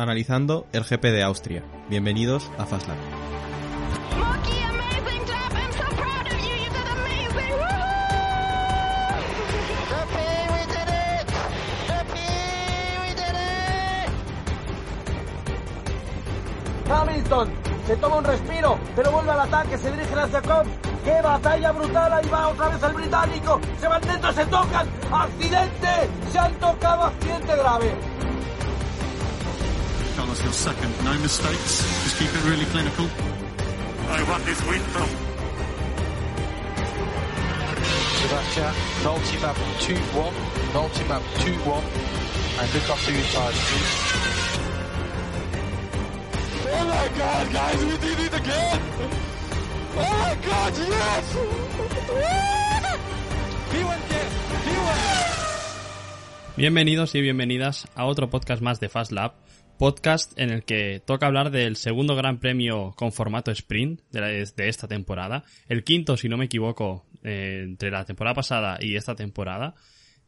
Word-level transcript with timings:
Analizando 0.00 0.66
el 0.72 0.82
GP 0.82 1.12
de 1.12 1.22
Austria. 1.22 1.62
Bienvenidos 1.90 2.50
a 2.56 2.64
Fastlane. 2.64 2.98
Hamilton 16.90 17.50
se 17.86 17.96
toma 17.96 18.16
un 18.16 18.24
respiro, 18.24 18.78
pero 18.96 19.12
vuelve 19.12 19.32
al 19.32 19.40
ataque, 19.40 19.76
se 19.76 19.90
dirige 19.90 20.18
hacia 20.18 20.40
Cobb. 20.40 20.66
¡Qué 21.04 21.20
batalla 21.22 21.72
brutal! 21.72 22.12
Ahí 22.14 22.28
va 22.30 22.48
otra 22.48 22.68
vez 22.68 22.82
el 22.82 22.92
británico. 22.94 23.60
Se 23.78 23.86
van 23.86 24.00
dentro, 24.00 24.32
se 24.32 24.46
tocan. 24.46 24.88
¡Accidente! 25.12 25.88
Se 26.32 26.38
han 26.38 26.54
tocado, 26.54 27.04
accidente 27.04 27.54
grave. 27.54 28.09
Carlos, 30.30 30.44
your 30.44 30.52
second. 30.52 31.04
No 31.04 31.18
mistakes. 31.18 31.82
Just 32.04 32.16
keep 32.18 32.28
it 32.28 32.44
really 32.44 32.64
clinical. 32.66 33.06
I 34.08 34.22
want 34.30 34.44
this 34.44 34.62
win, 34.64 34.80
Tom. 34.92 35.08
Sebastian, 38.20 38.74
multi-map 39.02 39.56
2-1, 39.80 40.32
multi-map 40.72 41.22
2-1, 41.22 41.82
and 42.60 42.74
look 42.74 42.90
after 42.90 43.12
your 43.12 43.24
please. 43.24 43.94
¡Oh 46.72 46.84
my 46.86 47.08
God, 47.18 47.52
guys! 47.52 47.84
We 47.84 47.96
did 47.98 48.18
it 48.20 48.34
again! 48.34 48.80
¡Oh 49.96 50.12
my 50.22 50.34
God, 50.46 50.72
yes! 50.78 51.36
Bienvenidos 56.60 57.14
y 57.14 57.22
bienvenidas 57.22 57.88
a 57.94 58.04
otro 58.04 58.28
podcast 58.28 58.60
más 58.60 58.80
de 58.80 58.90
Fast 58.90 59.12
Lab, 59.12 59.32
podcast 59.80 60.38
en 60.38 60.50
el 60.50 60.62
que 60.62 61.00
toca 61.02 61.26
hablar 61.26 61.50
del 61.50 61.74
segundo 61.76 62.14
gran 62.14 62.38
premio 62.38 62.92
con 62.96 63.12
formato 63.12 63.50
sprint 63.50 64.02
de, 64.12 64.20
la- 64.20 64.26
de 64.28 64.68
esta 64.68 64.86
temporada, 64.86 65.42
el 65.68 65.84
quinto, 65.84 66.18
si 66.18 66.28
no 66.28 66.36
me 66.36 66.44
equivoco, 66.44 67.06
eh, 67.22 67.62
entre 67.64 67.90
la 67.90 68.04
temporada 68.04 68.34
pasada 68.34 68.76
y 68.78 68.96
esta 68.96 69.14
temporada, 69.14 69.74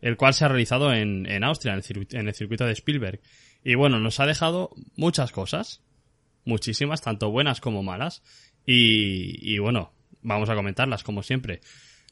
el 0.00 0.16
cual 0.16 0.32
se 0.32 0.46
ha 0.46 0.48
realizado 0.48 0.94
en, 0.94 1.44
Austria, 1.44 1.72
en 1.72 1.76
el, 1.76 1.82
circuito, 1.84 2.16
en 2.16 2.28
el 2.28 2.34
circuito 2.34 2.64
de 2.64 2.72
Spielberg. 2.72 3.20
Y 3.62 3.74
bueno, 3.74 4.00
nos 4.00 4.20
ha 4.20 4.26
dejado 4.26 4.70
muchas 4.96 5.32
cosas, 5.32 5.82
muchísimas, 6.46 7.02
tanto 7.02 7.30
buenas 7.30 7.60
como 7.60 7.82
malas, 7.82 8.22
y, 8.64 9.36
y 9.54 9.58
bueno, 9.58 9.92
vamos 10.22 10.48
a 10.48 10.54
comentarlas 10.54 11.02
como 11.04 11.22
siempre. 11.22 11.60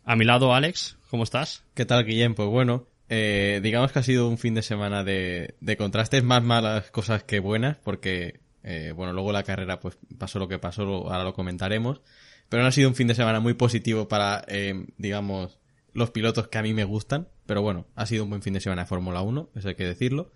A 0.05 0.15
mi 0.15 0.27
lado, 0.27 0.53
Alex, 0.55 0.99
¿cómo 1.09 1.23
estás? 1.23 1.65
¿Qué 1.75 1.87
tal, 1.87 2.05
Guillem? 2.05 2.35
Pues 2.35 2.49
bueno, 2.51 2.87
eh, 3.13 3.59
digamos 3.61 3.91
que 3.91 3.99
ha 3.99 4.03
sido 4.05 4.29
un 4.29 4.39
fin 4.39 4.55
de 4.55 4.63
semana 4.63 5.03
de, 5.03 5.57
de 5.61 5.77
contrastes, 5.77 6.23
más 6.23 6.45
malas 6.45 6.93
cosas 6.93 7.25
que 7.25 7.41
buenas, 7.41 7.77
porque, 7.79 8.39
eh, 8.63 8.93
bueno, 8.95 9.13
luego 9.13 9.33
la 9.33 9.43
carrera 9.43 9.81
pues 9.81 9.99
pasó 10.17 10.39
lo 10.39 10.47
que 10.47 10.61
pasó, 10.61 10.85
ahora 10.85 11.25
lo 11.25 11.35
comentaremos, 11.35 12.03
pero 12.49 12.63
no 12.63 12.69
ha 12.69 12.73
sido 12.73 12.89
un 12.89 12.95
fin 12.95 13.09
de 13.09 13.17
semana 13.17 13.41
muy 13.41 13.55
positivo 13.55 14.07
para, 14.07 14.45
eh, 14.47 14.87
digamos, 14.97 15.59
los 15.93 16.13
pilotos 16.13 16.47
que 16.47 16.59
a 16.59 16.63
mí 16.63 16.73
me 16.73 16.85
gustan, 16.85 17.29
pero 17.47 17.63
bueno, 17.63 17.89
ha 17.97 18.07
sido 18.07 18.23
un 18.23 18.31
buen 18.31 18.43
fin 18.43 18.55
de 18.55 18.61
semana 18.61 18.83
de 18.83 18.89
Fórmula 18.89 19.23
1, 19.23 19.51
eso 19.57 19.69
hay 19.69 19.75
que 19.75 19.87
decirlo. 19.87 20.33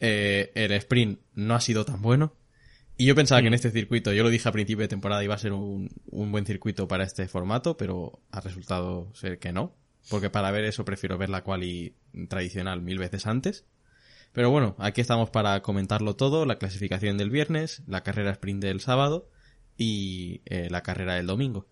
Eh, 0.00 0.50
el 0.54 0.72
sprint 0.72 1.20
no 1.34 1.54
ha 1.54 1.60
sido 1.60 1.84
tan 1.84 2.00
bueno, 2.00 2.32
y 2.96 3.04
yo 3.04 3.14
pensaba 3.14 3.42
que 3.42 3.48
en 3.48 3.54
este 3.54 3.70
circuito, 3.70 4.14
yo 4.14 4.22
lo 4.22 4.30
dije 4.30 4.48
a 4.48 4.52
principio 4.52 4.82
de 4.82 4.88
temporada, 4.88 5.22
iba 5.22 5.34
a 5.34 5.38
ser 5.38 5.52
un, 5.52 5.90
un 6.06 6.32
buen 6.32 6.46
circuito 6.46 6.88
para 6.88 7.04
este 7.04 7.28
formato, 7.28 7.76
pero 7.76 8.22
ha 8.30 8.40
resultado 8.40 9.12
ser 9.14 9.38
que 9.38 9.52
no. 9.52 9.74
Porque 10.10 10.30
para 10.30 10.50
ver 10.50 10.64
eso 10.64 10.84
prefiero 10.84 11.16
ver 11.18 11.30
la 11.30 11.42
quali 11.42 11.94
tradicional 12.28 12.82
mil 12.82 12.98
veces 12.98 13.26
antes. 13.26 13.64
Pero 14.32 14.50
bueno, 14.50 14.74
aquí 14.78 15.00
estamos 15.00 15.30
para 15.30 15.60
comentarlo 15.62 16.16
todo, 16.16 16.44
la 16.44 16.58
clasificación 16.58 17.16
del 17.16 17.30
viernes, 17.30 17.82
la 17.86 18.02
carrera 18.02 18.32
sprint 18.32 18.62
del 18.62 18.80
sábado 18.80 19.30
y 19.76 20.42
eh, 20.46 20.68
la 20.70 20.82
carrera 20.82 21.14
del 21.14 21.26
domingo. 21.26 21.66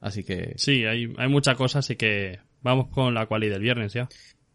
Así 0.00 0.22
que, 0.24 0.54
Sí, 0.56 0.84
hay, 0.84 1.12
hay 1.18 1.28
mucha 1.28 1.56
cosa, 1.56 1.80
así 1.80 1.96
que 1.96 2.38
vamos 2.62 2.88
con 2.88 3.14
la 3.14 3.26
quali 3.26 3.48
del 3.48 3.62
viernes 3.62 3.92
ya. 3.92 4.08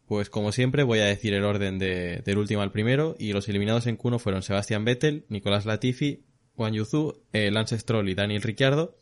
pues 0.08 0.30
como 0.30 0.52
siempre 0.52 0.84
voy 0.84 1.00
a 1.00 1.06
decir 1.06 1.34
el 1.34 1.44
orden 1.44 1.80
de- 1.80 2.22
del 2.26 2.38
último 2.38 2.62
al 2.62 2.72
primero 2.72 3.16
y 3.20 3.34
los 3.34 3.48
eliminados 3.50 3.88
en 3.88 3.98
Q1 3.98 4.20
fueron 4.20 4.42
Sebastian 4.42 4.86
Vettel, 4.86 5.26
Nicolás 5.30 5.66
Latifi, 5.66 6.24
Juan 6.56 6.74
Yuzu, 6.74 7.22
eh, 7.34 7.52
Lance 7.52 7.78
Stroll 7.80 8.08
y 8.10 8.16
Daniel 8.16 8.42
Ricciardo. 8.42 8.98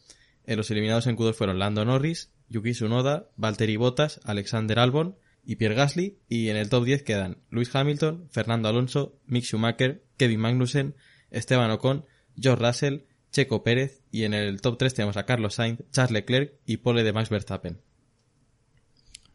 Eh, 0.46 0.56
los 0.56 0.72
eliminados 0.72 1.06
en 1.08 1.16
Q2 1.16 1.34
fueron 1.34 1.60
Lando 1.60 1.86
Norris, 1.86 2.32
Yuki 2.52 2.72
Tsunoda, 2.72 3.30
Valtteri 3.38 3.78
Bottas, 3.78 4.20
Alexander 4.26 4.78
Albon 4.78 5.18
y 5.44 5.56
Pierre 5.56 5.76
Gasly. 5.76 6.20
Y 6.28 6.50
en 6.50 6.58
el 6.58 6.70
top 6.70 6.84
10 6.84 7.04
quedan 7.04 7.38
Lewis 7.50 7.74
Hamilton, 7.74 8.28
Fernando 8.30 8.68
Alonso, 8.70 9.18
Mick 9.26 9.46
Schumacher, 9.46 10.04
Kevin 10.18 10.42
Magnussen, 10.42 10.96
Esteban 11.32 11.72
Ocon, 11.72 12.06
George 12.40 12.64
Russell, 12.64 12.98
Checo 13.32 13.64
Pérez. 13.64 14.04
Y 14.12 14.26
en 14.26 14.34
el 14.34 14.60
top 14.62 14.78
3 14.78 14.94
tenemos 14.94 15.18
a 15.18 15.26
Carlos 15.26 15.56
Sainz, 15.56 15.80
Charles 15.92 16.12
Leclerc 16.12 16.54
y 16.66 16.78
pole 16.78 17.04
de 17.04 17.14
Max 17.14 17.30
Verstappen. 17.30 17.80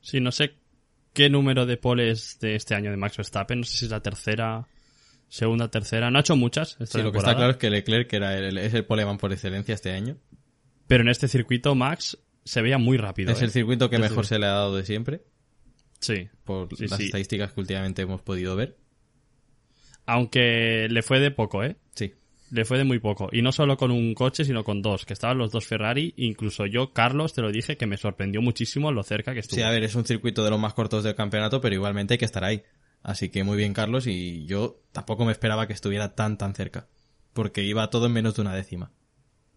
Sí, 0.03 0.21
no 0.21 0.31
sé 0.31 0.55
qué 1.15 1.31
número 1.31 1.65
de 1.65 1.79
poles 1.79 2.39
de 2.41 2.55
este 2.55 2.75
año 2.75 2.91
de 2.91 2.99
Max 2.99 3.17
Verstappen, 3.17 3.61
no 3.61 3.65
sé 3.65 3.79
si 3.79 3.85
es 3.87 3.91
la 3.91 4.03
tercera, 4.03 4.69
segunda, 5.29 5.69
tercera, 5.71 6.11
no 6.11 6.19
ha 6.19 6.21
hecho 6.21 6.37
muchas 6.37 6.77
esta 6.79 6.99
Sí, 6.99 7.03
lo 7.03 7.11
que 7.11 7.19
está 7.19 7.35
claro 7.35 7.53
es 7.53 7.57
que 7.57 7.71
Leclerc 7.71 8.13
era 8.13 8.37
el, 8.37 8.59
es 8.59 8.75
el 8.75 8.85
poleman 8.85 9.17
por 9.17 9.33
excelencia 9.33 9.75
este 9.75 9.93
año. 9.93 10.19
pero 10.87 11.03
en 11.03 11.09
este 11.09 11.27
circuito 11.27 11.75
Max 11.75 12.19
se 12.47 12.63
veía 12.63 12.79
muy 12.79 12.97
rápido. 12.97 13.31
Es 13.33 13.43
¿eh? 13.43 13.45
el 13.45 13.51
circuito 13.51 13.91
que 13.91 13.99
mejor 13.99 14.25
se 14.25 14.39
le 14.39 14.47
ha 14.47 14.53
dado 14.53 14.75
de 14.75 14.85
siempre, 14.87 15.21
Sí, 16.01 16.29
por 16.45 16.75
Sí, 16.75 16.87
las 16.87 16.97
sí. 16.99 17.05
estadísticas 17.07 17.53
que 17.53 17.61
últimamente 17.61 18.01
hemos 18.03 18.23
podido 18.23 18.57
ver. 18.57 18.79
aunque 20.07 20.87
le 20.89 21.03
fue 21.03 21.21
de 21.21 21.31
poco, 21.31 21.65
¿eh? 21.65 21.77
Sí. 21.95 22.15
Le 22.53 22.65
fue 22.65 22.79
de 22.79 22.85
muy 22.85 23.01
poco. 23.01 23.29
Y 23.33 23.43
no 23.43 23.51
solo 23.51 23.77
con 23.77 23.91
un 23.91 24.15
coche, 24.15 24.45
sino 24.45 24.63
con 24.63 24.81
dos, 24.81 25.05
que 25.05 25.13
estaban 25.15 25.37
los 25.39 25.51
dos 25.51 25.67
Ferrari. 25.67 26.15
Incluso 26.17 26.65
yo, 26.67 26.93
Carlos, 26.93 27.33
te 27.35 27.43
lo 27.43 27.51
dije, 27.51 27.77
que 27.77 27.87
me 27.87 27.97
sorprendió 27.97 28.41
muchísimo 28.41 28.93
lo 28.93 29.03
cerca 29.03 29.35
que 29.35 29.41
estuvo. 29.41 29.57
Sí, 29.57 29.63
a 29.63 29.71
ver, 29.71 29.83
es 29.83 29.97
un 29.97 30.05
circuito 30.05 30.45
de 30.45 30.51
los 30.51 30.61
más 30.61 30.73
cortos 30.75 31.03
del 31.03 31.17
campeonato, 31.17 31.61
pero 31.61 31.75
igualmente 31.75 32.15
hay 32.15 32.19
que 32.19 32.25
estar 32.25 32.45
ahí. 32.45 32.63
Así 33.03 33.31
que 33.31 33.43
muy 33.43 33.57
bien, 33.57 33.73
Carlos, 33.75 34.07
y 34.07 34.47
yo 34.47 34.81
tampoco 34.93 35.25
me 35.25 35.33
esperaba 35.33 35.67
que 35.67 35.73
estuviera 35.73 36.15
tan, 36.15 36.39
tan 36.39 36.55
cerca. 36.55 36.87
Porque 37.33 37.65
iba 37.65 37.91
todo 37.91 38.07
en 38.07 38.13
menos 38.13 38.37
de 38.37 38.43
una 38.43 38.55
décima. 38.55 38.93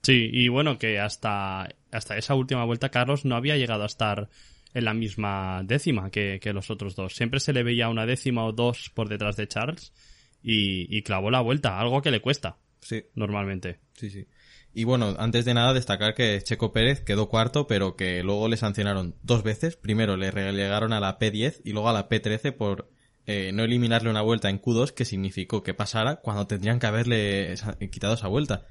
Sí, 0.01 0.29
y 0.31 0.47
bueno, 0.47 0.77
que 0.77 0.99
hasta, 0.99 1.69
hasta 1.91 2.17
esa 2.17 2.35
última 2.35 2.63
vuelta 2.65 2.89
Carlos 2.89 3.25
no 3.25 3.35
había 3.35 3.57
llegado 3.57 3.83
a 3.83 3.87
estar 3.87 4.29
en 4.73 4.85
la 4.85 4.93
misma 4.93 5.61
décima 5.63 6.09
que, 6.09 6.39
que 6.41 6.53
los 6.53 6.69
otros 6.69 6.95
dos. 6.95 7.15
Siempre 7.15 7.39
se 7.39 7.53
le 7.53 7.63
veía 7.63 7.89
una 7.89 8.05
décima 8.05 8.45
o 8.45 8.51
dos 8.53 8.91
por 8.93 9.09
detrás 9.09 9.35
de 9.35 9.47
Charles 9.47 9.93
y, 10.41 10.95
y 10.95 11.01
clavó 11.03 11.31
la 11.31 11.41
vuelta, 11.41 11.79
algo 11.79 12.01
que 12.01 12.11
le 12.11 12.21
cuesta 12.21 12.57
Sí, 12.81 13.03
normalmente. 13.15 13.79
sí, 13.93 14.09
sí. 14.09 14.25
Y 14.73 14.83
bueno, 14.83 15.15
antes 15.17 15.45
de 15.45 15.53
nada 15.53 15.73
destacar 15.73 16.13
que 16.13 16.41
Checo 16.41 16.71
Pérez 16.71 17.01
quedó 17.01 17.27
cuarto, 17.27 17.65
pero 17.67 17.95
que 17.95 18.23
luego 18.23 18.47
le 18.47 18.55
sancionaron 18.55 19.15
dos 19.23 19.43
veces. 19.43 19.75
Primero 19.75 20.15
le 20.15 20.31
relegaron 20.31 20.93
a 20.93 20.99
la 20.99 21.17
P10 21.17 21.61
y 21.65 21.73
luego 21.73 21.89
a 21.89 21.93
la 21.93 22.07
P13 22.07 22.55
por 22.55 22.89
eh, 23.25 23.51
no 23.51 23.63
eliminarle 23.63 24.09
una 24.11 24.21
vuelta 24.21 24.49
en 24.49 24.61
Q2, 24.61 24.91
que 24.93 25.05
significó 25.05 25.63
que 25.63 25.73
pasara 25.73 26.17
cuando 26.17 26.45
tendrían 26.47 26.79
que 26.79 26.87
haberle 26.87 27.55
quitado 27.91 28.13
esa 28.13 28.27
vuelta. 28.27 28.67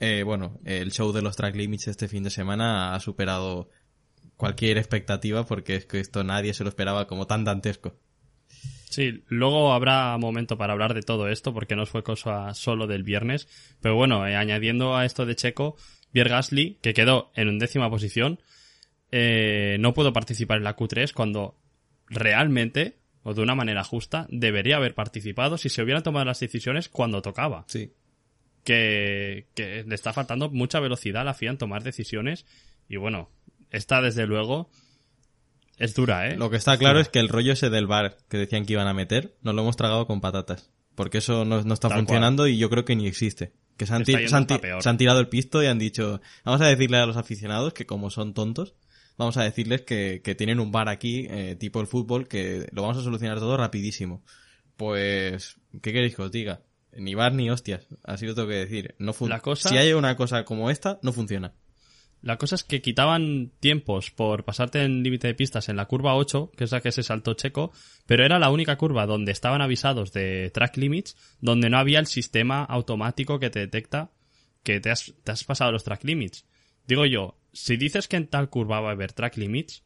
Eh, 0.00 0.22
bueno, 0.22 0.60
el 0.64 0.92
show 0.92 1.12
de 1.12 1.22
los 1.22 1.36
track 1.36 1.56
limits 1.56 1.88
este 1.88 2.08
fin 2.08 2.22
de 2.22 2.30
semana 2.30 2.94
ha 2.94 3.00
superado 3.00 3.68
cualquier 4.36 4.78
expectativa 4.78 5.44
porque 5.44 5.76
es 5.76 5.86
que 5.86 6.00
esto 6.00 6.22
nadie 6.24 6.54
se 6.54 6.62
lo 6.62 6.68
esperaba 6.68 7.06
como 7.06 7.26
tan 7.26 7.44
dantesco. 7.44 7.96
Sí, 8.88 9.22
luego 9.28 9.72
habrá 9.72 10.16
momento 10.16 10.56
para 10.56 10.72
hablar 10.72 10.94
de 10.94 11.02
todo 11.02 11.28
esto 11.28 11.52
porque 11.52 11.76
no 11.76 11.84
fue 11.84 12.02
cosa 12.02 12.54
solo 12.54 12.86
del 12.86 13.02
viernes. 13.02 13.48
Pero 13.80 13.96
bueno, 13.96 14.26
eh, 14.26 14.34
añadiendo 14.34 14.96
a 14.96 15.04
esto 15.04 15.26
de 15.26 15.36
Checo, 15.36 15.76
Pierre 16.12 16.30
Gasly, 16.30 16.78
que 16.80 16.94
quedó 16.94 17.30
en 17.34 17.48
undécima 17.48 17.90
posición, 17.90 18.40
eh, 19.10 19.76
no 19.80 19.92
pudo 19.92 20.12
participar 20.12 20.58
en 20.58 20.64
la 20.64 20.76
Q3 20.76 21.12
cuando 21.12 21.56
realmente, 22.08 22.96
o 23.22 23.34
de 23.34 23.42
una 23.42 23.54
manera 23.54 23.84
justa, 23.84 24.26
debería 24.30 24.76
haber 24.76 24.94
participado 24.94 25.58
si 25.58 25.68
se 25.68 25.82
hubieran 25.82 26.02
tomado 26.02 26.24
las 26.24 26.40
decisiones 26.40 26.88
cuando 26.88 27.20
tocaba. 27.20 27.64
Sí. 27.68 27.92
Que, 28.68 29.46
que 29.54 29.82
le 29.86 29.94
está 29.94 30.12
faltando 30.12 30.50
mucha 30.50 30.78
velocidad 30.78 31.22
a 31.22 31.24
la 31.24 31.32
FIA 31.32 31.52
en 31.52 31.56
tomar 31.56 31.82
decisiones. 31.82 32.44
Y 32.86 32.98
bueno, 32.98 33.30
esta 33.70 34.02
desde 34.02 34.26
luego 34.26 34.68
es 35.78 35.94
dura, 35.94 36.28
¿eh? 36.28 36.36
Lo 36.36 36.50
que 36.50 36.58
está 36.58 36.76
claro 36.76 37.00
es 37.00 37.08
que 37.08 37.18
el 37.18 37.30
rollo 37.30 37.54
ese 37.54 37.70
del 37.70 37.86
bar 37.86 38.18
que 38.28 38.36
decían 38.36 38.66
que 38.66 38.74
iban 38.74 38.86
a 38.86 38.92
meter, 38.92 39.34
nos 39.40 39.54
lo 39.54 39.62
hemos 39.62 39.76
tragado 39.76 40.06
con 40.06 40.20
patatas. 40.20 40.70
porque 40.94 41.18
eso 41.18 41.46
no, 41.46 41.62
no 41.62 41.72
está 41.72 41.88
Tal 41.88 42.00
funcionando 42.00 42.46
y 42.46 42.58
yo 42.58 42.68
creo 42.68 42.84
que 42.84 42.94
ni 42.94 43.06
existe. 43.06 43.52
Que 43.78 43.86
han, 43.88 44.02
Está 44.02 44.36
han 44.36 44.82
se 44.82 44.88
han 44.90 44.98
tirado 44.98 45.20
el 45.20 45.28
pisto 45.28 45.62
y 45.62 45.66
han 45.66 45.78
dicho, 45.78 46.20
vamos 46.44 46.60
a 46.60 46.66
decirle 46.66 46.98
a 46.98 47.06
los 47.06 47.16
aficionados 47.16 47.72
que 47.72 47.86
como 47.86 48.10
son 48.10 48.34
tontos, 48.34 48.74
vamos 49.16 49.36
a 49.38 49.44
decirles 49.44 49.82
que, 49.82 50.20
que 50.22 50.34
tienen 50.34 50.60
un 50.60 50.72
bar 50.72 50.90
aquí, 50.90 51.26
eh, 51.30 51.56
tipo 51.58 51.80
el 51.80 51.86
fútbol, 51.86 52.28
que 52.28 52.66
lo 52.72 52.82
vamos 52.82 52.98
a 52.98 53.02
solucionar 53.02 53.38
todo 53.38 53.56
rapidísimo. 53.56 54.24
Pues, 54.76 55.56
¿qué 55.80 55.92
queréis 55.92 56.16
que 56.16 56.22
os 56.22 56.32
diga? 56.32 56.60
Ni 56.96 57.14
bar 57.14 57.32
ni 57.34 57.50
hostias, 57.50 57.86
así 58.04 58.26
lo 58.26 58.34
tengo 58.34 58.48
que 58.48 58.54
decir. 58.54 58.94
No 58.98 59.14
La 59.28 59.40
cosa- 59.40 59.68
Si 59.68 59.76
hay 59.76 59.92
una 59.92 60.16
cosa 60.16 60.44
como 60.44 60.70
esta, 60.70 60.98
no 61.02 61.12
funciona. 61.12 61.52
La 62.20 62.36
cosa 62.36 62.56
es 62.56 62.64
que 62.64 62.82
quitaban 62.82 63.52
tiempos 63.60 64.10
por 64.10 64.44
pasarte 64.44 64.82
en 64.82 65.04
límite 65.04 65.28
de 65.28 65.34
pistas 65.34 65.68
en 65.68 65.76
la 65.76 65.86
curva 65.86 66.16
8, 66.16 66.50
que 66.56 66.64
es 66.64 66.72
la 66.72 66.80
que 66.80 66.90
se 66.90 67.04
saltó 67.04 67.34
Checo, 67.34 67.70
pero 68.06 68.24
era 68.24 68.40
la 68.40 68.50
única 68.50 68.76
curva 68.76 69.06
donde 69.06 69.30
estaban 69.30 69.62
avisados 69.62 70.12
de 70.12 70.50
track 70.52 70.76
limits, 70.78 71.16
donde 71.40 71.70
no 71.70 71.78
había 71.78 72.00
el 72.00 72.06
sistema 72.06 72.64
automático 72.64 73.38
que 73.38 73.50
te 73.50 73.60
detecta 73.60 74.10
que 74.64 74.80
te 74.80 74.90
has, 74.90 75.14
te 75.22 75.30
has 75.30 75.44
pasado 75.44 75.70
los 75.70 75.84
track 75.84 76.02
limits. 76.02 76.44
Digo 76.88 77.06
yo, 77.06 77.38
si 77.52 77.76
dices 77.76 78.08
que 78.08 78.16
en 78.16 78.26
tal 78.26 78.50
curva 78.50 78.80
va 78.80 78.88
a 78.88 78.92
haber 78.92 79.12
track 79.12 79.36
limits, 79.36 79.84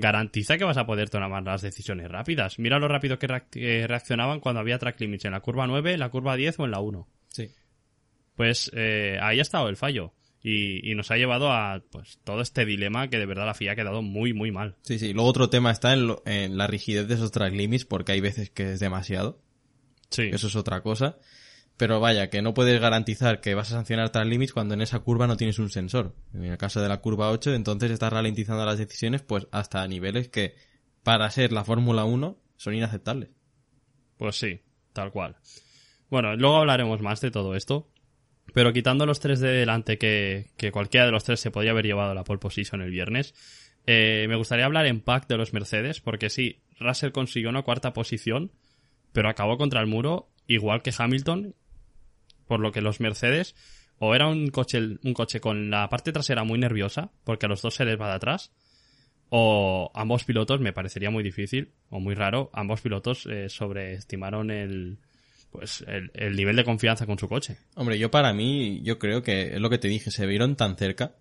garantiza 0.00 0.56
que 0.58 0.64
vas 0.64 0.76
a 0.76 0.86
poder 0.86 1.10
tomar 1.10 1.42
las 1.42 1.62
decisiones 1.62 2.08
rápidas. 2.10 2.58
Mira 2.58 2.78
lo 2.78 2.88
rápido 2.88 3.18
que 3.18 3.28
que 3.50 3.86
reaccionaban 3.86 4.40
cuando 4.40 4.60
había 4.60 4.78
track 4.78 5.00
limits 5.00 5.24
en 5.26 5.32
la 5.32 5.40
curva 5.40 5.66
9, 5.66 5.94
en 5.94 6.00
la 6.00 6.08
curva 6.10 6.36
10 6.36 6.58
o 6.60 6.64
en 6.64 6.70
la 6.70 6.80
1. 6.80 7.08
Sí. 7.28 7.48
Pues 8.36 8.70
eh, 8.74 9.18
ahí 9.20 9.38
ha 9.38 9.42
estado 9.42 9.68
el 9.68 9.76
fallo. 9.76 10.12
Y, 10.40 10.88
y 10.88 10.94
nos 10.94 11.10
ha 11.10 11.16
llevado 11.16 11.50
a 11.52 11.82
pues 11.90 12.20
todo 12.22 12.40
este 12.42 12.64
dilema 12.64 13.08
que 13.08 13.18
de 13.18 13.26
verdad 13.26 13.44
la 13.44 13.54
FIA 13.54 13.72
ha 13.72 13.76
quedado 13.76 14.02
muy, 14.02 14.32
muy 14.32 14.52
mal. 14.52 14.76
Sí, 14.82 14.98
sí. 15.00 15.12
Luego 15.12 15.28
otro 15.28 15.50
tema 15.50 15.72
está 15.72 15.92
en, 15.92 16.06
lo- 16.06 16.22
en 16.26 16.56
la 16.56 16.68
rigidez 16.68 17.08
de 17.08 17.14
esos 17.14 17.32
track 17.32 17.52
limits, 17.52 17.84
porque 17.84 18.12
hay 18.12 18.20
veces 18.20 18.48
que 18.50 18.72
es 18.72 18.80
demasiado. 18.80 19.42
Sí. 20.10 20.30
Eso 20.32 20.46
es 20.46 20.54
otra 20.54 20.80
cosa. 20.80 21.18
Pero 21.78 22.00
vaya, 22.00 22.28
que 22.28 22.42
no 22.42 22.52
puedes 22.52 22.80
garantizar 22.80 23.40
que 23.40 23.54
vas 23.54 23.68
a 23.68 23.76
sancionar 23.76 24.10
track 24.10 24.26
limits 24.26 24.52
cuando 24.52 24.74
en 24.74 24.82
esa 24.82 24.98
curva 24.98 25.26
no 25.26 25.36
tienes 25.36 25.58
un 25.58 25.70
sensor. 25.70 26.14
En 26.34 26.44
el 26.44 26.58
caso 26.58 26.82
de 26.82 26.88
la 26.88 27.00
curva 27.00 27.30
8, 27.30 27.54
entonces 27.54 27.90
estás 27.90 28.12
ralentizando 28.12 28.66
las 28.66 28.78
decisiones 28.78 29.22
pues 29.22 29.46
hasta 29.52 29.86
niveles 29.88 30.28
que 30.28 30.56
para 31.04 31.30
ser 31.30 31.52
la 31.52 31.64
Fórmula 31.64 32.04
1 32.04 32.36
son 32.56 32.74
inaceptables. 32.74 33.30
Pues 34.18 34.36
sí, 34.36 34.60
tal 34.92 35.12
cual. 35.12 35.36
Bueno, 36.10 36.36
luego 36.36 36.56
hablaremos 36.56 37.00
más 37.00 37.20
de 37.20 37.30
todo 37.30 37.54
esto. 37.54 37.88
Pero 38.52 38.72
quitando 38.72 39.06
los 39.06 39.20
tres 39.20 39.40
de 39.40 39.50
delante, 39.50 39.98
que, 39.98 40.50
que 40.56 40.72
cualquiera 40.72 41.06
de 41.06 41.12
los 41.12 41.24
tres 41.24 41.38
se 41.38 41.50
podría 41.50 41.70
haber 41.72 41.86
llevado 41.86 42.14
la 42.14 42.24
pole 42.24 42.38
position 42.38 42.80
el 42.80 42.90
viernes, 42.90 43.34
eh, 43.86 44.26
me 44.28 44.36
gustaría 44.36 44.66
hablar 44.66 44.86
en 44.86 45.00
pack 45.00 45.28
de 45.28 45.36
los 45.36 45.54
Mercedes, 45.54 46.00
porque 46.00 46.28
sí, 46.28 46.60
Russell 46.78 47.10
consiguió 47.10 47.48
una 47.50 47.62
cuarta 47.62 47.94
posición, 47.94 48.52
pero 49.12 49.30
acabó 49.30 49.56
contra 49.56 49.80
el 49.80 49.86
muro, 49.86 50.28
igual 50.46 50.82
que 50.82 50.92
Hamilton, 50.96 51.54
por 52.48 52.58
lo 52.60 52.72
que 52.72 52.80
los 52.80 52.98
Mercedes, 53.00 53.54
o 53.98 54.14
era 54.14 54.26
un 54.26 54.48
coche, 54.48 54.80
un 55.02 55.14
coche 55.14 55.40
con 55.40 55.70
la 55.70 55.88
parte 55.88 56.12
trasera 56.12 56.42
muy 56.44 56.58
nerviosa, 56.58 57.10
porque 57.24 57.46
a 57.46 57.48
los 57.48 57.62
dos 57.62 57.74
se 57.74 57.84
les 57.84 58.00
va 58.00 58.08
de 58.08 58.14
atrás, 58.14 58.50
o 59.30 59.90
ambos 59.94 60.24
pilotos, 60.24 60.60
me 60.60 60.72
parecería 60.72 61.10
muy 61.10 61.22
difícil, 61.22 61.72
o 61.90 62.00
muy 62.00 62.14
raro, 62.14 62.50
ambos 62.54 62.80
pilotos 62.80 63.26
eh, 63.26 63.48
sobreestimaron 63.48 64.50
el, 64.50 64.98
pues, 65.50 65.84
el, 65.86 66.10
el 66.14 66.34
nivel 66.34 66.56
de 66.56 66.64
confianza 66.64 67.04
con 67.06 67.18
su 67.18 67.28
coche. 67.28 67.58
Hombre, 67.74 67.98
yo 67.98 68.10
para 68.10 68.32
mí, 68.32 68.80
yo 68.82 68.98
creo 68.98 69.22
que 69.22 69.54
es 69.54 69.60
lo 69.60 69.68
que 69.68 69.78
te 69.78 69.88
dije, 69.88 70.10
se 70.10 70.26
vieron 70.26 70.56
tan 70.56 70.76
cerca 70.76 71.12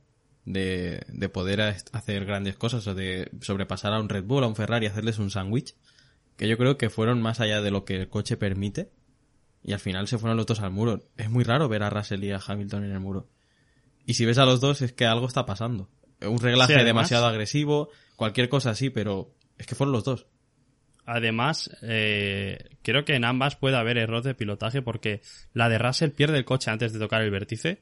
de, 0.45 1.01
de 1.09 1.27
poder 1.29 1.59
ha- 1.61 1.75
hacer 1.91 2.25
grandes 2.25 2.55
cosas 2.55 2.87
o 2.87 2.95
de 2.95 3.29
sobrepasar 3.41 3.91
a 3.93 3.99
un 3.99 4.07
Red 4.07 4.23
Bull, 4.23 4.45
a 4.45 4.47
un 4.47 4.55
Ferrari, 4.55 4.85
hacerles 4.85 5.19
un 5.19 5.29
sándwich, 5.29 5.75
que 6.37 6.47
yo 6.47 6.57
creo 6.57 6.77
que 6.77 6.89
fueron 6.89 7.21
más 7.21 7.41
allá 7.41 7.61
de 7.61 7.71
lo 7.71 7.83
que 7.83 7.95
el 7.97 8.07
coche 8.07 8.37
permite 8.37 8.89
y 9.67 9.73
al 9.73 9.79
final 9.79 10.07
se 10.07 10.17
fueron 10.17 10.37
los 10.37 10.45
dos 10.47 10.61
al 10.61 10.71
muro. 10.71 11.03
Es 11.17 11.29
muy 11.29 11.43
raro 11.43 11.67
ver 11.69 11.83
a 11.83 11.89
Russell 11.91 12.23
y 12.23 12.31
a 12.31 12.39
Hamilton 12.43 12.85
en 12.85 12.91
el 12.93 12.99
muro. 12.99 13.27
Y 14.05 14.15
si 14.15 14.25
ves 14.25 14.37
a 14.39 14.45
los 14.45 14.61
dos 14.61 14.81
es 14.81 14.93
que 14.93 15.05
algo 15.05 15.27
está 15.27 15.45
pasando. 15.45 15.89
Un 16.21 16.39
reglaje 16.39 16.73
Sí, 16.73 16.79
además- 16.79 16.85
demasiado 16.87 17.25
agresivo, 17.27 17.89
cualquier 18.15 18.47
cosa 18.49 18.71
así, 18.71 18.89
pero 18.89 19.35
es 19.57 19.67
que 19.67 19.75
fueron 19.75 19.91
los 19.91 20.03
dos. 20.05 20.25
Además, 21.05 21.69
eh, 21.83 22.57
creo 22.81 23.05
que 23.05 23.15
en 23.15 23.23
ambas 23.25 23.55
puede 23.55 23.77
haber 23.77 23.97
error 23.97 24.23
de 24.23 24.35
pilotaje 24.35 24.81
porque 24.81 25.21
la 25.53 25.69
de 25.69 25.77
Russell 25.77 26.09
pierde 26.11 26.37
el 26.37 26.45
coche 26.45 26.71
antes 26.71 26.91
de 26.93 26.99
tocar 26.99 27.21
el 27.21 27.31
vértice 27.31 27.81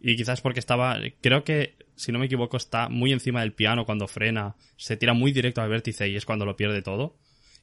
y 0.00 0.16
quizás 0.16 0.40
porque 0.40 0.60
estaba, 0.60 0.96
creo 1.20 1.42
que, 1.44 1.76
si 1.96 2.10
no 2.12 2.18
me 2.18 2.26
equivoco, 2.26 2.56
está 2.56 2.88
muy 2.88 3.12
encima 3.12 3.40
del 3.40 3.52
piano 3.52 3.84
cuando 3.84 4.06
frena, 4.08 4.56
se 4.76 4.96
tira 4.96 5.14
muy 5.14 5.32
directo 5.32 5.60
al 5.62 5.68
vértice 5.68 6.08
y 6.08 6.16
es 6.16 6.24
cuando 6.24 6.44
lo 6.44 6.56
pierde 6.56 6.82
todo. 6.82 7.16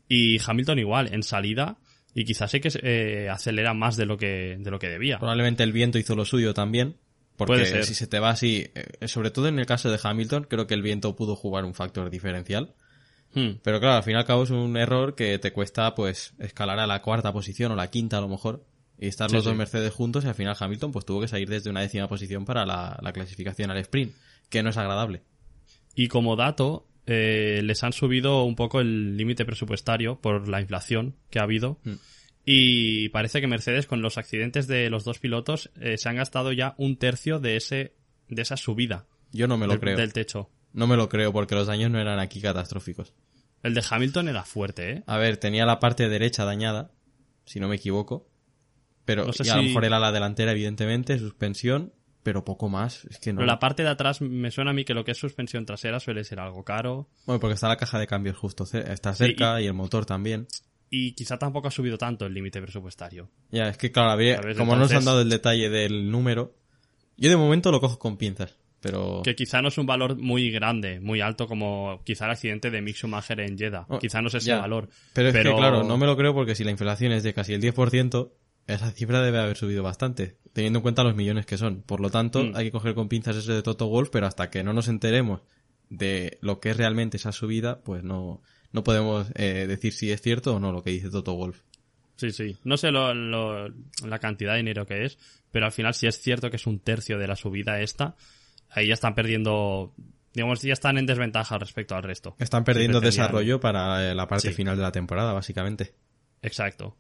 Y 0.10 0.40
Hamilton 0.46 0.80
igual, 0.80 1.14
en 1.14 1.24
salida, 1.24 1.78
y 2.18 2.26
quizás 2.26 2.50
sí 2.50 2.60
que 2.60 2.72
eh, 2.82 3.30
acelera 3.30 3.76
más 3.76 3.96
de 3.96 4.08
lo 4.08 4.18
que, 4.18 4.58
de 4.60 4.72
lo 4.72 4.80
que 4.80 4.90
debía. 4.90 5.20
Probablemente 5.20 5.62
el 5.62 5.72
viento 5.72 6.00
hizo 6.00 6.16
lo 6.16 6.26
suyo 6.26 6.56
también. 6.56 6.98
Porque 7.36 7.54
Puede 7.54 7.66
ser. 7.68 7.86
si 7.86 7.94
se 7.94 8.08
te 8.08 8.18
va 8.18 8.32
así, 8.32 8.72
eh, 8.74 9.08
sobre 9.08 9.30
todo 9.30 9.48
en 9.48 9.60
el 9.60 9.68
caso 9.68 9.92
de 9.92 10.00
Hamilton, 10.02 10.48
creo 10.50 10.66
que 10.66 10.74
el 10.74 10.82
viento 10.82 11.16
pudo 11.16 11.36
jugar 11.36 11.64
un 11.64 11.76
factor 11.76 12.10
diferencial. 12.10 12.74
Hmm. 13.36 13.60
Pero 13.62 13.80
claro, 13.80 13.98
al 13.98 14.04
fin 14.04 14.16
y 14.16 14.18
al 14.18 14.26
cabo 14.26 14.46
es 14.46 14.50
un 14.50 14.76
error 14.78 15.14
que 15.14 15.38
te 15.38 15.54
cuesta 15.54 15.94
pues 15.94 16.34
escalar 16.40 16.80
a 16.80 16.88
la 16.88 17.04
cuarta 17.04 17.32
posición 17.32 17.72
o 17.74 17.76
la 17.76 17.92
quinta 17.92 18.18
a 18.18 18.22
lo 18.22 18.30
mejor. 18.30 18.66
Y 18.98 19.10
estar 19.10 19.30
Sí, 19.30 19.36
los 19.36 19.46
dos. 19.46 19.56
Mercedes 19.56 19.94
juntos 19.94 20.26
y 20.26 20.28
al 20.28 20.34
final 20.34 20.58
Hamilton 20.60 20.92
pues 20.92 21.06
tuvo 21.06 21.22
que 21.22 21.28
salir 21.28 21.48
desde 21.48 21.70
una 21.70 21.82
décima 21.82 22.08
posición 22.08 22.46
para 22.46 22.66
la, 22.66 22.98
la 23.00 23.14
clasificación 23.14 23.70
al 23.70 23.78
sprint, 23.78 24.16
que 24.50 24.64
no 24.64 24.72
es 24.72 24.78
agradable. 24.78 25.22
Y 25.94 26.08
como 26.08 26.36
dato, 26.36 26.88
eh, 27.08 27.62
les 27.64 27.84
han 27.84 27.94
subido 27.94 28.44
un 28.44 28.56
poco 28.56 28.82
el 28.82 29.16
límite 29.16 29.46
presupuestario 29.46 30.20
por 30.20 30.50
la 30.50 30.62
inflación 30.62 31.16
que 31.30 31.40
ha 31.40 31.44
habido. 31.44 31.80
Mm. 31.84 31.94
Y 32.46 33.10
parece 33.10 33.42
que 33.42 33.48
Mercedes, 33.48 33.88
con 33.88 34.02
los 34.02 34.18
accidentes 34.18 34.68
de 34.68 34.90
los 34.90 35.04
dos 35.04 35.20
pilotos, 35.20 35.72
eh, 35.80 35.98
se 35.98 36.10
han 36.10 36.18
gastado 36.18 36.52
ya 36.52 36.76
un 36.78 36.98
tercio 36.98 37.40
de 37.40 37.56
ese 37.56 37.94
de 38.30 38.42
esa 38.42 38.58
subida 38.58 39.06
Yo 39.32 39.48
no 39.48 39.58
me 39.58 39.68
lo 39.68 39.74
del, 39.74 39.80
creo. 39.80 39.98
del 39.98 40.12
techo. 40.12 40.50
No 40.74 40.86
me 40.86 40.98
lo 40.98 41.08
creo 41.08 41.32
porque 41.32 41.56
los 41.56 41.68
daños 41.68 41.90
no 41.90 42.00
eran 42.00 42.20
aquí 42.20 42.42
catastróficos. 42.42 43.14
El 43.64 43.74
de 43.74 43.84
Hamilton 43.90 44.28
era 44.28 44.44
fuerte, 44.44 44.92
¿eh? 44.92 45.04
A 45.08 45.18
ver, 45.18 45.38
tenía 45.38 45.66
la 45.66 45.80
parte 45.80 46.10
derecha 46.10 46.46
dañada, 46.46 46.92
si 47.46 47.60
no 47.60 47.68
me 47.70 47.78
equivoco. 47.78 48.30
Pero 49.06 49.26
No 49.26 49.34
sé 49.34 49.44
y 49.46 49.50
a 49.50 49.56
lo 49.56 49.64
mejor 49.64 49.86
era 49.86 50.00
la 50.00 50.12
delantera, 50.12 50.52
evidentemente, 50.52 51.18
suspensión, 51.18 51.94
pero 52.28 52.44
poco 52.44 52.68
más. 52.68 53.06
Es 53.06 53.20
que 53.20 53.32
no. 53.32 53.38
Pero 53.38 53.48
la 53.48 53.58
parte 53.58 53.84
de 53.84 53.90
atrás 53.90 54.20
me 54.20 54.52
suena 54.52 54.72
a 54.72 54.74
mí 54.74 54.84
que 54.84 54.94
lo 54.94 55.06
que 55.06 55.12
es 55.12 55.18
suspensión 55.18 55.66
trasera 55.66 55.98
suele 56.02 56.26
ser 56.26 56.42
algo 56.42 56.62
caro. 56.62 57.08
Bueno, 57.26 57.40
porque 57.40 57.54
está 57.54 57.70
la 57.70 57.78
caja 57.78 57.98
de 58.00 58.06
cambios 58.06 58.36
justo, 58.36 58.66
está 58.66 59.14
cerca 59.14 59.62
y... 59.62 59.68
el 59.68 59.74
motor 59.74 60.06
también. 60.06 60.46
Y 60.90 61.14
quizá 61.14 61.40
tampoco 61.40 61.70
ha 61.70 61.72
subido 61.72 61.98
tanto 61.98 62.26
el 62.26 62.34
límite 62.34 62.62
presupuestario. 62.62 63.30
Ya, 63.50 63.70
es 63.70 63.78
que 63.78 63.94
claro, 63.94 64.10
¿Sabes? 64.10 64.58
como 64.58 64.76
no 64.76 64.82
nos 64.82 64.92
han 64.92 65.06
dado 65.06 65.22
el 65.22 65.30
detalle 65.30 65.70
del 65.70 66.12
número, 66.12 66.54
yo 67.16 67.30
de 67.30 67.38
momento 67.38 67.72
lo 67.72 67.80
cojo 67.80 67.98
con 67.98 68.18
pinzas, 68.18 68.58
pero... 68.82 69.22
Que 69.24 69.34
quizá 69.34 69.62
no 69.62 69.70
es 69.70 69.78
un 69.78 69.86
valor 69.86 70.18
muy 70.18 70.52
grande, 70.52 71.00
muy 71.00 71.22
alto 71.22 71.48
como 71.48 72.02
quizá 72.04 72.26
el 72.26 72.32
accidente 72.32 72.70
de 72.70 72.82
Mick 72.82 72.98
Schumacher 72.98 73.40
en 73.40 73.58
Jeddah. 73.58 73.86
Oh, 73.88 74.00
quizá 74.00 74.22
no 74.22 74.28
es 74.28 74.34
ese 74.34 74.48
ya. 74.48 74.60
valor. 74.60 74.90
Pero 75.14 75.30
es 75.30 75.34
que, 75.34 75.44
claro, 75.44 75.86
no 75.86 75.98
me 75.98 76.06
lo 76.06 76.18
creo 76.18 76.34
porque 76.34 76.56
si 76.56 76.66
la 76.66 76.72
inflación 76.72 77.14
es 77.14 77.24
de 77.24 77.34
casi 77.34 77.54
el 77.54 77.62
10%, 77.62 78.32
esa 78.68 78.92
cifra 78.92 79.22
debe 79.22 79.40
haber 79.40 79.58
subido 79.58 79.82
bastante, 79.84 80.38
teniendo 80.54 80.80
en 80.80 80.84
cuenta 80.84 81.04
los 81.04 81.16
millones 81.16 81.46
que 81.46 81.58
son. 81.58 81.82
Por 81.84 82.00
lo 82.02 82.10
tanto, 82.10 82.44
Mm. 82.44 82.56
hay 82.56 82.66
que 82.66 82.72
coger 82.72 82.94
con 82.96 83.08
pinzas 83.10 83.36
ese 83.38 83.54
de 83.54 83.64
Toto 83.64 83.88
Wolf, 83.88 84.10
pero 84.12 84.28
hasta 84.28 84.50
que 84.50 84.64
no 84.64 84.74
nos 84.74 84.88
enteremos 84.88 85.42
de 85.90 86.38
lo 86.42 86.60
que 86.60 86.72
es 86.72 86.78
realmente 86.78 87.18
esa 87.18 87.32
subida, 87.32 87.80
pues 87.82 88.04
no, 88.04 88.42
no 88.74 88.84
podemos 88.84 89.28
eh, 89.36 89.66
decir 89.68 89.94
si 89.94 90.12
es 90.12 90.22
cierto 90.22 90.56
o 90.56 90.60
no 90.60 90.72
lo 90.74 90.84
que 90.84 90.90
dice 90.92 91.10
Toto 91.10 91.34
Wolf. 91.36 91.62
Sí, 92.18 92.32
sí. 92.32 92.58
No 92.64 92.78
sé 92.78 92.92
lo, 92.92 93.14
lo- 93.14 93.70
la 94.06 94.20
cantidad 94.20 94.54
de 94.54 94.58
dinero 94.58 94.86
que 94.86 95.06
es, 95.06 95.18
pero 95.52 95.66
al 95.66 95.72
final 95.72 95.94
si 95.94 96.08
es 96.08 96.20
cierto 96.20 96.50
que 96.50 96.56
es 96.58 96.68
un 96.68 96.80
tercio 96.80 97.18
de 97.20 97.28
la 97.28 97.36
subida 97.36 97.80
esta, 97.80 98.16
ahí 98.72 98.88
ya 98.88 98.96
están 98.96 99.14
perdiendo, 99.16 99.94
digamos, 100.34 100.62
ya 100.64 100.74
están 100.74 100.98
en 100.98 101.06
desventaja 101.06 101.58
respecto 101.58 101.96
al 101.96 102.04
resto. 102.04 102.36
Están 102.40 102.64
perdiendo 102.64 103.00
desarrollo 103.00 103.60
para 103.62 104.14
la 104.14 104.28
parte 104.28 104.50
Sí. 104.50 104.54
final 104.56 104.76
de 104.76 104.82
la 104.84 104.92
temporada, 104.92 105.32
básicamente. 105.32 105.94
Exacto. 106.42 106.98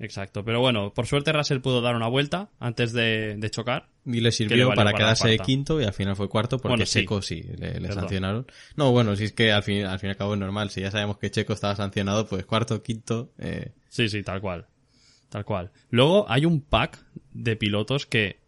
Exacto. 0.00 0.44
Pero 0.44 0.60
bueno, 0.60 0.92
por 0.94 1.06
suerte 1.06 1.30
Russell 1.32 1.60
pudo 1.60 1.82
dar 1.82 1.94
una 1.94 2.08
vuelta 2.08 2.48
antes 2.58 2.92
de, 2.92 3.36
de 3.36 3.50
chocar. 3.50 3.88
Y 4.06 4.14
le 4.14 4.22
le 4.22 4.32
sirvió 4.32 4.68
para 4.68 4.84
para 4.84 4.96
quedarse 4.96 5.28
de 5.28 5.38
quinto 5.38 5.78
y 5.80 5.84
al 5.84 5.92
final 5.92 6.16
fue 6.16 6.28
cuarto 6.28 6.56
porque 6.56 6.70
Bueno, 6.70 6.86
sí. 6.86 7.00
Checo 7.00 7.20
sí, 7.20 7.44
le, 7.58 7.92
sancionaron. 7.92 8.46
No, 8.76 8.92
bueno, 8.92 9.14
si 9.14 9.24
es 9.24 9.32
que 9.32 9.52
al 9.52 9.62
fin, 9.62 9.84
al 9.84 9.98
fin 9.98 10.08
y 10.08 10.10
al 10.12 10.16
cabo 10.16 10.32
es 10.34 10.40
normal. 10.40 10.70
Si 10.70 10.80
ya 10.80 10.90
sabemos 10.90 11.18
que 11.18 11.30
Checo 11.30 11.52
estaba 11.52 11.76
sancionado, 11.76 12.26
pues 12.26 12.46
cuarto, 12.46 12.82
quinto. 12.82 13.30
Eh, 13.38 13.72
Sí, 13.88 14.08
sí, 14.08 14.22
tal 14.22 14.40
cual. 14.40 14.66
Tal 15.28 15.44
cual. 15.44 15.70
Luego 15.90 16.24
hay 16.30 16.46
un 16.46 16.62
pack 16.62 17.04
de 17.32 17.56
pilotos 17.56 18.06
que, 18.06 18.40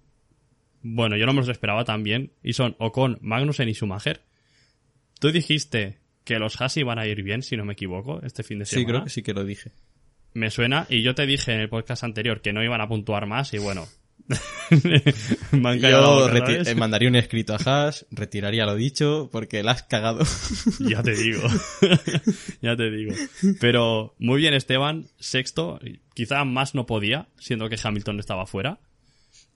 bueno, 0.83 1.17
yo 1.17 1.27
no 1.27 1.33
me 1.33 1.41
los 1.41 1.49
esperaba 1.49 1.85
tan 1.85 2.03
bien, 2.03 2.33
y 2.43 2.55
son 2.55 2.77
Ocon, 2.79 3.19
Magnussen 3.21 3.69
y 3.69 3.75
Schumacher. 3.75 4.23
Tú 5.21 5.31
dijiste 5.31 5.99
que 6.25 6.39
los 6.39 6.61
Haas 6.61 6.77
iban 6.77 6.99
a 6.99 7.07
ir 7.07 7.23
bien, 7.23 7.43
si 7.43 7.57
no 7.57 7.65
me 7.65 7.75
equivoco, 7.75 8.21
este 8.23 8.43
fin 8.43 8.61
de 8.61 8.65
semana. 8.67 8.81
sí, 8.81 8.87
creo 8.87 9.05
que 9.05 9.11
sí 9.11 9.23
que 9.23 9.35
lo 9.35 9.45
dije. 9.45 9.73
Me 10.35 10.51
suena, 10.51 10.87
y 10.89 11.03
yo 11.03 11.15
te 11.15 11.27
dije 11.27 11.53
en 11.53 11.61
el 11.61 11.69
podcast 11.69 12.05
anterior 12.05 12.41
que 12.41 12.53
no 12.53 12.63
iban 12.63 12.81
a 12.81 12.89
puntuar 12.89 13.27
más, 13.27 13.53
y 13.53 13.59
bueno, 13.59 13.87
Me 15.53 15.69
han 15.69 15.79
Yo 15.81 16.29
eh, 16.29 16.75
mandaría 16.75 17.09
un 17.09 17.17
escrito 17.17 17.55
a 17.55 17.57
Haas, 17.57 18.07
retiraría 18.11 18.65
lo 18.65 18.75
dicho, 18.75 19.29
porque 19.33 19.63
la 19.63 19.73
has 19.73 19.83
cagado. 19.83 20.25
Ya 20.79 21.03
te 21.03 21.15
digo. 21.15 21.43
ya 22.63 22.77
te 22.77 22.91
digo. 22.91 23.15
Pero 23.61 24.15
muy 24.19 24.41
bien 24.41 24.55
Esteban, 24.55 25.09
sexto. 25.19 25.81
Quizá 26.15 26.45
más 26.45 26.75
no 26.75 26.87
podía, 26.87 27.29
siendo 27.39 27.69
que 27.69 27.79
Hamilton 27.83 28.21
estaba 28.21 28.47
fuera. 28.47 28.81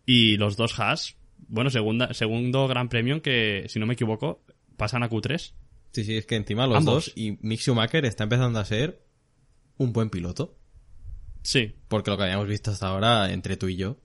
Y 0.05 0.37
los 0.37 0.57
dos 0.57 0.79
Haas, 0.79 1.17
bueno, 1.49 1.71
segunda, 1.71 2.15
segundo 2.15 2.69
gran 2.69 2.89
premio 2.89 3.23
que, 3.23 3.67
si 3.69 3.79
no 3.79 3.87
me 3.87 3.95
equivoco, 3.95 4.45
pasan 4.77 5.03
a 5.03 5.11
Q3. 5.11 5.53
Sí, 5.93 6.05
sí, 6.05 6.17
es 6.17 6.27
que 6.27 6.37
encima 6.37 6.67
los 6.67 6.79
Ambos. 6.79 7.07
dos 7.07 7.13
y 7.17 7.39
Mick 7.41 7.61
Schumacher 7.61 8.05
está 8.05 8.25
empezando 8.25 8.59
a 8.59 8.65
ser 8.65 9.03
un 9.79 9.93
buen 9.93 10.11
piloto. 10.11 10.57
Sí, 11.47 11.77
Porque 11.87 12.11
lo 12.11 12.17
que 12.17 12.25
habíamos 12.25 12.49
visto 12.49 12.73
hasta 12.73 12.89
ahora, 12.89 13.33
entre 13.33 13.57
tú 13.57 13.69
y 13.69 13.77
yo, 13.77 13.99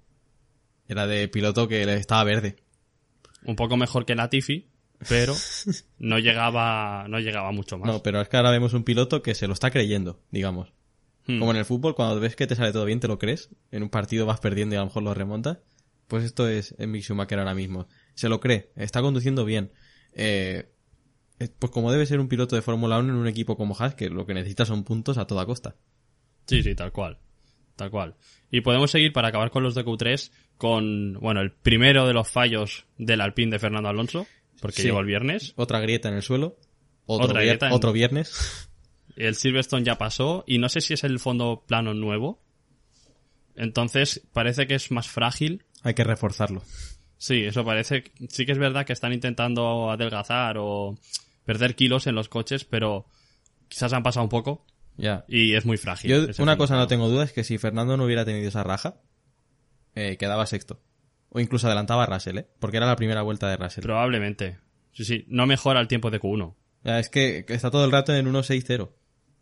era 0.88 1.08
de 1.08 1.28
piloto 1.28 1.68
que 1.68 1.82
estaba 1.96 2.24
verde. 2.24 2.58
un 3.44 3.56
poco 3.56 3.78
mejor 3.78 4.06
que 4.06 4.14
Latifi, 4.14 4.70
pero 5.10 5.34
no 5.98 6.20
llegaba, 6.20 7.08
no 7.10 7.20
llegaba 7.20 7.52
mucho 7.52 7.80
más. 7.80 7.88
No, 7.88 8.04
pero 8.04 8.22
es 8.22 8.30
que 8.30 8.38
ahora 8.38 8.52
vemos 8.52 8.74
un 8.74 8.84
piloto 8.84 9.24
que 9.24 9.34
se 9.34 9.48
lo 9.48 9.54
está 9.54 9.72
creyendo, 9.72 10.22
digamos. 10.30 10.72
Hmm. 11.26 11.40
Como 11.40 11.50
en 11.50 11.58
el 11.58 11.66
fútbol, 11.66 11.96
cuando 11.96 12.20
ves 12.20 12.36
que 12.36 12.46
te 12.46 12.56
sale 12.56 12.74
todo 12.74 12.86
bien, 12.86 13.00
te 13.00 13.08
lo 13.08 13.18
crees. 13.18 13.50
En 13.72 13.82
un 13.82 13.90
partido 13.90 14.28
vas 14.28 14.40
perdiendo 14.40 14.76
y 14.76 14.78
a 14.78 14.82
lo 14.82 14.86
mejor 14.86 15.02
lo 15.02 15.16
remontas. 15.16 15.58
Pues 16.08 16.24
esto 16.24 16.48
es 16.48 16.76
en 16.78 16.92
Mick 16.92 17.02
Schumacher 17.02 17.40
ahora 17.40 17.56
mismo. 17.56 17.88
Se 18.14 18.30
lo 18.30 18.40
cree, 18.40 18.72
está 18.76 19.02
conduciendo 19.02 19.46
bien. 19.46 19.72
Eh, 20.14 20.70
eh, 21.40 21.50
pues 21.58 21.72
como 21.72 21.92
debe 21.92 22.06
ser 22.06 22.20
un 22.20 22.28
piloto 22.28 22.56
de 22.56 22.62
Fórmula 22.62 23.00
1 23.00 23.12
en 23.12 23.20
un 23.20 23.28
equipo 23.28 23.58
como 23.58 23.76
Haas, 23.80 23.96
que 23.96 24.12
lo 24.12 24.28
que 24.28 24.36
necesita 24.36 24.64
son 24.64 24.84
puntos 24.84 25.18
a 25.18 25.26
toda 25.26 25.48
costa. 25.48 25.76
Sí, 26.46 26.62
sí, 26.62 26.76
tal 26.76 26.92
cual. 26.92 27.18
Tal 27.82 27.90
cual. 27.90 28.14
Y 28.52 28.62
podemos 28.62 28.92
seguir 28.92 29.12
para 29.12 29.30
acabar 29.30 29.50
con 29.50 29.64
los 29.64 29.74
de 29.74 29.84
Q3 29.84 30.32
con, 30.56 31.14
bueno, 31.20 31.42
el 31.42 31.52
primero 31.52 32.06
de 32.06 32.14
los 32.14 32.30
fallos 32.30 32.86
del 33.00 33.22
Alpine 33.22 33.50
de 33.50 33.58
Fernando 33.58 33.90
Alonso, 33.90 34.28
porque 34.62 34.84
Sí. 34.84 34.84
llegó 34.84 35.00
el 35.00 35.08
viernes. 35.08 35.54
Otra 35.56 35.80
grieta 35.80 36.08
en 36.10 36.14
el 36.14 36.22
suelo. 36.22 36.58
Otro, 37.08 37.26
Otra 37.26 37.40
vier- 37.42 37.46
grieta 37.48 37.68
en- 37.70 37.74
otro 37.74 37.92
viernes. 37.92 38.70
El 39.16 39.34
Silverstone 39.34 39.84
ya 39.84 39.98
pasó 39.98 40.44
y 40.46 40.60
no 40.60 40.70
sé 40.70 40.80
si 40.80 40.94
es 40.94 41.04
el 41.04 41.18
fondo 41.20 41.64
plano 41.68 41.96
nuevo. 41.96 42.40
Entonces 43.56 44.22
parece 44.32 44.68
que 44.68 44.76
es 44.76 44.92
más 44.92 45.08
frágil. 45.08 45.66
Hay 45.84 45.96
que 45.96 46.04
reforzarlo. 46.04 46.62
Sí, 47.18 47.44
eso 47.44 47.66
parece. 47.66 48.04
Sí 48.30 48.46
que 48.46 48.52
es 48.52 48.58
verdad 48.60 48.86
que 48.86 48.94
están 48.94 49.12
intentando 49.14 49.90
adelgazar 49.92 50.58
o 50.60 50.98
perder 51.46 51.76
kilos 51.76 52.06
en 52.08 52.14
los 52.16 52.30
coches, 52.30 52.64
pero 52.64 53.06
quizás 53.68 53.92
han 53.94 54.04
pasado 54.04 54.24
un 54.24 54.30
poco 54.30 54.66
Ya. 54.98 55.26
y 55.28 55.54
es 55.56 55.66
muy 55.66 55.78
frágil. 55.78 56.12
Yo 56.12 56.44
una 56.44 56.58
cosa 56.58 56.76
no 56.76 56.88
tengo 56.88 57.10
duda 57.10 57.24
es 57.24 57.34
que 57.34 57.44
si 57.44 57.58
Fernando 57.58 57.98
no 57.98 58.06
hubiera 58.06 58.26
tenido 58.26 58.48
esa 58.48 58.64
raja, 58.64 59.02
eh, 59.96 60.18
quedaba 60.18 60.46
sexto. 60.46 60.82
O 61.30 61.40
incluso 61.40 61.68
adelantaba 61.68 62.04
a 62.04 62.08
Russell, 62.08 62.40
¿eh? 62.40 62.48
Porque 62.60 62.78
era 62.78 62.86
la 62.86 62.96
primera 62.96 63.22
vuelta 63.22 63.50
de 63.50 63.58
Russell. 63.58 63.84
Probablemente. 63.84 64.60
Sí, 64.92 65.06
sí. 65.06 65.26
No 65.28 65.46
mejora 65.48 65.80
el 65.80 65.88
tiempo 65.88 66.12
de 66.12 66.20
Q1. 66.20 66.56
Ya, 66.84 67.00
es 67.00 67.10
que 67.10 67.46
está 67.48 67.72
todo 67.72 67.86
el 67.86 67.92
rato 67.92 68.14
en 68.14 68.26
1.6.0. 68.28 68.92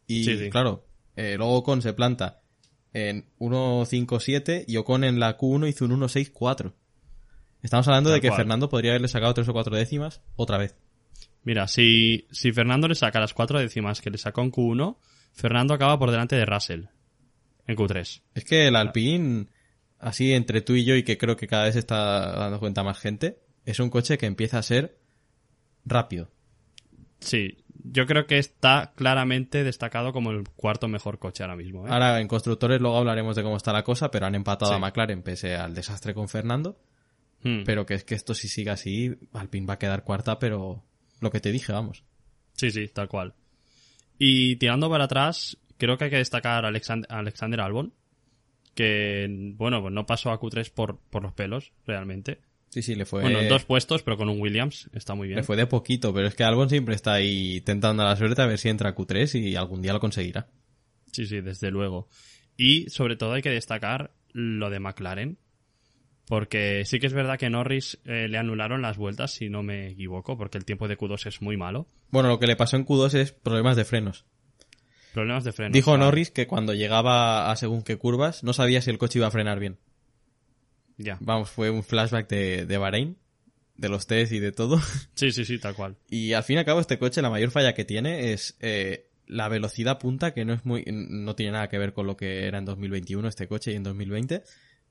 Y 0.08 0.24
Sí, 0.24 0.38
sí. 0.38 0.50
claro, 0.50 0.86
eh, 1.16 1.36
luego 1.38 1.56
Ocon 1.58 1.82
se 1.82 1.94
planta 1.94 2.42
en 2.94 3.26
1.5.7 3.40 4.66
y 4.68 4.78
Ocon 4.78 5.04
en 5.04 5.20
la 5.20 5.38
Q1 5.38 5.68
hizo 5.70 5.86
un 5.86 5.92
1.6.4. 6.00 6.74
Estamos 7.62 7.88
hablando 7.88 8.10
Tal 8.10 8.18
de 8.18 8.22
que 8.22 8.28
cual. 8.30 8.38
Fernando 8.38 8.70
podría 8.70 8.92
haberle 8.92 9.08
sacado 9.08 9.34
tres 9.34 9.48
o 9.50 9.54
cuatro 9.54 9.76
décimas 9.76 10.22
otra 10.36 10.58
vez. 10.58 10.76
Mira, 11.44 11.68
si, 11.68 12.28
si 12.32 12.52
Fernando 12.52 12.88
le 12.88 12.96
saca 12.96 13.20
las 13.20 13.34
cuatro 13.34 13.60
décimas 13.60 14.02
que 14.02 14.10
le 14.10 14.18
sacó 14.18 14.42
en 14.42 14.52
Q1, 14.52 14.98
Fernando 15.32 15.74
acaba 15.74 15.98
por 16.00 16.12
delante 16.12 16.36
de 16.36 16.46
Russell 16.46 16.86
en 17.68 17.76
Q3. 17.76 18.22
Es 18.36 18.46
que 18.46 18.68
el 18.68 18.76
Alpine, 18.76 19.48
así 20.00 20.34
entre 20.34 20.62
tú 20.62 20.74
y 20.74 20.86
yo 20.86 20.96
y 20.96 21.04
que 21.04 21.18
creo 21.18 21.36
que 21.36 21.48
cada 21.48 21.66
vez 21.66 21.74
se 21.74 21.80
está 21.80 22.32
dando 22.38 22.60
cuenta 22.60 22.84
más 22.84 23.00
gente, 23.00 23.40
es 23.66 23.80
un 23.80 23.90
coche 23.90 24.18
que 24.18 24.26
empieza 24.26 24.58
a 24.58 24.64
ser 24.64 24.98
rápido. 25.86 26.30
Sí, 27.20 27.58
yo 27.84 28.06
creo 28.06 28.26
que 28.28 28.38
está 28.38 28.94
claramente 28.96 29.64
destacado 29.64 30.14
como 30.14 30.32
el 30.32 30.48
cuarto 30.50 30.88
mejor 30.88 31.20
coche 31.20 31.44
ahora 31.44 31.56
mismo. 31.56 31.86
¿eh? 31.88 31.92
Ahora 31.92 32.20
en 32.20 32.28
constructores 32.28 32.80
luego 32.82 32.98
hablaremos 32.98 33.36
de 33.36 33.44
cómo 33.44 33.58
está 33.58 33.74
la 33.74 33.84
cosa, 33.84 34.10
pero 34.12 34.26
han 34.26 34.36
empatado 34.36 34.72
Sí. 34.72 34.76
a 34.76 34.80
McLaren 34.80 35.22
pese 35.22 35.56
al 35.56 35.74
desastre 35.74 36.14
con 36.14 36.28
Fernando. 36.30 36.80
Hmm. 37.44 37.64
Pero 37.66 37.86
que 37.86 37.94
es 37.94 38.04
que 38.04 38.16
esto 38.16 38.34
si 38.34 38.48
sigue 38.50 38.70
así, 38.72 39.16
Alpine 39.34 39.66
va 39.66 39.76
a 39.76 39.80
quedar 39.80 40.04
cuarta, 40.04 40.40
pero 40.40 40.84
lo 41.22 41.32
que 41.32 41.40
te 41.40 41.52
dije, 41.52 41.72
vamos. 41.72 42.04
Sí, 42.54 42.70
sí, 42.72 42.88
tal 42.90 43.08
cual. 43.08 43.34
Y 44.20 44.58
tirando 44.58 44.90
para 44.90 45.06
atrás, 45.06 45.58
creo 45.78 45.98
que 45.98 46.04
hay 46.04 46.10
que 46.12 46.18
destacar 46.18 46.66
a 46.66 46.68
Alexander, 46.68 47.62
Albon, 47.62 47.94
que, 48.76 49.54
bueno, 49.56 49.82
pues 49.82 49.94
no 49.94 50.06
pasó 50.06 50.30
a 50.32 50.40
Q3 50.40 50.72
por, 50.72 51.00
por 51.10 51.24
los 51.24 51.34
pelos, 51.34 51.72
realmente. 51.88 52.42
Sí, 52.70 52.84
sí, 52.84 52.94
le 52.94 53.06
fue, 53.06 53.22
Bueno, 53.22 53.42
dos 53.46 53.66
puestos, 53.66 54.04
pero 54.04 54.18
con 54.18 54.30
un 54.30 54.40
Williams 54.40 54.90
está 54.94 55.16
muy 55.16 55.28
bien. 55.28 55.38
le 55.38 55.44
fue 55.44 55.56
de 55.56 55.66
poquito, 55.66 56.14
pero 56.14 56.28
es 56.28 56.36
que 56.36 56.44
Albon 56.44 56.70
siempre 56.70 56.94
está 56.94 57.14
ahí 57.14 57.62
tentando 57.62 58.04
la 58.04 58.16
suerte 58.16 58.42
a 58.42 58.46
ver 58.46 58.60
si 58.60 58.70
entra 58.70 58.90
a 58.90 58.96
Q3 58.96 59.42
y 59.42 59.56
algún 59.56 59.82
día 59.82 59.94
lo 59.94 60.00
conseguirá. 60.00 60.48
Sí, 61.12 61.26
sí, 61.26 61.42
desde 61.42 61.72
luego. 61.72 62.10
Y 62.58 62.90
sobre 62.90 63.16
todo 63.16 63.34
hay 63.34 63.42
que 63.42 63.50
destacar 63.50 64.12
lo 64.34 64.70
de 64.70 64.80
McLaren, 64.80 65.40
porque 66.30 66.86
sí 66.86 67.00
que 67.00 67.08
es 67.08 67.14
verdad 67.14 67.40
que 67.40 67.50
Norris 67.50 67.98
eh, 68.06 68.28
le 68.28 68.38
anularon 68.38 68.84
las 68.84 68.98
vueltas, 68.98 69.32
si 69.32 69.50
no 69.50 69.64
me 69.64 69.90
equivoco, 69.90 70.38
porque 70.38 70.60
el 70.60 70.64
tiempo 70.64 70.88
de 70.88 70.96
Q2 70.96 71.26
es 71.26 71.42
muy 71.42 71.58
malo. 71.58 71.88
Bueno, 72.12 72.30
lo 72.30 72.38
que 72.38 72.46
le 72.46 72.56
pasó 72.56 72.78
en 72.78 72.86
Q2 72.86 73.16
es 73.16 73.32
problemas 73.32 73.76
de 73.76 73.84
frenos. 73.84 74.26
Problemas 75.12 75.44
de 75.44 75.54
freno. 75.54 75.74
Dijo 75.74 75.90
claro. 75.90 76.06
Norris 76.06 76.30
que 76.30 76.46
cuando 76.46 76.76
llegaba 76.76 77.50
a 77.50 77.56
según 77.56 77.82
qué 77.82 77.98
curvas 77.98 78.44
no 78.44 78.54
sabía 78.54 78.80
si 78.84 78.92
el 78.92 79.00
coche 79.00 79.18
iba 79.18 79.28
a 79.28 79.32
frenar 79.32 79.60
bien. 79.60 79.80
Ya. 80.98 81.18
Vamos, 81.20 81.50
fue 81.50 81.72
un 81.72 81.82
flashback 81.82 82.30
de, 82.30 82.68
de 82.68 82.78
Bahrein, 82.78 83.18
de 83.76 83.90
los 83.90 84.06
test 84.06 84.32
y 84.32 84.40
de 84.40 84.52
todo. 84.52 84.80
Sí, 85.16 85.32
sí, 85.32 85.46
sí, 85.46 85.58
tal 85.58 85.74
cual. 85.74 85.98
Y 86.12 86.34
al 86.34 86.44
fin 86.44 86.58
y 86.58 86.60
al 86.60 86.66
cabo 86.66 86.80
este 86.80 87.00
coche 87.00 87.24
la 87.24 87.32
mayor 87.32 87.50
falla 87.50 87.74
que 87.74 87.86
tiene 87.86 88.34
es 88.34 88.56
eh, 88.60 89.10
la 89.26 89.50
velocidad 89.50 89.98
punta, 89.98 90.32
que 90.36 90.46
no 90.46 90.54
es 90.54 90.64
muy, 90.64 90.86
no 90.88 91.36
tiene 91.36 91.54
nada 91.54 91.70
que 91.70 91.80
ver 91.80 91.94
con 91.94 92.06
lo 92.06 92.16
que 92.16 92.46
era 92.46 92.60
en 92.60 92.66
2021 92.66 93.28
este 93.28 93.48
coche 93.48 93.72
y 93.72 93.76
en 93.76 93.84
2020. 93.84 94.44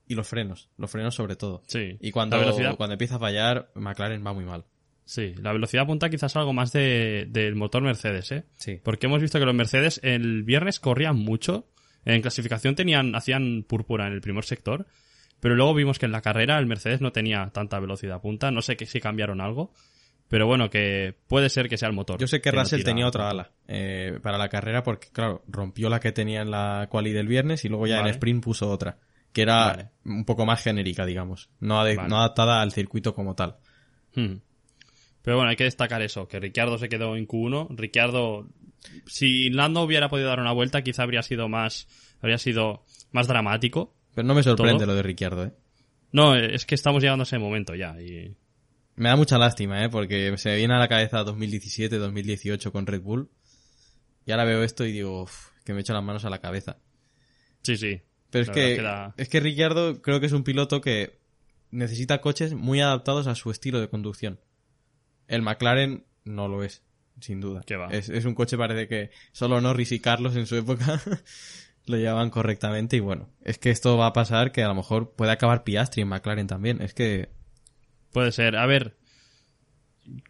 Y 0.09 0.15
los 0.15 0.27
frenos, 0.27 0.71
los 0.79 0.91
frenos 0.91 1.15
sobre 1.15 1.37
todo. 1.37 1.63
Sí. 1.67 1.97
Y 2.01 2.11
cuando, 2.11 2.37
La 2.37 2.43
velocidad, 2.45 2.77
cuando 2.77 2.95
empieza 2.95 3.17
a 3.17 3.19
fallar, 3.19 3.71
McLaren 3.75 4.25
va 4.27 4.33
muy 4.33 4.45
mal. 4.45 4.65
sí, 5.05 5.35
la 5.41 5.53
velocidad 5.53 5.87
punta 5.87 6.09
quizás 6.11 6.35
algo 6.37 6.53
más 6.53 6.73
de, 6.73 7.27
del 7.29 7.55
motor 7.55 7.83
Mercedes, 7.83 8.33
¿eh? 8.33 8.45
Sí. 8.57 8.81
Porque 8.83 9.07
hemos 9.07 9.21
visto 9.21 9.39
que 9.39 9.45
los 9.45 9.55
Mercedes 9.55 10.01
el 10.03 10.43
viernes 10.43 10.81
corrían 10.81 11.17
mucho. 11.17 11.69
En 12.05 12.23
clasificación 12.23 12.75
tenían, 12.75 13.15
hacían 13.15 13.65
púrpura 13.69 14.07
en 14.07 14.15
el 14.15 14.21
primer 14.21 14.45
sector. 14.45 14.87
Pero 15.41 15.55
luego 15.55 15.75
vimos 15.75 15.99
que 15.99 16.07
en 16.07 16.13
la 16.13 16.23
carrera 16.23 16.59
el 16.59 16.67
Mercedes 16.67 17.01
no 17.01 17.13
tenía 17.13 17.51
tanta 17.53 17.79
velocidad 17.79 18.21
punta. 18.21 18.51
No 18.51 18.63
sé 18.63 18.77
que 18.77 18.87
si 18.87 19.01
cambiaron 19.01 19.41
algo. 19.41 19.73
Pero 20.29 20.47
bueno, 20.47 20.69
que 20.69 21.15
puede 21.27 21.49
ser 21.49 21.69
que 21.69 21.79
sea 21.79 21.89
el 21.89 21.95
motor. 21.95 22.21
Yo 22.21 22.27
sé 22.27 22.41
que 22.41 22.53
no 22.53 22.61
Russell 22.61 22.85
tenía 22.85 23.07
otra 23.07 23.31
ala 23.31 23.51
eh, 23.67 24.19
para 24.23 24.37
la 24.37 24.49
carrera 24.51 24.83
porque, 24.83 25.09
claro, 25.11 25.43
rompió 25.49 25.89
la 25.89 26.01
que 26.01 26.13
tenía 26.13 26.43
en 26.43 26.51
la 26.51 26.87
quali 26.91 27.13
del 27.13 27.27
viernes 27.29 27.65
y 27.65 27.69
luego 27.69 27.87
ya 27.87 27.97
Vale. 27.97 28.11
en 28.11 28.15
sprint 28.15 28.45
puso 28.45 28.69
otra, 28.71 28.99
que 29.39 29.43
era 29.43 29.67
Vale. 29.69 29.91
un 30.05 30.25
poco 30.25 30.45
más 30.45 30.61
genérica, 30.65 31.07
digamos, 31.07 31.49
no, 31.61 31.81
ade- 31.81 31.95
Vale. 31.95 32.09
no 32.09 32.19
adaptada 32.19 32.61
al 32.61 32.73
circuito 32.73 33.15
como 33.15 33.37
tal. 33.37 33.59
Hmm. 34.17 34.39
Pero 35.23 35.37
bueno, 35.37 35.49
hay 35.51 35.55
que 35.55 35.63
destacar 35.63 36.03
eso, 36.03 36.27
que 36.27 36.41
Ricciardo 36.41 36.77
se 36.77 36.89
quedó 36.89 37.15
en 37.17 37.29
Q1. 37.29 37.69
Ricciardo, 37.77 38.49
si 39.07 39.49
Lando 39.51 39.83
hubiera 39.83 40.09
podido 40.09 40.29
dar 40.29 40.41
una 40.41 40.51
vuelta, 40.51 40.83
quizá 40.83 41.05
habría 41.05 41.23
sido 41.23 41.49
más, 41.49 41.87
habría 42.21 42.39
sido 42.39 42.85
más 43.13 43.29
dramático. 43.29 43.95
Pero 44.13 44.27
no 44.27 44.35
me 44.35 44.43
sorprende 44.43 44.79
¿Todo? 44.79 44.87
lo 44.87 44.95
de 44.97 45.03
Ricciardo, 45.05 45.45
¿eh? 45.45 45.53
No, 46.11 46.35
es 46.35 46.67
que 46.67 46.75
estamos 46.75 47.01
llegando 47.01 47.23
a 47.23 47.27
ese 47.27 47.39
momento 47.39 47.77
ya. 47.77 47.95
Y... 48.01 48.35
Me 48.97 49.09
da 49.09 49.15
mucha 49.15 49.39
lástima, 49.39 49.85
¿eh? 49.85 49.89
Porque 49.89 50.37
se 50.37 50.49
me 50.49 50.57
viene 50.57 50.75
a 50.75 50.79
la 50.79 50.89
cabeza 50.89 51.23
2017, 51.23 51.97
2018 51.97 52.73
con 52.73 52.87
Red 52.89 53.03
Bull. 53.03 53.31
Y 54.27 54.33
ahora 54.33 54.45
veo 54.45 54.65
esto 54.65 54.85
y 54.85 54.91
digo, 54.91 55.23
"Uf, 55.23 55.51
que 55.65 55.75
me 55.75 55.83
echo 55.83 55.93
las 55.93 56.03
manos 56.03 56.25
a 56.25 56.31
la 56.31 56.41
cabeza. 56.41 56.79
Sí, 57.63 57.77
sí. 57.77 58.01
Pero 58.31 58.43
es 58.45 58.51
que, 58.51 58.83
es 59.17 59.29
que 59.29 59.41
Ricciardo 59.41 60.03
creo 60.03 60.21
que 60.21 60.27
es 60.27 60.33
un 60.33 60.45
piloto 60.45 60.81
que 60.81 61.19
necesita 61.71 62.21
coches 62.21 62.55
muy 62.55 62.81
adaptados 62.81 63.27
a 63.27 63.35
su 63.35 63.51
estilo 63.51 63.81
de 63.81 63.89
conducción. 63.89 64.41
El 65.29 65.43
McLaren 65.43 66.05
no 66.25 66.49
lo 66.49 66.63
es, 66.63 66.83
sin 67.21 67.41
duda. 67.41 67.63
¿Qué 67.67 67.77
va? 67.77 67.89
Es, 67.89 68.09
es 68.09 68.25
un 68.25 68.35
coche, 68.35 68.57
parece 68.59 68.87
que 68.89 69.11
solo 69.33 69.61
Norris 69.61 69.93
y 69.93 70.01
Carlos 70.01 70.37
en 70.37 70.47
su 70.47 70.57
época 70.57 71.01
lo 71.87 71.97
llevaban 71.97 72.31
correctamente. 72.31 72.97
Y 72.97 73.01
bueno, 73.01 73.29
es 73.43 73.59
que 73.59 73.71
esto 73.71 73.97
va 73.97 74.07
a 74.09 74.13
pasar 74.13 74.53
que 74.53 74.63
a 74.63 74.69
lo 74.69 74.75
mejor 74.75 75.13
puede 75.13 75.33
acabar 75.33 75.65
Piastri 75.65 76.03
en 76.03 76.09
McLaren 76.09 76.47
también. 76.47 76.83
Es 76.83 76.93
que 76.95 77.31
Puede 78.13 78.33
ser. 78.33 78.57
A 78.57 78.67
ver, 78.67 78.97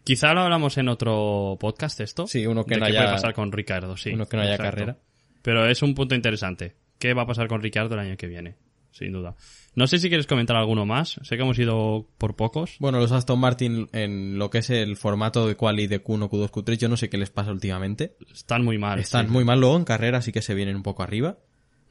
quizá 0.03 0.33
lo 0.33 0.41
hablamos 0.41 0.77
en 0.77 0.89
otro 0.89 1.57
podcast 1.59 1.99
esto. 2.01 2.27
Sí, 2.27 2.45
uno 2.45 2.65
que 2.65 2.75
de 2.75 2.79
no 2.81 2.85
haya- 2.87 2.99
puede 3.01 3.13
pasar 3.13 3.33
con 3.33 3.51
Ricardo, 3.51 3.95
sí. 3.97 4.11
uno 4.11 4.27
que 4.27 4.37
no 4.37 4.43
haya 4.43 4.55
exacto. 4.55 4.71
carrera. 4.75 4.97
Pero 5.41 5.65
es 5.65 5.81
un 5.81 5.95
punto 5.95 6.15
interesante. 6.15 6.75
¿Qué 6.99 7.13
va 7.13 7.23
a 7.23 7.25
pasar 7.25 7.47
con 7.47 7.61
Ricardo 7.61 7.95
el 7.95 8.01
año 8.01 8.17
que 8.17 8.27
viene? 8.27 8.55
Sin 8.91 9.13
duda. 9.13 9.35
No 9.75 9.87
sé 9.87 9.99
si 9.99 10.09
quieres 10.09 10.27
comentar 10.27 10.57
alguno 10.57 10.85
más. 10.85 11.19
Sé 11.23 11.37
que 11.37 11.43
hemos 11.43 11.57
ido 11.57 12.07
por 12.17 12.35
pocos. 12.35 12.75
Bueno, 12.79 12.99
los 12.99 13.11
Aston 13.11 13.39
Martin 13.39 13.87
en 13.93 14.37
lo 14.37 14.49
que 14.49 14.57
es 14.59 14.69
el 14.69 14.97
formato 14.97 15.47
de 15.47 15.55
quali 15.55 15.87
de 15.87 16.03
Q1, 16.03 16.29
Q2, 16.29 16.49
Q3, 16.49 16.77
yo 16.77 16.89
no 16.89 16.97
sé 16.97 17.09
qué 17.09 17.17
les 17.17 17.29
pasa 17.29 17.51
últimamente. 17.51 18.15
Están 18.33 18.65
muy 18.65 18.77
mal. 18.77 18.99
Están 18.99 19.27
sí. 19.27 19.31
muy 19.31 19.45
mal 19.45 19.59
luego 19.59 19.77
en 19.77 19.85
carrera, 19.85 20.21
sí 20.21 20.31
que 20.31 20.41
se 20.41 20.53
vienen 20.55 20.75
un 20.75 20.83
poco 20.83 21.03
arriba. 21.03 21.37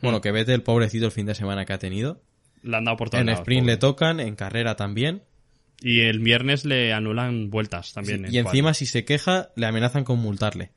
Bueno, 0.03 0.21
que 0.21 0.31
vete 0.31 0.55
el 0.55 0.63
pobrecito 0.63 1.07
el 1.07 1.13
fin 1.13 1.27
de 1.27 1.35
semana 1.35 1.65
que 1.65 1.73
ha 1.73 1.79
tenido. 1.79 2.23
Le 2.63 2.77
han 2.77 2.85
dado 2.85 2.97
por 2.97 3.11
todos 3.11 3.21
En 3.21 3.27
lados, 3.27 3.41
sprint 3.41 3.63
pobre. 3.63 3.73
le 3.73 3.79
tocan, 3.79 4.21
en 4.21 4.37
carrera 4.37 4.77
también. 4.77 5.23
Y 5.81 6.01
el 6.01 6.19
viernes 6.19 6.65
le 6.65 6.93
anulan 6.93 7.51
vueltas 7.51 7.93
también. 7.93 8.27
en 8.27 8.35
y 8.35 8.39
encima, 8.39 8.67
cual. 8.69 8.75
si 8.75 8.87
se 8.87 9.05
queja, 9.05 9.51
le 9.55 9.67
amenazan 9.67 10.05
con 10.05 10.19
multarle. 10.19 10.73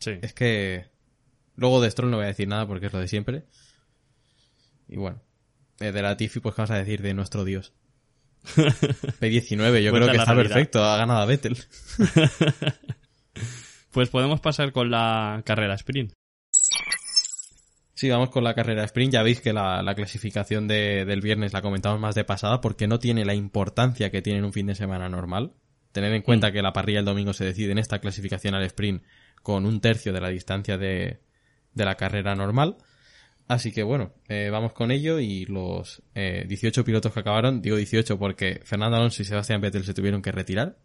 Sí. 0.00 0.12
Es 0.22 0.32
que. 0.32 0.86
Luego 1.56 1.80
de 1.80 1.90
Stroll 1.90 2.10
no 2.10 2.16
voy 2.18 2.24
a 2.24 2.28
decir 2.28 2.48
nada 2.48 2.66
porque 2.66 2.86
es 2.86 2.92
lo 2.92 3.00
de 3.00 3.08
siempre. 3.08 3.44
Y 4.88 4.96
bueno. 4.96 5.20
eh, 5.80 5.92
de 5.92 6.02
la 6.02 6.16
Tifi, 6.16 6.40
pues, 6.40 6.54
¿qué 6.54 6.62
vamos 6.62 6.70
a 6.72 6.78
decir 6.78 7.02
de 7.02 7.14
nuestro 7.14 7.44
dios? 7.44 7.72
P19, 8.56 9.80
yo 9.82 9.92
creo 9.92 10.06
que 10.08 10.16
está 10.16 10.32
realidad. 10.32 10.54
perfecto. 10.54 10.82
Ha 10.84 10.96
ganado 10.96 11.20
a 11.20 11.26
Vettel. 11.26 11.56
Pues 13.90 14.10
podemos 14.10 14.40
pasar 14.40 14.70
con 14.72 14.90
la 14.90 15.42
carrera 15.44 15.74
sprint. 15.74 16.12
Sí, 17.94 18.08
vamos 18.10 18.28
con 18.30 18.44
la 18.44 18.54
carrera 18.54 18.84
sprint. 18.84 19.14
Ya 19.14 19.22
veis 19.22 19.40
que 19.40 19.52
la, 19.52 19.82
la 19.82 19.94
clasificación 19.94 20.68
de- 20.68 21.04
del 21.04 21.20
viernes 21.20 21.52
la 21.52 21.62
comentamos 21.62 21.98
más 21.98 22.14
de 22.14 22.22
pasada 22.24 22.60
porque 22.60 22.86
no 22.86 22.98
tiene 22.98 23.24
la 23.24 23.34
importancia 23.34 24.10
que 24.10 24.22
tiene 24.22 24.40
en 24.40 24.44
un 24.44 24.52
fin 24.52 24.66
de 24.66 24.74
semana 24.74 25.08
normal. 25.08 25.54
Tened 25.92 26.12
en 26.12 26.22
cuenta 26.22 26.52
que 26.52 26.62
la 26.62 26.72
parrilla 26.72 27.00
el 27.00 27.06
domingo 27.06 27.32
se 27.32 27.44
decide 27.46 27.72
en 27.72 27.78
esta 27.78 27.98
clasificación 27.98 28.54
al 28.54 28.62
sprint 28.64 29.02
con 29.42 29.64
un 29.66 29.80
tercio 29.80 30.12
de 30.12 30.20
la 30.20 30.28
distancia 30.28 30.76
de, 30.76 31.20
de 31.72 31.84
la 31.84 31.96
carrera 31.96 32.34
normal. 32.36 32.76
Así 33.48 33.72
que 33.72 33.82
bueno, 33.82 34.12
eh, 34.28 34.50
vamos 34.52 34.72
con 34.74 34.90
ello 34.90 35.18
y 35.20 35.46
los 35.46 36.02
eh, 36.14 36.44
18 36.46 36.84
pilotos 36.84 37.12
que 37.12 37.20
acabaron, 37.20 37.62
digo 37.62 37.76
18 37.76 38.18
porque 38.18 38.60
Fernando 38.64 38.96
Alonso 38.98 39.22
y 39.22 39.24
Sebastián 39.24 39.60
Vettel 39.62 39.84
se 39.84 39.94
tuvieron 39.94 40.20
que 40.20 40.30
retirar. 40.32 40.76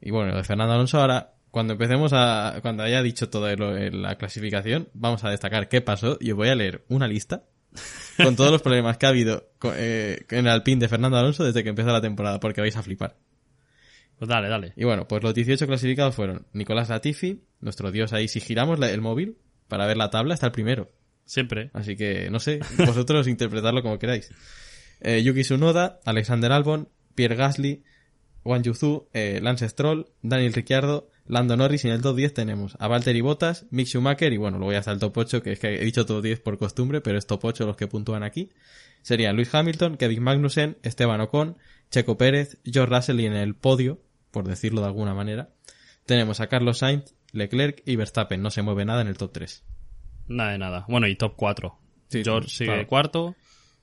Y 0.00 0.10
bueno, 0.12 0.36
de 0.36 0.44
Fernando 0.44 0.74
Alonso 0.74 1.00
ahora, 1.00 1.34
cuando 1.50 1.72
empecemos 1.72 2.12
a, 2.14 2.58
cuando 2.62 2.84
haya 2.84 3.02
dicho 3.02 3.28
todo 3.30 3.54
lo- 3.56 3.76
en 3.76 4.00
la 4.00 4.16
clasificación, 4.16 4.88
vamos 4.94 5.24
a 5.24 5.30
destacar 5.30 5.68
qué 5.68 5.80
pasó 5.80 6.18
y 6.20 6.30
os 6.30 6.36
voy 6.36 6.48
a 6.48 6.54
leer 6.54 6.84
una 6.88 7.08
lista 7.08 7.44
con 8.22 8.36
todos 8.36 8.52
los 8.52 8.62
problemas 8.62 8.96
que 8.98 9.06
ha 9.06 9.08
habido 9.08 9.48
co- 9.58 9.72
eh, 9.76 10.24
en 10.30 10.46
el 10.46 10.48
Alpine 10.52 10.80
de 10.80 10.88
Fernando 10.88 11.16
Alonso 11.18 11.42
desde 11.44 11.64
que 11.64 11.70
empezó 11.70 11.90
la 11.90 12.00
temporada, 12.00 12.38
porque 12.38 12.60
vais 12.60 12.76
a 12.76 12.82
flipar. 12.84 13.16
Pues 14.18 14.28
dale, 14.28 14.48
dale. 14.48 14.72
Y 14.76 14.84
bueno, 14.84 15.08
pues 15.08 15.20
los 15.24 15.34
18 15.34 15.66
clasificados 15.66 16.14
fueron 16.14 16.46
Nicolás 16.52 16.90
Latifi, 16.90 17.42
nuestro 17.60 17.90
dios 17.90 18.12
ahí, 18.12 18.28
si 18.28 18.38
giramos 18.40 18.80
el 18.80 19.00
móvil 19.00 19.38
para 19.66 19.86
ver 19.86 19.96
la 19.96 20.10
tabla, 20.10 20.34
está 20.34 20.46
el 20.46 20.52
primero. 20.52 20.92
Siempre. 21.24 21.70
Así 21.72 21.96
que, 21.96 22.30
no 22.30 22.40
sé, 22.40 22.60
vosotros 22.78 23.26
interpretarlo 23.28 23.82
como 23.82 23.98
queráis. 23.98 24.30
Eh, 25.00 25.22
Yuki 25.22 25.42
Tsunoda, 25.42 26.00
Alexander 26.04 26.52
Albon, 26.52 26.88
Pierre 27.14 27.36
Gasly, 27.36 27.82
Wang 28.44 28.62
Yuzu, 28.62 29.08
eh, 29.12 29.40
Lance 29.42 29.68
Stroll, 29.68 30.10
Daniel 30.22 30.52
Ricciardo, 30.52 31.10
Lando 31.26 31.56
Norris 31.56 31.84
y 31.84 31.88
en 31.88 31.94
el 31.94 32.02
top 32.02 32.16
10 32.16 32.34
tenemos 32.34 32.76
a 32.78 32.88
Valtteri 32.88 33.20
Bottas, 33.20 33.66
Mick 33.70 33.86
Schumacher 33.86 34.32
y 34.32 34.36
bueno, 34.36 34.58
luego 34.58 34.72
ya 34.72 34.78
está 34.78 34.90
el 34.90 34.98
top 34.98 35.16
8, 35.18 35.42
que 35.42 35.52
es 35.52 35.58
que 35.60 35.74
he 35.80 35.84
dicho 35.84 36.04
top 36.04 36.22
10 36.22 36.40
por 36.40 36.58
costumbre, 36.58 37.00
pero 37.00 37.18
es 37.18 37.26
top 37.26 37.44
8 37.44 37.66
los 37.66 37.76
que 37.76 37.86
puntúan 37.86 38.22
aquí. 38.24 38.50
Serían 39.02 39.36
Luis 39.36 39.54
Hamilton, 39.54 39.96
Kevin 39.96 40.22
Magnussen, 40.22 40.78
Esteban 40.82 41.20
Ocon, 41.20 41.56
Checo 41.90 42.16
Pérez, 42.16 42.58
George 42.64 42.94
Russell 42.94 43.20
y 43.20 43.26
en 43.26 43.34
el 43.34 43.54
podio, 43.54 44.00
por 44.30 44.46
decirlo 44.48 44.80
de 44.80 44.88
alguna 44.88 45.14
manera, 45.14 45.50
tenemos 46.06 46.40
a 46.40 46.48
Carlos 46.48 46.78
Sainz, 46.78 47.14
Leclerc 47.32 47.82
y 47.86 47.96
Verstappen. 47.96 48.42
No 48.42 48.50
se 48.50 48.62
mueve 48.62 48.84
nada 48.84 49.02
en 49.02 49.08
el 49.08 49.16
top 49.16 49.32
3. 49.32 49.64
Nada 50.32 50.52
de 50.52 50.58
nada. 50.58 50.84
Bueno, 50.88 51.06
y 51.06 51.16
top 51.16 51.34
4. 51.36 51.78
Sí, 52.08 52.22
George 52.24 52.48
sigue 52.48 52.70
claro. 52.70 52.86
cuarto. 52.86 53.36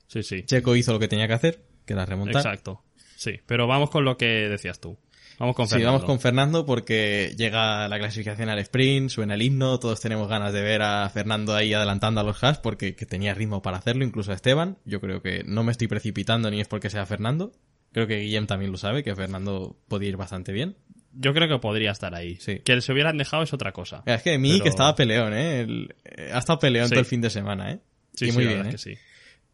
Sí, 0.06 0.22
sí. 0.22 0.42
Checo 0.44 0.76
hizo 0.76 0.92
lo 0.92 0.98
que 0.98 1.08
tenía 1.08 1.26
que 1.28 1.34
hacer, 1.34 1.62
que 1.84 1.92
era 1.94 2.04
remontar. 2.06 2.36
Exacto. 2.42 2.82
Sí, 3.16 3.40
pero 3.46 3.66
vamos 3.66 3.90
con 3.90 4.04
lo 4.04 4.16
que 4.16 4.26
decías 4.48 4.80
tú. 4.80 4.98
Vamos 5.38 5.56
con 5.56 5.66
Sí, 5.66 5.72
Fernando. 5.76 5.92
vamos 5.92 6.04
con 6.04 6.20
Fernando 6.20 6.66
porque 6.66 7.34
llega 7.36 7.88
la 7.88 7.98
clasificación 7.98 8.50
al 8.50 8.58
sprint, 8.58 9.08
suena 9.08 9.34
el 9.34 9.42
himno, 9.42 9.78
todos 9.78 9.98
tenemos 10.00 10.28
ganas 10.28 10.52
de 10.52 10.60
ver 10.60 10.82
a 10.82 11.08
Fernando 11.08 11.54
ahí 11.54 11.72
adelantando 11.72 12.20
a 12.20 12.24
los 12.24 12.42
Haas 12.44 12.58
porque 12.58 12.94
que 12.94 13.06
tenía 13.06 13.32
ritmo 13.32 13.62
para 13.62 13.78
hacerlo, 13.78 14.04
incluso 14.04 14.32
a 14.32 14.34
Esteban. 14.34 14.76
Yo 14.84 15.00
creo 15.00 15.22
que 15.22 15.42
no 15.46 15.64
me 15.64 15.72
estoy 15.72 15.88
precipitando 15.88 16.50
ni 16.50 16.60
es 16.60 16.68
porque 16.68 16.90
sea 16.90 17.06
Fernando. 17.06 17.52
Creo 17.92 18.06
que 18.06 18.18
Guillem 18.20 18.46
también 18.46 18.70
lo 18.70 18.76
sabe, 18.76 19.02
que 19.02 19.16
Fernando 19.16 19.76
podía 19.88 20.10
ir 20.10 20.16
bastante 20.18 20.52
bien. 20.52 20.76
Yo 21.12 21.34
creo 21.34 21.48
que 21.48 21.58
podría 21.58 21.90
estar 21.90 22.14
ahí. 22.14 22.36
Sí. 22.36 22.60
Que 22.60 22.80
se 22.80 22.92
hubieran 22.92 23.18
dejado 23.18 23.42
es 23.42 23.52
otra 23.52 23.72
cosa. 23.72 24.02
Es 24.06 24.22
que 24.22 24.38
mi 24.38 24.52
Pero- 24.52 24.62
que 24.64 24.68
estaba 24.68 24.94
peleón, 24.94 25.34
¿eh? 25.34 25.60
El- 25.62 25.94
eh, 26.04 26.30
ha 26.32 26.38
estado 26.38 26.58
peleón 26.60 26.86
Sí. 26.88 26.90
todo 26.94 27.00
el 27.00 27.06
fin 27.06 27.20
de 27.20 27.30
semana, 27.30 27.72
¿eh? 27.72 27.80
Sí, 28.14 28.28
y 28.28 28.32
muy 28.32 28.46
bien, 28.46 28.66
¿eh? 28.66 28.70
que 28.70 28.78
sí. 28.78 28.94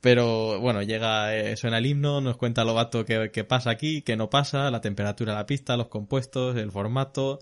Pero 0.01 0.61
bueno, 0.61 0.83
llega, 0.83 1.35
eh, 1.37 1.57
suena 1.57 1.79
el 1.79 1.87
himno, 1.87 2.21
nos 2.21 2.37
cuenta 2.37 2.65
Lobato 2.65 3.05
qué, 3.05 3.31
qué 3.33 3.45
pasa 3.45 3.71
aquí, 3.71 4.03
qué 4.03 4.17
no 4.17 4.29
pasa, 4.31 4.71
la 4.71 4.81
temperatura 4.81 5.33
de 5.33 5.39
la 5.39 5.47
pista, 5.47 5.76
los 5.76 5.89
compuestos, 5.89 6.57
el 6.57 6.71
formato. 6.71 7.39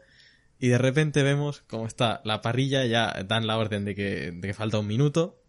Y 0.61 0.69
de 0.69 0.79
repente 0.79 1.23
vemos 1.25 1.63
cómo 1.67 1.87
está 1.87 2.21
la 2.25 2.41
parrilla, 2.41 2.87
ya 2.87 3.13
dan 3.27 3.47
la 3.47 3.59
orden 3.59 3.85
de 3.85 3.95
que, 3.95 4.31
de 4.33 4.41
que 4.49 4.55
falta 4.55 4.79
un 4.79 4.87
minuto. 4.87 5.43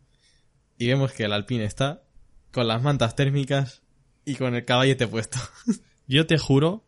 Y 0.77 0.87
vemos 0.87 1.11
que 1.13 1.23
el 1.23 1.31
Alpine 1.33 1.63
está 1.65 2.01
con 2.51 2.67
las 2.67 2.81
mantas 2.81 3.15
térmicas 3.15 3.81
y 4.25 4.35
con 4.35 4.55
el 4.55 4.65
caballete 4.65 5.07
puesto. 5.07 5.37
Yo 6.07 6.25
te 6.27 6.37
juro 6.37 6.84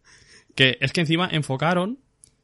que 0.57 0.77
es 0.81 0.91
que 0.91 1.01
encima 1.01 1.29
enfocaron, 1.31 1.99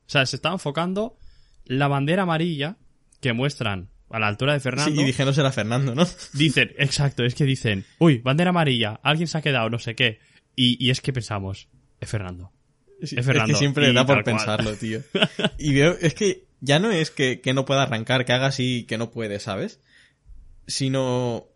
o 0.05 0.09
sea, 0.09 0.25
se 0.27 0.35
estaba 0.35 0.53
enfocando 0.55 1.17
la 1.65 1.87
bandera 1.87 2.23
amarilla 2.23 2.77
que 3.19 3.33
muestran 3.33 3.89
a 4.11 4.19
la 4.19 4.27
altura 4.27 4.53
de 4.53 4.59
Fernando. 4.59 4.93
Sí, 4.93 5.01
y 5.01 5.03
dije, 5.03 5.25
no 5.25 5.33
será 5.33 5.51
Fernando, 5.51 5.95
¿no? 5.95 6.05
Dicen, 6.33 6.71
exacto, 6.77 7.25
es 7.25 7.33
que 7.33 7.43
dicen, 7.45 7.85
uy, 7.97 8.19
bandera 8.19 8.51
amarilla, 8.51 8.99
alguien 9.01 9.27
se 9.27 9.39
ha 9.39 9.41
quedado, 9.41 9.69
no 9.71 9.79
sé 9.79 9.95
qué. 9.95 10.19
Y, 10.55 10.77
y 10.85 10.91
es 10.91 11.01
que 11.01 11.11
pensamos, 11.11 11.67
es 11.99 12.09
Fernando. 12.09 12.51
Sí, 13.01 13.15
Es 13.17 13.25
Fernando, 13.25 13.51
que 13.53 13.57
siempre 13.57 13.89
y 13.89 13.93
da 13.93 14.05
por 14.05 14.17
cual. 14.23 14.23
pensarlo, 14.23 14.75
tío. 14.75 15.01
Y 15.57 15.73
veo, 15.73 15.97
es 15.99 16.13
que 16.13 16.45
ya 16.61 16.77
no 16.77 16.91
es 16.91 17.09
que, 17.09 17.41
que 17.41 17.55
no 17.55 17.65
pueda 17.65 17.81
arrancar, 17.81 18.25
que 18.25 18.33
haga 18.33 18.45
así, 18.47 18.85
que 18.87 18.99
no 18.99 19.09
puede, 19.09 19.39
¿sabes? 19.39 19.79
Sino 20.67 21.47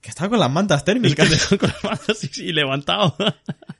que 0.00 0.10
está 0.10 0.28
con 0.28 0.40
las 0.40 0.50
mantas 0.50 0.80
Es 0.80 0.84
que 0.84 0.92
térmicas. 0.92 1.46
con 1.60 1.68
las 1.68 1.84
manos 1.84 2.10
así, 2.10 2.28
sí, 2.32 2.52
levantado. 2.52 3.16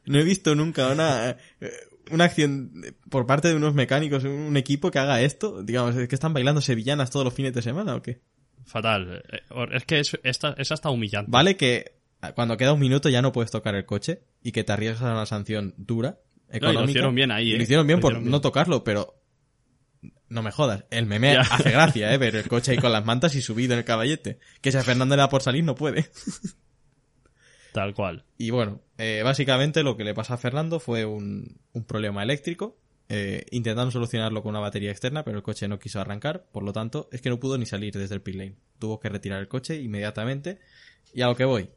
No 0.07 0.21
he 0.21 0.23
visto 0.23 0.55
nunca 0.55 0.87
una, 0.89 1.31
eh, 1.31 1.71
una 2.11 2.25
acción 2.25 2.73
por 3.11 3.27
parte 3.27 3.49
de 3.49 3.55
unos 3.57 3.75
mecánicos, 3.75 4.25
un 4.25 4.57
equipo 4.57 4.91
que 4.91 4.99
haga 4.99 5.21
esto. 5.23 5.63
Digamos, 5.63 5.97
¿es 5.97 6.09
que 6.09 6.15
están 6.15 6.33
bailando 6.35 6.61
sevillanas 6.61 7.11
todos 7.11 7.25
los 7.25 7.35
fines 7.35 7.53
de 7.55 7.63
semana 7.63 7.95
o 7.97 8.03
qué? 8.03 8.21
Fatal. 8.67 9.23
Eh, 9.31 9.41
Es 9.73 9.85
que 9.85 10.01
es, 10.01 10.71
hasta 10.73 10.91
humillante. 10.91 11.31
Vale 11.31 11.57
que 11.57 11.97
cuando 12.35 12.57
queda 12.57 12.73
un 12.73 12.81
minuto 12.81 13.09
ya 13.09 13.21
no 13.23 13.33
puedes 13.33 13.51
tocar 13.51 13.75
el 13.75 13.85
coche 13.85 14.23
y 14.43 14.53
que 14.53 14.65
te 14.65 14.73
arriesgas 14.73 15.03
a 15.03 15.13
una 15.13 15.27
sanción 15.27 15.75
dura, 15.77 16.19
No, 16.49 16.55
y 16.55 16.57
económica. 16.57 16.83
lo 16.85 16.91
hicieron 16.91 17.15
bien 17.15 17.31
ahí, 17.31 17.53
¿eh? 17.53 17.57
Lo 17.59 17.63
hicieron 17.63 17.87
bien 17.87 17.99
Lo 17.99 18.03
por 18.03 18.19
bien. 18.19 18.31
no 18.31 18.41
tocarlo, 18.41 18.83
pero 18.85 19.21
no 20.31 20.43
me 20.43 20.51
jodas. 20.51 20.85
El 20.91 21.05
meme 21.07 21.35
Ya. 21.35 21.41
hace 21.43 21.71
gracia, 21.71 22.13
¿eh? 22.15 22.19
Ver 22.19 22.37
el 22.37 22.49
coche 22.49 22.73
ahí 22.73 22.79
con 22.79 22.93
las 22.93 23.05
mantas 23.07 23.35
y 23.35 23.43
subido 23.43 23.75
en 23.75 23.81
el 23.81 23.85
caballete. 23.85 24.39
Que 24.63 24.73
si 24.73 24.79
a 24.79 24.83
Fernando 24.83 25.15
le 25.17 25.21
da 25.21 25.29
por 25.29 25.43
salir 25.43 25.63
no 25.65 25.75
puede. 25.75 26.09
Tal 27.75 27.93
cual. 27.93 28.25
Y 28.39 28.51
bueno, 28.51 28.83
eh, 28.99 29.23
básicamente 29.25 29.83
lo 29.83 29.97
que 29.97 30.05
le 30.05 30.15
pasa 30.15 30.35
a 30.35 30.37
Fernando 30.37 30.79
fue 30.79 31.05
un, 31.05 31.59
problema 31.89 32.23
eléctrico. 32.23 32.79
Eh, 33.09 33.47
solucionarlo 33.91 34.45
con 34.45 34.51
una 34.51 34.61
batería 34.61 34.93
externa, 34.93 35.25
pero 35.25 35.39
el 35.39 35.43
coche 35.43 35.67
no 35.67 35.81
quiso 35.81 36.01
arrancar. 36.01 36.47
Por 36.53 36.63
lo 36.63 36.73
tanto, 36.73 37.09
es 37.11 37.21
que 37.21 37.31
no 37.31 37.41
pudo 37.41 37.59
ni 37.59 37.67
salir 37.67 37.93
desde 37.93 38.15
el 38.15 38.23
pit 38.23 38.37
lane. 38.37 38.55
Tuvo 38.79 39.01
que 39.01 39.09
retirar 39.09 39.41
el 39.41 39.49
coche 39.49 39.83
inmediatamente. 39.83 40.61
Y 41.13 41.23
a 41.23 41.27
lo 41.27 41.35
que 41.35 41.45
voy. 41.45 41.69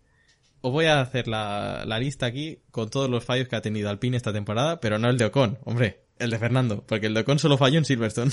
Os 0.61 0.71
voy 0.71 0.85
a 0.85 1.01
hacer 1.01 1.27
la, 1.27 1.83
la 1.87 1.97
lista 1.97 2.27
aquí 2.27 2.59
con 2.69 2.91
todos 2.91 3.09
los 3.09 3.25
fallos 3.25 3.47
que 3.47 3.55
ha 3.55 3.61
tenido 3.61 3.89
Alpine 3.89 4.17
esta 4.17 4.31
temporada, 4.31 4.79
pero 4.79 4.99
no 4.99 5.09
el 5.09 5.17
de 5.17 5.25
Ocon, 5.25 5.57
hombre, 5.63 6.03
el 6.19 6.29
de 6.29 6.37
Fernando, 6.37 6.85
porque 6.85 7.07
el 7.07 7.15
de 7.15 7.21
Ocon 7.21 7.39
solo 7.39 7.57
falló 7.57 7.79
en 7.79 7.85
Silverstone. 7.85 8.29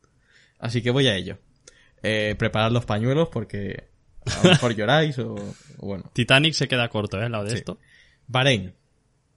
Así 0.58 0.80
que 0.80 0.90
voy 0.90 1.06
a 1.08 1.16
ello. 1.16 1.38
Eh, 2.02 2.34
preparad 2.38 2.70
los 2.70 2.86
pañuelos 2.86 3.28
porque 3.28 3.90
a 4.36 4.42
lo 4.44 4.50
mejor 4.50 4.74
lloráis 4.74 5.18
o, 5.18 5.34
o 5.34 5.86
bueno. 5.86 6.04
Titanic 6.12 6.54
se 6.54 6.68
queda 6.68 6.88
corto, 6.88 7.18
¿eh? 7.20 7.24
Al 7.24 7.32
lado 7.32 7.44
de 7.44 7.50
Sí. 7.50 7.56
esto. 7.56 7.78
Bahrein. 8.26 8.74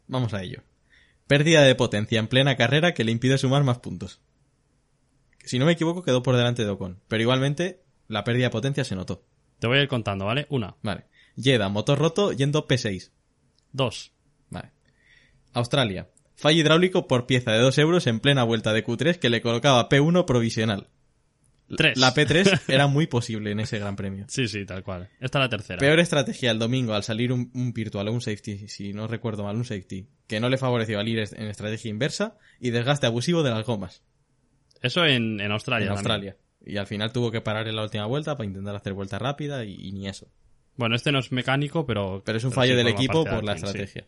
Vamos 0.08 0.34
a 0.34 0.42
ello. 0.44 0.62
Pérdida 1.28 1.62
de 1.62 1.76
potencia 1.76 2.20
en 2.20 2.28
plena 2.28 2.56
carrera 2.58 2.94
que 2.94 3.04
le 3.04 3.12
impide 3.12 3.38
sumar 3.38 3.64
más 3.64 3.80
puntos. 3.80 4.20
Si 5.46 5.58
no 5.60 5.66
me 5.66 5.72
equivoco, 5.72 6.04
quedó 6.04 6.22
por 6.22 6.36
delante 6.36 6.64
de 6.64 6.70
Ocon. 6.70 7.00
Pero 7.08 7.22
igualmente, 7.24 7.82
la 8.08 8.24
pérdida 8.24 8.46
de 8.46 8.50
potencia 8.52 8.84
se 8.84 8.96
notó. 8.96 9.24
Te 9.60 9.68
voy 9.68 9.78
a 9.78 9.82
ir 9.82 9.88
contando, 9.88 10.26
¿vale? 10.26 10.46
Una. 10.50 10.76
Vale. 10.84 11.06
Jeddah, 11.38 11.70
motor 11.70 11.98
roto, 11.98 12.32
yendo 12.34 12.68
P6. 12.68 13.10
Dos. 13.72 14.12
Vale. 14.50 14.72
Australia. 15.54 16.10
Fallo 16.36 16.60
hidráulico 16.60 17.08
por 17.08 17.26
pieza 17.28 17.52
de 17.52 17.60
2 17.60 17.78
euros 17.78 18.08
en 18.08 18.20
plena 18.20 18.44
vuelta 18.44 18.74
de 18.74 18.84
Q3 18.84 19.18
que 19.20 19.30
le 19.30 19.42
colocaba 19.42 19.88
P1 19.90 20.26
provisional. 20.26 20.88
Tres. 21.76 21.98
La 21.98 22.14
P3 22.14 22.62
era 22.68 22.88
muy 22.88 23.08
posible 23.08 23.52
en 23.52 23.60
ese 23.60 23.80
gran 23.80 23.96
premio. 23.96 24.26
Sí, 24.28 24.48
sí, 24.48 24.66
tal 24.66 24.84
cual. 24.84 25.10
Esta 25.20 25.40
es 25.40 25.44
la 25.44 25.50
tercera. 25.50 25.80
Peor 25.80 26.00
estrategia 26.00 26.52
el 26.52 26.60
domingo 26.60 26.94
al 26.94 27.04
salir 27.04 27.32
un, 27.32 27.52
un 27.54 27.74
virtual 27.74 28.08
o 28.08 28.14
un 28.14 28.22
safety, 28.22 28.68
si 28.68 28.94
no 28.94 29.08
recuerdo 29.08 29.44
mal, 29.44 29.56
un 29.56 29.66
safety, 29.66 30.08
que 30.28 30.40
no 30.40 30.50
le 30.50 30.58
favoreció 30.58 31.00
al 31.00 31.08
ir 31.08 31.20
en 31.20 31.48
estrategia 31.48 31.90
inversa 31.90 32.38
y 32.60 32.72
desgaste 32.72 33.08
abusivo 33.08 33.44
de 33.44 33.52
las 33.52 33.66
gomas 33.66 34.04
Eso 34.82 35.06
en, 35.06 35.40
en 35.40 35.52
Australia. 35.52 35.88
en 35.88 35.96
también. 35.96 35.98
Australia. 35.98 36.38
Y 36.66 36.78
al 36.78 36.88
final 36.88 37.12
tuvo 37.12 37.32
que 37.32 37.42
parar 37.42 37.68
en 37.68 37.76
la 37.76 37.84
última 37.84 38.06
vuelta 38.06 38.38
para 38.38 38.48
intentar 38.48 38.76
hacer 38.76 38.94
vuelta 38.94 39.18
rápida 39.18 39.66
y, 39.66 39.74
y 39.76 39.92
ni 39.94 40.08
eso. 40.08 40.28
Bueno, 40.78 40.96
este 40.96 41.12
no 41.12 41.20
es 41.20 41.32
mecánico, 41.32 41.86
pero. 41.86 42.22
Pero 42.26 42.38
es 42.38 42.44
un 42.44 42.52
fallo 42.52 42.76
del 42.76 42.88
equipo 42.88 43.26
por 43.26 43.44
la 43.44 43.58
sí. 43.58 43.66
estrategia. 43.66 44.06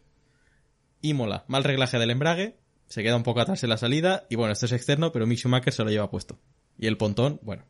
Imola, 1.02 1.44
mal 1.48 1.64
reglaje 1.64 2.00
del 2.00 2.12
embrague, 2.12 2.56
se 2.88 3.04
queda 3.04 3.16
un 3.16 3.24
poco 3.24 3.42
atrás 3.42 3.62
en 3.64 3.70
la 3.70 3.78
salida 3.78 4.26
y 4.30 4.36
bueno, 4.36 4.54
esto 4.54 4.66
es 4.68 4.72
externo, 4.72 5.12
pero 5.12 5.28
Mick 5.28 5.40
Schumacher 5.40 5.74
se 5.74 5.84
lo 5.84 5.90
lleva 5.90 6.10
puesto. 6.10 6.40
Y 6.78 6.88
el 6.88 6.98
pontón, 6.98 7.40
bueno, 7.44 7.64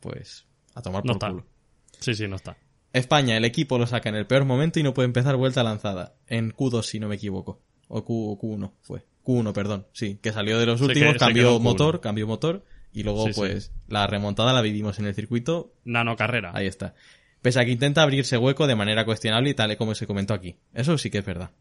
pues 0.00 0.46
a 0.74 0.82
tomar 0.82 1.04
No 1.04 1.12
por 1.12 1.16
está. 1.16 1.30
culo. 1.30 1.46
Sí, 1.98 2.14
sí, 2.14 2.26
no 2.28 2.36
está. 2.36 2.56
España, 2.92 3.36
el 3.36 3.44
equipo 3.44 3.78
lo 3.78 3.86
saca 3.86 4.08
en 4.08 4.16
el 4.16 4.26
peor 4.26 4.44
momento 4.44 4.80
y 4.80 4.82
no 4.82 4.94
puede 4.94 5.06
empezar 5.06 5.36
vuelta 5.36 5.62
lanzada. 5.62 6.14
En 6.26 6.52
Q2, 6.52 6.82
si 6.82 6.98
no 7.00 7.08
me 7.08 7.16
equivoco. 7.16 7.62
O 7.88 8.04
Q, 8.04 8.38
Q1 8.40 8.72
fue. 8.82 9.04
Q1, 9.24 9.52
perdón. 9.52 9.86
Sí, 9.92 10.18
que 10.22 10.32
salió 10.32 10.58
de 10.58 10.66
los 10.66 10.80
últimos, 10.80 11.12
que 11.14 11.18
cambió 11.18 11.50
en 11.50 11.56
Q1. 11.56 11.60
motor, 11.60 12.00
cambió 12.00 12.26
motor. 12.26 12.64
Y 12.92 13.04
luego, 13.04 13.26
Sí, 13.26 13.32
sí. 13.34 13.40
pues, 13.40 13.72
la 13.86 14.06
remontada 14.08 14.52
la 14.52 14.60
vivimos 14.62 14.98
en 14.98 15.06
el 15.06 15.14
circuito. 15.14 15.72
Nano 15.84 16.16
carrera. 16.16 16.50
Ahí 16.54 16.66
está. 16.66 16.94
Pese 17.42 17.60
a 17.60 17.64
que 17.64 17.70
intenta 17.70 18.02
abrirse 18.02 18.36
hueco 18.36 18.66
de 18.66 18.74
manera 18.74 19.04
cuestionable 19.04 19.50
y 19.50 19.54
tal 19.54 19.70
y 19.72 19.76
como 19.76 19.94
se 19.94 20.06
comentó 20.06 20.34
aquí. 20.34 20.56
Eso 20.74 20.98
sí 20.98 21.10
que 21.10 21.18
es 21.18 21.24
verdad. 21.24 21.52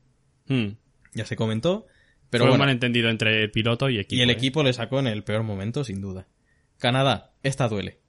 Hmm. 0.47 0.69
Ya 1.13 1.25
se 1.25 1.35
comentó. 1.35 1.85
Pero 2.31 2.45
Fue 2.45 2.53
un 2.53 2.59
malentendido 2.59 3.09
entre 3.09 3.43
el 3.43 3.51
piloto 3.51 3.89
y 3.89 3.99
equipo. 3.99 4.15
y 4.19 4.21
el 4.21 4.29
¿eh? 4.29 4.33
equipo 4.33 4.61
le 4.63 4.73
sacó 4.73 4.99
en 4.99 5.07
el 5.07 5.23
peor 5.23 5.43
momento, 5.43 5.83
sin 5.83 6.01
duda. 6.01 6.27
Canadá, 6.79 7.33
esta 7.43 7.67
duele. 7.67 7.99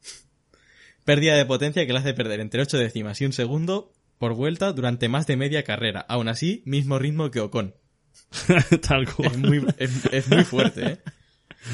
Pérdida 1.05 1.35
de 1.35 1.45
potencia 1.45 1.87
que 1.87 1.93
le 1.93 1.99
hace 1.99 2.15
perder 2.15 2.41
entre 2.41 2.63
8 2.63 2.79
décimas 2.79 3.21
y 3.21 3.27
un 3.27 3.33
segundo 3.33 3.93
por 4.19 4.35
vuelta 4.35 4.73
durante 4.73 5.09
más 5.09 5.27
de 5.27 5.37
media 5.37 5.65
carrera. 5.65 6.01
Aún 6.09 6.29
así, 6.29 6.63
mismo 6.65 6.99
ritmo 6.99 7.31
que 7.31 7.41
Ocon. 7.41 7.75
Tal 8.89 9.13
cual. 9.13 9.33
Es 9.33 9.39
muy, 9.39 9.67
es, 9.79 10.07
es 10.13 10.29
muy 10.29 10.45
fuerte, 10.45 10.87
¿eh? 10.87 10.99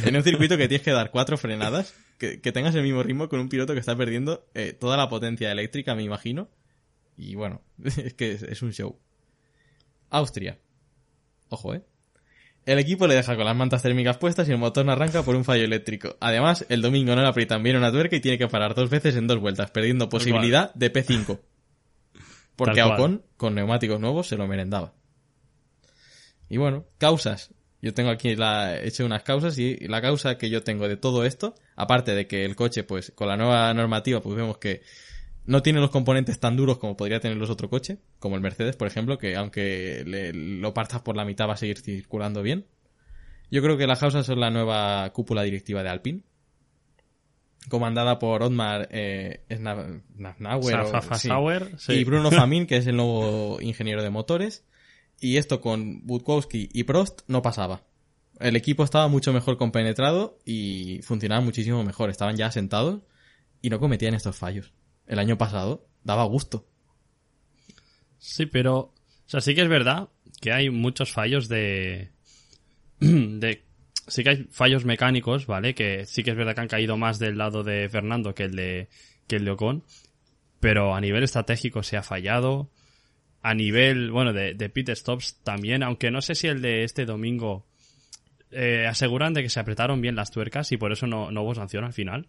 En 0.04 0.16
un 0.16 0.22
circuito 0.22 0.56
que 0.56 0.68
tienes 0.68 0.84
que 0.84 0.90
dar 0.90 1.10
cuatro 1.10 1.36
frenadas, 1.36 1.94
que, 2.18 2.40
que 2.40 2.50
tengas 2.50 2.74
el 2.74 2.82
mismo 2.82 3.02
ritmo 3.02 3.28
con 3.28 3.38
un 3.38 3.48
piloto 3.48 3.72
que 3.72 3.80
está 3.80 3.96
perdiendo 3.96 4.48
eh, 4.54 4.72
toda 4.72 4.96
la 4.96 5.08
potencia 5.08 5.52
eléctrica, 5.52 5.94
me 5.94 6.02
imagino. 6.02 6.48
Y 7.16 7.34
bueno, 7.34 7.62
es 7.84 8.14
que 8.14 8.32
es, 8.32 8.42
es 8.42 8.62
un 8.62 8.72
show. 8.72 8.98
Austria. 10.10 10.58
Ojo, 11.50 11.74
¿eh? 11.74 11.82
El 12.66 12.80
equipo 12.80 13.06
le 13.06 13.14
deja 13.14 13.36
con 13.36 13.44
las 13.44 13.56
mantas 13.56 13.82
térmicas 13.82 14.18
puestas 14.18 14.48
y 14.48 14.50
el 14.50 14.58
motor 14.58 14.84
no 14.84 14.90
arranca 14.90 15.22
por 15.22 15.36
un 15.36 15.44
fallo 15.44 15.64
eléctrico. 15.64 16.16
Además, 16.20 16.66
el 16.68 16.82
domingo 16.82 17.14
no 17.14 17.22
le 17.22 17.28
aprietan 17.28 17.62
bien 17.62 17.76
una 17.76 17.92
tuerca 17.92 18.16
y 18.16 18.20
tiene 18.20 18.38
que 18.38 18.48
parar 18.48 18.74
dos 18.74 18.90
veces 18.90 19.14
en 19.14 19.28
dos 19.28 19.38
vueltas, 19.38 19.70
perdiendo 19.70 20.08
posibilidad 20.08 20.74
de 20.74 20.92
P5. 20.92 21.38
Porque. 22.56 22.82
Ocon, 22.82 23.22
con 23.36 23.54
neumáticos 23.54 24.00
nuevos, 24.00 24.26
se 24.26 24.36
lo 24.36 24.48
merendaba. 24.48 24.94
Y 26.48 26.56
bueno, 26.56 26.86
causas. 26.98 27.54
Yo 27.82 27.94
tengo 27.94 28.10
aquí 28.10 28.34
la, 28.34 28.76
he 28.78 28.88
hecho 28.88 29.06
unas 29.06 29.22
causas 29.22 29.56
y 29.58 29.86
la 29.86 30.02
causa 30.02 30.36
que 30.36 30.50
yo 30.50 30.64
tengo 30.64 30.88
de 30.88 30.96
todo 30.96 31.24
esto, 31.24 31.54
aparte 31.76 32.16
de 32.16 32.26
que 32.26 32.44
el 32.44 32.56
coche, 32.56 32.82
pues 32.82 33.12
con 33.14 33.28
la 33.28 33.36
nueva 33.36 33.72
normativa, 33.74 34.20
pues 34.20 34.34
vemos 34.34 34.58
que 34.58 34.82
no 35.46 35.62
tiene 35.62 35.80
los 35.80 35.90
componentes 35.90 36.38
tan 36.40 36.56
duros 36.56 36.78
como 36.78 36.96
podría 36.96 37.20
tener 37.20 37.36
los 37.36 37.50
otros 37.50 37.70
coches, 37.70 37.98
como 38.18 38.34
el 38.36 38.42
Mercedes, 38.42 38.76
por 38.76 38.88
ejemplo, 38.88 39.18
que 39.18 39.36
aunque 39.36 40.02
le- 40.06 40.32
lo 40.32 40.74
partas 40.74 41.02
por 41.02 41.16
la 41.16 41.24
mitad 41.24 41.48
va 41.48 41.54
a 41.54 41.56
seguir 41.56 41.78
circulando 41.78 42.42
bien. 42.42 42.66
Yo 43.50 43.62
creo 43.62 43.76
que 43.76 43.86
las 43.86 44.00
causas 44.00 44.26
son 44.26 44.40
la 44.40 44.50
nueva 44.50 45.08
cúpula 45.12 45.42
directiva 45.42 45.82
de 45.84 45.88
Alpine, 45.88 46.22
comandada 47.68 48.18
por 48.18 48.42
Otmar 48.42 48.88
eh, 48.90 49.40
Sna- 49.48 50.02
Snauer, 50.36 50.80
o- 50.80 50.90
Safa- 50.90 51.18
sí. 51.18 51.28
Sauer, 51.28 51.78
sí. 51.78 51.92
y 51.94 52.04
Bruno 52.04 52.30
Famin, 52.32 52.66
que 52.66 52.76
es 52.76 52.86
el 52.86 52.96
nuevo 52.96 53.58
ingeniero 53.60 54.02
de 54.02 54.10
motores. 54.10 54.64
Y 55.20 55.38
esto 55.38 55.60
con 55.62 56.04
Budkowski 56.06 56.68
y 56.72 56.84
Prost 56.84 57.22
no 57.26 57.40
pasaba. 57.40 57.82
El 58.38 58.54
equipo 58.54 58.84
estaba 58.84 59.08
mucho 59.08 59.32
mejor 59.32 59.56
compenetrado 59.56 60.38
y 60.44 61.00
funcionaba 61.02 61.40
muchísimo 61.40 61.82
mejor. 61.84 62.10
Estaban 62.10 62.36
ya 62.36 62.50
sentados 62.50 63.00
y 63.62 63.70
no 63.70 63.80
cometían 63.80 64.12
estos 64.12 64.36
fallos. 64.36 64.74
El 65.06 65.18
año 65.18 65.38
pasado 65.38 65.86
daba 66.04 66.24
gusto. 66.24 66.66
Sí, 68.18 68.46
pero. 68.46 68.76
O 68.78 69.28
sea, 69.28 69.40
sí 69.40 69.54
que 69.54 69.62
es 69.62 69.68
verdad 69.68 70.08
que 70.40 70.52
hay 70.52 70.70
muchos 70.70 71.12
fallos 71.12 71.48
de. 71.48 72.10
de. 73.00 73.64
Sí 74.08 74.22
que 74.22 74.30
hay 74.30 74.48
fallos 74.50 74.84
mecánicos, 74.84 75.46
¿vale? 75.46 75.74
Que 75.74 76.06
sí 76.06 76.22
que 76.22 76.30
es 76.30 76.36
verdad 76.36 76.54
que 76.54 76.60
han 76.60 76.68
caído 76.68 76.96
más 76.96 77.18
del 77.18 77.38
lado 77.38 77.64
de 77.64 77.88
Fernando 77.88 78.34
que 78.34 78.44
el 78.44 78.56
de. 78.56 78.88
que 79.26 79.36
el 79.36 79.44
de 79.44 79.50
Ocon. 79.50 79.84
Pero 80.60 80.94
a 80.94 81.00
nivel 81.00 81.22
estratégico 81.22 81.82
se 81.82 81.96
ha 81.96 82.02
fallado. 82.02 82.70
A 83.42 83.54
nivel, 83.54 84.10
bueno, 84.10 84.32
de, 84.32 84.54
de 84.54 84.68
pit 84.70 84.90
stops 84.90 85.40
también, 85.44 85.84
aunque 85.84 86.10
no 86.10 86.20
sé 86.20 86.34
si 86.34 86.48
el 86.48 86.62
de 86.62 86.82
este 86.82 87.04
domingo 87.04 87.64
eh, 88.50 88.86
aseguran 88.86 89.34
de 89.34 89.42
que 89.42 89.50
se 89.50 89.60
apretaron 89.60 90.00
bien 90.00 90.16
las 90.16 90.30
tuercas 90.30 90.72
y 90.72 90.76
por 90.76 90.92
eso 90.92 91.06
no, 91.06 91.30
no 91.30 91.42
hubo 91.42 91.54
sanción 91.54 91.84
al 91.84 91.92
final. 91.92 92.28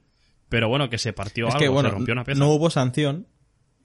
Pero 0.50 0.70
bueno, 0.70 0.90
que 0.90 0.98
se 0.98 1.14
partió 1.14 1.48
es 1.48 1.56
algo, 1.56 1.64
que 1.64 1.70
bueno, 1.70 1.90
se 1.90 1.96
rompió 1.96 2.14
una 2.14 2.24
pieza. 2.24 2.40
no 2.40 2.50
hubo 2.52 2.70
sanción 2.70 3.28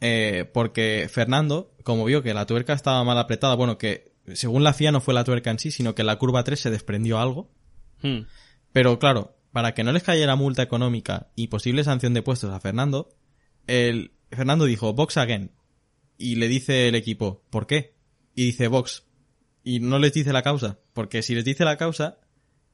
eh, 0.05 0.51
porque 0.53 1.09
Fernando, 1.09 1.75
como 1.85 2.05
vio 2.05 2.25
que 2.25 2.35
la 2.35 2.45
tuerca 2.45 2.73
estaba 2.73 3.05
mal 3.05 3.19
apretada, 3.19 3.55
bueno, 3.55 3.79
que 3.79 4.13
según 4.35 4.65
la 4.65 4.73
FIA 4.73 4.91
no 4.91 5.01
fue 5.01 5.15
la 5.15 5.23
tuerca 5.23 5.51
en 5.51 5.61
sí, 5.61 5.71
sino 5.71 5.95
que 5.95 6.03
la 6.03 6.17
curva 6.17 6.43
3 6.43 6.59
se 6.59 6.71
desprendió 6.71 7.21
algo. 7.21 7.51
Hmm. 8.03 8.23
Pero 8.73 8.99
claro, 8.99 9.37
para 9.53 9.75
que 9.75 9.85
no 9.85 9.93
les 9.93 10.03
cayera 10.03 10.35
multa 10.35 10.63
económica 10.63 11.29
y 11.37 11.47
posible 11.47 11.85
sanción 11.85 12.15
de 12.15 12.23
puestos 12.23 12.51
a 12.51 12.59
Fernando, 12.59 13.11
el 13.69 14.13
Fernando 14.31 14.65
dijo 14.65 14.93
box 14.93 15.19
again 15.19 15.53
y 16.19 16.35
le 16.35 16.49
dice 16.49 16.89
el 16.89 16.97
equipo, 16.97 17.45
¿por 17.51 17.69
qué? 17.69 17.95
Y 18.35 18.47
dice 18.47 18.67
box 18.67 19.05
y 19.63 19.79
no 19.79 20.01
les 20.01 20.13
dice 20.13 20.33
la 20.33 20.43
causa, 20.43 20.81
porque 20.95 21.23
si 21.23 21.37
les 21.37 21.45
dice 21.45 21.65
la 21.65 21.77
causa, 21.77 22.19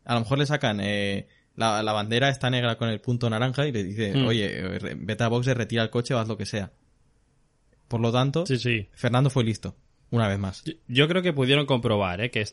a 0.05 0.15
lo 0.15 0.21
mejor 0.21 0.39
le 0.39 0.47
sacan 0.47 0.81
eh, 0.81 1.29
la, 1.59 1.83
la 1.83 1.93
bandera 1.93 2.29
está 2.31 2.49
negra 2.51 2.77
con 2.79 2.89
el 2.89 3.01
punto 3.01 3.29
naranja 3.29 3.67
y 3.67 3.73
le 3.73 3.83
dice, 3.85 4.13
Hmm. 4.15 4.27
oye, 4.27 4.95
vete 4.97 5.25
a 5.25 5.29
box, 5.29 5.47
retira 5.49 5.83
el 5.83 5.91
coche 5.91 6.15
o 6.15 6.19
haz 6.19 6.29
lo 6.29 6.37
que 6.39 6.47
sea. 6.47 6.71
Por 7.89 8.01
lo 8.01 8.13
tanto, 8.13 8.47
Sí, 8.47 8.59
sí. 8.59 8.89
Fernando 8.93 9.31
fue 9.31 9.45
listo, 9.45 9.75
una 10.11 10.29
vez 10.29 10.39
más. 10.39 10.63
Yo- 10.65 10.75
Yo 10.89 11.09
creo 11.09 11.23
que 11.23 11.33
pudieron 11.33 11.67
comprobar 11.67 12.21
¿eh? 12.21 12.31
que, 12.31 12.45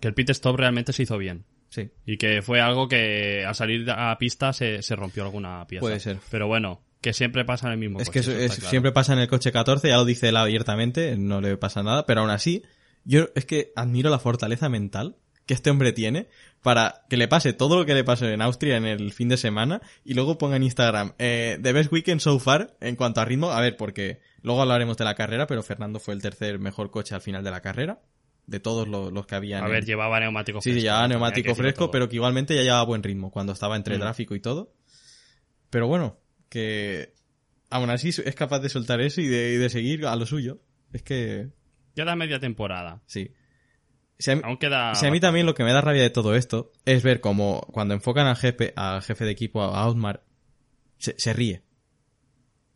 que 0.00 0.08
el 0.08 0.14
pit 0.14 0.30
stop 0.30 0.56
realmente 0.56 0.92
se 0.92 1.02
hizo 1.02 1.18
bien. 1.18 1.44
Sí. 1.70 1.90
Y 2.06 2.16
que 2.18 2.42
fue 2.42 2.60
algo 2.60 2.86
que 2.88 3.44
al 3.44 3.54
salir 3.54 3.90
a 3.90 4.16
pista 4.18 4.52
se, 4.52 4.82
se 4.82 4.94
rompió 4.96 5.24
alguna 5.24 5.66
pieza. 5.66 5.80
Puede 5.80 5.98
ser. 6.00 6.18
Pero 6.30 6.46
bueno, 6.46 6.80
que 7.00 7.12
siempre 7.12 7.44
pasa 7.44 7.66
en 7.66 7.72
el 7.72 7.78
mismo 7.78 8.00
Es 8.00 8.08
coche, 8.08 8.22
que 8.22 8.44
es- 8.44 8.54
claro. 8.54 8.70
siempre 8.70 8.92
pasa 8.92 9.12
en 9.14 9.18
el 9.18 9.28
coche 9.28 9.50
14, 9.50 9.88
ya 9.88 9.96
lo 9.96 10.04
dice 10.04 10.28
él 10.28 10.36
abiertamente, 10.36 11.16
no 11.16 11.40
le 11.40 11.56
pasa 11.56 11.82
nada, 11.82 12.06
pero 12.06 12.20
aún 12.20 12.30
así, 12.30 12.62
yo 13.04 13.28
es 13.34 13.44
que 13.46 13.72
admiro 13.76 14.10
la 14.10 14.18
fortaleza 14.18 14.68
mental 14.68 15.16
que 15.46 15.54
este 15.54 15.70
hombre 15.70 15.92
tiene 15.92 16.26
para 16.62 17.04
que 17.08 17.16
le 17.16 17.28
pase 17.28 17.52
todo 17.52 17.76
lo 17.78 17.86
que 17.86 17.94
le 17.94 18.02
pasó 18.04 18.28
en 18.28 18.42
Austria 18.42 18.76
en 18.76 18.84
el 18.84 19.12
fin 19.12 19.28
de 19.28 19.36
semana 19.36 19.80
y 20.04 20.14
luego 20.14 20.36
ponga 20.38 20.56
en 20.56 20.64
Instagram 20.64 21.12
eh, 21.18 21.58
The 21.62 21.72
Best 21.72 21.92
Weekend 21.92 22.20
So 22.20 22.38
Far 22.40 22.76
en 22.80 22.96
cuanto 22.96 23.20
a 23.20 23.24
ritmo, 23.24 23.50
a 23.52 23.60
ver, 23.60 23.76
porque 23.76 24.20
luego 24.42 24.62
hablaremos 24.62 24.96
de 24.96 25.04
la 25.04 25.14
carrera, 25.14 25.46
pero 25.46 25.62
Fernando 25.62 26.00
fue 26.00 26.14
el 26.14 26.22
tercer 26.22 26.58
mejor 26.58 26.90
coche 26.90 27.14
al 27.14 27.20
final 27.20 27.44
de 27.44 27.50
la 27.52 27.60
carrera, 27.60 28.00
de 28.48 28.58
todos 28.58 28.88
los, 28.88 29.12
los 29.12 29.26
que 29.26 29.36
habían. 29.36 29.62
A 29.62 29.66
en- 29.66 29.72
ver, 29.72 29.84
llevaba 29.84 30.18
neumático 30.18 30.60
Sí, 30.60 30.70
fresco. 30.72 30.84
ya 30.84 30.98
hay 31.00 31.04
que 31.04 31.08
neumático 31.10 31.54
fresco, 31.54 31.90
pero 31.92 32.08
que 32.08 32.16
igualmente 32.16 32.54
ya 32.56 32.62
llevaba 32.62 32.82
buen 32.84 33.02
ritmo 33.04 33.30
cuando 33.30 33.52
estaba 33.52 33.76
entre 33.76 33.96
Mm. 33.96 34.00
tráfico 34.00 34.34
y 34.34 34.40
todo. 34.40 34.72
Pero 35.70 35.86
bueno, 35.86 36.18
que 36.48 37.12
aún 37.70 37.90
así 37.90 38.08
es 38.08 38.34
capaz 38.34 38.60
de 38.60 38.68
soltar 38.68 39.00
eso 39.00 39.20
y 39.20 39.26
de, 39.28 39.52
y 39.54 39.56
de 39.56 39.68
seguir 39.70 40.06
a 40.06 40.16
lo 40.16 40.26
suyo. 40.26 40.60
Es 40.92 41.02
que, 41.02 41.48
Queda 41.94 42.16
media 42.16 42.40
temporada. 42.40 43.02
sí. 43.06 43.30
Si 44.18 44.30
a, 44.30 44.36
mí, 44.36 44.42
Aún 44.44 44.56
queda... 44.56 44.94
si 44.94 45.04
a 45.06 45.10
mí 45.10 45.20
también 45.20 45.44
lo 45.46 45.54
que 45.54 45.62
me 45.64 45.72
da 45.72 45.80
rabia 45.82 46.02
de 46.02 46.10
todo 46.10 46.34
esto 46.34 46.72
es 46.86 47.02
ver 47.02 47.20
como 47.20 47.60
cuando 47.72 47.92
enfocan 47.94 48.26
al 48.26 48.36
jefe, 48.36 48.72
al 48.76 49.02
jefe 49.02 49.24
de 49.26 49.30
equipo, 49.32 49.62
a 49.62 49.82
Outmar, 49.82 50.22
se, 50.98 51.14
se 51.18 51.32
ríe. 51.34 51.62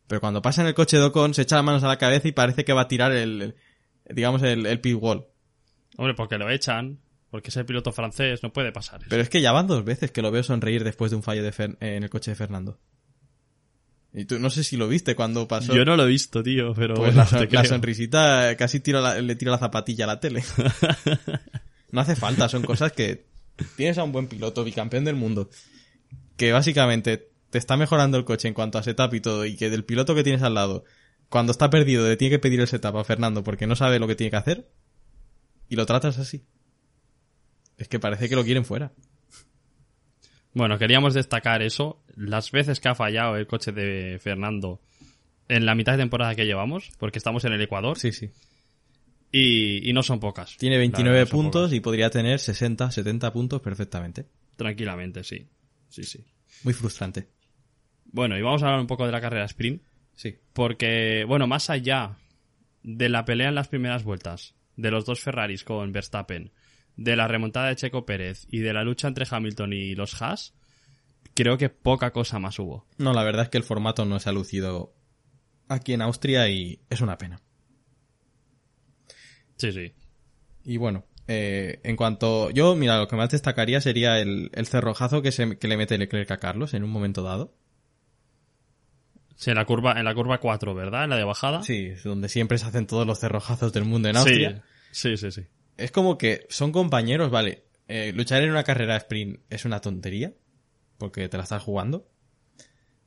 Pero 0.06 0.20
cuando 0.20 0.42
pasa 0.42 0.60
en 0.62 0.68
el 0.68 0.74
coche 0.74 0.96
de 0.98 1.04
Ocon, 1.04 1.34
se 1.34 1.42
echa 1.42 1.56
las 1.56 1.64
manos 1.64 1.84
a 1.84 1.88
la 1.88 1.96
cabeza 1.98 2.28
y 2.28 2.32
parece 2.32 2.64
que 2.64 2.72
va 2.72 2.82
a 2.82 2.88
tirar 2.88 3.12
el, 3.12 3.42
el- 3.42 3.54
digamos, 4.14 4.42
el, 4.42 4.66
el 4.66 4.80
pit 4.80 4.96
wall. 5.00 5.26
Hombre, 5.96 6.14
porque 6.14 6.36
lo 6.36 6.50
echan, 6.50 6.98
porque 7.30 7.48
es 7.50 7.56
el 7.56 7.64
piloto 7.64 7.92
francés, 7.92 8.42
no 8.42 8.52
puede 8.52 8.72
pasar 8.72 9.00
eso. 9.00 9.08
Pero 9.08 9.22
es 9.22 9.28
que 9.30 9.40
ya 9.40 9.52
van 9.52 9.66
dos 9.66 9.84
veces 9.84 10.10
que 10.10 10.20
lo 10.22 10.30
veo 10.30 10.42
sonreír 10.42 10.84
después 10.84 11.10
de 11.10 11.16
un 11.16 11.22
fallo 11.22 11.42
de 11.42 11.52
Fer- 11.52 11.76
en 11.80 12.02
el 12.02 12.10
coche 12.10 12.32
de 12.32 12.34
Fernando. 12.34 12.78
Y 14.12 14.24
tú 14.24 14.38
no 14.40 14.50
sé 14.50 14.64
si 14.64 14.76
lo 14.76 14.88
viste 14.88 15.14
cuando 15.14 15.46
pasó. 15.46 15.74
Yo 15.74 15.84
no 15.84 15.96
lo 15.96 16.04
he 16.04 16.08
visto, 16.08 16.42
tío, 16.42 16.74
pero 16.74 16.94
Pues 16.94 17.14
bueno, 17.14 17.46
la, 17.52 17.64
sonrisita 17.64 18.56
casi 18.56 18.80
tira 18.80 19.00
la- 19.00 19.20
le 19.20 19.36
tira 19.36 19.52
la 19.52 19.58
zapatilla 19.58 20.04
a 20.04 20.08
la 20.08 20.20
tele. 20.20 20.42
no 21.92 22.00
hace 22.00 22.16
falta, 22.16 22.48
son 22.48 22.62
cosas 22.62 22.92
que 22.92 23.26
tienes 23.76 23.98
a 23.98 24.04
un 24.04 24.10
buen 24.12 24.26
piloto, 24.26 24.64
bicampeón 24.64 25.04
del 25.04 25.14
mundo, 25.16 25.48
que 26.36 26.52
básicamente 26.52 27.28
te 27.50 27.58
está 27.58 27.76
mejorando 27.76 28.16
el 28.18 28.24
coche 28.24 28.48
en 28.48 28.54
cuanto 28.54 28.78
a 28.78 28.82
setup 28.82 29.14
y 29.14 29.20
todo, 29.20 29.44
y 29.46 29.56
que 29.56 29.70
del 29.70 29.84
piloto 29.84 30.14
que 30.14 30.24
tienes 30.24 30.42
al 30.42 30.54
lado, 30.54 30.84
cuando 31.28 31.52
está 31.52 31.70
perdido, 31.70 32.08
le 32.08 32.16
tiene 32.16 32.30
que 32.34 32.38
pedir 32.40 32.60
el 32.60 32.66
setup 32.68 32.96
a 32.96 33.04
Fernando 33.04 33.44
porque 33.44 33.66
no 33.68 33.76
sabe 33.76 33.98
lo 34.00 34.08
que 34.08 34.16
tiene 34.16 34.30
que 34.30 34.36
hacer, 34.36 34.70
y 35.68 35.76
lo 35.76 35.86
tratas 35.86 36.18
así. 36.18 36.42
Es 37.76 37.86
que 37.88 38.00
parece 38.00 38.28
que 38.28 38.34
lo 38.36 38.44
quieren 38.44 38.64
fuera. 38.64 38.92
Bueno, 40.52 40.78
queríamos 40.78 41.14
destacar 41.14 41.62
eso. 41.62 42.02
Las 42.16 42.50
veces 42.50 42.80
que 42.80 42.88
ha 42.88 42.94
fallado 42.94 43.36
el 43.36 43.46
coche 43.46 43.72
de 43.72 44.18
Fernando 44.20 44.80
en 45.48 45.64
la 45.66 45.74
mitad 45.74 45.92
de 45.92 45.98
temporada 45.98 46.34
que 46.34 46.44
llevamos, 46.46 46.90
porque 46.98 47.18
estamos 47.18 47.44
en 47.44 47.52
el 47.52 47.60
Ecuador, 47.62 47.98
Sí, 47.98 48.12
sí. 48.12 48.30
y, 49.32 49.88
y 49.88 49.92
no 49.92 50.02
son 50.02 50.20
pocas. 50.20 50.56
Tiene 50.56 50.76
La 50.76 50.80
29 50.80 51.18
verdad, 51.18 51.26
no 51.32 51.36
son 51.36 51.44
puntos 51.44 51.62
pocas. 51.62 51.76
y 51.76 51.80
podría 51.80 52.10
tener 52.10 52.38
60, 52.38 52.90
70 52.90 53.32
puntos 53.32 53.60
perfectamente. 53.60 54.26
Tranquilamente, 54.56 55.24
sí. 55.24 55.46
Sí, 55.88 56.04
sí. 56.04 56.24
Muy 56.64 56.74
frustrante. 56.74 57.28
Bueno, 58.04 58.36
y 58.36 58.42
vamos 58.42 58.62
a 58.62 58.66
hablar 58.66 58.80
un 58.80 58.86
poco 58.86 59.06
de 59.06 59.12
la 59.12 59.20
carrera 59.20 59.44
sprint, 59.44 59.82
Sí. 60.14 60.34
porque, 60.52 61.24
bueno, 61.26 61.46
más 61.46 61.70
allá 61.70 62.16
de 62.82 63.08
la 63.08 63.24
pelea 63.24 63.48
en 63.48 63.54
las 63.54 63.68
primeras 63.68 64.04
vueltas, 64.04 64.54
de 64.76 64.90
los 64.90 65.04
dos 65.06 65.20
Ferraris 65.20 65.64
con 65.64 65.92
Verstappen, 65.92 66.50
de 67.00 67.16
la 67.16 67.26
remontada 67.26 67.68
de 67.68 67.76
Checo 67.76 68.04
Pérez 68.04 68.46
y 68.50 68.58
de 68.58 68.74
la 68.74 68.84
lucha 68.84 69.08
entre 69.08 69.26
Hamilton 69.28 69.72
y 69.72 69.94
los 69.94 70.20
Haas, 70.20 70.52
creo 71.34 71.56
que 71.56 71.70
poca 71.70 72.12
cosa 72.12 72.38
más 72.38 72.58
hubo. 72.58 72.86
No, 72.98 73.14
la 73.14 73.24
verdad 73.24 73.44
es 73.44 73.48
que 73.48 73.56
el 73.56 73.64
formato 73.64 74.04
no 74.04 74.20
se 74.20 74.28
ha 74.28 74.32
lucido 74.32 74.92
aquí 75.66 75.94
en 75.94 76.02
Austria 76.02 76.50
y 76.50 76.78
es 76.90 77.00
una 77.00 77.16
pena. 77.16 77.40
Sí, 79.56 79.72
sí. 79.72 79.94
Y 80.62 80.76
bueno, 80.76 81.06
eh, 81.26 81.80
en 81.84 81.96
cuanto... 81.96 82.50
Yo, 82.50 82.76
mira, 82.76 82.98
lo 82.98 83.08
que 83.08 83.16
más 83.16 83.30
destacaría 83.30 83.80
sería 83.80 84.20
el, 84.20 84.50
el 84.52 84.66
cerrojazo 84.66 85.22
que, 85.22 85.32
se, 85.32 85.56
que 85.58 85.68
le 85.68 85.78
mete 85.78 85.96
Leclerc 85.96 86.30
a 86.30 86.36
Carlos 86.36 86.74
en 86.74 86.84
un 86.84 86.90
momento 86.90 87.22
dado. 87.22 87.56
Sí, 89.36 89.48
en 89.48 89.56
la 89.56 89.64
curva, 89.64 89.98
en 89.98 90.04
la 90.04 90.14
curva 90.14 90.38
4, 90.38 90.74
¿verdad? 90.74 91.04
En 91.04 91.10
la 91.10 91.16
de 91.16 91.24
bajada. 91.24 91.62
Sí, 91.62 91.86
es 91.86 92.04
donde 92.04 92.28
siempre 92.28 92.58
se 92.58 92.66
hacen 92.66 92.86
todos 92.86 93.06
los 93.06 93.20
cerrojazos 93.20 93.72
del 93.72 93.86
mundo 93.86 94.10
en 94.10 94.18
Austria. 94.18 94.62
Sí, 94.90 95.16
sí, 95.16 95.30
sí. 95.30 95.40
sí. 95.42 95.48
Es 95.80 95.90
como 95.90 96.18
que 96.18 96.46
son 96.50 96.72
compañeros, 96.72 97.30
vale. 97.30 97.64
eh, 97.88 98.12
luchar 98.14 98.42
en 98.42 98.50
una 98.50 98.64
carrera 98.64 98.96
sprint 98.96 99.40
es 99.50 99.64
una 99.64 99.80
tontería, 99.80 100.32
porque 100.98 101.28
te 101.28 101.36
la 101.36 101.42
estás 101.44 101.62
jugando. 101.62 102.08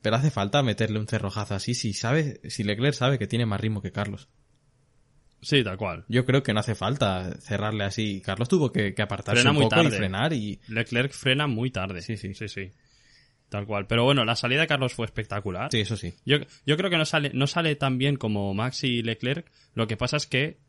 Pero 0.01 0.17
hace 0.17 0.31
falta 0.31 0.61
meterle 0.63 0.99
un 0.99 1.07
cerrojazo 1.07 1.55
así 1.55 1.73
si 1.73 1.93
sabe, 1.93 2.41
si 2.49 2.63
Leclerc 2.63 2.93
sabe 2.95 3.17
que 3.17 3.27
tiene 3.27 3.45
más 3.45 3.61
ritmo 3.61 3.81
que 3.81 3.91
Carlos. 3.93 4.27
Sí, 5.41 5.63
tal 5.63 5.77
cual. 5.77 6.05
Yo 6.07 6.25
creo 6.25 6.41
que 6.43 6.53
no 6.53 6.59
hace 6.61 6.73
falta 6.75 7.33
cerrarle 7.41 7.83
así. 7.83 8.21
Carlos 8.21 8.47
tuvo 8.49 8.71
que, 8.71 8.93
que 8.93 9.01
apartarse 9.01 9.41
Frena 9.41 9.51
un 9.51 9.55
muy 9.57 9.63
poco 9.65 9.81
y 9.81 9.83
tarde. 9.85 9.97
frenar 9.97 10.33
y 10.33 10.59
Leclerc 10.67 11.11
frena 11.11 11.47
muy 11.47 11.69
tarde. 11.69 12.01
Sí, 12.01 12.15
sí. 12.17 12.33
Sí, 12.33 12.47
sí. 12.47 12.71
Tal 13.49 13.65
cual. 13.65 13.85
Pero 13.87 14.03
bueno, 14.05 14.23
la 14.25 14.35
salida 14.37 14.61
de 14.61 14.67
Carlos 14.67 14.93
fue 14.93 15.05
espectacular. 15.05 15.69
sí, 15.71 15.81
eso 15.81 15.95
sí. 15.97 16.13
Yo, 16.25 16.37
yo 16.65 16.77
creo 16.77 16.89
que 16.89 16.97
no 16.97 17.05
sale, 17.05 17.31
no 17.33 17.45
sale 17.47 17.75
tan 17.75 17.97
bien 17.97 18.15
como 18.15 18.53
Max 18.53 18.83
y 18.85 19.01
Leclerc. 19.03 19.51
Lo 19.73 19.85
que 19.87 19.97
pasa 19.97 20.15
es 20.17 20.27
que 20.27 20.59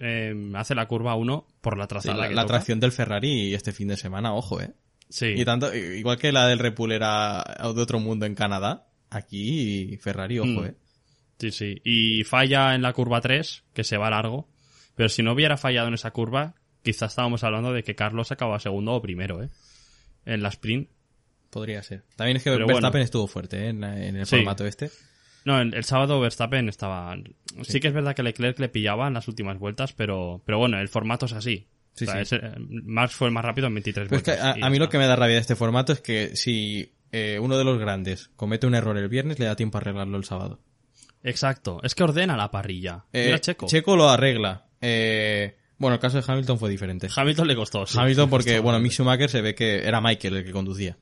eh, 0.00 0.34
hace 0.54 0.74
la 0.74 0.86
curva 0.86 1.14
1 1.14 1.46
por 1.60 1.76
la 1.78 1.84
Sí, 1.84 1.88
trazada. 1.88 2.16
la, 2.16 2.28
que 2.28 2.34
la 2.34 2.42
toca. 2.42 2.54
tracción 2.54 2.80
del 2.80 2.92
Ferrari 2.92 3.54
este 3.54 3.72
fin 3.72 3.88
de 3.88 3.96
semana, 3.96 4.34
ojo, 4.34 4.60
eh. 4.60 4.72
Sí. 5.08 5.26
Y 5.36 5.44
tanto, 5.44 5.74
igual 5.74 6.18
que 6.18 6.32
la 6.32 6.46
del 6.46 6.58
Red 6.58 6.74
Bull 6.74 6.92
era 6.92 7.42
de 7.74 7.80
otro 7.80 7.98
mundo 7.98 8.26
en 8.26 8.34
Canadá, 8.34 8.86
aquí 9.10 9.96
Ferrari, 10.00 10.38
ojo, 10.38 10.48
Mm. 10.62 10.64
eh. 10.66 10.74
Sí, 11.38 11.50
sí. 11.52 11.80
Y 11.84 12.24
falla 12.24 12.74
en 12.74 12.82
la 12.82 12.92
curva 12.92 13.20
3, 13.20 13.62
que 13.72 13.84
se 13.84 13.96
va 13.96 14.10
largo. 14.10 14.48
Pero 14.96 15.08
si 15.08 15.22
no 15.22 15.32
hubiera 15.32 15.56
fallado 15.56 15.86
en 15.88 15.94
esa 15.94 16.10
curva, 16.10 16.56
quizás 16.82 17.12
estábamos 17.12 17.44
hablando 17.44 17.72
de 17.72 17.84
que 17.84 17.94
Carlos 17.94 18.32
acaba 18.32 18.58
segundo 18.58 18.92
o 18.94 19.00
primero, 19.00 19.42
¿eh? 19.42 19.48
En 20.26 20.42
la 20.42 20.48
sprint. 20.48 20.90
Podría 21.50 21.82
ser. 21.82 22.02
También 22.16 22.36
es 22.38 22.42
que 22.42 22.50
Pero 22.50 22.66
Verstappen 22.66 22.90
bueno. 22.92 23.04
estuvo 23.04 23.26
fuerte 23.28 23.66
¿eh? 23.66 23.68
en, 23.68 23.84
en 23.84 24.16
el 24.16 24.26
Sí. 24.26 24.36
formato 24.36 24.66
este. 24.66 24.90
No, 25.48 25.60
el, 25.62 25.72
el 25.72 25.84
sábado 25.84 26.20
Verstappen 26.20 26.68
estaba... 26.68 27.16
Sí. 27.62 27.80
que 27.80 27.88
es 27.88 27.94
verdad 27.94 28.14
que 28.14 28.22
Leclerc 28.22 28.58
le 28.58 28.68
pillaba 28.68 29.08
en 29.08 29.14
las 29.14 29.28
últimas 29.28 29.58
vueltas, 29.58 29.94
pero, 29.94 30.42
pero 30.44 30.58
bueno, 30.58 30.78
el 30.78 30.88
formato 30.88 31.24
es 31.24 31.32
así. 31.32 31.66
Sí, 31.94 32.04
O 32.04 32.06
sea, 32.06 32.16
sí. 32.24 32.36
es, 32.36 32.42
eh, 32.42 32.52
Max 32.58 33.14
fue 33.14 33.28
el 33.28 33.32
más 33.34 33.44
rápido 33.44 33.66
en 33.68 33.74
23 33.74 34.08
Pues 34.10 34.22
que 34.22 34.32
vueltas. 34.32 34.56
a, 34.62 34.68
mí 34.70 34.78
lo 34.78 34.90
que 34.90 34.98
me 34.98 35.06
da 35.06 35.16
rabia 35.16 35.36
de 35.36 35.40
este 35.40 35.56
formato 35.56 35.94
es 35.94 36.00
que 36.02 36.36
si 36.36 36.92
eh, 37.12 37.38
uno 37.40 37.56
de 37.56 37.64
los 37.64 37.78
grandes 37.78 38.28
comete 38.36 38.66
un 38.66 38.74
error 38.74 38.98
el 38.98 39.08
viernes, 39.08 39.38
le 39.38 39.46
da 39.46 39.56
tiempo 39.56 39.78
a 39.78 39.80
arreglarlo 39.80 40.18
el 40.18 40.24
sábado. 40.24 40.60
Exacto. 41.22 41.80
Es 41.82 41.94
que 41.94 42.04
ordena 42.04 42.36
la 42.36 42.50
parrilla. 42.50 43.06
Eh, 43.12 43.24
Mira 43.26 43.40
Checo. 43.40 43.96
lo 43.96 44.10
arregla. 44.10 44.66
Eh, 44.82 45.56
bueno, 45.78 45.94
el 45.94 46.00
caso 46.00 46.20
de 46.20 46.24
Hamilton 46.30 46.58
fue 46.58 46.68
diferente. 46.70 47.08
Hamilton 47.14 47.48
le 47.48 47.56
costó. 47.56 47.86
sí. 47.86 47.98
Hamilton 47.98 48.28
porque, 48.28 48.50
costó 48.50 48.62
bueno. 48.64 48.80
Mick 48.80 48.92
Schumacher 48.92 49.30
se 49.30 49.40
ve 49.40 49.54
que 49.54 49.86
era 49.86 50.00
Michael 50.00 50.36
el 50.36 50.44
que 50.44 50.52
conducía. 50.52 50.98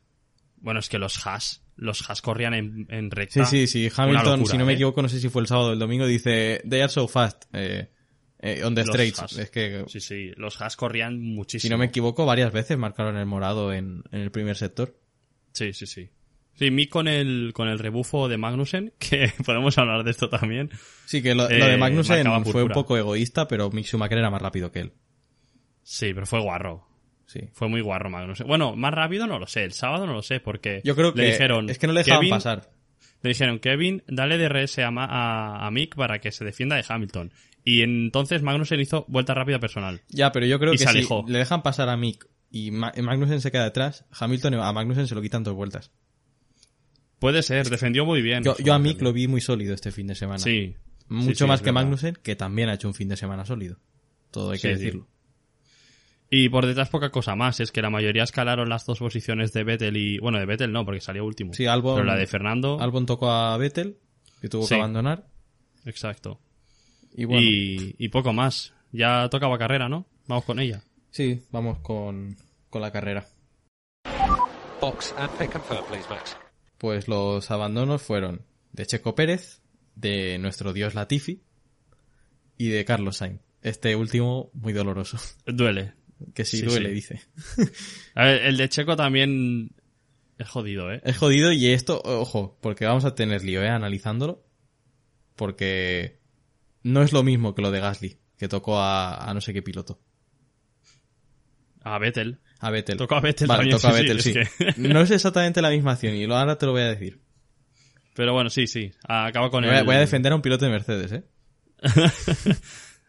Bueno, 0.59 0.81
es 0.81 0.89
que 0.89 0.99
los 0.99 1.27
Haas, 1.27 1.63
los 1.77 2.09
Haas 2.09 2.23
corrían 2.23 2.55
en, 2.55 2.87
en 2.91 3.11
recta. 3.11 3.45
Sí, 3.45 3.67
sí, 3.67 3.89
sí. 3.89 3.95
Hamilton, 3.95 4.41
locura, 4.41 4.51
si 4.53 4.59
no 4.59 4.65
me 4.67 4.73
¿eh? 4.73 4.75
equivoco, 4.77 5.03
no 5.03 5.09
sé 5.09 5.21
si 5.21 5.29
fue 5.29 5.43
el 5.43 5.49
sábado 5.49 5.69
o 5.71 5.73
el 5.73 5.79
domingo, 5.79 6.07
dice, 6.07 6.63
they 6.69 6.81
are 6.81 6.89
so 6.91 7.07
fast, 7.07 7.45
eh, 7.53 7.91
eh, 8.39 8.63
on 8.65 8.75
the 8.75 8.83
straights. 8.85 9.37
Es 9.39 9.51
que, 9.51 9.85
Sí, 9.89 10.01
sí, 10.01 10.31
los 10.37 10.61
Haas 10.61 10.77
corrían 10.77 11.21
muchísimo. 11.21 11.69
si 11.69 11.71
no 11.71 11.79
me 11.79 11.87
equivoco, 11.87 12.25
varias 12.27 12.53
veces 12.53 12.79
marcaron 12.79 13.17
el 13.17 13.27
morado 13.27 13.73
en, 13.73 14.03
en 14.11 14.21
el 14.21 14.31
primer 14.31 14.57
sector. 14.57 14.99
Sí, 15.53 15.73
sí, 15.73 15.87
sí. 15.87 16.11
Sí, 16.55 16.71
Mick 16.71 16.89
con 16.89 17.07
el, 17.07 17.53
con 17.55 17.69
el 17.69 17.79
rebufo 17.79 18.29
de 18.29 18.39
Magnussen, 18.39 18.95
que 18.99 19.31
podemos 19.45 19.77
hablar 19.77 20.05
de 20.05 20.11
esto 20.11 20.31
también. 20.31 20.71
Sí, 21.05 21.23
que 21.23 21.35
lo, 21.35 21.49
Eh, 21.51 21.59
lo 21.59 21.67
de 21.67 21.77
Magnussen 21.77 22.27
fue 22.45 22.63
un 22.63 22.71
poco 22.71 22.97
egoísta, 22.97 23.47
pero 23.47 23.71
Mick 23.71 23.85
Schumacher 23.87 24.19
era 24.19 24.31
más 24.31 24.41
rápido 24.41 24.73
que 24.73 24.81
él. 24.81 24.93
Sí, 25.83 26.15
pero 26.15 26.25
fue 26.27 26.41
guarro. 26.41 26.89
Sí. 27.27 27.41
Fue 27.53 27.69
muy 27.69 27.81
guarro 27.81 28.09
Magnussen. 28.09 28.47
Bueno, 28.47 28.77
más 28.77 28.95
rápido 28.95 29.27
no 29.27 29.39
lo 29.39 29.47
sé, 29.47 29.65
el 29.65 29.73
sábado 29.73 30.07
no 30.07 30.13
lo 30.13 30.23
sé, 30.23 30.41
porque 30.41 30.81
Yo 30.85 30.95
creo 30.95 31.13
le 31.15 31.27
dijeron, 31.27 31.69
es 31.69 31.79
que 31.79 31.87
no 31.87 31.93
le 31.93 32.01
dejaban 32.01 32.21
Kevin- 32.21 32.31
pasar. 32.31 32.71
Le 33.23 33.29
dijeron, 33.31 33.59
Kevin, 33.59 34.03
dale 34.07 34.39
DRS 34.39 34.79
a, 34.81 34.89
a, 34.89 35.67
a 35.67 35.71
Mick 35.71 35.97
para 35.97 36.21
que 36.21 36.31
se 36.31 36.45
defienda 36.45 36.77
de 36.77 36.85
Hamilton. 36.89 37.33
Y 37.65 37.83
entonces 37.83 38.43
Magnussen 38.43 38.79
hizo 38.79 39.05
vuelta 39.09 39.35
rápida 39.35 39.59
personal. 39.59 40.03
Ya, 40.09 40.31
pero 40.31 40.47
yo 40.47 40.61
creo 40.61 40.73
Y 40.75 40.77
que 40.79 40.85
se 40.87 41.03
si 41.03 41.09
le 41.27 41.39
dejan 41.39 41.63
pasar 41.63 41.89
a 41.89 41.97
Mick 41.97 42.29
y 42.51 42.71
Ma- 42.71 42.93
Magnussen 43.03 43.41
se 43.41 43.51
queda 43.51 43.65
detrás, 43.65 44.05
Hamilton 44.13 44.55
a 44.55 44.73
Magnussen 44.73 45.09
se 45.09 45.15
lo 45.17 45.23
quitan 45.23 45.43
dos 45.43 45.55
vueltas. 45.55 45.91
Puede 47.19 47.43
ser, 47.43 47.69
defendió 47.71 48.05
muy 48.05 48.23
bien. 48.23 48.45
Yo, 48.45 48.57
yo 48.59 48.75
a 48.75 48.79
Mick 48.79 49.01
lo 49.01 49.13
vi 49.13 49.27
muy 49.27 49.41
sólido 49.41 49.75
este 49.75 49.91
fin 49.91 50.07
de 50.07 50.15
semana. 50.15 50.39
Sí. 50.39 50.77
Mucho 51.09 51.31
Sí, 51.31 51.35
sí, 51.37 51.45
más 51.47 51.61
que 51.61 51.67
verdad. 51.67 51.75
Magnussen, 51.83 52.15
que 52.23 52.37
también 52.37 52.69
ha 52.69 52.75
hecho 52.75 52.89
un 52.89 52.95
fin 52.95 53.09
de 53.09 53.17
semana 53.17 53.45
sólido. 53.45 53.79
Todo 54.31 54.51
hay 54.53 54.59
que 54.59 54.69
decirlo. 54.69 55.09
Y 56.29 56.49
por 56.49 56.67
detrás 56.67 56.89
poca 56.89 57.11
cosa 57.11 57.37
más, 57.37 57.61
es 57.61 57.71
que 57.71 57.83
la 57.83 57.91
mayoría 57.91 58.25
escalaron 58.25 58.69
las 58.69 58.85
dos 58.85 58.99
posiciones 58.99 59.53
de 59.53 59.63
Vettel 59.65 59.97
y... 59.97 60.19
Bueno, 60.19 60.39
de 60.39 60.47
Vettel 60.47 60.73
no, 60.73 60.85
porque 60.85 61.01
salió 61.01 61.25
último. 61.25 61.53
Sí, 61.55 61.67
Albon, 61.67 61.95
Pero 61.97 62.05
la 62.07 62.17
de 62.17 62.27
Fernando... 62.27 62.81
Albon 62.81 63.07
tocó 63.07 63.31
a 63.31 63.57
Vettel, 63.57 63.99
que 64.41 64.49
tuvo 64.49 64.65
Sí. 64.65 64.71
que 64.71 64.81
abandonar. 64.81 65.27
Exacto. 65.85 66.41
Y 67.15 67.25
bueno, 67.27 67.43
Y, 67.43 67.95
y 67.99 68.09
poco 68.09 68.33
más. 68.33 68.75
Ya 68.93 69.29
tocaba 69.29 69.57
carrera, 69.59 69.89
¿no? 69.89 70.07
Vamos 70.27 70.45
con 70.45 70.59
ella. 70.59 70.83
sí, 71.11 71.43
vamos 71.53 71.79
con, 71.79 72.37
con 72.71 72.83
la 72.83 72.91
carrera. 72.91 73.27
Box 74.81 75.15
and 75.17 75.31
pit 75.39 75.51
confirm, 75.53 75.85
please, 75.87 76.09
Max. 76.11 76.37
Pues 76.79 77.09
los 77.09 77.51
abandonos 77.51 78.03
fueron 78.03 78.43
de 78.73 78.87
Checo 78.87 79.15
Pérez, 79.15 79.63
de 79.95 80.39
nuestro 80.39 80.73
dios 80.73 80.95
Latifi 80.95 81.43
y 82.59 82.69
de 82.69 82.85
Carlos 82.85 83.19
Sainz. 83.19 83.41
Este 83.63 83.97
último 83.97 84.51
muy 84.53 84.73
doloroso, 84.73 85.19
Duele. 85.47 85.95
Que 86.35 86.45
sí, 86.45 86.59
Sí, 86.59 86.67
duele, 86.67 86.89
sí. 86.91 86.95
dice. 86.95 87.21
A 88.15 88.25
ver, 88.25 88.43
el 88.47 88.57
de 88.57 88.69
Checo 88.69 88.97
también 88.97 89.71
es 90.39 90.49
jodido, 90.49 90.93
¿eh? 90.93 91.01
Es 91.05 91.17
jodido 91.19 91.53
y 91.53 91.67
esto, 91.69 92.01
ojo, 92.05 92.59
porque 92.61 92.85
vamos 92.87 93.05
a 93.05 93.15
tener 93.15 93.45
lío, 93.45 93.63
¿eh? 93.63 93.69
Analizándolo. 93.69 94.45
Porque 95.35 96.19
no 96.83 97.03
es 97.03 97.13
lo 97.13 97.23
mismo 97.23 97.55
que 97.55 97.63
lo 97.63 97.71
de 97.71 97.81
Gasly, 97.81 98.17
que 98.39 98.49
tocó 98.49 98.79
a, 98.79 99.29
a 99.29 99.35
no 99.35 99.41
sé 99.41 99.53
qué 99.53 99.63
piloto. 99.63 100.01
A 101.83 101.99
Vettel. 101.99 102.41
A 102.59 102.71
Vettel. 102.71 102.97
Tocó 102.97 103.17
a 103.17 103.21
Vettel 103.21 103.47
Vale, 103.47 103.59
también, 103.61 103.77
tocó 103.77 103.89
a 103.89 103.93
Vettel, 103.93 104.23
sí, 104.23 104.33
que- 104.33 104.75
No 104.79 105.01
es 105.03 105.11
exactamente 105.11 105.61
la 105.63 105.71
misma 105.71 105.93
acción 105.93 106.15
y 106.15 106.25
ahora 106.25 106.57
te 106.57 106.67
lo 106.67 106.73
voy 106.73 106.83
a 106.83 106.89
decir. 106.89 107.21
Pero 108.15 108.33
bueno, 108.33 108.49
sí, 108.49 108.67
sí. 108.67 108.91
Acaba 109.07 109.51
con 109.51 109.65
Voy 109.65 109.75
el... 109.75 109.85
voy 109.85 109.95
a 109.97 110.01
defender 110.01 110.33
a 110.33 110.37
un 110.37 110.43
piloto 110.43 110.65
de 110.65 110.71
Mercedes, 110.71 111.13
¿eh? 111.13 111.25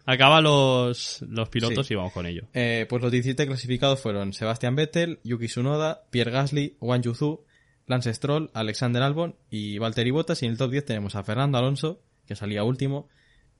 Acaba 0.10 0.40
los, 0.42 1.22
los 1.28 1.50
pilotos 1.50 1.86
Sí. 1.86 1.94
y 1.94 1.98
vamos 1.98 2.14
con 2.14 2.26
ello. 2.26 2.48
Eh, 2.54 2.86
Pues 2.90 3.02
los 3.04 3.12
17 3.12 3.46
clasificados 3.46 4.00
fueron 4.02 4.32
Sebastián 4.34 4.76
Vettel, 4.76 5.20
Yuki 5.24 5.48
Tsunoda, 5.48 6.04
Pierre 6.10 6.32
Gasly, 6.32 6.78
Wang 6.80 7.02
Yuzu, 7.04 7.44
Lance 7.86 8.14
Stroll, 8.14 8.50
Alexander 8.54 9.04
Albon 9.04 9.36
y 9.50 9.78
Valtteri 9.78 10.12
Bottas. 10.12 10.42
Y 10.42 10.46
en 10.46 10.54
el 10.54 10.58
top 10.58 10.72
10 10.72 10.86
tenemos 10.86 11.16
a 11.16 11.24
Fernando 11.24 11.58
Alonso, 11.58 12.02
que 12.26 12.36
salía 12.36 12.64
último, 12.64 13.10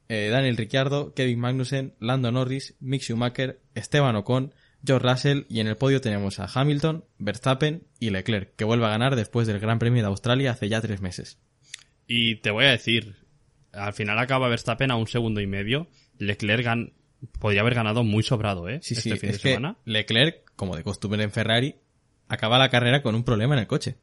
eh, 0.10 0.30
Daniel 0.32 0.56
Ricciardo, 0.58 1.14
Kevin 1.14 1.40
Magnussen, 1.40 1.94
Lando 2.00 2.32
Norris, 2.32 2.76
Mick 2.80 3.02
Schumacher, 3.02 3.60
Esteban 3.76 4.16
Ocon, 4.16 4.54
George 4.86 5.06
Russell 5.08 5.42
y 5.50 5.60
en 5.60 5.68
el 5.68 5.76
podio 5.76 6.00
tenemos 6.00 6.40
a 6.40 6.46
Hamilton, 6.54 7.04
Verstappen 7.18 7.84
y 8.00 8.10
Leclerc, 8.12 8.56
que 8.56 8.64
vuelve 8.64 8.86
a 8.86 8.90
ganar 8.90 9.18
después 9.18 9.48
del 9.48 9.60
Gran 9.60 9.80
Premio 9.80 10.02
de 10.02 10.08
Australia 10.08 10.52
hace 10.52 10.70
ya 10.70 10.80
tres 10.80 11.02
meses. 11.02 11.40
Y 12.08 12.36
te 12.38 12.52
voy 12.52 12.66
a 12.66 12.72
decir, 12.72 13.16
al 13.74 13.92
final 13.92 14.18
acaba 14.20 14.48
Verstappen 14.48 14.92
a 14.92 14.96
un 14.96 15.08
segundo 15.08 15.42
y 15.42 15.48
medio. 15.48 15.88
Leclerc 16.20 16.66
gan- 16.66 16.94
podría 17.40 17.62
haber 17.62 17.76
ganado 17.76 18.04
muy 18.04 18.24
sobrado, 18.24 18.70
¿eh? 18.70 18.80
Sí, 18.82 18.94
este 18.96 19.02
sí, 19.12 19.18
fin 19.18 19.30
es 19.30 19.36
de 19.38 19.42
que 19.42 19.50
semana. 19.50 19.78
Leclerc, 19.86 20.44
como 20.56 20.76
de 20.76 20.84
costumbre 20.84 21.24
en 21.24 21.32
Ferrari, 21.32 21.76
acaba 22.28 22.58
la 22.60 22.70
carrera 22.70 23.02
con 23.02 23.16
un 23.16 23.24
problema 23.24 23.54
en 23.56 23.60
el 23.62 23.68
coche. 23.68 23.98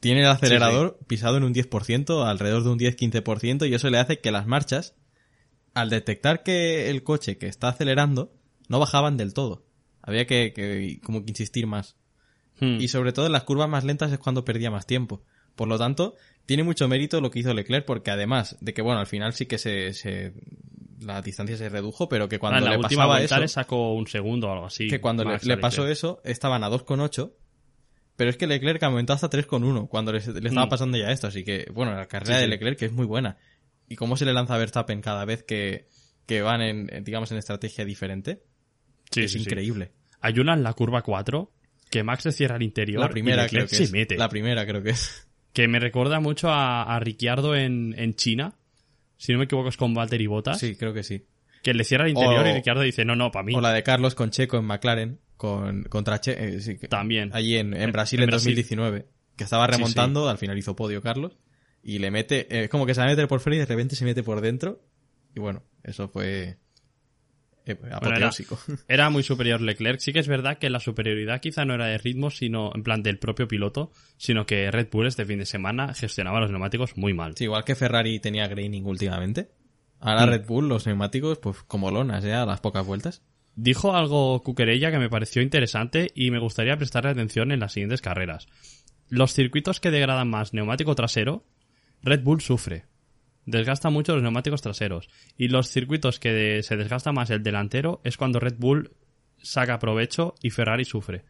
Tiene 0.00 0.20
el 0.20 0.26
acelerador 0.26 0.98
pisado 1.06 1.36
en 1.38 1.44
un 1.44 1.54
10%, 1.54 2.26
alrededor 2.26 2.62
de 2.64 2.70
un 2.70 2.78
10-15%, 2.78 3.66
y 3.68 3.74
eso 3.74 3.88
le 3.90 3.98
hace 3.98 4.20
que 4.20 4.30
las 4.30 4.46
marchas, 4.46 4.94
al 5.72 5.88
detectar 5.90 6.42
que 6.42 6.90
el 6.90 7.02
coche 7.02 7.38
que 7.38 7.46
está 7.46 7.68
acelerando, 7.68 8.32
no 8.68 8.78
bajaban 8.78 9.16
del 9.16 9.32
todo. 9.32 9.64
Había 10.02 10.26
que, 10.26 10.52
que 10.52 11.00
como 11.02 11.24
que 11.24 11.30
insistir 11.30 11.66
más. 11.66 11.96
Hmm. 12.60 12.78
Y 12.80 12.88
sobre 12.88 13.12
todo 13.12 13.26
en 13.26 13.32
las 13.32 13.44
curvas 13.44 13.68
más 13.68 13.84
lentas 13.84 14.12
es 14.12 14.18
cuando 14.18 14.44
perdía 14.44 14.70
más 14.70 14.86
tiempo. 14.86 15.22
Por 15.56 15.68
lo 15.68 15.78
tanto, 15.78 16.14
tiene 16.46 16.64
mucho 16.64 16.86
mérito 16.86 17.20
lo 17.20 17.30
que 17.30 17.38
hizo 17.38 17.54
Leclerc, 17.54 17.86
porque 17.86 18.10
además 18.10 18.56
de 18.60 18.74
que, 18.74 18.82
bueno, 18.82 19.00
al 19.00 19.06
final 19.06 19.32
sí 19.32 19.46
que 19.46 19.56
se, 19.58 19.94
se- 19.94 20.34
la 21.04 21.22
distancia 21.22 21.56
se 21.56 21.68
redujo, 21.68 22.08
pero 22.08 22.28
que 22.28 22.36
Ah, 22.36 22.38
cuando 22.38 22.66
en 22.66 22.72
le 22.72 22.78
pasaba 22.78 23.20
eso, 23.22 23.48
sacó 23.48 23.94
un 23.94 24.06
segundo 24.06 24.48
o 24.48 24.52
algo 24.52 24.66
así. 24.66 24.88
que 24.88 25.00
cuando 25.00 25.24
le, 25.24 25.56
pasó 25.58 25.86
eso, 25.88 26.20
estaban 26.24 26.64
a 26.64 26.68
2,8, 26.70 27.32
pero 28.16 28.30
es 28.30 28.36
que 28.36 28.46
Leclerc 28.46 28.82
aumentó 28.82 29.12
hasta 29.12 29.28
3,1 29.30 29.88
cuando 29.88 30.12
le, 30.12 30.20
le 30.20 30.48
estaba 30.48 30.66
Mm. 30.66 30.70
pasando 30.70 30.96
ya 30.98 31.10
esto, 31.10 31.26
así 31.26 31.44
que, 31.44 31.66
bueno, 31.72 31.94
la 31.94 32.06
carrera 32.06 32.36
Sí, 32.36 32.40
de. 32.42 32.48
Leclerc 32.48 32.78
que 32.78 32.86
es 32.86 32.92
muy 32.92 33.06
buena. 33.06 33.36
Y 33.88 33.96
cómo 33.96 34.16
se 34.16 34.24
le 34.24 34.32
lanza 34.32 34.54
a 34.54 34.58
Verstappen 34.58 35.00
cada 35.02 35.24
vez 35.24 35.42
que, 35.42 35.88
que 36.26 36.40
van 36.42 36.62
en, 36.62 36.86
digamos, 37.04 37.30
en 37.32 37.38
estrategia 37.38 37.84
diferente, 37.84 38.42
Sí, 39.10 39.24
es 39.24 39.32
sí, 39.32 39.38
increíble. 39.40 39.92
Hay 40.20 40.38
una 40.38 40.54
en 40.54 40.62
la 40.62 40.72
curva 40.72 41.02
4 41.02 41.52
que 41.90 42.02
Max 42.02 42.24
le 42.24 42.32
cierra 42.32 42.56
al 42.56 42.62
interior 42.62 43.00
La 43.00 43.08
primera 43.10 43.42
y 43.42 43.44
Leclerc 43.44 43.66
creo 43.66 43.68
que 43.68 43.76
se 43.76 43.84
es. 43.84 43.92
mete. 43.92 44.16
La 44.16 44.28
primera 44.28 44.64
creo 44.66 44.82
que 44.82 44.90
es. 44.90 45.28
Que 45.52 45.68
me 45.68 45.78
recuerda 45.78 46.18
mucho 46.18 46.48
a, 46.50 46.82
a 46.82 46.98
Ricciardo 46.98 47.54
en, 47.54 47.94
en 47.98 48.14
China, 48.14 48.56
si 49.24 49.32
no 49.32 49.38
me 49.38 49.44
equivoco 49.44 49.68
es 49.68 49.76
con 49.76 49.94
Valtteri 49.94 50.26
Bottas, 50.26 50.58
Sí, 50.58 50.76
creo 50.76 50.92
que 50.92 51.02
sí. 51.02 51.24
que 51.62 51.72
le 51.74 51.84
cierra 51.84 52.04
el 52.04 52.10
interior 52.10 52.44
O- 52.44 52.48
y 52.48 52.52
Ricciardo 52.52 52.82
dice, 52.82 53.04
no, 53.04 53.16
no, 53.16 53.30
para 53.30 53.42
mí. 53.44 53.54
O 53.54 53.60
la 53.60 53.72
de 53.72 53.82
Carlos 53.82 54.14
con 54.14 54.30
Checo 54.30 54.58
en 54.58 54.64
McLaren, 54.66 55.18
con, 55.36 55.82
contra 55.84 56.20
Che, 56.20 56.32
eh, 56.56 56.60
sí, 56.60 56.76
También. 56.88 57.30
allí 57.32 57.56
en, 57.56 57.74
en 57.74 57.90
Brasil 57.92 58.20
en 58.20 58.24
en, 58.24 58.30
Brasil. 58.30 58.52
2019, 58.54 59.06
que 59.36 59.44
estaba 59.44 59.66
Sí, 59.66 59.72
remontando, 59.72 60.28
al 60.28 60.38
final 60.38 60.58
hizo 60.58 60.76
podio 60.76 61.00
Carlos, 61.02 61.38
y 61.82 61.98
le 61.98 62.10
mete, 62.10 62.40
eh, 62.54 62.64
es 62.64 62.70
como 62.70 62.86
que 62.86 62.94
se 62.94 63.00
va 63.00 63.06
a 63.06 63.10
meter 63.10 63.26
por 63.28 63.40
fuera 63.40 63.56
y 63.56 63.58
de 63.60 63.66
repente 63.66 63.96
se 63.96 64.04
mete 64.04 64.22
por 64.22 64.40
dentro, 64.40 64.82
y 65.34 65.40
bueno, 65.40 65.62
eso 65.82 66.08
fue 66.08 66.58
eh, 67.66 67.74
Bueno, 67.74 68.30
era, 68.88 69.10
muy 69.10 69.22
superior 69.22 69.60
Leclerc. 69.60 70.00
Sí 70.00 70.12
que 70.12 70.18
es 70.18 70.28
verdad 70.28 70.58
que 70.58 70.70
la 70.70 70.80
superioridad 70.80 71.40
quizá 71.40 71.64
no 71.64 71.74
era 71.74 71.86
de 71.86 71.98
ritmo, 71.98 72.30
sino 72.30 72.70
en 72.74 72.82
plan 72.82 73.02
del 73.02 73.18
propio 73.18 73.48
piloto, 73.48 73.90
sino 74.16 74.46
que 74.46 74.70
Red 74.70 74.88
Bull 74.90 75.06
este 75.06 75.24
fin 75.24 75.38
de 75.38 75.46
semana 75.46 75.94
gestionaba 75.94 76.40
los 76.40 76.50
neumáticos 76.50 76.96
muy 76.96 77.14
mal. 77.14 77.34
Sí, 77.36 77.44
igual 77.44 77.64
que 77.64 77.74
Ferrari 77.74 78.20
tenía 78.20 78.46
graining 78.48 78.84
últimamente. 78.84 79.50
Ahora 80.00 80.26
Mm. 80.26 80.30
Red 80.30 80.46
Bull, 80.46 80.68
los 80.68 80.86
neumáticos, 80.86 81.38
pues 81.38 81.62
como 81.66 81.90
lonas, 81.90 82.22
ya 82.24 82.42
a 82.42 82.46
las 82.46 82.60
pocas 82.60 82.86
vueltas. 82.86 83.22
Dijo 83.56 83.94
algo 83.94 84.42
Cuquerella 84.42 84.90
que 84.90 84.98
me 84.98 85.08
pareció 85.08 85.40
interesante 85.40 86.10
y 86.14 86.30
me 86.30 86.40
gustaría 86.40 86.76
prestarle 86.76 87.10
atención 87.10 87.52
en 87.52 87.60
las 87.60 87.72
siguientes 87.72 88.02
carreras. 88.02 88.48
Los 89.08 89.32
circuitos 89.32 89.80
que 89.80 89.90
degradan 89.90 90.28
más 90.28 90.52
neumático 90.52 90.94
trasero, 90.94 91.44
Red 92.02 92.22
Bull 92.22 92.40
sufre. 92.40 92.84
Desgasta 93.46 93.90
mucho 93.90 94.14
los 94.14 94.22
neumáticos 94.22 94.62
traseros. 94.62 95.08
Y 95.36 95.48
los 95.48 95.68
circuitos 95.68 96.18
que 96.18 96.32
de- 96.32 96.62
se 96.62 96.76
desgasta 96.76 97.12
más 97.12 97.30
el 97.30 97.42
delantero 97.42 98.00
es 98.04 98.16
cuando 98.16 98.40
Red 98.40 98.54
Bull 98.58 98.92
saca 99.42 99.78
provecho 99.78 100.34
y 100.42 100.50
Ferrari 100.50 100.84
sufre. 100.84 101.24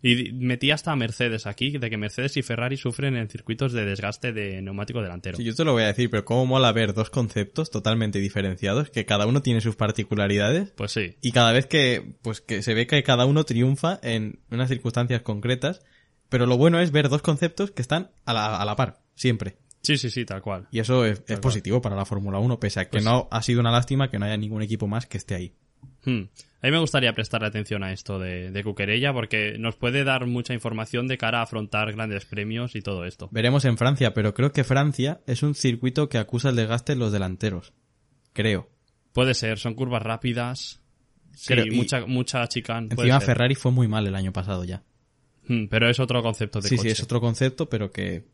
Y 0.00 0.30
metí 0.32 0.70
hasta 0.70 0.92
a 0.92 0.96
Mercedes 0.96 1.48
aquí, 1.48 1.76
de 1.76 1.90
que 1.90 1.96
Mercedes 1.96 2.36
y 2.36 2.42
Ferrari 2.42 2.76
sufren 2.76 3.16
en 3.16 3.28
circuitos 3.28 3.72
de 3.72 3.84
desgaste 3.84 4.32
de 4.32 4.62
neumático 4.62 5.02
delantero. 5.02 5.36
Sí, 5.36 5.42
yo 5.42 5.56
te 5.56 5.64
lo 5.64 5.72
voy 5.72 5.82
a 5.82 5.86
decir, 5.88 6.08
pero 6.08 6.24
cómo 6.24 6.46
mola 6.46 6.70
ver 6.70 6.94
dos 6.94 7.10
conceptos 7.10 7.72
totalmente 7.72 8.20
diferenciados, 8.20 8.90
que 8.90 9.04
cada 9.06 9.26
uno 9.26 9.42
tiene 9.42 9.60
sus 9.60 9.74
particularidades, 9.74 10.70
Pues 10.76 10.92
sí. 10.92 11.16
y 11.20 11.32
cada 11.32 11.50
vez 11.50 11.66
que, 11.66 12.14
pues 12.22 12.40
que 12.40 12.62
se 12.62 12.74
ve 12.74 12.86
que 12.86 13.02
cada 13.02 13.26
uno 13.26 13.42
triunfa 13.42 13.98
en 14.04 14.38
unas 14.52 14.68
circunstancias 14.68 15.22
concretas, 15.22 15.82
pero 16.28 16.46
lo 16.46 16.56
bueno 16.56 16.78
es 16.78 16.92
ver 16.92 17.08
dos 17.08 17.22
conceptos 17.22 17.72
que 17.72 17.82
están 17.82 18.12
a 18.24 18.32
la, 18.32 18.56
a 18.56 18.64
la 18.64 18.76
par, 18.76 19.00
siempre. 19.16 19.56
Sí, 19.82 19.96
sí, 19.96 20.10
sí, 20.10 20.24
tal 20.24 20.42
cual. 20.42 20.68
Y 20.70 20.80
eso 20.80 21.04
es, 21.04 21.22
es 21.28 21.38
positivo 21.40 21.80
para 21.80 21.96
la 21.96 22.04
Fórmula 22.04 22.38
1, 22.38 22.58
pese 22.60 22.80
a 22.80 22.84
que 22.84 22.90
Pues- 22.98 23.04
no 23.04 23.28
ha 23.30 23.42
sido 23.42 23.60
una 23.60 23.70
lástima 23.70 24.10
que 24.10 24.18
no 24.18 24.26
haya 24.26 24.36
ningún 24.36 24.62
equipo 24.62 24.86
más 24.86 25.06
que 25.06 25.18
esté 25.18 25.34
ahí. 25.34 25.52
Hmm. 26.04 26.22
A 26.60 26.66
mí 26.66 26.70
me 26.72 26.78
gustaría 26.80 27.12
prestarle 27.12 27.46
atención 27.46 27.84
a 27.84 27.92
esto 27.92 28.18
de, 28.18 28.50
de 28.50 28.64
Cuquerella 28.64 29.12
porque 29.12 29.56
nos 29.58 29.76
puede 29.76 30.02
dar 30.04 30.26
mucha 30.26 30.52
información 30.54 31.06
de 31.06 31.16
cara 31.16 31.38
a 31.38 31.42
afrontar 31.42 31.92
grandes 31.92 32.24
premios 32.24 32.74
y 32.74 32.82
todo 32.82 33.04
esto. 33.04 33.28
Veremos 33.30 33.64
en 33.64 33.76
Francia, 33.78 34.12
pero 34.14 34.34
creo 34.34 34.52
que 34.52 34.64
Francia 34.64 35.20
es 35.26 35.42
un 35.44 35.54
circuito 35.54 36.08
que 36.08 36.18
acusa 36.18 36.48
el 36.50 36.56
desgaste 36.56 36.94
en 36.94 36.98
los 36.98 37.12
delanteros. 37.12 37.72
Creo. 38.32 38.68
Puede 39.12 39.34
ser, 39.34 39.58
son 39.58 39.74
curvas 39.74 40.02
rápidas. 40.02 40.80
Sí, 41.34 41.54
Creo- 41.54 41.66
y- 41.66 41.70
mucha, 41.76 42.04
mucha 42.06 42.46
chicane. 42.48 42.88
Encima. 42.90 43.20
Ferrari 43.20 43.54
fue 43.54 43.70
muy 43.70 43.86
mal 43.86 44.06
el 44.06 44.14
año 44.16 44.32
pasado 44.32 44.64
ya. 44.64 44.82
Hmm, 45.46 45.66
pero 45.68 45.88
es 45.88 46.00
otro 46.00 46.22
concepto 46.22 46.60
de 46.60 46.68
Sí, 46.68 46.76
coche. 46.76 46.88
sí, 46.88 46.92
es 46.92 47.02
otro 47.02 47.20
concepto, 47.20 47.68
pero 47.68 47.92
que, 47.92 48.24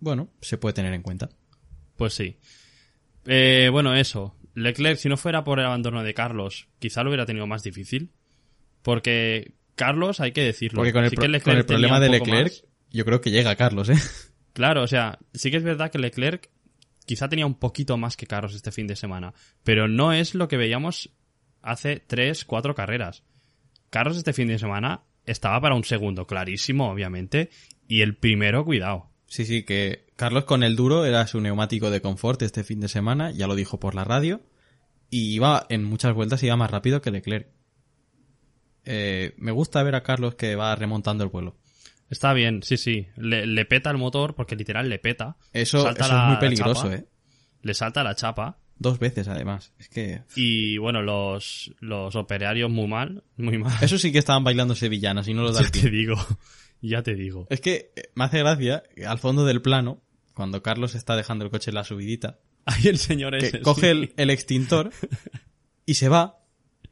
bueno, 0.00 0.30
se 0.40 0.58
puede 0.58 0.72
tener 0.74 0.92
en 0.94 1.02
cuenta. 1.02 1.28
Pues 1.96 2.14
sí. 2.14 2.36
Eh, 3.26 3.68
bueno, 3.70 3.94
eso. 3.94 4.34
Leclerc, 4.54 4.98
si 4.98 5.08
no 5.08 5.16
fuera 5.16 5.44
por 5.44 5.60
el 5.60 5.66
abandono 5.66 6.02
de 6.02 6.14
Carlos, 6.14 6.68
quizá 6.78 7.02
lo 7.02 7.10
hubiera 7.10 7.26
tenido 7.26 7.46
más 7.46 7.62
difícil. 7.62 8.10
Porque 8.82 9.54
Carlos, 9.74 10.20
hay 10.20 10.32
que 10.32 10.42
decirlo. 10.42 10.78
Porque 10.78 10.92
con 10.92 11.04
el, 11.04 11.10
sí 11.10 11.16
pro- 11.16 11.22
que 11.22 11.28
Leclerc 11.28 11.44
con 11.44 11.56
el 11.58 11.66
tenía 11.66 11.88
problema 11.88 12.00
de 12.00 12.08
Leclerc, 12.10 12.52
más. 12.52 12.64
yo 12.90 13.04
creo 13.04 13.20
que 13.20 13.30
llega 13.30 13.54
Carlos, 13.56 13.88
¿eh? 13.90 13.94
Claro, 14.52 14.82
o 14.82 14.86
sea, 14.88 15.18
sí 15.32 15.50
que 15.50 15.58
es 15.58 15.62
verdad 15.62 15.92
que 15.92 15.98
Leclerc 15.98 16.50
quizá 17.06 17.28
tenía 17.28 17.46
un 17.46 17.54
poquito 17.54 17.96
más 17.96 18.16
que 18.16 18.26
Carlos 18.26 18.54
este 18.54 18.72
fin 18.72 18.88
de 18.88 18.96
semana, 18.96 19.32
pero 19.62 19.86
no 19.86 20.12
es 20.12 20.34
lo 20.34 20.48
que 20.48 20.56
veíamos 20.56 21.10
hace 21.62 22.00
tres, 22.04 22.44
cuatro 22.44 22.74
carreras. 22.74 23.22
Carlos 23.90 24.16
este 24.16 24.32
fin 24.32 24.48
de 24.48 24.58
semana 24.58 25.02
estaba 25.24 25.60
para 25.60 25.76
un 25.76 25.84
segundo, 25.84 26.26
clarísimo, 26.26 26.90
obviamente, 26.90 27.50
y 27.86 28.00
el 28.02 28.16
primero, 28.16 28.64
cuidado. 28.64 29.09
Sí, 29.30 29.44
sí, 29.46 29.62
que 29.62 30.06
Carlos 30.16 30.42
con 30.44 30.64
el 30.64 30.74
duro 30.74 31.04
era 31.04 31.24
su 31.28 31.40
neumático 31.40 31.88
de 31.90 32.02
confort 32.02 32.42
este 32.42 32.64
fin 32.64 32.80
de 32.80 32.88
semana, 32.88 33.30
ya 33.30 33.46
lo 33.46 33.54
dijo 33.54 33.78
por 33.78 33.94
la 33.94 34.02
radio, 34.02 34.40
y 35.08 35.32
iba 35.32 35.66
en 35.68 35.84
muchas 35.84 36.12
vueltas 36.14 36.42
iba 36.42 36.56
más 36.56 36.68
rápido 36.68 37.00
que 37.00 37.12
Leclerc. 37.12 37.46
Eh, 38.84 39.34
me 39.38 39.52
gusta 39.52 39.82
ver 39.84 39.94
a 39.94 40.02
Carlos 40.02 40.34
que 40.34 40.56
va 40.56 40.74
remontando 40.74 41.22
el 41.22 41.30
vuelo. 41.30 41.56
Está 42.08 42.32
bien, 42.32 42.64
sí, 42.64 42.76
sí. 42.76 43.06
Le, 43.16 43.46
le 43.46 43.64
peta 43.66 43.88
el 43.90 43.98
motor, 43.98 44.34
porque 44.34 44.56
literal 44.56 44.88
le 44.88 44.98
peta. 44.98 45.36
Eso, 45.52 45.82
Salta 45.84 46.04
eso 46.06 46.12
la- 46.14 46.22
es 46.22 46.28
muy 46.28 46.36
peligroso, 46.38 46.82
chapa, 46.90 46.94
¿eh? 46.96 47.04
Le 47.62 47.74
salta 47.74 48.02
la 48.02 48.16
chapa. 48.16 48.58
Dos 48.80 48.98
veces 48.98 49.28
además. 49.28 49.72
Es 49.78 49.88
que... 49.90 50.22
Y 50.34 50.78
bueno, 50.78 51.02
los, 51.02 51.70
los 51.80 52.16
operarios 52.16 52.70
muy 52.70 52.88
mal, 52.88 53.22
muy 53.36 53.58
mal. 53.58 53.76
Eso 53.82 53.98
sí 53.98 54.10
que 54.10 54.18
estaban 54.18 54.42
bailando 54.42 54.74
sevillanas 54.74 55.28
y 55.28 55.34
no 55.34 55.42
lo 55.42 55.52
da 55.52 55.60
ya 55.64 55.70
te 55.70 55.90
digo, 55.90 56.16
ya 56.80 57.02
te 57.02 57.14
digo. 57.14 57.46
Es 57.50 57.60
que 57.60 57.92
eh, 57.94 58.04
me 58.14 58.24
hace 58.24 58.38
gracia, 58.38 58.82
que 58.96 59.06
al 59.06 59.18
fondo 59.18 59.44
del 59.44 59.60
plano, 59.60 60.02
cuando 60.34 60.62
Carlos 60.62 60.94
está 60.94 61.14
dejando 61.14 61.44
el 61.44 61.50
coche 61.50 61.70
en 61.70 61.74
la 61.74 61.84
subidita, 61.84 62.38
Ahí 62.64 62.88
el 62.88 62.98
señor 62.98 63.38
que 63.38 63.46
ese. 63.48 63.60
coge 63.60 63.82
sí. 63.82 63.86
el, 63.88 64.12
el 64.16 64.30
extintor 64.30 64.90
y 65.86 65.94
se 65.94 66.08
va. 66.08 66.38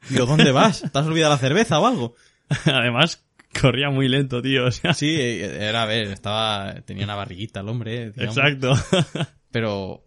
Digo, 0.09 0.25
¿dónde 0.27 0.51
vas? 0.51 0.81
¿Te 0.91 0.99
has 0.99 1.05
olvidado 1.07 1.33
la 1.33 1.39
cerveza 1.39 1.79
o 1.79 1.87
algo? 1.87 2.15
Además, 2.65 3.25
corría 3.59 3.89
muy 3.89 4.07
lento, 4.09 4.41
tío. 4.43 4.65
O 4.67 4.71
sea, 4.71 4.93
Sí, 4.93 5.09
eh, 5.09 5.67
era, 5.67 5.83
a 5.83 5.85
ver, 5.85 6.07
estaba, 6.09 6.81
tenía 6.85 7.03
una 7.05 7.15
barriguita 7.15 7.61
el 7.61 7.69
hombre, 7.69 8.03
eh, 8.03 8.11
digamos. 8.11 8.37
exacto. 8.37 8.73
Pero, 9.51 10.05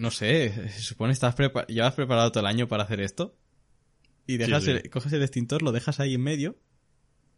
no 0.00 0.10
sé, 0.10 0.68
se 0.70 0.80
supone 0.80 1.12
estás 1.12 1.36
prepa- 1.36 1.66
llevas 1.66 1.94
preparado 1.94 2.32
todo 2.32 2.40
el 2.40 2.46
año 2.46 2.66
para 2.68 2.84
hacer 2.84 3.00
esto. 3.00 3.36
Y 4.26 4.38
dejas 4.38 4.64
sí. 4.64 4.70
el- 4.70 4.90
coges 4.90 5.12
el 5.12 5.22
extintor, 5.22 5.62
lo 5.62 5.72
dejas 5.72 6.00
ahí 6.00 6.14
en 6.14 6.22
medio, 6.22 6.56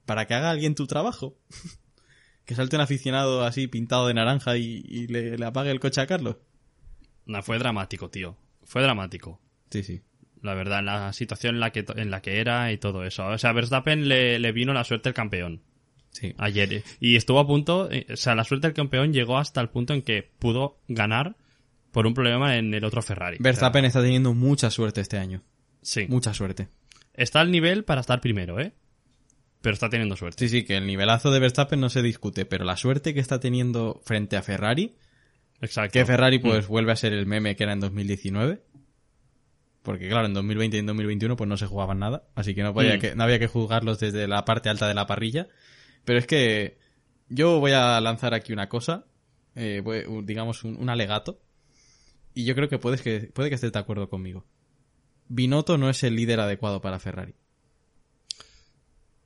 para 0.07 0.27
que 0.27 0.35
haga 0.35 0.51
alguien 0.51 0.75
tu 0.75 0.87
trabajo. 0.87 1.37
que 2.45 2.55
salte 2.55 2.77
un 2.77 2.83
aficionado 2.83 3.45
así 3.45 3.67
pintado 3.67 4.07
de 4.07 4.15
naranja 4.15 4.57
y, 4.57 4.83
y 4.87 5.07
le, 5.09 5.37
le 5.39 5.45
apague 5.45 5.71
el 5.71 5.81
coche 5.81 6.01
a 6.01 6.07
Carlos. 6.07 6.37
No, 7.27 7.43
fue 7.43 7.59
dramático, 7.59 8.11
tío. 8.11 8.37
Fue 8.65 8.83
dramático. 8.83 9.41
Sí, 9.71 9.83
sí. 9.83 10.01
La 10.41 10.55
verdad, 10.55 10.81
en 10.81 10.87
la 10.87 11.13
situación 11.13 11.55
en 11.55 11.61
la 11.61 11.71
que, 11.71 11.85
en 11.97 12.11
la 12.11 12.21
que 12.21 12.41
era 12.41 12.73
y 12.73 12.79
todo 12.79 13.05
eso. 13.05 13.27
O 13.27 13.39
sea, 13.39 13.51
a 13.51 13.53
Verstappen 13.53 14.09
le, 14.09 14.39
le 14.39 14.53
vino 14.53 14.73
la 14.73 14.85
suerte 14.85 15.09
del 15.09 15.15
campeón 15.15 15.63
Sí. 16.11 16.35
ayer. 16.37 16.83
Y 17.01 17.17
estuvo 17.17 17.39
a 17.41 17.47
punto, 17.47 17.91
eh, 17.91 18.07
o 18.13 18.17
sea, 18.17 18.35
la 18.35 18.45
suerte 18.45 18.67
del 18.67 18.75
campeón 18.75 19.13
llegó 19.13 19.39
hasta 19.39 19.61
el 19.61 19.69
punto 19.71 19.95
en 19.95 20.03
que 20.03 20.29
pudo 20.39 20.79
ganar 20.89 21.37
por 21.93 22.07
un 22.07 22.15
problema 22.15 22.57
en 22.57 22.75
el 22.75 22.85
otro 22.85 23.03
Ferrari. 23.03 23.37
Verstappen 23.39 23.85
está 23.85 24.03
teniendo 24.03 24.35
mucha 24.35 24.71
suerte 24.71 25.01
este 25.01 25.19
año. 25.19 25.43
Sí. 25.83 26.07
Mucha 26.09 26.35
suerte. 26.35 26.69
Está 27.15 27.41
al 27.41 27.51
nivel 27.51 27.85
para 27.85 28.01
estar 28.01 28.21
primero, 28.21 28.59
¿eh? 28.59 28.73
Pero 29.61 29.75
está 29.75 29.89
teniendo 29.89 30.17
suerte. 30.17 30.41
Sí, 30.41 30.49
sí, 30.49 30.65
que 30.65 30.77
el 30.77 30.87
nivelazo 30.87 31.31
de 31.31 31.39
Verstappen 31.39 31.79
no 31.79 31.89
se 31.91 32.03
discute, 32.03 32.45
pero 32.47 32.65
la 32.65 32.77
suerte 32.77 33.15
que 33.15 33.21
está 33.21 33.39
teniendo 33.39 34.01
frente 34.05 34.37
a 34.37 34.43
Ferrari, 34.43 34.97
Exacto. 35.61 35.93
que 35.93 36.05
Ferrari 36.05 36.39
Mm. 36.39 36.43
pues 36.43 36.67
vuelve 36.67 36.91
a 36.93 36.97
ser 36.97 37.13
el 37.13 37.27
meme 37.27 37.55
que 37.55 37.63
era 37.63 37.73
en 37.73 37.81
2019. 37.81 38.63
Porque 39.83 40.09
claro, 40.09 40.27
en 40.27 40.35
2020 40.35 40.77
y 40.77 40.81
en 40.81 40.87
2021 40.87 41.37
pues 41.37 41.49
no 41.49 41.57
se 41.57 41.67
jugaban 41.67 41.99
nada, 41.99 42.25
así 42.37 42.55
que 42.55 42.63
no, 42.63 42.73
podía 42.73 42.97
Mm. 42.97 43.01
que, 43.01 43.15
no 43.17 43.25
había 43.25 43.39
que 43.39 43.49
juzgarlos 43.49 43.99
desde 43.99 44.27
la 44.29 44.45
parte 44.45 44.69
alta 44.69 44.87
de 44.89 44.95
la 44.95 45.07
parrilla. 45.07 45.49
Pero 46.05 46.19
es 46.19 46.27
que 46.27 46.79
yo 47.29 47.59
voy 47.61 47.73
a 47.73 48.01
lanzar 48.01 48.33
aquí 48.35 48.53
una 48.53 48.69
cosa, 48.69 49.05
eh, 49.55 49.83
digamos 50.25 50.65
un, 50.65 50.77
un 50.77 50.89
alegato, 50.89 51.41
y 52.35 52.45
yo 52.45 52.55
creo 52.55 52.69
que 52.69 52.79
puedes 52.79 53.03
que 53.03 53.31
puede 53.33 53.49
que 53.49 53.57
estés 53.57 53.73
de 53.73 53.79
acuerdo 53.79 54.09
conmigo. 54.09 54.45
Binotto 55.29 55.79
no 55.79 55.89
es 55.89 56.03
el 56.03 56.17
líder 56.17 56.41
adecuado 56.41 56.81
para 56.81 56.99
Ferrari. 56.99 57.35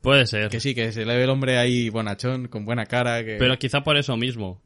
Puede 0.07 0.27
ser. 0.27 0.49
Que 0.51 0.61
sí, 0.61 0.73
que 0.73 0.93
se 0.93 1.05
le 1.05 1.17
ve 1.17 1.25
el 1.25 1.31
hombre 1.31 1.59
ahí 1.59 1.91
bonachón, 1.91 2.47
con 2.47 2.65
buena 2.65 2.87
cara, 2.87 3.25
que... 3.25 3.39
Pero 3.39 3.59
quizá 3.59 3.83
por 3.83 3.97
eso 3.97 4.17
mismo. 4.17 4.63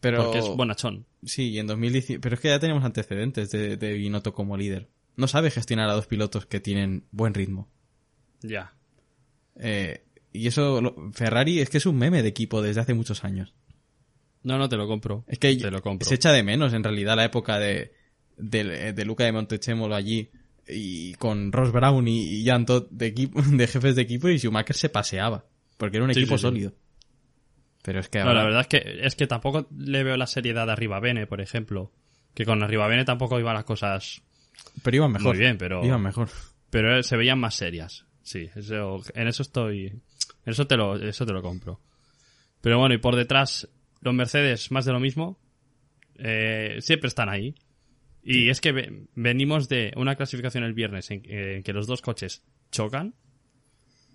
pero... 0.00 0.24
Porque 0.24 0.38
es 0.38 0.48
bonachón. 0.48 1.04
Sí, 1.22 1.50
y 1.50 1.58
en 1.58 1.66
2010... 1.66 2.18
Pero 2.22 2.34
es 2.34 2.40
que 2.40 2.48
ya 2.48 2.58
tenemos 2.58 2.82
antecedentes 2.82 3.50
de, 3.50 3.76
de 3.76 3.92
Binotto 3.92 4.32
como 4.32 4.56
líder. 4.56 4.88
No 5.16 5.28
sabe 5.28 5.50
gestionar 5.50 5.90
a 5.90 5.92
dos 5.92 6.06
pilotos 6.06 6.46
que 6.46 6.60
tienen 6.60 7.04
buen 7.10 7.34
ritmo. 7.34 7.68
Ya. 8.40 8.72
Eh, 9.56 10.02
y 10.32 10.46
eso... 10.46 11.10
Ferrari 11.12 11.60
es 11.60 11.68
que 11.68 11.76
es 11.76 11.84
un 11.84 11.98
meme 11.98 12.22
de 12.22 12.28
equipo 12.30 12.62
desde 12.62 12.80
hace 12.80 12.94
muchos 12.94 13.22
años. 13.22 13.54
No, 14.44 14.56
no, 14.58 14.68
te 14.68 14.76
lo 14.76 14.86
compro. 14.86 15.24
Es 15.26 15.38
que 15.38 15.56
te 15.56 15.70
lo 15.70 15.82
compro. 15.82 16.08
se 16.08 16.14
echa 16.14 16.30
de 16.32 16.42
menos 16.42 16.72
en 16.72 16.84
realidad 16.84 17.16
la 17.16 17.24
época 17.24 17.58
de, 17.58 17.92
de, 18.36 18.92
de 18.92 19.04
Luca 19.04 19.24
de 19.24 19.32
Montechemolo 19.32 19.94
allí 19.94 20.30
y 20.68 21.14
con 21.14 21.50
Ross 21.52 21.72
Brown 21.72 22.06
y, 22.08 22.22
y 22.40 22.44
Jan 22.46 22.64
de, 22.90 23.06
equipo, 23.06 23.42
de 23.42 23.66
jefes 23.66 23.96
de 23.96 24.02
equipo 24.02 24.28
y 24.28 24.38
Schumacher 24.38 24.76
se 24.76 24.88
paseaba. 24.90 25.44
Porque 25.76 25.96
era 25.96 26.06
un 26.06 26.14
Sí, 26.14 26.20
equipo 26.20 26.36
sí, 26.36 26.42
sí. 26.42 26.42
sólido. 26.42 26.72
Pero 27.82 28.00
es 28.00 28.08
que 28.08 28.18
No, 28.20 28.26
ahora... 28.26 28.38
la 28.40 28.44
verdad 28.44 28.60
es 28.62 28.66
que, 28.68 29.06
es 29.06 29.16
que 29.16 29.26
tampoco 29.26 29.66
le 29.76 30.04
veo 30.04 30.16
la 30.16 30.26
seriedad 30.26 30.68
a 30.70 30.72
Arribavene, 30.74 31.26
por 31.26 31.40
ejemplo. 31.40 31.92
Que 32.34 32.44
con 32.44 32.62
Arribavene 32.62 33.04
tampoco 33.04 33.38
iban 33.40 33.54
las 33.54 33.64
cosas 33.64 34.22
Pero 34.82 34.96
iban 34.96 35.12
mejor. 35.12 35.28
muy 35.28 35.38
bien, 35.38 35.56
pero, 35.58 35.84
Iban 35.84 36.02
mejor. 36.02 36.28
pero 36.70 37.02
se 37.02 37.16
veían 37.16 37.38
más 37.38 37.54
serias. 37.54 38.06
Sí, 38.22 38.48
eso, 38.56 39.00
en 39.14 39.28
eso 39.28 39.42
estoy, 39.42 39.86
en 39.88 40.00
eso 40.46 40.66
te 40.66 40.76
lo, 40.76 40.96
eso 40.96 41.26
te 41.26 41.32
lo 41.32 41.42
compro. 41.42 41.80
Pero 42.62 42.78
bueno, 42.78 42.94
y 42.94 42.98
por 42.98 43.16
detrás, 43.16 43.68
los 44.04 44.14
Mercedes, 44.14 44.70
más 44.70 44.84
de 44.84 44.92
lo 44.92 45.00
mismo, 45.00 45.38
eh, 46.16 46.76
siempre 46.80 47.08
están 47.08 47.28
ahí. 47.28 47.54
Y 48.22 48.48
es 48.48 48.60
que 48.60 48.72
ve- 48.72 49.06
venimos 49.14 49.68
de 49.68 49.92
una 49.96 50.14
clasificación 50.16 50.64
el 50.64 50.72
viernes 50.74 51.10
en, 51.10 51.22
en 51.26 51.62
que 51.62 51.72
los 51.72 51.86
dos 51.86 52.00
coches 52.00 52.42
chocan. 52.70 53.14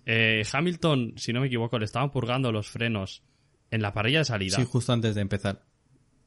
Eh, 0.06 0.42
Hamilton, 0.50 1.14
si 1.16 1.32
no 1.32 1.40
me 1.40 1.46
equivoco, 1.46 1.78
le 1.78 1.84
estaban 1.84 2.10
purgando 2.10 2.50
los 2.50 2.68
frenos 2.68 3.22
en 3.70 3.82
la 3.82 3.92
parrilla 3.92 4.18
de 4.20 4.24
salida. 4.24 4.56
Sí, 4.56 4.64
justo 4.64 4.92
antes 4.92 5.14
de 5.14 5.20
empezar. 5.20 5.64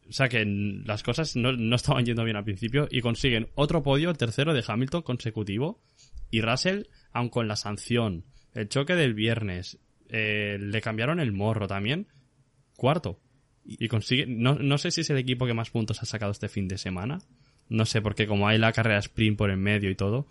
O 0.08 0.12
sea 0.14 0.30
que 0.30 0.46
las 0.46 1.02
cosas 1.04 1.36
no, 1.36 1.52
no 1.54 1.76
estaban 1.76 2.06
yendo 2.06 2.24
bien 2.24 2.38
al 2.38 2.44
principio 2.44 2.88
y 2.92 3.02
consiguen 3.02 3.50
otro 3.56 3.84
podio, 3.84 4.10
el 4.10 4.18
tercero 4.18 4.54
de 4.54 4.64
Hamilton 4.66 5.02
consecutivo. 5.02 5.82
Y 6.30 6.42
Russell, 6.42 6.84
aun 7.12 7.30
con 7.30 7.48
la 7.48 7.56
sanción, 7.56 8.26
el 8.54 8.70
choque 8.70 8.96
del 8.96 9.14
viernes, 9.14 9.80
eh, 10.10 10.58
le 10.60 10.82
cambiaron 10.82 11.20
el 11.20 11.32
morro 11.32 11.68
también, 11.68 12.08
cuarto. 12.78 13.20
Y 13.66 13.88
consigue, 13.88 14.26
no, 14.28 14.56
no 14.56 14.78
sé 14.78 14.92
si 14.92 15.02
es 15.02 15.10
el 15.10 15.18
equipo 15.18 15.46
que 15.46 15.54
más 15.54 15.70
puntos 15.70 16.02
ha 16.02 16.06
sacado 16.06 16.32
este 16.32 16.50
fin 16.50 16.68
de 16.68 16.78
semana. 16.78 17.20
No 17.70 17.86
sé, 17.86 18.02
porque 18.02 18.28
como 18.28 18.48
hay 18.48 18.58
la 18.58 18.74
carrera 18.74 19.00
sprint 19.00 19.38
por 19.38 19.52
en 19.52 19.62
medio 19.62 19.90
y 19.90 19.96
todo. 19.96 20.28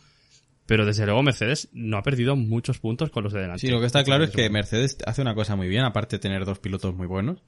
Pero 0.67 0.87
desde 0.87 1.07
luego 1.07 1.23
Mercedes 1.23 1.69
no 1.73 1.97
ha 1.97 2.03
perdido 2.03 2.37
muchos 2.37 2.79
puntos 2.79 3.11
con 3.11 3.25
los 3.25 3.33
de 3.33 3.41
delante. 3.41 3.61
Sí, 3.61 3.69
lo 3.69 3.81
que 3.81 3.87
está 3.87 4.05
claro 4.05 4.25
es 4.25 4.31
que 4.31 4.49
Mercedes 4.49 4.97
hace 5.07 5.23
una 5.23 5.35
cosa 5.35 5.57
muy 5.57 5.69
bien, 5.69 5.85
aparte 5.85 6.17
de 6.17 6.21
tener 6.21 6.45
dos 6.45 6.59
pilotos 6.61 6.95
muy 6.95 7.07
buenos, 7.07 7.43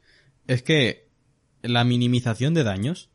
es 0.47 0.63
que 0.63 1.09
la 1.63 1.85
minimización 1.85 2.55
de 2.55 2.65
daños, 2.65 3.11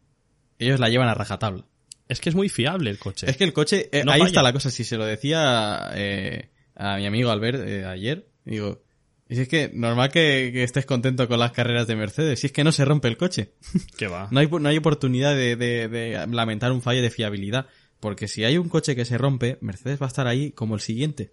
ellos 0.58 0.80
la 0.80 0.90
llevan 0.90 1.10
a 1.10 1.16
rajatabla. 1.16 1.66
Es 2.08 2.22
que 2.22 2.30
es 2.30 2.36
muy 2.36 2.50
fiable 2.50 2.90
el 2.90 2.98
coche. 2.98 3.30
Es 3.30 3.38
que 3.38 3.44
el 3.44 3.54
coche, 3.54 3.90
eh, 3.92 4.04
No 4.04 4.12
ahí 4.12 4.20
falla. 4.20 4.30
está 4.30 4.42
la 4.42 4.54
cosa, 4.54 4.72
si 4.72 4.84
se 4.84 4.98
lo 4.98 5.06
decía 5.06 5.92
eh, 5.94 6.50
a 6.76 6.98
mi 6.98 7.06
amigo 7.06 7.30
Albert 7.30 7.60
eh, 7.68 7.86
ayer, 7.86 8.28
digo, 8.46 8.82
y 9.30 9.36
si 9.36 9.42
es 9.42 9.48
que 9.48 9.70
normal 9.74 10.10
que, 10.12 10.50
que 10.52 10.64
estés 10.64 10.86
contento 10.86 11.28
con 11.28 11.40
las 11.40 11.52
carreras 11.52 11.88
de 11.88 11.96
Mercedes, 11.96 12.40
si 12.40 12.48
es 12.48 12.54
que 12.54 12.64
no 12.64 12.72
se 12.72 12.84
rompe 12.84 13.08
el 13.08 13.16
coche. 13.18 13.54
que 13.98 14.08
va. 14.08 14.28
No 14.32 14.40
hay, 14.40 14.48
no 14.48 14.68
hay 14.68 14.78
oportunidad 14.78 15.36
de, 15.36 15.56
de- 15.56 15.88
de 15.88 16.28
lamentar 16.28 16.72
un 16.72 16.82
fallo 16.82 17.02
de 17.02 17.10
fiabilidad. 17.12 17.68
Porque 18.00 18.28
si 18.30 18.44
hay 18.46 18.58
un 18.58 18.70
coche 18.70 18.96
que 18.96 19.04
se 19.06 19.18
rompe, 19.18 19.58
Mercedes 19.62 20.02
va 20.02 20.06
a 20.06 20.08
estar 20.08 20.26
ahí 20.26 20.52
como 20.52 20.74
el 20.76 20.82
siguiente. 20.82 21.32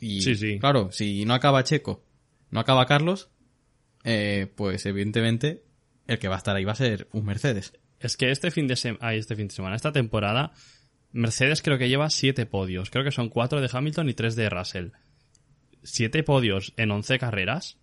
Y 0.00 0.22
Sí, 0.22 0.34
sí. 0.34 0.58
claro, 0.58 0.90
si 0.90 1.24
no 1.26 1.34
acaba 1.34 1.64
Checo, 1.64 2.02
no 2.50 2.60
acaba 2.60 2.86
Carlos, 2.86 3.28
eh, 4.04 4.50
pues 4.56 4.86
evidentemente 4.86 5.62
el 6.06 6.18
que 6.18 6.28
va 6.28 6.36
a 6.36 6.38
estar 6.38 6.56
ahí 6.56 6.64
va 6.64 6.72
a 6.72 6.76
ser 6.76 7.08
un 7.12 7.24
Mercedes. 7.26 7.72
Es 8.00 8.16
que 8.16 8.30
este 8.30 8.50
fin 8.50 8.66
de 8.68 8.76
semana, 8.76 9.14
este 9.14 9.36
fin 9.36 9.48
de 9.48 9.54
semana, 9.54 9.76
esta 9.76 9.92
temporada, 9.92 10.52
Mercedes 11.12 11.60
creo 11.62 11.76
que 11.78 11.88
lleva 11.88 12.08
siete 12.10 12.46
podios. 12.46 12.90
Creo 12.90 13.04
que 13.04 13.10
son 13.12 13.28
cuatro 13.28 13.60
de 13.60 13.68
Hamilton 13.70 14.08
y 14.08 14.14
tres 14.14 14.34
de 14.36 14.48
Russell. 14.48 14.88
Siete 15.86 16.22
podios 16.22 16.72
en 16.76 16.90
once 16.90 17.18
carreras. 17.18 17.78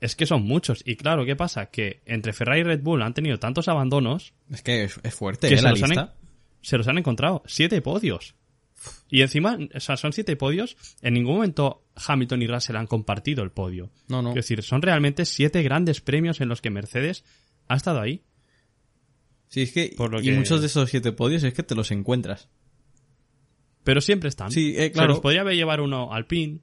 Es 0.00 0.16
que 0.16 0.26
son 0.26 0.42
muchos. 0.42 0.82
Y 0.84 0.96
claro, 0.96 1.24
¿qué 1.24 1.36
pasa? 1.36 1.66
Que 1.66 2.02
entre 2.06 2.32
Ferrari 2.32 2.60
y 2.60 2.64
Red 2.64 2.82
Bull 2.82 3.02
han 3.02 3.14
tenido 3.14 3.38
tantos 3.38 3.68
abandonos 3.68 4.34
Es 4.50 4.62
que 4.62 4.84
es, 4.84 4.98
es 5.02 5.14
fuerte, 5.14 5.48
que 5.48 5.54
¿eh? 5.54 5.58
se 5.58 5.62
la 5.64 5.70
los, 5.70 5.82
han, 5.82 5.88
lista. 5.90 6.14
en- 6.20 6.28
se 6.60 6.76
los 6.78 6.88
han 6.88 6.98
encontrado. 6.98 7.42
Siete 7.46 7.80
podios. 7.82 8.34
Y 9.08 9.22
encima, 9.22 9.56
o 9.74 9.78
sea, 9.80 9.96
son 9.96 10.12
siete 10.12 10.34
podios. 10.36 10.76
En 11.02 11.14
ningún 11.14 11.34
momento 11.36 11.84
Hamilton 11.94 12.42
y 12.42 12.46
Russell 12.48 12.74
han 12.76 12.88
compartido 12.88 13.44
el 13.44 13.50
podio. 13.52 13.90
No, 14.08 14.22
no. 14.22 14.30
Es 14.30 14.34
decir, 14.36 14.60
son 14.64 14.82
realmente 14.82 15.24
siete 15.24 15.62
grandes 15.62 16.00
premios 16.00 16.40
en 16.40 16.48
los 16.48 16.60
que 16.60 16.70
Mercedes 16.70 17.24
ha 17.68 17.76
estado 17.76 18.00
ahí. 18.00 18.22
Sí, 19.48 19.62
es 19.62 19.72
que, 19.72 19.94
Por 19.96 20.10
lo 20.10 20.20
y 20.20 20.24
que- 20.24 20.32
muchos 20.32 20.60
de 20.60 20.66
esos 20.66 20.90
siete 20.90 21.12
podios 21.12 21.44
es 21.44 21.54
que 21.54 21.62
te 21.62 21.76
los 21.76 21.92
encuentras. 21.92 22.48
Pero 23.84 24.00
siempre 24.00 24.28
están. 24.28 24.50
Sí, 24.50 24.74
eh, 24.76 24.84
Se 24.84 24.92
claro. 24.92 25.10
los 25.10 25.20
podría 25.20 25.42
haber 25.42 25.54
llevar 25.54 25.80
uno 25.80 26.12
Alpine, 26.12 26.60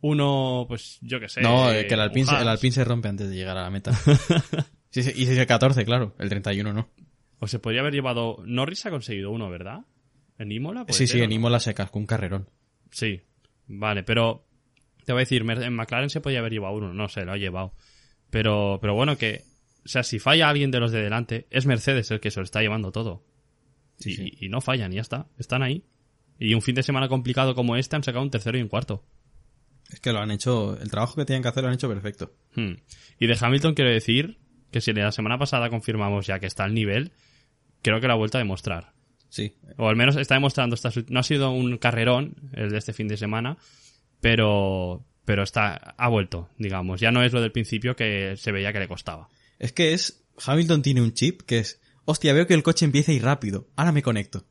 uno, 0.00 0.66
pues, 0.68 0.98
yo 1.00 1.18
que 1.18 1.28
sé. 1.28 1.40
no, 1.40 1.70
eh, 1.72 1.86
que 1.86 1.94
el 1.94 2.00
Alpine, 2.00 2.26
el. 2.40 2.48
Alpine 2.48 2.72
se 2.72 2.84
rompe 2.84 3.08
antes 3.08 3.28
de 3.28 3.36
llegar 3.36 3.56
a 3.56 3.62
la 3.62 3.70
meta. 3.70 3.92
sí, 4.90 5.02
sí, 5.02 5.12
y 5.14 5.26
si 5.26 5.32
es 5.32 5.38
el 5.38 5.46
14, 5.46 5.84
claro, 5.84 6.14
el 6.18 6.28
31 6.28 6.72
no. 6.72 6.88
O 7.40 7.46
se 7.46 7.58
podría 7.58 7.82
haber 7.82 7.94
llevado... 7.94 8.42
Norris 8.44 8.84
ha 8.86 8.90
conseguido 8.90 9.30
uno, 9.30 9.48
¿verdad? 9.48 9.80
¿En 10.38 10.50
Imola? 10.50 10.84
Sí, 10.88 11.06
ser, 11.06 11.08
sí, 11.08 11.20
¿o 11.20 11.24
en 11.24 11.30
no? 11.30 11.36
Imola 11.36 11.60
se 11.60 11.74
cascó 11.74 11.98
un 11.98 12.06
carrerón. 12.06 12.48
Sí, 12.90 13.22
vale, 13.66 14.02
pero 14.02 14.44
te 15.04 15.12
voy 15.12 15.20
a 15.20 15.22
decir, 15.22 15.42
en 15.48 15.74
McLaren 15.74 16.10
se 16.10 16.20
podía 16.20 16.40
haber 16.40 16.52
llevado 16.52 16.74
uno, 16.74 16.92
no 16.92 17.08
sé, 17.08 17.24
lo 17.24 17.32
ha 17.32 17.36
llevado. 17.36 17.74
Pero, 18.30 18.78
pero 18.80 18.94
bueno, 18.94 19.16
que, 19.16 19.44
o 19.84 19.88
sea, 19.88 20.02
si 20.02 20.18
falla 20.18 20.48
alguien 20.48 20.70
de 20.70 20.80
los 20.80 20.92
de 20.92 21.00
delante, 21.00 21.46
es 21.50 21.66
Mercedes 21.66 22.10
el 22.10 22.20
que 22.20 22.30
se 22.30 22.40
lo 22.40 22.44
está 22.44 22.60
llevando 22.60 22.92
todo. 22.92 23.24
Sí, 23.98 24.10
y, 24.10 24.14
sí. 24.14 24.32
y 24.40 24.48
no 24.48 24.60
fallan, 24.60 24.92
y 24.92 24.96
ya 24.96 25.02
está, 25.02 25.26
están 25.38 25.62
ahí. 25.62 25.84
Y 26.38 26.54
un 26.54 26.62
fin 26.62 26.74
de 26.74 26.82
semana 26.82 27.08
complicado 27.08 27.54
como 27.54 27.76
este 27.76 27.96
han 27.96 28.02
sacado 28.02 28.22
un 28.22 28.30
tercero 28.30 28.58
y 28.58 28.62
un 28.62 28.68
cuarto. 28.68 29.04
Es 29.90 30.00
que 30.00 30.12
lo 30.12 30.20
han 30.20 30.30
hecho, 30.30 30.78
el 30.80 30.90
trabajo 30.90 31.14
que 31.16 31.24
tenían 31.24 31.42
que 31.42 31.48
hacer 31.48 31.62
lo 31.62 31.68
han 31.68 31.74
hecho 31.74 31.88
perfecto. 31.88 32.32
Hmm. 32.54 32.74
Y 33.18 33.26
de 33.26 33.36
Hamilton 33.40 33.74
quiero 33.74 33.90
decir 33.90 34.38
que 34.70 34.80
si 34.80 34.92
la 34.92 35.12
semana 35.12 35.38
pasada 35.38 35.70
confirmamos 35.70 36.26
ya 36.26 36.38
que 36.40 36.46
está 36.46 36.64
al 36.64 36.74
nivel, 36.74 37.12
creo 37.82 38.00
que 38.00 38.06
lo 38.06 38.12
ha 38.12 38.16
vuelto 38.16 38.36
a 38.38 38.40
demostrar. 38.40 38.92
Sí. 39.30 39.54
O 39.76 39.88
al 39.88 39.96
menos 39.96 40.16
está 40.16 40.34
demostrando, 40.34 40.76
no 41.08 41.20
ha 41.20 41.22
sido 41.22 41.50
un 41.50 41.78
carrerón 41.78 42.34
el 42.52 42.70
de 42.70 42.78
este 42.78 42.92
fin 42.92 43.08
de 43.08 43.16
semana, 43.16 43.56
pero, 44.20 45.04
pero 45.24 45.42
está, 45.42 45.74
ha 45.96 46.08
vuelto, 46.08 46.48
digamos. 46.58 47.00
Ya 47.00 47.10
no 47.10 47.22
es 47.22 47.32
lo 47.32 47.40
del 47.40 47.52
principio 47.52 47.96
que 47.96 48.36
se 48.36 48.52
veía 48.52 48.72
que 48.72 48.80
le 48.80 48.88
costaba. 48.88 49.28
Es 49.58 49.72
que 49.72 49.92
es, 49.92 50.24
Hamilton 50.44 50.82
tiene 50.82 51.02
un 51.02 51.12
chip 51.12 51.42
que 51.42 51.58
es, 51.58 51.80
hostia, 52.04 52.32
veo 52.32 52.46
que 52.46 52.54
el 52.54 52.62
coche 52.62 52.84
empieza 52.84 53.12
a 53.12 53.14
ir 53.14 53.22
rápido, 53.24 53.68
ahora 53.76 53.92
me 53.92 54.02
conecto. 54.02 54.44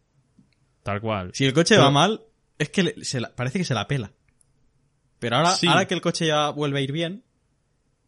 Tal 0.84 1.02
cual. 1.02 1.32
Si 1.34 1.46
el 1.46 1.54
coche 1.54 1.76
Pero- 1.76 1.84
va 1.86 1.92
mal, 1.92 2.22
es 2.58 2.70
que 2.70 2.84
le- 2.84 3.06
se 3.06 3.20
la- 3.20 3.36
parece 3.36 3.60
que 3.60 3.66
se 3.66 3.74
la 3.74 3.88
pela. 3.88 4.14
Pero 5.20 5.38
ahora, 5.38 5.52
Sí. 5.52 5.68
ahora 5.68 5.86
que 5.88 5.94
el 5.94 6.02
coche 6.02 6.28
ya 6.28 6.50
vuelve 6.50 6.80
a 6.80 6.82
ir 6.82 6.92
bien, 6.92 7.24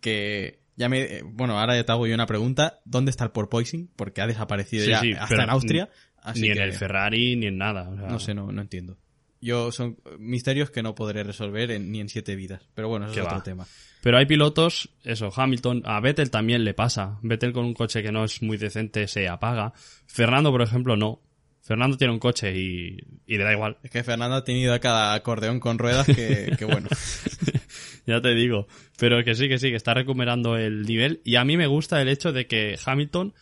que 0.01 0.59
ya 0.75 0.89
me, 0.89 1.01
eh, 1.01 1.21
bueno, 1.25 1.59
ahora 1.59 1.75
ya 1.75 1.83
te 1.85 1.91
hago 1.91 2.07
yo 2.07 2.13
una 2.15 2.25
pregunta, 2.25 2.79
¿dónde 2.85 3.11
está 3.11 3.25
el 3.25 3.31
porpoising? 3.31 3.89
Porque 3.95 4.21
ha 4.21 4.27
desaparecido 4.27 4.85
Sí, 4.85 4.91
ya 4.91 4.99
sí, 5.01 5.13
hasta 5.13 5.43
en 5.43 5.49
Austria. 5.49 5.89
Así 6.21 6.41
ni 6.41 6.47
que, 6.47 6.53
en 6.53 6.61
el 6.63 6.73
Ferrari, 6.73 7.35
ni 7.35 7.47
en 7.47 7.57
nada. 7.57 7.89
o 7.89 7.95
sea, 7.97 8.07
No 8.07 8.19
sé, 8.19 8.33
no, 8.33 8.51
no 8.51 8.61
entiendo. 8.61 8.97
Yo 9.41 9.71
son 9.71 9.97
misterios 10.19 10.69
que 10.69 10.83
no 10.83 10.95
podré 10.95 11.23
resolver 11.23 11.71
en- 11.71 11.91
ni 11.91 12.01
en 12.01 12.09
siete 12.09 12.35
vidas. 12.35 12.61
Pero 12.75 12.89
bueno, 12.89 13.05
eso 13.05 13.15
es 13.19 13.25
otro 13.25 13.37
va. 13.37 13.43
tema. 13.43 13.67
Pero 14.01 14.17
hay 14.17 14.25
pilotos, 14.25 14.89
eso, 15.03 15.29
Hamilton, 15.33 15.81
a 15.85 15.99
Vettel 16.01 16.29
también 16.29 16.63
le 16.65 16.73
pasa. 16.73 17.19
Vettel 17.21 17.53
con 17.53 17.63
un 17.65 17.73
coche 17.73 18.03
que 18.03 18.11
no 18.11 18.25
es 18.25 18.41
muy 18.41 18.57
decente 18.57 19.07
se 19.07 19.29
apaga. 19.29 19.71
Fernando, 20.07 20.51
por 20.51 20.61
ejemplo, 20.61 20.97
no. 20.97 21.21
Fernando 21.69 21.97
tiene 21.97 22.11
un 22.11 22.19
coche 22.19 22.51
y, 22.57 22.97
y 23.27 23.37
le 23.37 23.43
da 23.43 23.53
igual. 23.53 23.77
Es 23.83 23.91
que 23.91 24.03
Fernando 24.03 24.35
ha 24.35 24.43
tenido 24.43 24.73
a 24.73 24.79
cada 24.79 25.13
acordeón 25.13 25.59
con 25.59 25.77
ruedas 25.77 26.07
que, 26.07 26.55
que 26.57 26.65
bueno. 26.65 26.89
ya 28.07 28.19
te 28.21 28.33
digo. 28.33 28.67
Pero 28.97 29.23
que 29.23 29.35
sí, 29.35 29.47
que 29.47 29.59
sí, 29.59 29.69
que 29.69 29.75
está 29.75 29.93
recuperando 29.93 30.57
el 30.57 30.81
nivel. 30.81 31.21
Y 31.23 31.35
a 31.35 31.45
mí 31.45 31.57
me 31.57 31.67
gusta 31.67 32.01
el 32.01 32.09
hecho 32.09 32.31
de 32.31 32.47
que 32.47 32.75
Hamilton, 32.83 33.35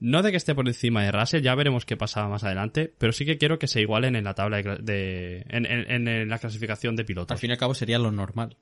no 0.00 0.22
de 0.22 0.30
que 0.30 0.38
esté 0.38 0.54
por 0.54 0.66
encima 0.66 1.04
de 1.04 1.12
Russell, 1.12 1.42
ya 1.42 1.54
veremos 1.54 1.84
qué 1.84 1.96
pasa 1.98 2.26
más 2.26 2.42
adelante, 2.42 2.90
pero 2.96 3.12
sí 3.12 3.26
que 3.26 3.36
quiero 3.36 3.58
que 3.58 3.66
se 3.66 3.82
igualen 3.82 4.16
en 4.16 4.24
la 4.24 4.32
tabla 4.34 4.62
de, 4.62 5.44
en, 5.50 5.66
en- 5.66 6.08
en 6.08 6.28
la 6.28 6.38
clasificación 6.38 6.96
de 6.96 7.04
pilotos. 7.04 7.34
Al 7.34 7.38
fin 7.38 7.50
y 7.50 7.52
al 7.52 7.58
cabo 7.58 7.74
sería 7.74 7.98
lo 7.98 8.10
normal. 8.10 8.56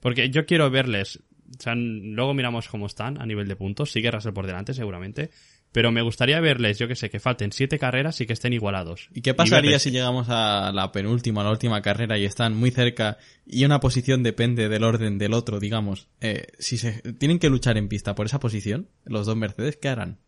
Porque 0.00 0.28
yo 0.28 0.44
quiero 0.44 0.68
verles, 0.70 1.20
o 1.58 1.62
sea, 1.62 1.74
luego 1.76 2.34
miramos 2.34 2.68
cómo 2.68 2.84
están 2.86 3.18
a 3.22 3.24
nivel 3.24 3.48
de 3.48 3.56
puntos, 3.56 3.90
sigue 3.90 4.10
Russell 4.10 4.34
por 4.34 4.46
delante 4.46 4.74
seguramente, 4.74 5.30
pero 5.74 5.90
me 5.90 6.02
gustaría 6.02 6.38
verles, 6.38 6.78
yo 6.78 6.86
que 6.86 6.94
sé, 6.94 7.10
que 7.10 7.18
falten 7.18 7.50
siete 7.50 7.80
carreras 7.80 8.20
y 8.20 8.26
que 8.26 8.32
estén 8.32 8.52
igualados. 8.52 9.08
¿Y 9.12 9.22
qué 9.22 9.34
pasaría 9.34 9.72
verles- 9.72 9.82
si 9.82 9.90
llegamos 9.90 10.28
a 10.30 10.70
la 10.72 10.92
penúltima, 10.92 11.40
a 11.40 11.44
la 11.44 11.50
última 11.50 11.82
carrera 11.82 12.16
y 12.16 12.24
están 12.24 12.56
muy 12.56 12.70
cerca 12.70 13.18
y 13.44 13.64
una 13.64 13.80
posición 13.80 14.22
depende 14.22 14.68
del 14.68 14.84
orden 14.84 15.18
del 15.18 15.32
otro, 15.34 15.58
digamos? 15.58 16.06
Eh, 16.20 16.46
si 16.60 16.78
se 16.78 17.02
tienen 17.14 17.40
que 17.40 17.50
luchar 17.50 17.76
en 17.76 17.88
pista 17.88 18.14
por 18.14 18.26
esa 18.26 18.38
posición, 18.38 18.88
los 19.04 19.26
dos 19.26 19.34
Mercedes, 19.36 19.76
¿qué 19.76 19.88
harán? 19.88 20.18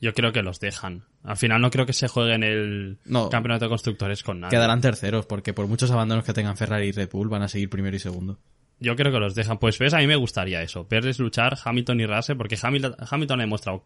Yo 0.00 0.14
creo 0.14 0.32
que 0.32 0.42
los 0.42 0.58
dejan. 0.58 1.04
Al 1.22 1.36
final 1.36 1.60
no 1.60 1.70
creo 1.70 1.86
que 1.86 1.92
se 1.92 2.08
jueguen 2.08 2.42
el 2.42 2.98
No. 3.04 3.28
campeonato 3.30 3.66
de 3.66 3.68
constructores 3.68 4.24
con 4.24 4.40
nada. 4.40 4.50
Quedarán 4.50 4.80
terceros, 4.80 5.26
porque 5.26 5.52
por 5.54 5.68
muchos 5.68 5.90
abandonos 5.92 6.24
que 6.24 6.32
tengan 6.32 6.56
Ferrari 6.56 6.88
y 6.88 6.92
Red 6.92 7.10
Bull 7.12 7.28
van 7.28 7.42
a 7.42 7.48
seguir 7.48 7.70
primero 7.70 7.94
y 7.96 8.00
segundo. 8.00 8.38
Yo 8.80 8.94
creo 8.96 9.12
que 9.12 9.18
los 9.20 9.34
dejan. 9.36 9.58
Pues 9.58 9.78
ves, 9.78 9.94
a 9.94 9.98
mí 9.98 10.06
me 10.08 10.14
gustaría 10.16 10.60
eso. 10.62 10.86
Verles 10.90 11.18
luchar 11.20 11.56
Hamilton 11.64 12.00
y 12.00 12.06
Russell, 12.06 12.36
porque 12.36 12.56
Hamilton, 12.60 12.94
Hamilton 13.10 13.40
ha 13.40 13.42
demostrado 13.42 13.84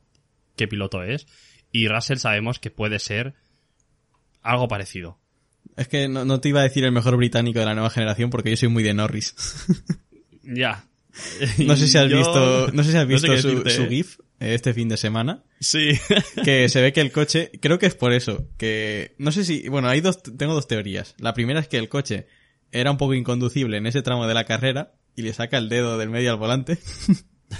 qué 0.56 0.68
piloto 0.68 1.02
es. 1.02 1.26
Y 1.72 1.88
Russell 1.88 2.18
sabemos 2.18 2.58
que 2.58 2.70
puede 2.70 2.98
ser 2.98 3.34
algo 4.42 4.68
parecido. 4.68 5.18
Es 5.76 5.88
que 5.88 6.08
no, 6.08 6.24
no 6.24 6.40
te 6.40 6.48
iba 6.50 6.60
a 6.60 6.64
decir 6.64 6.84
el 6.84 6.92
mejor 6.92 7.16
británico 7.16 7.58
de 7.60 7.64
la 7.64 7.74
nueva 7.74 7.88
generación 7.90 8.28
porque 8.30 8.50
yo 8.50 8.56
soy 8.56 8.68
muy 8.68 8.82
de 8.82 8.94
Norris. 8.94 9.34
Ya. 10.44 10.84
No 11.66 11.76
sé 11.76 11.86
si 11.86 11.96
has 11.98 12.10
Yo- 12.10 12.16
visto, 12.18 12.70
no 12.72 12.82
sé 12.82 12.90
si 12.90 12.96
has 12.98 13.06
no 13.08 13.18
sé 13.18 13.30
visto 13.30 13.48
su, 13.62 13.70
su. 13.70 13.86
GIF 13.88 14.18
eh, 14.40 14.54
este 14.54 14.74
fin 14.74 14.88
de 14.88 14.96
semana. 14.96 15.44
Sí. 15.60 15.90
que 16.44 16.68
se 16.68 16.80
ve 16.82 16.92
que 16.92 17.00
el 17.00 17.12
coche, 17.12 17.52
creo 17.60 17.78
que 17.78 17.86
es 17.86 17.94
por 17.94 18.12
eso, 18.12 18.48
que 18.58 19.14
no 19.18 19.30
sé 19.30 19.44
si, 19.44 19.68
bueno, 19.68 19.88
hay 19.88 20.00
dos, 20.00 20.20
tengo 20.22 20.54
dos 20.54 20.66
teorías. 20.66 21.14
La 21.18 21.32
primera 21.34 21.60
es 21.60 21.68
que 21.68 21.76
el 21.78 21.88
coche 21.88 22.26
era 22.72 22.90
un 22.90 22.96
poco 22.96 23.14
inconducible 23.14 23.76
en 23.76 23.86
ese 23.86 24.02
tramo 24.02 24.26
de 24.26 24.34
la 24.34 24.44
carrera 24.44 24.94
y 25.14 25.22
le 25.22 25.32
saca 25.32 25.58
el 25.58 25.68
dedo 25.68 25.96
del 25.98 26.08
medio 26.10 26.32
al 26.32 26.38
volante. 26.38 26.78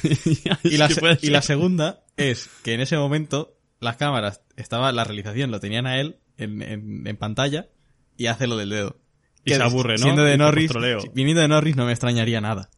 y, 0.65 0.77
la, 0.77 0.89
y 1.21 1.43
segunda 1.43 2.05
es 2.17 2.49
que 2.63 2.75
en 2.75 2.81
ese 2.81 2.97
momento 2.97 3.57
las 3.81 3.97
cámaras, 3.97 4.43
estaba, 4.57 4.93
la 4.93 5.05
realización 5.05 5.51
lo 5.51 5.61
tenían 5.61 5.87
a 5.87 6.01
él 6.01 6.19
en, 6.37 6.63
en, 6.63 7.07
en 7.07 7.17
pantalla 7.17 7.69
y 8.17 8.27
hace 8.27 8.47
lo 8.47 8.57
del 8.57 8.71
dedo. 8.71 9.01
Y 9.45 9.51
Que 9.51 9.57
se 9.57 9.63
aburre, 9.63 9.95
¿no? 9.95 10.05
Siendo 10.05 10.25
de 10.25 10.37
Norris, 10.37 10.71
viniendo 11.15 11.43
de 11.43 11.49
Norris 11.49 11.77
no 11.77 11.87
me 11.87 11.93
extrañaría 11.93 12.41
nada. 12.41 12.71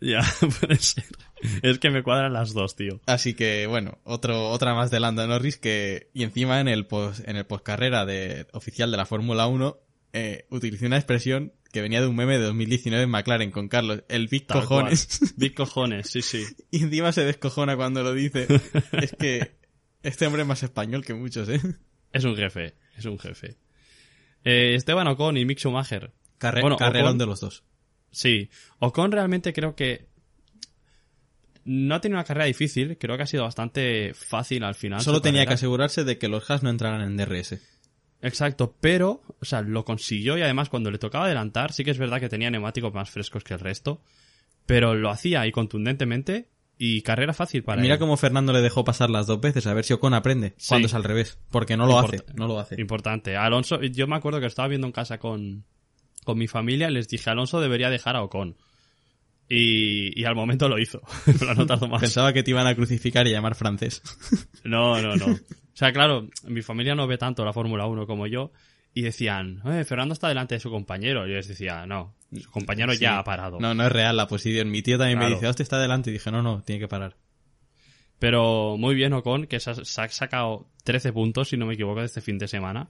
Ya, 0.00 0.20
puede 0.60 0.76
ser. 0.76 1.04
Es 1.62 1.78
que 1.78 1.90
me 1.90 2.02
cuadran 2.02 2.32
las 2.32 2.52
dos, 2.52 2.76
tío. 2.76 3.00
Así 3.06 3.34
que, 3.34 3.66
bueno, 3.66 3.98
otro, 4.04 4.50
otra 4.50 4.74
más 4.74 4.90
de 4.90 5.00
Lando 5.00 5.26
Norris 5.26 5.58
que, 5.58 6.10
y 6.12 6.22
encima 6.22 6.60
en 6.60 6.68
el 6.68 6.86
post, 6.86 7.26
en 7.26 7.36
el 7.36 7.46
postcarrera 7.46 8.06
de, 8.06 8.46
oficial 8.52 8.90
de 8.90 8.96
la 8.96 9.06
Fórmula 9.06 9.46
1, 9.46 9.78
eh, 10.18 10.46
utilizó 10.50 10.86
una 10.86 10.96
expresión 10.96 11.52
que 11.72 11.82
venía 11.82 12.00
de 12.00 12.06
un 12.06 12.16
meme 12.16 12.38
de 12.38 12.44
2019 12.44 13.04
en 13.04 13.10
McLaren 13.10 13.50
con 13.50 13.68
Carlos, 13.68 14.02
el 14.08 14.28
Big 14.28 14.46
Tal 14.46 14.62
Cojones. 14.62 15.06
cual. 15.18 15.30
Big 15.36 15.54
cojones, 15.54 16.08
sí, 16.10 16.22
sí. 16.22 16.44
y 16.70 16.84
encima 16.84 17.12
se 17.12 17.24
descojona 17.24 17.76
cuando 17.76 18.02
lo 18.02 18.14
dice. 18.14 18.46
es 18.92 19.12
que 19.12 19.56
este 20.02 20.26
hombre 20.26 20.42
es 20.42 20.48
más 20.48 20.62
español 20.62 21.04
que 21.04 21.12
muchos, 21.14 21.48
¿eh? 21.48 21.60
Es 22.12 22.24
un 22.24 22.34
jefe, 22.36 22.74
es 22.96 23.04
un 23.04 23.18
jefe. 23.18 23.56
Eh, 24.44 24.74
Esteban 24.74 25.06
Ocon 25.08 25.36
y 25.36 25.44
Mick 25.44 25.58
Schumacher. 25.58 26.12
Carre- 26.38 26.60
Bueno, 26.62 26.76
carrerón 26.76 27.16
Ocon- 27.16 27.18
de 27.18 27.26
los 27.26 27.40
dos. 27.40 27.64
Sí, 28.10 28.48
Ocon 28.78 29.12
realmente 29.12 29.52
creo 29.52 29.74
que 29.74 30.06
no 31.64 31.96
ha 31.96 32.00
tenido 32.00 32.16
una 32.18 32.24
carrera 32.24 32.46
difícil, 32.46 32.96
creo 32.96 33.16
que 33.16 33.24
ha 33.24 33.26
sido 33.26 33.42
bastante 33.42 34.14
fácil 34.14 34.62
al 34.62 34.76
final. 34.76 35.00
Solo 35.00 35.20
tenía 35.20 35.44
que 35.46 35.54
asegurarse 35.54 36.04
de 36.04 36.16
que 36.16 36.28
los 36.28 36.48
Haas 36.48 36.62
no 36.62 36.70
entraran 36.70 37.02
en 37.02 37.16
DRS. 37.16 37.58
Exacto, 38.22 38.74
pero, 38.80 39.22
o 39.40 39.44
sea, 39.44 39.62
lo 39.62 39.84
consiguió 39.84 40.36
y 40.38 40.42
además 40.42 40.68
cuando 40.68 40.90
le 40.90 40.98
tocaba 40.98 41.26
adelantar, 41.26 41.72
sí 41.72 41.84
que 41.84 41.90
es 41.90 41.98
verdad 41.98 42.18
que 42.20 42.28
tenía 42.28 42.50
neumáticos 42.50 42.92
más 42.94 43.10
frescos 43.10 43.44
que 43.44 43.54
el 43.54 43.60
resto, 43.60 44.00
pero 44.64 44.94
lo 44.94 45.10
hacía 45.10 45.46
y 45.46 45.52
contundentemente 45.52 46.48
y 46.78 47.02
carrera 47.02 47.32
fácil 47.32 47.62
para 47.62 47.80
Mira 47.80 47.94
él. 47.94 48.00
cómo 48.00 48.16
Fernando 48.16 48.52
le 48.52 48.60
dejó 48.62 48.84
pasar 48.84 49.10
las 49.10 49.26
dos 49.26 49.40
veces, 49.40 49.66
a 49.66 49.74
ver 49.74 49.84
si 49.84 49.92
Ocon 49.94 50.12
aprende 50.14 50.54
Sí. 50.58 50.68
cuando 50.68 50.86
es 50.86 50.94
al 50.94 51.04
revés. 51.04 51.38
Porque 51.50 51.76
no 51.76 51.86
lo 51.86 51.92
Import- 52.00 52.14
hace, 52.22 52.24
no 52.34 52.46
lo 52.48 52.58
hace. 52.58 52.80
Importante. 52.80 53.36
Alonso, 53.36 53.80
yo 53.82 54.06
me 54.06 54.16
acuerdo 54.16 54.40
que 54.40 54.46
estaba 54.46 54.68
viendo 54.68 54.86
en 54.86 54.92
casa 54.92 55.18
con, 55.18 55.64
con 56.24 56.36
mi 56.38 56.48
familia 56.48 56.90
y 56.90 56.94
les 56.94 57.08
dije, 57.08 57.30
Alonso 57.30 57.60
debería 57.60 57.90
dejar 57.90 58.16
a 58.16 58.22
Ocon. 58.22 58.56
Y, 59.48 60.20
y 60.20 60.24
al 60.24 60.34
momento 60.34 60.68
lo 60.68 60.78
hizo. 60.78 61.00
Pero 61.38 61.54
no 61.54 61.66
tardó 61.66 61.86
más. 61.88 62.00
Pensaba 62.00 62.32
que 62.32 62.42
te 62.42 62.50
iban 62.50 62.66
a 62.66 62.74
crucificar 62.74 63.26
y 63.26 63.30
llamar 63.30 63.54
francés. 63.54 64.02
No, 64.64 65.00
no, 65.00 65.14
no. 65.16 65.38
O 65.76 65.78
sea, 65.78 65.92
claro, 65.92 66.26
mi 66.44 66.62
familia 66.62 66.94
no 66.94 67.06
ve 67.06 67.18
tanto 67.18 67.44
la 67.44 67.52
Fórmula 67.52 67.84
1 67.84 68.06
como 68.06 68.26
yo. 68.26 68.50
Y 68.94 69.02
decían, 69.02 69.60
eh, 69.66 69.84
Fernando 69.84 70.14
está 70.14 70.26
delante 70.26 70.54
de 70.54 70.60
su 70.60 70.70
compañero. 70.70 71.26
Y 71.26 71.28
yo 71.32 71.36
les 71.36 71.48
decía, 71.48 71.84
no, 71.84 72.14
su 72.32 72.50
compañero 72.50 72.94
Sí. 72.94 73.00
ya 73.00 73.18
ha 73.18 73.24
parado. 73.24 73.60
No, 73.60 73.74
no 73.74 73.84
es 73.84 73.92
real 73.92 74.16
la 74.16 74.26
posición. 74.26 74.70
Mi 74.70 74.80
tío 74.80 74.96
también 74.96 75.18
me 75.18 75.28
dice, 75.28 75.46
hostia, 75.46 75.62
está 75.64 75.78
delante. 75.78 76.08
Y 76.08 76.14
dije, 76.14 76.30
no, 76.30 76.40
no, 76.40 76.62
tiene 76.62 76.80
que 76.80 76.88
parar. 76.88 77.14
Pero 78.18 78.78
muy 78.78 78.94
bien 78.94 79.12
Ocon, 79.12 79.46
que 79.46 79.60
se 79.60 79.70
ha, 79.70 79.74
se 79.74 80.00
ha 80.00 80.08
sacado 80.08 80.66
13 80.84 81.12
puntos, 81.12 81.50
si 81.50 81.58
no 81.58 81.66
me 81.66 81.74
equivoco, 81.74 82.00
de 82.00 82.06
este 82.06 82.22
fin 82.22 82.38
de 82.38 82.48
semana. 82.48 82.88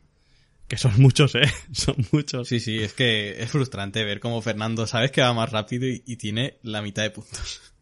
Que 0.69 0.77
son 0.77 0.93
muchos, 1.03 1.35
¿eh? 1.35 1.43
Son 1.73 1.97
muchos. 2.13 2.47
Sí, 2.47 2.61
sí, 2.61 2.79
es 2.79 2.93
que 2.93 3.43
es 3.43 3.51
frustrante 3.51 4.05
ver 4.05 4.21
cómo 4.21 4.41
Fernando 4.43 4.87
sabes 4.87 5.11
que 5.11 5.23
va 5.23 5.33
más 5.33 5.51
rápido 5.51 5.89
y, 5.89 6.05
y 6.07 6.17
tiene 6.17 6.59
la 6.63 6.83
mitad 6.83 7.03
de 7.03 7.11
puntos. 7.11 7.73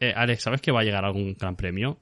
Eh, 0.00 0.12
Alex, 0.14 0.42
¿sabes 0.42 0.60
que 0.60 0.72
va 0.72 0.80
a 0.80 0.84
llegar 0.84 1.04
algún 1.06 1.34
gran 1.34 1.56
premio? 1.56 1.98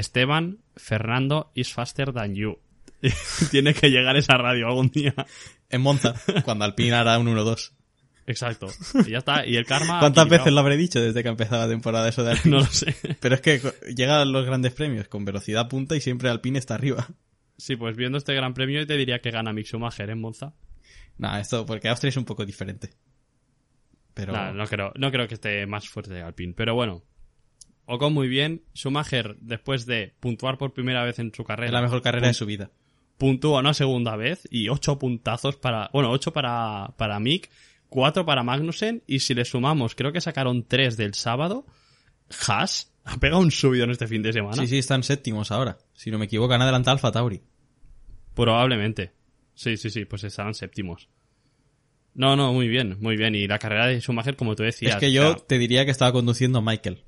Esteban, 0.00 0.58
Fernando 0.76 1.50
is 1.54 1.72
faster 1.72 2.12
than 2.12 2.34
you. 2.34 2.58
Tiene 3.50 3.74
que 3.74 3.90
llegar 3.90 4.16
esa 4.16 4.36
radio 4.36 4.66
algún 4.66 4.90
día. 4.90 5.14
En 5.68 5.80
Monza, 5.80 6.14
cuando 6.44 6.64
Alpine 6.64 6.94
hará 6.94 7.18
un 7.18 7.28
1-2. 7.28 7.72
Exacto. 8.26 8.68
Y 9.06 9.10
ya 9.10 9.18
está. 9.18 9.46
Y 9.46 9.56
el 9.56 9.66
karma. 9.66 9.98
¿Cuántas 9.98 10.28
veces 10.28 10.52
lo 10.52 10.60
habré 10.60 10.76
dicho 10.76 11.00
desde 11.00 11.22
que 11.22 11.28
ha 11.28 11.32
empezado 11.32 11.62
la 11.62 11.68
temporada 11.68 12.08
eso 12.08 12.22
de 12.22 12.32
Alpine? 12.32 12.56
No 12.56 12.62
lo 12.62 12.66
sé. 12.66 12.94
Pero 13.20 13.34
es 13.34 13.40
que 13.40 13.60
llegan 13.94 14.30
los 14.32 14.46
grandes 14.46 14.72
premios 14.72 15.08
con 15.08 15.24
velocidad 15.24 15.68
punta 15.68 15.96
y 15.96 16.00
siempre 16.00 16.28
Alpine 16.28 16.58
está 16.58 16.74
arriba. 16.74 17.08
Sí, 17.56 17.76
pues 17.76 17.96
viendo 17.96 18.18
este 18.18 18.34
gran 18.34 18.54
premio 18.54 18.86
te 18.86 18.96
diría 18.96 19.20
que 19.20 19.30
gana 19.30 19.52
Mick 19.52 19.66
Schumacher 19.66 20.08
en 20.10 20.20
Monza. 20.20 20.54
Nah, 21.18 21.40
esto, 21.40 21.66
porque 21.66 21.88
Austria 21.88 22.08
es 22.08 22.16
un 22.16 22.24
poco 22.24 22.46
diferente. 22.46 22.90
Pero 24.14 24.32
Nah, 24.32 24.52
no 24.52 24.66
creo, 24.66 24.92
no 24.96 25.10
creo 25.10 25.28
que 25.28 25.34
esté 25.34 25.66
más 25.66 25.88
fuerte 25.88 26.22
Alpine. 26.22 26.54
Pero 26.56 26.74
bueno. 26.74 27.02
Ocon 27.92 28.12
muy 28.12 28.28
bien. 28.28 28.62
Schumacher, 28.72 29.36
después 29.40 29.84
de 29.84 30.14
puntuar 30.20 30.58
por 30.58 30.72
primera 30.72 31.02
vez 31.04 31.18
en 31.18 31.32
su 31.34 31.42
carrera. 31.42 31.66
es 31.66 31.72
la 31.72 31.82
mejor 31.82 32.02
carrera 32.02 32.28
de 32.28 32.34
su 32.34 32.46
vida. 32.46 32.70
puntúa 33.18 33.60
una 33.60 33.74
segunda 33.74 34.14
vez 34.16 34.46
y 34.50 34.68
ocho 34.68 34.98
puntazos 34.98 35.56
para, 35.56 35.90
bueno, 35.92 36.10
ocho 36.10 36.32
para, 36.32 36.94
para 36.96 37.18
Mick, 37.18 37.50
cuatro 37.88 38.24
para 38.24 38.44
Magnussen 38.44 39.02
y 39.06 39.18
si 39.18 39.34
le 39.34 39.44
sumamos, 39.44 39.94
creo 39.96 40.12
que 40.12 40.20
sacaron 40.20 40.64
tres 40.68 40.96
del 40.96 41.14
sábado, 41.14 41.66
Haas 42.46 42.92
ha 43.04 43.16
pegado 43.18 43.42
un 43.42 43.50
subido 43.50 43.84
en 43.84 43.90
este 43.90 44.06
fin 44.06 44.22
de 44.22 44.32
semana. 44.32 44.56
Sí, 44.62 44.68
sí, 44.68 44.78
están 44.78 45.02
séptimos 45.02 45.50
ahora. 45.50 45.78
Si 45.94 46.12
no 46.12 46.18
me 46.18 46.26
equivoco, 46.26 46.54
han 46.54 46.62
adelantado 46.62 46.94
Alfa 46.94 47.10
Tauri. 47.10 47.42
Probablemente. 48.34 49.12
Sí, 49.54 49.76
sí, 49.76 49.90
sí, 49.90 50.04
pues 50.04 50.22
estarán 50.22 50.54
séptimos. 50.54 51.08
No, 52.14 52.36
no, 52.36 52.52
muy 52.52 52.68
bien, 52.68 52.98
muy 53.00 53.16
bien. 53.16 53.34
Y 53.34 53.46
la 53.48 53.58
carrera 53.58 53.86
de 53.86 54.00
Schumacher, 54.00 54.36
como 54.36 54.54
tú 54.54 54.62
decías, 54.62 54.94
es 54.94 55.00
que 55.00 55.12
yo 55.12 55.30
o 55.30 55.34
sea, 55.34 55.46
te 55.46 55.58
diría 55.58 55.84
que 55.84 55.90
estaba 55.90 56.12
conduciendo 56.12 56.62
Michael. 56.62 57.04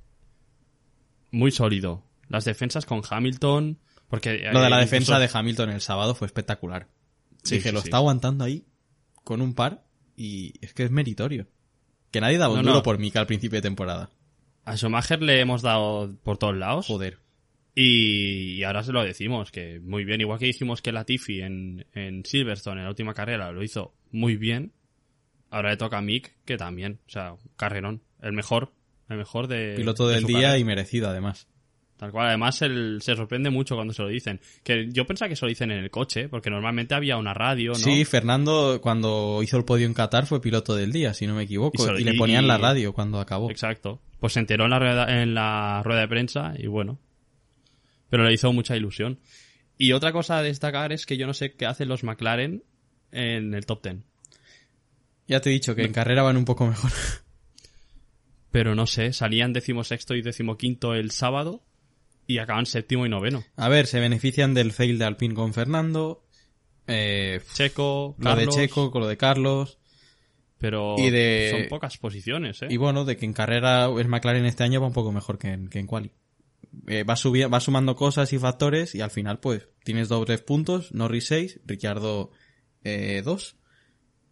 Muy 1.33 1.51
sólido. 1.51 2.05
Las 2.29 2.45
defensas 2.45 2.87
con 2.87 3.03
Hamilton, 3.09 3.79
porque... 4.09 4.49
Lo 4.53 4.63
de 4.63 4.71
la 4.71 4.79
eh, 4.79 4.83
defensa 4.83 5.15
incluso- 5.19 5.33
de 5.33 5.39
Hamilton 5.39 5.71
el 5.71 5.81
sábado 5.81 6.15
fue 6.15 6.27
espectacular. 6.27 6.87
Sí, 7.43 7.57
Dije, 7.57 7.71
sí, 7.71 7.75
lo 7.75 7.81
sí. 7.81 7.89
está 7.89 7.97
aguantando 7.97 8.45
ahí 8.45 8.65
con 9.25 9.41
un 9.41 9.55
par 9.55 9.85
y 10.17 10.55
es 10.61 10.73
que 10.75 10.85
es 10.85 10.91
meritorio. 10.93 11.49
Que 12.13 12.21
nadie 12.21 12.39
daba 12.39 12.53
un 12.55 12.59
No, 12.61 12.63
duro 12.65 12.75
no. 12.77 12.83
por 12.85 12.99
Mika 12.99 13.19
al 13.21 13.27
principio 13.27 13.57
de 13.59 13.63
temporada. 13.63 14.11
A 14.65 14.77
Schumacher 14.77 15.21
le 15.23 15.41
hemos 15.41 15.63
dado 15.63 16.15
por 16.23 16.39
todos 16.39 16.57
lados. 16.57 16.87
Joder. 16.87 17.19
Y, 17.75 18.57
y 18.59 18.65
ahora 18.65 18.83
se 18.85 18.93
lo 18.93 19.03
decimos, 19.03 19.51
que 19.51 19.81
muy 19.81 20.05
bien. 20.05 20.21
Igual 20.21 20.39
que 20.39 20.45
dijimos 20.47 20.83
que 20.83 20.93
Latifi 20.93 21.41
en, 21.41 21.87
en 21.95 22.25
Silverstone, 22.25 22.81
en 22.81 22.85
la 22.85 22.91
última 22.91 23.15
carrera, 23.15 23.51
lo 23.51 23.63
hizo 23.63 23.95
muy 24.11 24.37
bien. 24.37 24.73
Ahora 25.51 25.71
le 25.71 25.77
toca 25.79 25.99
a 25.99 26.03
Mick, 26.03 26.37
que 26.45 26.57
también. 26.59 27.01
O 27.07 27.11
sea, 27.11 27.35
carrerón. 27.57 28.03
El 28.21 28.33
mejor. 28.35 28.73
El 29.13 29.19
mejor 29.19 29.47
de. 29.49 29.75
Piloto 29.77 30.09
de 30.09 30.17
del 30.17 30.25
día 30.25 30.37
carrera. 30.37 30.59
y 30.59 30.65
merecido 30.65 31.09
además. 31.09 31.47
Tal 31.97 32.11
cual. 32.11 32.29
Además, 32.29 32.61
él 32.63 32.99
se 33.01 33.15
sorprende 33.15 33.51
mucho 33.51 33.77
cuando 33.77 33.95
se 33.95 34.03
lo 34.03 34.09
dicen. 34.09 34.41
Que 34.65 34.89
yo 34.91 35.07
pensaba 35.07 35.29
que 35.29 35.37
se 35.37 35.45
lo 35.45 35.49
dicen 35.51 35.71
en 35.71 35.79
el 35.79 35.91
coche, 35.91 36.29
porque 36.29 36.51
normalmente 36.51 36.95
había 36.97 37.17
una 37.17 37.33
radio, 37.33 37.71
¿no? 37.71 37.79
Sí, 37.79 38.05
Fernando 38.05 38.81
cuando 38.83 39.41
hizo 39.43 39.57
el 39.57 39.65
podio 39.65 39.87
en 39.87 39.95
Qatar 39.95 40.27
fue 40.27 40.41
piloto 40.41 40.75
del 40.75 40.91
día, 40.91 41.15
si 41.15 41.29
no 41.29 41.37
me 41.37 41.45
equivoco. 41.45 41.97
Y 41.97 42.03
le 42.03 42.15
y- 42.15 42.19
ponían 42.19 42.49
la 42.49 42.59
radio 42.59 42.93
cuando 42.93 43.21
acabó. 43.21 43.51
Exacto. 43.51 44.01
Pues 44.19 44.33
se 44.33 44.41
enteró 44.41 44.65
en 44.65 44.71
la 44.71 44.79
rueda, 44.81 45.23
en 45.23 45.35
la 45.35 45.81
rueda 45.85 46.01
de 46.01 46.09
prensa 46.09 46.55
y 46.59 46.67
bueno. 46.67 46.99
Pero 48.11 48.25
le 48.25 48.33
hizo 48.33 48.53
mucha 48.53 48.77
ilusión. 48.77 49.21
Y 49.79 49.93
otra 49.93 50.13
cosa 50.13 50.39
a 50.39 50.43
destacar 50.43 50.93
es 50.93 51.07
que 51.07 51.17
yo 51.17 51.27
no 51.27 51.35
sé 51.35 51.55
qué 51.55 51.67
hacen 51.67 51.89
los 51.89 52.05
McLaren 52.05 52.63
en 53.11 53.55
el 53.55 53.65
top 53.65 53.83
10. 53.83 53.97
Ya 55.29 55.41
te 55.41 55.51
he 55.51 55.53
dicho 55.53 55.75
que 55.75 55.85
en 55.85 55.93
carrera 55.93 56.23
van 56.23 56.37
un 56.37 56.45
poco 56.45 56.67
mejor. 56.67 56.91
Pero 58.53 58.75
no 58.77 58.87
sé, 58.87 59.13
salían 59.13 59.53
decimosexto 59.53 60.15
y 60.15 60.23
decimoquinto 60.23 60.95
el 60.95 61.11
sábado 61.11 61.65
y 62.27 62.39
acaban 62.39 62.67
séptimo 62.67 63.05
y 63.07 63.09
noveno. 63.09 63.43
A 63.57 63.69
ver, 63.69 63.87
se 63.89 63.99
benefician 63.99 64.55
del 64.55 64.73
fail 64.73 64.99
de 64.99 65.05
Alpine 65.07 65.35
con 65.35 65.53
Fernando. 65.55 66.25
Eh, 66.87 67.41
Checo, 67.55 68.15
lo 68.19 68.37
de 68.37 68.47
Checo 68.49 68.91
con 68.91 69.01
lo 69.03 69.09
de 69.09 69.17
Carlos. 69.17 69.79
pero 70.59 70.95
y 70.99 71.11
de- 71.11 71.49
son 71.51 71.69
pocas 71.69 71.97
posiciones, 71.99 72.63
¿eh? 72.63 72.67
Y 72.71 72.77
bueno, 72.77 73.05
de 73.05 73.17
que 73.17 73.25
en 73.25 73.33
carrera 73.33 73.87
el 73.87 74.07
McLaren 74.09 74.45
este 74.45 74.63
año 74.65 74.81
va 74.81 74.87
un 74.87 74.93
poco 74.93 75.11
mejor 75.13 75.39
que 75.39 75.49
en, 75.49 75.69
que 75.69 75.79
en 75.81 75.87
quali. 75.89 76.13
Eh, 76.87 77.03
va, 77.05 77.15
subi- 77.17 77.53
va 77.53 77.59
sumando 77.61 77.97
cosas 77.97 78.33
y 78.33 78.39
factores 78.39 78.95
y 78.95 79.01
al 79.01 79.11
final 79.11 79.41
pues 79.41 79.67
tienes 79.85 80.09
dobles 80.09 80.41
puntos, 80.43 80.93
Norris 80.93 81.27
6, 81.27 81.61
Ricciardo 81.67 82.31
2 82.85 83.57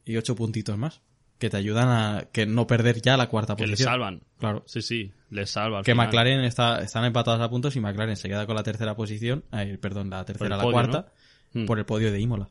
y 0.04 0.16
8 0.16 0.34
puntitos 0.36 0.76
más 0.78 1.02
que 1.40 1.50
te 1.50 1.56
ayudan 1.56 1.88
a 1.88 2.24
que 2.30 2.46
no 2.46 2.68
perder 2.68 3.02
ya 3.02 3.16
la 3.16 3.28
cuarta 3.28 3.56
que 3.56 3.64
le 3.66 3.72
posición. 3.72 3.90
salvan. 3.92 4.22
Claro. 4.38 4.62
Sí, 4.66 4.80
sí, 4.82 5.10
les 5.30 5.50
salva. 5.50 5.78
al 5.78 5.84
Que 5.84 5.92
final. 5.92 6.06
McLaren 6.06 6.40
está, 6.44 6.80
están 6.80 7.04
empatados 7.04 7.40
a 7.40 7.50
puntos 7.50 7.74
y 7.74 7.80
McLaren 7.80 8.14
se 8.16 8.28
queda 8.28 8.46
con 8.46 8.54
la 8.54 8.62
tercera 8.62 8.94
posición, 8.94 9.44
ay, 9.50 9.76
perdón, 9.78 10.10
la 10.10 10.24
tercera, 10.24 10.56
la 10.56 10.62
podio, 10.62 10.72
cuarta, 10.74 11.12
¿no? 11.52 11.62
Mm. 11.62 11.66
por 11.66 11.78
el 11.80 11.84
podio 11.86 12.12
de 12.12 12.20
Imola. 12.20 12.48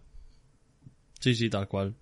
Sí, 1.22 1.36
sí, 1.36 1.50
tal 1.50 1.68
cual. 1.70 1.96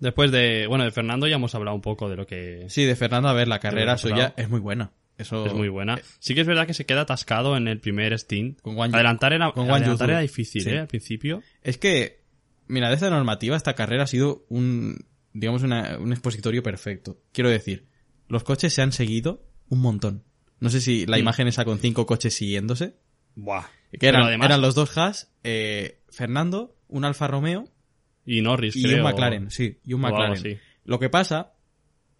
Después 0.00 0.30
de, 0.30 0.66
bueno, 0.66 0.84
de 0.84 0.90
Fernando 0.90 1.26
ya 1.26 1.36
hemos 1.36 1.54
hablado 1.54 1.74
un 1.74 1.80
poco 1.82 2.08
de 2.08 2.16
lo 2.16 2.26
que 2.26 2.66
Sí, 2.68 2.84
de 2.84 2.94
Fernando, 2.94 3.28
a 3.28 3.32
ver, 3.32 3.48
la 3.48 3.58
carrera 3.58 3.96
suya 3.98 4.34
es 4.36 4.48
muy 4.48 4.60
buena. 4.60 4.92
Eso 5.16 5.46
es 5.46 5.52
muy 5.52 5.68
buena. 5.68 5.98
Sí 6.20 6.34
que 6.36 6.42
es 6.42 6.46
verdad 6.46 6.64
que 6.66 6.74
se 6.74 6.86
queda 6.86 7.00
atascado 7.00 7.56
en 7.56 7.66
el 7.66 7.80
primer 7.80 8.16
stint. 8.16 8.60
Con 8.60 8.76
Guan 8.76 8.92
Yu- 8.92 8.94
adelantar 8.94 9.32
era, 9.32 9.50
con 9.50 9.68
adelantar 9.68 10.10
era 10.10 10.20
difícil, 10.20 10.62
Sí. 10.62 10.70
¿eh? 10.70 10.78
Al 10.78 10.86
principio. 10.86 11.42
Es 11.62 11.76
que, 11.76 12.20
mira, 12.68 12.88
desde 12.88 13.10
la 13.10 13.16
normativa 13.16 13.56
esta 13.56 13.74
carrera 13.74 14.04
ha 14.04 14.06
sido 14.06 14.44
un, 14.48 15.04
digamos, 15.38 15.62
una- 15.62 15.98
un 15.98 16.12
expositorio 16.12 16.62
perfecto. 16.62 17.20
Quiero 17.32 17.50
decir, 17.50 17.86
los 18.28 18.44
coches 18.44 18.72
se 18.74 18.82
han 18.82 18.92
seguido 18.92 19.44
un 19.68 19.80
montón. 19.80 20.24
No 20.60 20.70
sé 20.70 20.80
si 20.80 21.06
la 21.06 21.16
Mm. 21.16 21.20
imagen 21.20 21.48
esa 21.48 21.64
con 21.64 21.78
cinco 21.78 22.06
coches 22.06 22.34
siguiéndose. 22.34 22.96
Buah. 23.36 23.66
Que 23.98 24.08
eran, 24.08 24.22
además- 24.24 24.46
eran 24.46 24.60
los 24.60 24.74
dos 24.74 24.96
Haas, 24.98 25.32
eh, 25.44 26.00
Fernando, 26.10 26.76
un 26.88 27.04
Alfa 27.04 27.26
Romeo 27.28 27.68
Y 28.26 28.40
Norris, 28.42 28.76
y 28.76 28.82
creo. 28.82 28.96
un 28.98 29.02
McLaren. 29.04 29.50
Sí, 29.50 29.78
y 29.84 29.92
un 29.94 30.00
McLaren. 30.00 30.60
Lo 30.84 30.98
que 30.98 31.08
pasa, 31.08 31.54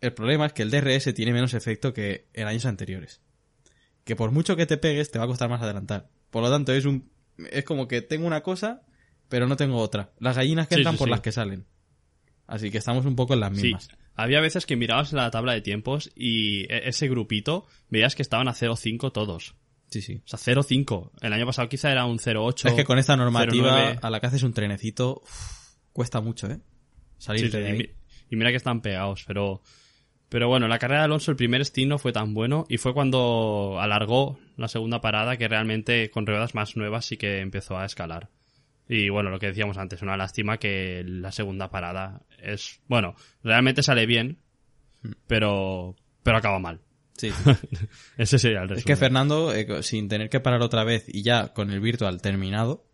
el 0.01 0.13
problema 0.15 0.47
es 0.47 0.53
que 0.53 0.63
el 0.63 0.71
DRS 0.71 1.13
tiene 1.13 1.33
menos 1.33 1.53
efecto 1.55 1.93
que 1.93 2.29
en 2.33 2.47
años 2.47 2.65
anteriores. 2.67 3.21
Que 4.05 4.15
por 4.17 4.31
mucho 4.31 4.57
que 4.57 4.65
te 4.67 4.77
pegues, 4.79 5.11
te 5.11 5.19
va 5.19 5.25
a 5.25 5.29
costar 5.29 5.51
más 5.51 5.61
adelantar. 5.61 6.09
Por 6.31 6.43
lo 6.43 6.51
tanto, 6.51 6.73
es 6.73 6.85
un, 6.87 7.11
es 7.51 7.65
como 7.65 7.89
que 7.89 8.01
tengo 8.03 8.27
una 8.27 8.43
cosa, 8.43 8.83
pero 9.29 9.47
no 9.47 9.57
tengo 9.57 9.79
otra. 9.79 10.13
Las 10.21 10.37
gallinas 10.37 10.69
que 10.69 10.77
Sí, 10.77 10.81
entran 10.81 10.95
sí, 10.95 10.99
por 11.01 11.09
las 11.11 11.21
que 11.21 11.33
salen. 11.33 11.67
Así 12.49 12.71
que 12.73 12.79
estamos 12.79 13.07
un 13.07 13.15
poco 13.15 13.35
en 13.35 13.41
las 13.41 13.57
Sí. 13.57 13.63
mismas. 13.69 13.89
había 14.17 14.41
veces 14.41 14.67
que 14.67 14.75
mirabas 14.75 15.13
la 15.13 15.31
tabla 15.31 15.53
de 15.53 15.61
tiempos 15.61 16.11
y 16.17 16.63
e- 16.73 16.89
ese 16.89 17.07
grupito 17.09 17.67
veías 17.89 18.17
que 18.17 18.23
estaban 18.23 18.49
a 18.49 18.53
0-5 18.55 19.13
todos. 19.13 19.55
Sí, 19.91 20.03
sí. 20.03 20.21
O 20.25 20.27
sea, 20.29 20.39
0-5. 20.41 21.13
El 21.23 21.33
año 21.33 21.47
pasado 21.47 21.69
quizá 21.69 21.93
era 21.93 22.05
un 22.05 22.19
0-8. 22.19 22.69
Es 22.69 22.75
que 22.75 22.85
con 22.85 22.99
esta 22.99 23.17
normativa, 23.17 23.95
0-9. 23.95 23.99
a 24.03 24.11
la 24.11 24.19
que 24.21 24.27
haces 24.27 24.43
un 24.43 24.53
trenecito, 24.53 25.23
cuesta 25.93 26.21
mucho, 26.21 26.49
¿eh? 26.51 26.59
Salir 27.19 27.47
Sí, 27.47 27.51
sí, 27.53 27.59
de 27.59 27.67
ahí. 27.71 27.91
y 28.29 28.35
mira 28.37 28.51
que 28.51 28.57
están 28.57 28.81
pegados, 28.81 29.23
pero... 29.27 29.63
Pero 30.29 30.47
bueno, 30.49 30.69
la 30.69 30.79
carrera 30.79 31.01
de 31.03 31.05
Alonso, 31.07 31.31
el 31.31 31.37
primer 31.39 31.65
stint 31.65 31.89
no 31.89 31.99
fue 31.99 32.13
tan 32.13 32.35
bueno 32.35 32.67
y 32.69 32.77
fue 32.79 32.93
cuando 32.93 33.79
alargó 33.81 34.39
la 34.59 34.69
segunda 34.69 35.01
parada 35.01 35.37
que 35.39 35.49
realmente 35.49 36.11
con 36.11 36.27
ruedas 36.27 36.55
más 36.55 36.77
nuevas 36.77 37.07
sí 37.07 37.17
que 37.17 37.39
empezó 37.41 37.79
a 37.79 37.87
escalar. 37.87 38.29
Y 38.89 39.11
bueno, 39.11 39.31
lo 39.31 39.39
que 39.39 39.47
decíamos 39.49 39.77
antes, 39.77 40.01
una 40.03 40.17
lástima 40.17 40.57
que 40.59 41.05
la 41.07 41.31
segunda 41.31 41.71
parada 41.71 42.23
es... 42.43 42.81
Bueno, 42.89 43.15
realmente 43.43 43.83
sale 43.83 44.07
bien, 44.07 44.39
pero, 45.27 45.95
pero 46.23 46.39
acaba 46.39 46.59
mal. 46.59 46.81
Sí. 47.17 47.31
Ese 48.17 48.39
sería 48.39 48.59
el 48.61 48.65
Es 48.65 48.71
resumen. 48.71 48.85
que 48.87 48.97
Fernando, 48.97 49.53
eh, 49.53 49.83
sin 49.83 50.09
tener 50.09 50.31
que 50.31 50.41
parar 50.41 50.63
otra 50.63 50.85
vez 50.85 51.05
y 51.09 51.23
ya 51.23 51.53
con 51.53 51.71
el 51.71 51.81
virtual 51.81 52.23
terminado, 52.23 52.87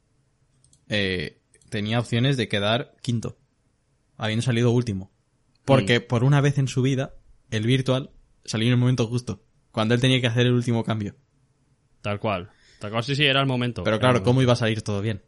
eh, 0.89 1.41
tenía 1.71 2.01
opciones 2.01 2.37
de 2.37 2.49
quedar 2.49 2.95
quinto, 3.03 3.39
habiendo 4.17 4.43
salido 4.43 4.71
último. 4.73 5.13
Porque 5.65 6.01
Mm. 6.01 6.07
por 6.09 6.25
una 6.25 6.41
vez 6.41 6.59
en 6.59 6.69
su 6.69 6.83
vida, 6.83 7.15
el 7.51 7.67
virtual 7.67 8.11
salió 8.45 8.67
en 8.69 8.73
el 8.75 8.79
momento 8.81 9.07
justo, 9.07 9.45
cuando 9.71 9.95
él 9.95 10.01
tenía 10.01 10.21
que 10.21 10.27
hacer 10.27 10.47
el 10.47 10.53
último 10.53 10.85
cambio. 10.85 11.15
Tal 12.03 12.19
cual. 12.19 12.51
Tal 12.81 12.91
cual, 12.91 13.05
sí, 13.05 13.15
sí, 13.17 13.25
era 13.25 13.41
el 13.41 13.47
momento. 13.47 13.83
Pero 13.85 13.99
claro, 13.99 14.23
¿cómo 14.23 14.43
iba 14.43 14.53
a 14.55 14.57
salir 14.57 14.83
todo 14.83 15.01
bien? 15.01 15.23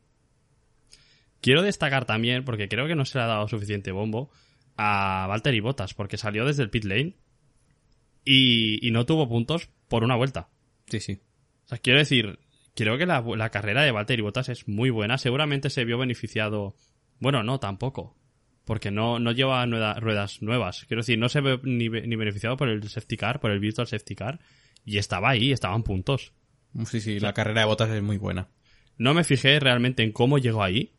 Quiero 1.46 1.62
destacar 1.62 2.06
también, 2.06 2.44
porque 2.44 2.66
creo 2.68 2.88
que 2.88 2.96
no 2.96 3.04
se 3.04 3.18
le 3.18 3.22
ha 3.22 3.28
dado 3.28 3.46
suficiente 3.46 3.92
bombo, 3.92 4.32
a 4.76 5.26
Valtteri 5.28 5.60
Bottas, 5.60 5.94
porque 5.94 6.16
salió 6.16 6.44
desde 6.44 6.64
el 6.64 6.70
pit 6.70 6.82
lane 6.82 7.14
y, 8.24 8.84
y 8.84 8.90
no 8.90 9.06
tuvo 9.06 9.28
puntos 9.28 9.70
por 9.86 10.02
una 10.02 10.16
vuelta. 10.16 10.48
Sí, 10.88 10.98
sí. 10.98 11.20
O 11.64 11.68
sea, 11.68 11.78
quiero 11.78 12.00
decir, 12.00 12.40
creo 12.74 12.98
que 12.98 13.06
la, 13.06 13.20
la 13.20 13.50
carrera 13.50 13.82
de 13.82 13.92
Valtteri 13.92 14.22
Bottas 14.22 14.48
es 14.48 14.66
muy 14.66 14.90
buena. 14.90 15.18
Seguramente 15.18 15.70
se 15.70 15.84
vio 15.84 15.98
beneficiado. 15.98 16.74
Bueno, 17.20 17.44
no, 17.44 17.60
tampoco. 17.60 18.16
Porque 18.64 18.90
no, 18.90 19.20
no 19.20 19.30
lleva 19.30 19.64
nueva- 19.66 19.94
ruedas 19.94 20.42
nuevas. 20.42 20.84
Quiero 20.88 21.02
decir, 21.02 21.16
no 21.16 21.28
se 21.28 21.40
ve 21.40 21.60
ni, 21.62 21.88
ni 21.88 22.16
beneficiado 22.16 22.56
por 22.56 22.68
el 22.68 22.88
safety 22.88 23.16
car, 23.16 23.38
por 23.38 23.52
el 23.52 23.60
virtual 23.60 23.86
safety 23.86 24.16
car. 24.16 24.40
Y 24.84 24.98
estaba 24.98 25.30
ahí, 25.30 25.52
estaban 25.52 25.84
puntos. 25.84 26.32
Sí, 26.86 27.00
sí, 27.00 27.20
la 27.20 27.32
carrera 27.32 27.60
de 27.60 27.66
botas 27.66 27.90
es 27.90 28.02
muy 28.02 28.18
buena. 28.18 28.48
No 28.98 29.14
me 29.14 29.22
fijé 29.22 29.60
realmente 29.60 30.02
en 30.02 30.10
cómo 30.10 30.38
llegó 30.38 30.64
ahí. 30.64 30.92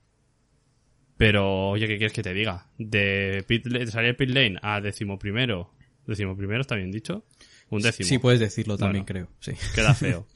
Pero, 1.18 1.70
oye, 1.70 1.88
¿qué 1.88 1.97
quieres 1.97 2.13
que 2.13 2.22
te 2.22 2.34
diga? 2.34 2.68
De, 2.78 3.43
pit, 3.47 3.65
de 3.65 3.88
salir 3.88 4.15
pit 4.15 4.30
lane 4.30 4.57
a 4.61 4.80
décimo 4.82 5.18
primero. 5.18 5.74
Décimo 6.05 6.38
primero, 6.38 6.61
¿está 6.61 6.76
bien 6.76 6.91
dicho? 6.91 7.26
Un 7.70 7.82
décimo. 7.82 8.07
Sí, 8.07 8.20
puedes 8.20 8.39
decirlo 8.39 8.78
también, 8.78 9.05
Bueno. 9.05 9.28
creo. 9.28 9.38
Sí. 9.39 9.53
Queda 9.74 9.93
feo. 9.95 10.28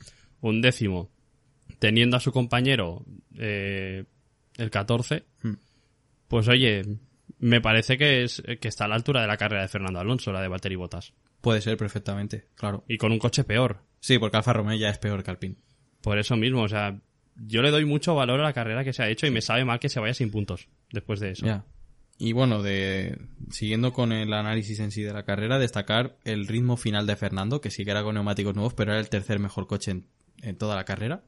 Un 0.41 0.61
décimo. 0.61 1.11
Teniendo 1.79 2.17
a 2.17 2.19
su 2.19 2.31
compañero 2.31 3.05
eh, 3.37 4.05
el 4.57 4.69
14. 4.69 5.23
Hmm. 5.43 5.53
Pues 6.27 6.47
oye, 6.47 6.81
me 7.39 7.61
parece 7.61 7.97
que, 7.97 8.23
es, 8.23 8.41
que 8.59 8.67
está 8.67 8.85
a 8.85 8.87
la 8.87 8.95
altura 8.95 9.21
de 9.21 9.27
la 9.27 9.37
carrera 9.37 9.61
de 9.61 9.67
Fernando 9.67 9.99
Alonso, 9.99 10.31
la 10.31 10.41
de 10.41 10.47
Valtteri 10.47 10.75
Bottas. 10.75 11.13
Puede 11.41 11.61
ser 11.61 11.77
perfectamente, 11.77 12.47
claro. 12.55 12.83
Y 12.87 12.97
con 12.97 13.11
un 13.11 13.19
coche 13.19 13.43
peor. 13.43 13.81
Sí, 13.99 14.17
porque 14.19 14.37
Alfa 14.37 14.53
Romeo 14.53 14.77
ya 14.77 14.89
es 14.89 14.97
peor 14.97 15.23
que 15.23 15.31
Alpine. 15.31 15.55
Por 16.01 16.17
eso 16.19 16.35
mismo, 16.35 16.63
o 16.63 16.67
sea, 16.67 16.99
yo 17.35 17.61
le 17.61 17.71
doy 17.71 17.85
mucho 17.85 18.15
valor 18.15 18.39
a 18.39 18.43
la 18.43 18.53
carrera 18.53 18.83
que 18.83 18.93
se 18.93 19.03
ha 19.03 19.09
hecho 19.09 19.27
y 19.27 19.31
me 19.31 19.41
sabe 19.41 19.65
mal 19.65 19.79
que 19.79 19.89
se 19.89 19.99
vaya 19.99 20.13
sin 20.13 20.31
puntos 20.31 20.67
después 20.91 21.19
de 21.19 21.31
eso. 21.31 21.63
Y 22.17 22.33
bueno, 22.33 22.61
de 22.61 23.17
siguiendo 23.49 23.93
con 23.93 24.11
el 24.11 24.31
análisis 24.33 24.79
en 24.79 24.91
sí 24.91 25.01
de 25.01 25.13
la 25.13 25.23
carrera, 25.25 25.57
destacar 25.57 26.17
el 26.23 26.47
ritmo 26.47 26.77
final 26.77 27.07
de 27.07 27.15
Fernando, 27.15 27.61
que 27.61 27.71
sí 27.71 27.83
que 27.83 27.91
era 27.91 28.03
con 28.03 28.13
neumáticos 28.13 28.53
nuevos, 28.53 28.73
pero 28.75 28.91
era 28.91 28.99
el 28.99 29.09
tercer 29.09 29.39
mejor 29.39 29.65
coche 29.65 29.91
en, 29.91 30.05
en 30.41 30.55
toda 30.55 30.75
la 30.75 30.85
carrera. 30.85 31.23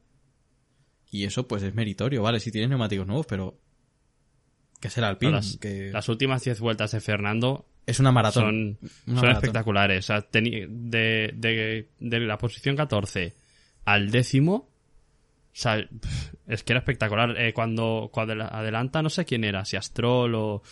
Y 1.10 1.24
eso 1.24 1.48
pues 1.48 1.62
es 1.62 1.74
meritorio, 1.74 2.22
vale, 2.22 2.38
si 2.40 2.52
tienes 2.52 2.70
neumáticos 2.70 3.06
nuevos, 3.06 3.26
pero 3.26 3.58
que 4.80 4.88
es 4.88 4.98
el 4.98 5.04
Alpine, 5.04 5.32
las, 5.32 5.56
que 5.56 5.90
las 5.92 6.08
últias 6.08 6.44
10 6.44 6.60
vueltas 6.60 6.92
de 6.92 7.00
Fernando 7.00 7.66
es 7.86 8.00
una 8.00 8.12
maratón. 8.12 8.44
son, 8.44 8.78
Una 8.82 8.90
son 9.06 9.14
maratón. 9.14 9.32
espectaculares. 9.36 10.04
O 10.04 10.06
sea, 10.06 10.26
de, 10.32 10.68
de, 11.32 11.88
de 11.98 12.20
la 12.20 12.38
posición 12.38 12.76
14 12.76 13.34
al 13.84 14.10
décimo, 14.10 14.70
o 15.54 15.56
sea, 15.56 15.78
es 16.48 16.64
que 16.64 16.72
era 16.72 16.80
espectacular. 16.80 17.40
Eh, 17.40 17.52
cuando, 17.54 18.10
cuando 18.12 18.32
adelanta, 18.42 19.02
no 19.02 19.08
sé 19.10 19.24
quién 19.24 19.44
era, 19.44 19.64
si 19.64 19.76
Astrol 19.76 20.34
o... 20.34 20.62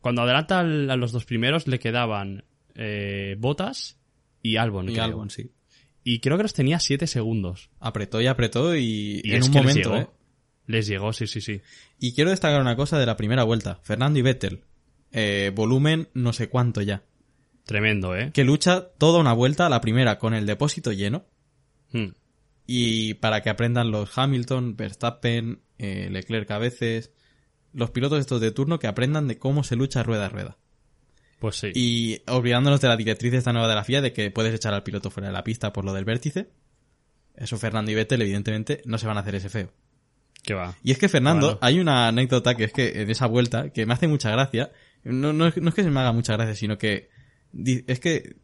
Cuando 0.00 0.22
adelanta 0.22 0.60
al- 0.60 0.88
a 0.90 0.96
los 0.96 1.10
dos 1.10 1.24
primeros 1.24 1.66
le 1.66 1.80
quedaban 1.80 2.44
eh, 2.76 3.34
Botas 3.38 3.98
y 4.42 4.56
Albon. 4.56 4.88
Y 4.88 4.92
creo. 4.92 5.04
Albon, 5.04 5.30
sí. 5.30 5.50
Y 6.04 6.20
creo 6.20 6.36
que 6.36 6.44
los 6.44 6.54
tenía 6.54 6.78
7 6.78 7.08
segundos. 7.08 7.70
Apretó 7.80 8.20
y 8.20 8.28
apretó 8.28 8.76
y, 8.76 9.20
Y 9.24 9.32
en 9.34 9.42
un 9.42 9.50
que 9.50 9.58
les 9.58 9.66
momento, 9.66 9.90
llegó. 9.90 10.02
¿eh? 10.02 10.08
Les 10.68 10.86
llegó, 10.86 11.12
sí, 11.12 11.26
sí, 11.26 11.40
sí. 11.40 11.60
Y 11.98 12.14
quiero 12.14 12.30
destacar 12.30 12.60
una 12.60 12.76
cosa 12.76 12.98
de 13.00 13.06
la 13.06 13.16
primera 13.16 13.42
vuelta. 13.42 13.80
Fernando 13.82 14.18
y 14.20 14.22
Vettel. 14.22 14.62
Eh, 15.10 15.50
volumen 15.54 16.08
no 16.14 16.32
sé 16.32 16.48
cuánto 16.48 16.80
ya. 16.82 17.02
Tremendo, 17.64 18.14
¿eh? 18.14 18.30
Que 18.32 18.44
lucha 18.44 18.88
toda 18.98 19.18
una 19.18 19.32
vuelta, 19.32 19.68
la 19.68 19.80
primera 19.80 20.18
con 20.20 20.34
el 20.34 20.46
depósito 20.46 20.92
lleno. 20.92 21.24
Hmm. 21.92 22.10
Y 22.66 23.14
para 23.14 23.42
que 23.42 23.50
aprendan 23.50 23.90
los 23.90 24.16
Hamilton, 24.18 24.76
Verstappen, 24.76 25.60
eh, 25.78 26.08
Leclerc 26.10 26.50
a 26.50 26.58
veces, 26.58 27.12
los 27.72 27.90
pilotos 27.90 28.18
estos 28.20 28.40
de 28.40 28.50
turno 28.50 28.78
que 28.78 28.86
aprendan 28.88 29.28
de 29.28 29.38
cómo 29.38 29.62
se 29.64 29.76
lucha 29.76 30.02
rueda 30.02 30.26
a 30.26 30.28
rueda. 30.28 30.58
Pues 31.38 31.56
sí. 31.56 31.70
Y 31.74 32.22
olvidándonos 32.26 32.80
de 32.80 32.88
la 32.88 32.96
directriz 32.96 33.32
esta 33.34 33.52
nueva 33.52 33.68
de 33.68 33.74
la 33.74 33.84
FIA 33.84 34.00
de 34.00 34.12
que 34.12 34.30
puedes 34.30 34.54
echar 34.54 34.72
al 34.74 34.82
piloto 34.82 35.10
fuera 35.10 35.28
de 35.28 35.32
la 35.34 35.44
pista 35.44 35.72
por 35.72 35.84
lo 35.84 35.92
del 35.92 36.04
vértice. 36.06 36.48
Eso 37.34 37.58
Fernando 37.58 37.90
y 37.90 37.94
Vettel 37.94 38.22
evidentemente 38.22 38.80
no 38.86 38.96
se 38.98 39.06
van 39.06 39.18
a 39.18 39.20
hacer 39.20 39.34
ese 39.34 39.50
feo. 39.50 39.70
¿Qué 40.42 40.54
va? 40.54 40.74
Y 40.82 40.92
es 40.92 40.98
que 40.98 41.08
Fernando, 41.08 41.46
Bueno. 41.46 41.58
hay 41.60 41.80
una 41.80 42.08
anécdota 42.08 42.54
que 42.54 42.64
es 42.64 42.72
que 42.72 43.02
en 43.02 43.10
esa 43.10 43.26
vuelta, 43.26 43.70
que 43.70 43.84
me 43.84 43.92
hace 43.92 44.08
mucha 44.08 44.30
gracia, 44.30 44.72
no, 45.04 45.32
no, 45.34 45.46
es- 45.48 45.56
no 45.58 45.68
es 45.68 45.74
que 45.74 45.82
se 45.82 45.90
me 45.90 46.00
haga 46.00 46.12
mucha 46.12 46.32
gracia, 46.34 46.54
sino 46.54 46.78
que 46.78 47.10
es 47.86 48.00
que 48.00 48.36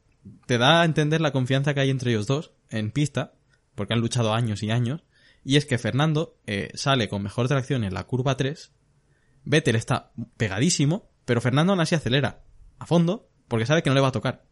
te 0.47 0.59
da 0.59 0.83
a 0.83 0.85
entender 0.85 1.21
la 1.23 1.33
confianza 1.33 1.73
que 1.75 1.81
hay 1.81 1.91
entre 1.91 2.11
ellos 2.11 2.27
dos 2.27 2.53
en 2.69 2.91
pista, 2.91 3.33
porque 3.75 3.95
han 3.95 4.01
luchado 4.01 4.33
años 4.35 4.63
y 4.63 4.71
años, 4.71 5.03
y 5.45 5.57
es 5.57 5.67
que 5.67 5.79
Fernando 5.79 6.37
eh, 6.47 6.71
sale 6.75 7.09
con 7.09 7.23
mejor 7.23 7.49
tracción 7.49 7.85
en 7.85 7.95
la 7.95 8.05
curva 8.05 8.37
3, 8.37 8.73
Vettel 9.45 9.77
está 9.77 10.13
pegadísimo, 10.37 11.11
pero 11.25 11.41
Fernando 11.41 11.73
aún 11.73 11.81
así 11.81 11.95
acelera 11.95 12.43
a 12.79 12.87
fondo, 12.87 13.29
porque 13.49 13.67
sabe 13.67 13.83
que 13.83 13.91
no 13.91 13.95
le 13.95 14.01
va 14.01 14.09
a 14.09 14.13
tocar. 14.13 14.45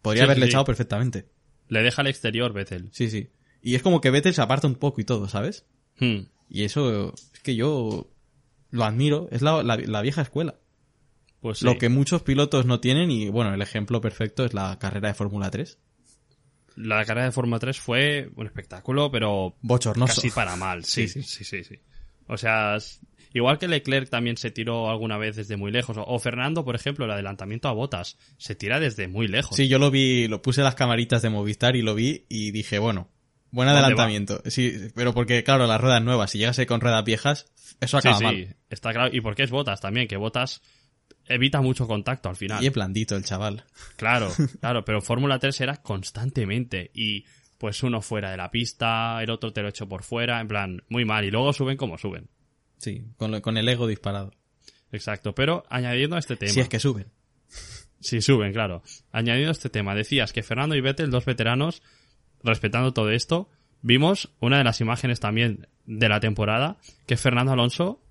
Podría 0.00 0.22
Sí, 0.22 0.24
haberle 0.24 0.46
sí, 0.46 0.50
echado 0.50 0.64
perfectamente. 0.64 1.28
Le 1.68 1.82
deja 1.82 2.02
al 2.02 2.08
exterior, 2.08 2.52
Vettel. 2.52 2.88
Sí, 2.92 3.08
sí. 3.10 3.30
Y 3.62 3.74
es 3.76 3.82
como 3.82 4.00
que 4.00 4.10
Vettel 4.10 4.34
se 4.34 4.42
aparta 4.42 4.66
un 4.66 4.74
poco 4.74 5.00
y 5.00 5.04
todo, 5.04 5.28
¿sabes? 5.28 5.64
Hmm. 5.98 6.22
Y 6.48 6.64
eso 6.64 7.14
es 7.34 7.40
que 7.40 7.54
yo 7.54 8.10
lo 8.70 8.84
admiro, 8.84 9.28
es 9.30 9.42
la, 9.42 9.62
la- 9.62 9.76
la 9.76 10.02
vieja 10.02 10.22
escuela. 10.22 10.56
Pues 11.40 11.58
sí. 11.58 11.64
Lo 11.64 11.78
que 11.78 11.88
muchos 11.88 12.22
pilotos 12.22 12.66
no 12.66 12.80
tienen 12.80 13.10
y 13.10 13.28
bueno, 13.28 13.52
el 13.54 13.62
ejemplo 13.62 14.00
perfecto 14.00 14.44
es 14.44 14.54
la 14.54 14.78
carrera 14.78 15.08
de 15.08 15.14
Fórmula 15.14 15.50
3. 15.50 15.78
La 16.76 17.04
carrera 17.04 17.26
de 17.26 17.32
Fórmula 17.32 17.58
3 17.58 17.78
fue 17.78 18.30
un 18.36 18.46
espectáculo, 18.46 19.10
pero 19.10 19.56
Bochornoso. 19.62 20.14
casi 20.14 20.30
para 20.30 20.56
mal. 20.56 20.84
Sí, 20.84 21.08
Sí, 21.08 21.22
sí, 21.22 21.44
sí, 21.44 21.64
sí. 21.64 21.78
O 22.28 22.36
sea, 22.36 22.76
igual 23.34 23.58
que 23.58 23.68
Leclerc 23.68 24.08
también 24.08 24.36
se 24.36 24.50
tiró 24.50 24.88
alguna 24.90 25.18
vez 25.18 25.36
desde 25.36 25.56
muy 25.56 25.70
lejos. 25.70 25.96
O, 25.98 26.18
Fernando, 26.18 26.64
por 26.64 26.74
ejemplo, 26.74 27.04
el 27.04 27.10
adelantamiento 27.10 27.68
a 27.68 27.72
botas, 27.72 28.16
se 28.38 28.54
tira 28.54 28.80
desde 28.80 29.08
muy 29.08 29.28
lejos. 29.28 29.56
Sí, 29.56 29.68
yo 29.68 29.78
lo 29.78 29.90
vi, 29.90 30.28
lo 30.28 30.40
puse 30.40 30.62
las 30.62 30.74
camaritas 30.74 31.22
de 31.22 31.30
Movistar 31.30 31.76
y 31.76 31.82
lo 31.82 31.94
vi 31.94 32.24
y 32.28 32.50
dije, 32.52 32.78
bueno, 32.78 33.10
buen 33.50 33.66
¿Dónde 33.66 33.80
adelantamiento. 33.80 34.42
Sí, 34.46 34.72
pero 34.94 35.12
porque 35.12 35.44
claro, 35.44 35.66
las 35.66 35.80
ruedas 35.80 36.02
nuevas, 36.02 36.30
si 36.30 36.38
llegase 36.38 36.66
con 36.66 36.80
ruedas 36.80 37.04
viejas, 37.04 37.52
eso 37.80 38.00
sí, 38.00 38.08
acaba 38.08 38.18
sí, 38.18 38.24
mal. 38.24 38.56
está 38.70 38.92
claro. 38.92 39.10
Y 39.14 39.20
porque 39.20 39.42
es 39.42 39.50
botas 39.50 39.80
también, 39.80 40.08
que 40.08 40.16
botas 40.16 40.62
evita 41.26 41.60
mucho 41.60 41.86
contacto 41.86 42.28
al 42.28 42.36
final. 42.36 42.62
Y 42.62 42.66
es 42.66 42.72
blandito 42.72 43.16
el 43.16 43.24
chaval. 43.24 43.64
Claro, 43.96 44.30
claro, 44.60 44.84
pero 44.84 45.00
Fórmula 45.00 45.38
3 45.38 45.60
era 45.60 45.76
constantemente 45.76 46.90
y 46.94 47.24
pues 47.58 47.82
uno 47.84 48.02
fuera 48.02 48.30
de 48.30 48.36
la 48.36 48.50
pista, 48.50 49.22
el 49.22 49.30
otro 49.30 49.52
te 49.52 49.62
lo 49.62 49.68
echo 49.68 49.88
por 49.88 50.02
fuera, 50.02 50.40
en 50.40 50.48
plan, 50.48 50.82
muy 50.88 51.04
mal. 51.04 51.24
Y 51.24 51.30
luego 51.30 51.52
suben 51.52 51.76
como 51.76 51.96
suben. 51.96 52.28
Sí, 52.78 53.04
con, 53.16 53.30
lo- 53.30 53.40
con 53.40 53.56
el 53.56 53.68
ego 53.68 53.86
disparado. 53.86 54.32
Exacto, 54.90 55.34
pero 55.34 55.64
añadiendo 55.70 56.16
a 56.16 56.18
este 56.18 56.36
tema. 56.36 56.52
Si 56.52 56.60
es 56.60 56.68
que 56.68 56.80
suben. 56.80 57.06
Sí, 58.00 58.20
suben, 58.20 58.52
claro. 58.52 58.82
Añadiendo 59.12 59.50
a 59.50 59.52
este 59.52 59.70
tema, 59.70 59.94
decías 59.94 60.32
que 60.32 60.42
Fernando 60.42 60.74
y 60.74 60.80
Vettel, 60.80 61.10
dos 61.10 61.24
veteranos, 61.24 61.82
respetando 62.42 62.92
todo 62.92 63.10
esto, 63.10 63.48
vimos 63.80 64.30
una 64.40 64.58
de 64.58 64.64
las 64.64 64.80
imágenes 64.80 65.20
también 65.20 65.68
de 65.86 66.08
la 66.08 66.18
temporada, 66.18 66.78
que 67.06 67.14
es 67.14 67.20
Fernando 67.20 67.52
Alonso 67.52 68.02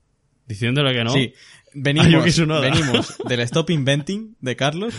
diciéndole 0.47 0.93
que 0.93 1.03
no. 1.03 1.11
Sí, 1.11 1.33
venimos, 1.73 2.37
venimos 2.61 3.17
del 3.27 3.39
Stop 3.41 3.69
Inventing 3.69 4.35
de 4.39 4.55
Carlos 4.55 4.93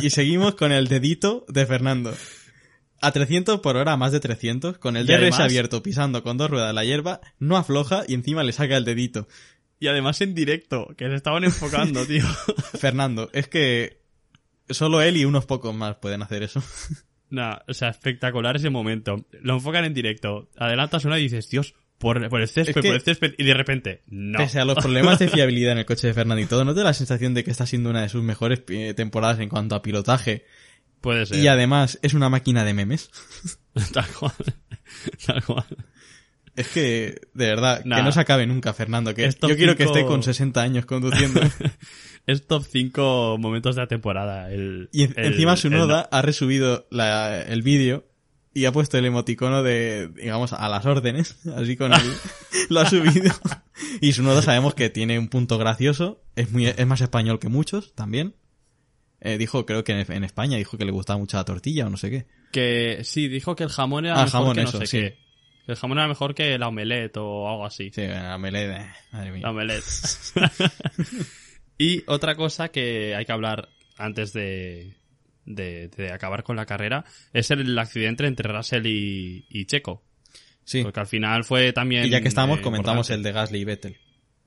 y 0.00 0.10
seguimos 0.10 0.54
con 0.54 0.72
el 0.72 0.88
dedito 0.88 1.44
de 1.48 1.66
Fernando. 1.66 2.14
A 3.00 3.10
300 3.10 3.60
por 3.60 3.76
hora, 3.76 3.96
más 3.96 4.12
de 4.12 4.20
300, 4.20 4.78
con 4.78 4.96
el 4.96 5.06
DRS 5.06 5.40
abierto 5.40 5.82
pisando 5.82 6.22
con 6.22 6.38
dos 6.38 6.50
ruedas 6.50 6.72
la 6.72 6.84
hierba, 6.84 7.20
no 7.38 7.56
afloja 7.56 8.04
y 8.06 8.14
encima 8.14 8.44
le 8.44 8.52
saca 8.52 8.76
el 8.76 8.84
dedito. 8.84 9.26
Y 9.80 9.88
además 9.88 10.20
en 10.20 10.34
directo, 10.34 10.94
que 10.96 11.08
se 11.08 11.16
estaban 11.16 11.42
enfocando, 11.42 12.06
tío. 12.06 12.24
Fernando, 12.78 13.28
es 13.32 13.48
que 13.48 14.02
Solo 14.72 15.02
él 15.02 15.16
y 15.16 15.24
unos 15.24 15.46
pocos 15.46 15.74
más 15.74 15.96
pueden 15.96 16.22
hacer 16.22 16.42
eso. 16.42 16.62
Nah, 17.32 17.60
o 17.66 17.72
sea, 17.72 17.88
espectacular 17.88 18.56
ese 18.56 18.68
momento. 18.68 19.24
Lo 19.40 19.54
enfocan 19.54 19.86
en 19.86 19.94
directo. 19.94 20.50
Adelantas 20.54 21.06
una 21.06 21.18
y 21.18 21.22
dices, 21.22 21.48
Dios, 21.48 21.74
por, 22.02 22.28
por 22.28 22.40
el 22.42 22.48
césped, 22.48 22.70
Es 22.70 22.74
que- 22.82 22.88
por 22.88 22.94
el 22.96 23.00
césped. 23.00 23.34
Y 23.38 23.44
de 23.44 23.54
repente, 23.54 24.02
no. 24.08 24.38
Pese 24.38 24.60
a 24.60 24.64
los 24.66 24.76
problemas 24.76 25.18
de 25.18 25.28
fiabilidad 25.30 25.72
en 25.72 25.78
el 25.78 25.86
coche 25.86 26.08
de 26.08 26.12
Fernando 26.14 26.42
y 26.42 26.46
todo, 26.46 26.64
¿no 26.64 26.74
te 26.74 26.80
da 26.80 26.86
la 26.86 26.92
sensación 26.94 27.32
de 27.32 27.44
que 27.44 27.50
está 27.50 27.64
siendo 27.64 27.88
una 27.88 28.02
de 28.02 28.08
sus 28.10 28.22
mejores 28.22 28.62
eh, 28.68 28.92
temporadas 28.94 29.38
en 29.40 29.48
cuanto 29.48 29.74
a 29.74 29.80
pilotaje? 29.82 30.44
Puede 31.00 31.24
ser. 31.26 31.38
Y 31.38 31.48
además 31.48 31.98
es 32.02 32.12
una 32.14 32.28
máquina 32.28 32.64
de 32.64 32.74
memes. 32.74 33.10
Tal 33.94 34.06
cual. 34.18 34.32
Tal 35.26 35.42
cual. 35.44 35.64
Es 36.54 36.68
que, 36.68 37.20
de 37.32 37.46
verdad, 37.46 37.82
Nah. 37.86 37.96
que 37.96 38.02
no 38.02 38.12
se 38.12 38.20
acabe 38.20 38.46
nunca, 38.46 38.74
Fernando. 38.74 39.14
Que 39.14 39.30
yo 39.30 39.56
quiero 39.56 39.74
que 39.74 39.84
esté 39.84 40.04
con 40.04 40.22
60 40.22 40.60
años 40.60 40.84
conduciendo. 40.84 41.40
Es 42.26 42.46
top 42.46 42.62
5 42.70 43.36
momentos 43.40 43.74
de 43.74 43.82
la 43.82 43.88
temporada. 43.88 44.52
El, 44.52 44.88
y 44.92 45.02
en- 45.04 45.14
el- 45.16 45.32
encima 45.32 45.56
su 45.56 45.66
el- 45.68 45.74
noda 45.74 46.08
ha 46.12 46.22
resubido 46.22 46.86
la- 46.90 47.42
el 47.42 47.62
vídeo 47.62 48.04
y 48.54 48.64
ha 48.66 48.72
puesto 48.72 48.98
el 48.98 49.04
emoticono 49.06 49.62
de, 49.62 50.08
digamos, 50.08 50.52
a 50.52 50.68
las 50.68 50.84
órdenes. 50.86 51.36
Así 51.56 51.76
con 51.76 51.92
el, 51.92 52.00
lo 52.68 52.80
ha 52.80 52.88
subido. 52.88 53.32
Y 54.00 54.12
su 54.12 54.22
noda 54.22 54.42
sabemos 54.42 54.74
que 54.74 54.90
tiene 54.90 55.18
un 55.18 55.28
punto 55.28 55.58
gracioso. 55.58 56.22
Es 56.36 56.50
muy, 56.50 56.66
es 56.66 56.86
más 56.86 57.00
español 57.00 57.38
que 57.38 57.48
muchos, 57.48 57.94
también. 57.94 58.34
Eh, 59.20 59.38
dijo, 59.38 59.64
creo 59.66 59.84
que 59.84 59.92
en, 59.92 60.12
en 60.12 60.24
España, 60.24 60.56
dijo 60.56 60.76
que 60.76 60.84
le 60.84 60.90
gustaba 60.92 61.18
mucho 61.18 61.36
la 61.36 61.44
tortilla 61.44 61.86
o 61.86 61.90
no 61.90 61.96
sé 61.96 62.10
qué. 62.10 62.26
Que 62.50 63.00
sí, 63.04 63.28
dijo 63.28 63.54
que 63.56 63.64
el 63.64 63.70
jamón 63.70 64.04
era 64.04 64.14
Ah, 64.20 64.24
mejor 64.24 64.40
jamón, 64.40 64.54
que 64.56 64.62
no 64.62 64.68
eso, 64.68 64.78
sé 64.80 64.86
sí. 64.86 64.98
qué. 64.98 65.18
Que 65.64 65.72
el 65.72 65.78
jamón 65.78 65.98
era 65.98 66.08
mejor 66.08 66.34
que 66.34 66.58
la 66.58 66.68
omelette 66.68 67.16
o 67.18 67.48
algo 67.48 67.64
así. 67.64 67.90
Sí, 67.94 68.02
la 68.06 68.36
melé, 68.36 68.72
eh, 68.76 68.86
madre 69.12 69.30
mía. 69.32 69.42
La 69.42 69.50
omelette. 69.50 69.84
y 71.78 72.02
otra 72.06 72.34
cosa 72.34 72.68
que 72.70 73.14
hay 73.14 73.24
que 73.24 73.32
hablar 73.32 73.68
antes 73.96 74.32
de, 74.32 74.96
de, 75.44 75.88
de 75.88 76.12
acabar 76.12 76.42
con 76.42 76.56
la 76.56 76.66
carrera 76.66 77.04
es 77.32 77.50
el 77.50 77.78
accidente 77.78 78.26
entre 78.26 78.52
Russell 78.52 78.86
y, 78.86 79.46
y 79.48 79.64
Checo. 79.66 80.02
Sí. 80.64 80.82
Porque 80.82 81.00
al 81.00 81.06
final 81.06 81.44
fue 81.44 81.72
también. 81.72 82.06
Y 82.06 82.10
ya 82.10 82.20
que 82.20 82.28
estamos, 82.28 82.60
eh, 82.60 82.62
comentamos 82.62 83.08
importante. 83.10 83.14
el 83.14 83.22
de 83.34 83.40
Gasly 83.40 83.58
y 83.60 83.64
Vettel. 83.64 83.96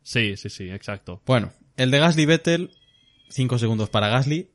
Sí, 0.03 0.37
sí, 0.37 0.49
sí, 0.49 0.69
exacto. 0.69 1.21
Bueno, 1.25 1.51
el 1.77 1.91
de 1.91 1.99
Gasly 1.99 2.23
y 2.23 2.25
Vettel, 2.25 2.71
5 3.29 3.57
segundos 3.59 3.89
para 3.89 4.07
Gasly, 4.07 4.49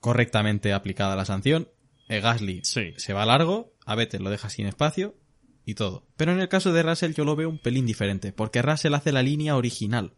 correctamente 0.00 0.72
aplicada 0.72 1.16
la 1.16 1.24
sanción. 1.24 1.68
Eh, 2.08 2.20
Gasly 2.20 2.60
Sí. 2.62 2.94
se 2.96 3.12
va 3.12 3.26
largo, 3.26 3.74
a 3.84 3.94
Vettel 3.96 4.22
lo 4.22 4.30
deja 4.30 4.48
sin 4.48 4.66
espacio 4.66 5.16
y 5.66 5.74
todo. 5.74 6.06
Pero 6.16 6.32
en 6.32 6.40
el 6.40 6.48
caso 6.48 6.72
de 6.72 6.82
Russell 6.84 7.12
yo 7.12 7.24
lo 7.24 7.34
veo 7.36 7.48
un 7.50 7.58
pelín 7.58 7.84
diferente, 7.84 8.32
porque 8.32 8.62
Russell 8.62 8.94
hace 8.94 9.10
la 9.12 9.22
línea 9.22 9.56
original. 9.56 10.14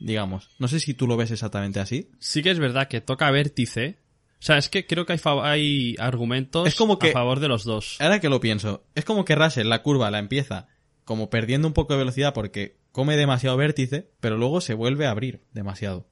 Digamos, 0.00 0.50
no 0.58 0.68
sé 0.68 0.80
si 0.80 0.92
tú 0.92 1.06
lo 1.06 1.16
ves 1.16 1.30
exactamente 1.30 1.80
así. 1.80 2.10
Sí 2.18 2.42
que 2.42 2.50
es 2.50 2.58
verdad 2.58 2.88
que 2.88 3.00
toca 3.00 3.30
vértice. 3.30 3.98
O 4.44 4.46
sea, 4.46 4.58
es 4.58 4.68
que 4.68 4.86
creo 4.86 5.06
que 5.06 5.14
hay, 5.14 5.20
hay 5.42 5.96
argumentos 5.98 6.68
Es 6.68 6.74
como 6.74 6.98
que- 6.98 7.08
a 7.08 7.12
favor 7.14 7.40
de 7.40 7.48
los 7.48 7.64
dos. 7.64 7.96
Ahora 7.98 8.20
que 8.20 8.28
lo 8.28 8.40
pienso, 8.40 8.84
es 8.94 9.06
como 9.06 9.24
que 9.24 9.34
Russell 9.34 9.66
la 9.68 9.80
curva 9.80 10.10
la 10.10 10.18
empieza 10.18 10.68
como 11.04 11.30
perdiendo 11.30 11.66
un 11.66 11.72
poco 11.72 11.94
de 11.94 12.00
velocidad 12.00 12.34
porque 12.34 12.76
come 12.92 13.16
demasiado 13.16 13.56
vértice, 13.56 14.10
pero 14.20 14.36
luego 14.36 14.60
se 14.60 14.74
vuelve 14.74 15.06
a 15.06 15.12
abrir 15.12 15.40
demasiado. 15.52 16.06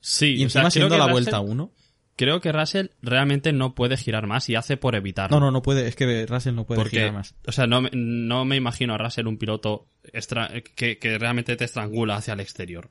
Sí, 0.00 0.34
Y 0.36 0.44
o 0.44 0.50
sea, 0.50 0.62
encima 0.62 0.70
creo 0.70 0.70
siendo 0.70 0.98
la 0.98 1.04
Russell- 1.06 1.12
vuelta 1.12 1.40
1. 1.40 1.72
Creo 2.16 2.40
que 2.40 2.52
Russell 2.52 2.86
realmente 3.02 3.52
no 3.52 3.74
puede 3.74 3.96
girar 3.96 4.28
más 4.28 4.48
y 4.48 4.54
hace 4.54 4.76
por 4.76 4.94
evitarlo. 4.94 5.40
No, 5.40 5.46
no, 5.46 5.50
no 5.50 5.62
puede, 5.62 5.88
es 5.88 5.96
que 5.96 6.26
Russell 6.26 6.54
no 6.54 6.64
puede 6.64 6.80
porque, 6.80 6.98
girar 6.98 7.12
más. 7.12 7.34
o 7.44 7.50
sea, 7.50 7.66
no, 7.66 7.80
me- 7.80 7.90
no 7.92 8.44
me 8.44 8.54
imagino 8.54 8.94
a 8.94 8.98
Russell 8.98 9.26
un 9.26 9.36
piloto 9.36 9.88
extra- 10.12 10.48
que, 10.76 10.98
que 10.98 11.18
realmente 11.18 11.56
te 11.56 11.64
estrangula 11.64 12.14
hacia 12.14 12.34
el 12.34 12.40
exterior. 12.40 12.88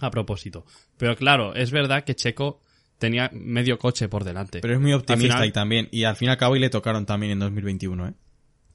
A 0.00 0.10
propósito. 0.10 0.66
Pero 0.96 1.14
claro, 1.16 1.54
es 1.54 1.70
verdad 1.70 2.02
que 2.02 2.16
Checo 2.16 2.60
tenía 3.02 3.28
medio 3.34 3.78
coche 3.78 4.08
por 4.08 4.22
delante. 4.24 4.60
Pero 4.60 4.74
es 4.74 4.80
muy 4.80 4.92
optimista 4.92 5.34
final- 5.34 5.48
y 5.48 5.52
también. 5.52 5.88
Y 5.90 6.04
al 6.04 6.14
fin 6.16 6.28
y 6.28 6.30
al 6.30 6.36
cabo 6.38 6.54
y 6.56 6.60
le 6.60 6.70
tocaron 6.70 7.04
también 7.04 7.32
en 7.32 7.40
2021, 7.40 8.08
¿eh? 8.08 8.14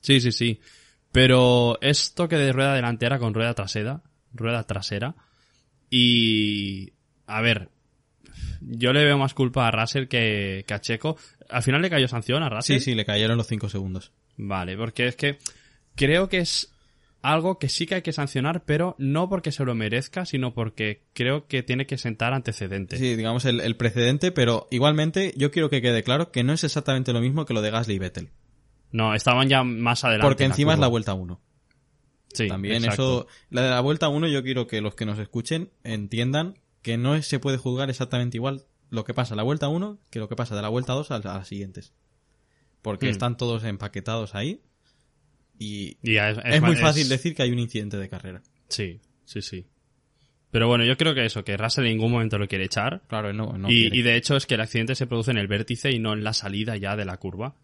Sí, 0.02 0.20
sí, 0.20 0.32
sí. 0.34 0.60
Pero 1.14 1.80
es 1.82 2.14
toque 2.14 2.36
de 2.36 2.52
rueda 2.52 2.74
delantera 2.76 3.18
con 3.20 3.34
rueda 3.34 3.54
trasera. 3.54 4.02
Rueda 4.34 4.64
trasera. 4.66 5.16
Y. 5.90 6.92
A 7.26 7.42
ver. 7.42 7.70
Yo 8.62 8.92
le 8.92 9.04
veo 9.06 9.18
más 9.18 9.34
culpa 9.34 9.68
a 9.68 9.72
Russell 9.72 10.08
que, 10.08 10.64
que 10.68 10.74
a 10.74 10.82
Checo. 10.82 11.18
Al 11.50 11.64
final 11.64 11.82
le 11.82 11.90
cayó 11.90 12.08
sanción 12.08 12.44
a 12.44 12.50
Russell. 12.50 12.80
Sí, 12.80 12.84
sí, 12.92 12.96
le 12.96 13.06
cayeron 13.06 13.38
los 13.38 13.48
5 13.48 13.70
segundos. 13.70 14.12
Vale, 14.36 14.76
porque 14.76 15.08
es 15.08 15.16
que 15.16 15.38
creo 15.96 16.28
que 16.28 16.40
es 16.40 16.72
algo 17.34 17.60
que 17.60 17.70
sí 17.70 17.86
que 17.86 17.96
hay 17.96 18.02
que 18.02 18.14
sancionar, 18.14 18.64
pero 18.66 18.96
no 18.98 19.28
porque 19.30 19.52
se 19.52 19.66
lo 19.66 19.76
merezca, 19.76 20.26
sino 20.26 20.54
porque 20.54 21.04
creo 21.14 21.48
que 21.48 21.62
tiene 21.64 21.86
que 21.86 21.98
sentar 21.98 22.34
antecedentes. 22.34 23.00
Sí, 23.00 23.16
digamos 23.16 23.46
el, 23.46 23.60
el 23.60 23.76
precedente, 23.76 24.32
pero 24.32 24.68
igualmente 24.72 25.34
yo 25.36 25.52
quiero 25.52 25.70
que 25.70 25.82
quede 25.82 26.04
claro 26.04 26.32
que 26.32 26.44
no 26.44 26.54
es 26.54 26.64
exactamente 26.64 27.12
lo 27.14 27.20
mismo 27.22 27.46
que 27.46 27.54
lo 27.54 27.62
de 27.62 27.72
Gasly 27.72 27.96
y 27.96 28.00
Vettel. 28.00 28.30
No, 28.92 29.14
estaban 29.14 29.50
ya 29.50 29.64
más 29.64 30.04
adelante. 30.06 30.28
Porque 30.28 30.46
en 30.46 30.52
encima 30.52 30.74
es 30.74 30.80
la 30.80 30.88
vuelta 30.88 31.14
1. 31.14 31.42
Sí, 32.34 32.48
También 32.48 32.76
exacto. 32.84 33.22
eso, 33.22 33.28
la 33.50 33.62
de 33.64 33.70
la 33.72 33.82
vuelta 33.82 34.10
1 34.10 34.28
yo 34.28 34.44
quiero 34.44 34.68
que 34.68 34.80
los 34.82 34.96
que 34.96 35.06
nos 35.06 35.20
escuchen 35.20 35.72
entiendan 35.84 36.58
que 36.82 36.98
no 36.98 37.22
se 37.22 37.40
puede 37.40 37.58
juzgar 37.58 37.90
exactamente 37.90 38.38
igual 38.38 38.66
lo 38.90 39.04
que 39.04 39.14
pasa 39.14 39.34
en 39.34 39.38
la 39.38 39.44
vuelta 39.44 39.68
1 39.68 39.98
que 40.10 40.20
lo 40.20 40.30
que 40.30 40.36
pasa 40.36 40.56
de 40.56 40.62
la 40.62 40.70
vuelta 40.70 40.94
2 40.94 41.12
a, 41.12 41.16
a 41.16 41.20
las 41.20 41.48
siguientes. 41.48 41.94
Porque 42.82 43.08
Hmm. 43.08 43.10
están 43.10 43.36
todos 43.38 43.64
empaquetados 43.66 44.34
ahí 44.36 44.62
y 45.60 45.98
Y 46.04 46.18
es, 46.18 46.38
es, 46.46 46.62
muy 46.62 46.74
es- 46.74 46.82
fácil 46.82 47.10
decir 47.10 47.36
que 47.36 47.44
hay 47.44 47.52
un 47.52 47.60
incidente 47.60 47.98
de 47.98 48.10
carrera. 48.10 48.42
Sí, 48.68 49.00
sí, 49.26 49.42
sí. 49.42 49.66
Pero 50.52 50.68
bueno, 50.68 50.86
yo 50.86 50.96
creo 50.98 51.14
que 51.14 51.26
eso, 51.26 51.44
que 51.44 51.58
Russell 51.58 51.86
en 51.86 51.92
ningún 51.98 52.12
momento 52.12 52.38
lo 52.38 52.48
quiere 52.48 52.66
echar. 52.66 53.02
Claro, 53.08 53.34
no, 53.34 53.58
no 53.58 53.70
y, 53.70 54.02
de 54.02 54.16
hecho 54.16 54.38
es 54.38 54.46
que 54.46 54.56
el 54.56 54.62
accidente 54.62 54.96
se 54.96 55.06
produce 55.06 55.32
en 55.32 55.38
el 55.38 55.48
vértice 55.48 55.92
y 55.92 56.00
no 56.00 56.14
en 56.14 56.24
la 56.24 56.34
salida 56.34 56.78
ya 56.78 56.96
de 56.96 57.06
la 57.06 57.18
curva. 57.18 57.56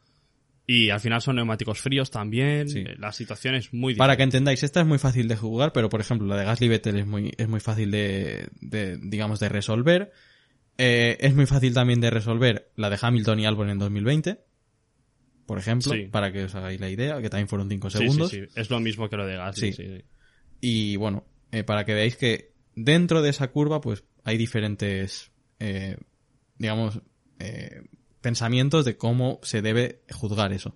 Y 0.68 0.89
al 0.89 1.00
final 1.00 1.22
son 1.22 1.38
neumáticos 1.38 1.80
fríos 1.80 2.12
también. 2.12 2.70
Sí. 2.70 2.80
eh, 2.80 2.96
La 2.98 3.12
situación 3.14 3.56
es 3.56 3.74
muy 3.74 3.96
Para 3.96 4.16
que 4.18 4.24
entendáis, 4.24 4.64
esta 4.64 4.82
es 4.82 4.86
muy 4.88 4.98
fácil 4.98 5.28
de 5.28 5.36
jugar, 5.38 5.72
pero 5.74 5.89
por 5.89 6.02
ejemplo, 6.02 6.28
la 6.28 6.38
de 6.38 6.46
Gasly 6.46 6.68
Vettel 6.68 7.00
es 7.00 7.08
muy, 7.08 7.34
es 7.38 7.48
muy 7.48 7.60
fácil 7.60 7.89
de, 7.91 8.48
de, 8.62 8.98
digamos, 8.98 9.39
de 9.39 9.50
resolver. 9.50 10.12
Eh, 10.78 11.18
es 11.20 11.34
muy 11.36 11.46
fácil 11.46 11.74
también 11.74 12.02
de 12.02 12.10
resolver 12.10 12.70
la 12.76 12.89
de 12.89 12.98
Hamilton 13.02 13.39
y 13.39 13.46
Albon 13.46 13.70
en 13.70 13.80
2020. 13.80 14.39
Por 15.46 15.58
ejemplo, 15.60 15.94
Sí. 15.94 16.06
para 16.12 16.32
que 16.32 16.46
os 16.46 16.56
hagáis 16.56 16.80
la 16.80 16.89
idea, 16.89 17.22
que 17.22 17.30
también 17.30 17.48
fueron 17.48 17.70
5 17.70 17.89
Sí, 17.89 17.98
segundos. 17.98 18.30
sí, 18.32 18.41
sí. 18.41 18.48
Es 18.56 18.70
lo 18.70 18.80
mismo 18.80 19.10
que 19.10 19.18
lo 19.18 19.26
de 19.28 19.36
Gasly. 19.36 19.74
Sí. 19.74 19.84
sí, 19.84 19.98
sí. 19.98 20.04
Y 20.62 20.96
bueno, 20.96 21.26
eh, 21.52 21.64
para 21.64 21.84
que 21.86 21.94
veáis 21.94 22.16
que 22.16 22.54
dentro 22.76 23.22
de 23.22 23.30
esa 23.30 23.50
curva, 23.52 23.82
pues 23.82 24.04
hay 24.24 24.38
diferentes, 24.38 25.32
eh, 25.60 25.98
digamos, 26.58 27.02
eh, 27.39 27.82
pensamientos 28.22 28.86
de 28.86 28.96
cómo 28.96 29.39
se 29.44 29.62
debe 29.62 30.02
juzgar 30.12 30.54
eso. 30.54 30.76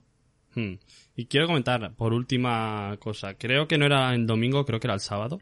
Hmm. 0.53 0.73
Y 1.15 1.25
quiero 1.27 1.47
comentar, 1.47 1.95
por 1.95 2.13
última 2.13 2.97
cosa, 2.99 3.35
creo 3.35 3.67
que 3.67 3.77
no 3.77 3.85
era 3.85 4.13
el 4.13 4.27
domingo, 4.27 4.65
creo 4.65 4.79
que 4.81 4.87
era 4.87 4.93
el 4.95 4.99
sábado, 4.99 5.41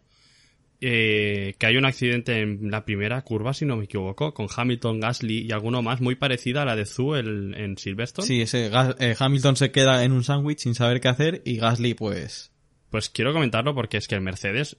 eh, 0.81 1.55
que 1.57 1.65
hay 1.65 1.77
un 1.77 1.85
accidente 1.85 2.41
en 2.41 2.69
la 2.69 2.85
primera 2.85 3.21
curva, 3.23 3.53
si 3.53 3.65
no 3.65 3.77
me 3.77 3.85
equivoco, 3.85 4.33
con 4.33 4.47
Hamilton, 4.55 4.99
Gasly 4.99 5.45
y 5.47 5.51
alguno 5.51 5.81
más, 5.81 6.01
muy 6.01 6.15
parecida 6.15 6.61
a 6.61 6.65
la 6.65 6.75
de 6.75 6.85
Zhu 6.85 7.15
el- 7.15 7.53
en 7.55 7.77
Silverstone. 7.77 8.27
Sí, 8.27 8.41
ese 8.41 8.69
eh, 8.99 9.15
Hamilton 9.17 9.55
se 9.55 9.71
queda 9.71 10.03
en 10.03 10.11
un 10.11 10.23
sándwich 10.23 10.59
sin 10.59 10.75
saber 10.75 10.99
qué 11.01 11.07
hacer 11.07 11.41
y 11.45 11.57
Gasly, 11.57 11.93
pues, 11.93 12.51
Pues 12.89 13.09
quiero 13.09 13.33
comentarlo 13.33 13.73
porque 13.73 13.97
es 13.97 14.07
que 14.07 14.15
el 14.15 14.21
Mercedes 14.21 14.77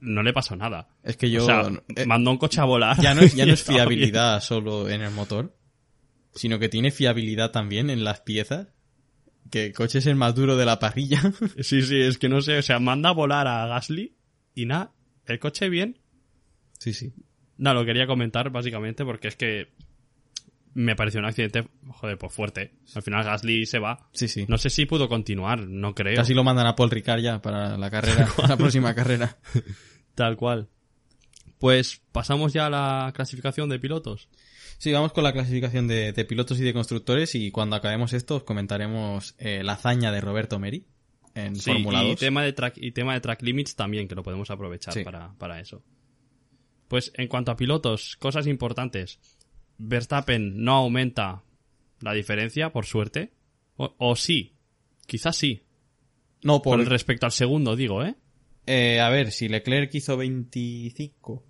no 0.00 0.22
le 0.22 0.32
pasó 0.32 0.54
nada. 0.56 0.88
es 1.02 1.16
que 1.16 1.30
yo... 1.30 1.42
o 1.42 1.46
sea, 1.46 1.70
eh, 1.96 2.06
mandó 2.06 2.30
un 2.30 2.38
coche 2.38 2.60
a 2.60 2.64
volar. 2.64 3.00
ya 3.00 3.14
no 3.14 3.20
es, 3.22 3.34
ya 3.34 3.44
y 3.44 3.48
no 3.48 3.52
es 3.54 3.60
estaba 3.60 3.78
bien. 3.78 3.88
fiabilidad 3.88 4.40
solo 4.42 4.88
en 4.88 5.02
el 5.02 5.10
motor, 5.10 5.54
sino 6.34 6.58
que 6.58 6.68
tiene 6.68 6.90
fiabilidad 6.90 7.50
también 7.50 7.90
en 7.90 8.04
las 8.04 8.20
piezas. 8.20 8.68
Que 9.50 9.66
el 9.66 9.72
coche 9.72 9.98
es 9.98 10.06
el 10.06 10.14
más 10.16 10.34
duro 10.34 10.56
de 10.56 10.66
la 10.66 10.78
parrilla. 10.78 11.20
Sí, 11.62 11.82
sí, 11.82 12.00
es 12.00 12.18
que 12.18 12.28
no 12.28 12.40
sé, 12.42 12.58
o 12.58 12.62
sea, 12.62 12.78
manda 12.80 13.08
a 13.10 13.12
volar 13.12 13.46
a 13.48 13.66
Gasly 13.66 14.14
y 14.58 14.66
nada, 14.66 14.92
el 15.26 15.38
coche 15.38 15.68
bien. 15.68 15.98
sí, 16.78 16.92
sí. 16.92 17.12
No, 17.56 17.74
lo 17.74 17.84
quería 17.84 18.06
comentar 18.06 18.50
básicamente 18.50 19.04
porque 19.04 19.26
es 19.26 19.34
que 19.34 19.72
me 20.74 20.94
pareció 20.94 21.18
un 21.18 21.26
accidente, 21.26 21.66
joder, 21.88 22.16
pues 22.18 22.32
fuerte. 22.32 22.72
Al 22.94 23.02
final 23.02 23.24
Gasly 23.24 23.66
se 23.66 23.80
va. 23.80 24.08
Sí, 24.12 24.28
sí. 24.28 24.46
No 24.48 24.58
sé 24.58 24.70
si 24.70 24.86
pudo 24.86 25.08
continuar, 25.08 25.60
no 25.66 25.92
creo. 25.92 26.14
Casi 26.14 26.34
lo 26.34 26.44
mandan 26.44 26.68
a 26.68 26.76
Paul 26.76 26.90
Ricard 26.90 27.20
ya 27.20 27.42
para 27.42 27.76
la 27.76 27.90
carrera, 27.90 28.28
la 28.48 28.56
próxima 28.56 28.94
carrera. 28.94 29.38
Tal 30.14 30.36
cual. 30.36 30.68
Pues 31.58 32.00
pasamos 32.12 32.52
ya 32.52 32.66
a 32.66 32.70
la 32.70 33.12
clasificación 33.12 33.68
de 33.68 33.80
pilotos. 33.80 34.28
Sí, 34.78 34.92
vamos 34.92 35.12
con 35.12 35.24
la 35.24 35.32
clasificación 35.32 35.88
de, 35.88 36.12
de 36.12 36.24
pilotos 36.24 36.60
y 36.60 36.62
de 36.62 36.72
constructores 36.72 37.34
y 37.34 37.50
cuando 37.50 37.74
acabemos 37.74 38.12
esto 38.12 38.36
os 38.36 38.44
comentaremos 38.44 39.34
eh, 39.38 39.64
la 39.64 39.72
hazaña 39.72 40.12
de 40.12 40.20
Roberto 40.20 40.60
Meri 40.60 40.86
en 41.34 41.56
Sí, 41.56 41.72
Fórmula 41.72 42.04
y 42.04 42.10
2. 42.10 42.20
tema 42.20 42.42
de 42.42 42.52
track 42.52 42.78
y 42.78 42.92
tema 42.92 43.14
de 43.14 43.20
track 43.20 43.42
limits 43.42 43.76
también 43.76 44.08
que 44.08 44.14
lo 44.14 44.22
podemos 44.22 44.50
aprovechar 44.50 44.94
Sí. 44.94 45.04
para, 45.04 45.32
para 45.34 45.60
eso. 45.60 45.82
Pues 46.88 47.12
en 47.16 47.28
cuanto 47.28 47.52
a 47.52 47.56
pilotos, 47.56 48.16
cosas 48.16 48.46
importantes. 48.46 49.20
Verstappen 49.78 50.62
no 50.64 50.72
aumenta 50.76 51.42
la 52.00 52.12
diferencia, 52.12 52.70
por 52.72 52.86
suerte. 52.86 53.32
O, 53.76 53.94
o 53.98 54.16
sí, 54.16 54.54
quizás 55.06 55.36
sí. 55.36 55.62
No, 56.42 56.60
Con 56.62 56.78
por... 56.80 56.88
respecto 56.88 57.26
al 57.26 57.32
segundo, 57.32 57.76
digo, 57.76 58.02
¿eh? 58.04 58.14
eh, 58.66 59.00
a 59.00 59.08
ver, 59.10 59.30
si 59.32 59.48
Leclerc 59.48 59.94
hizo 59.94 60.16
25... 60.16 61.44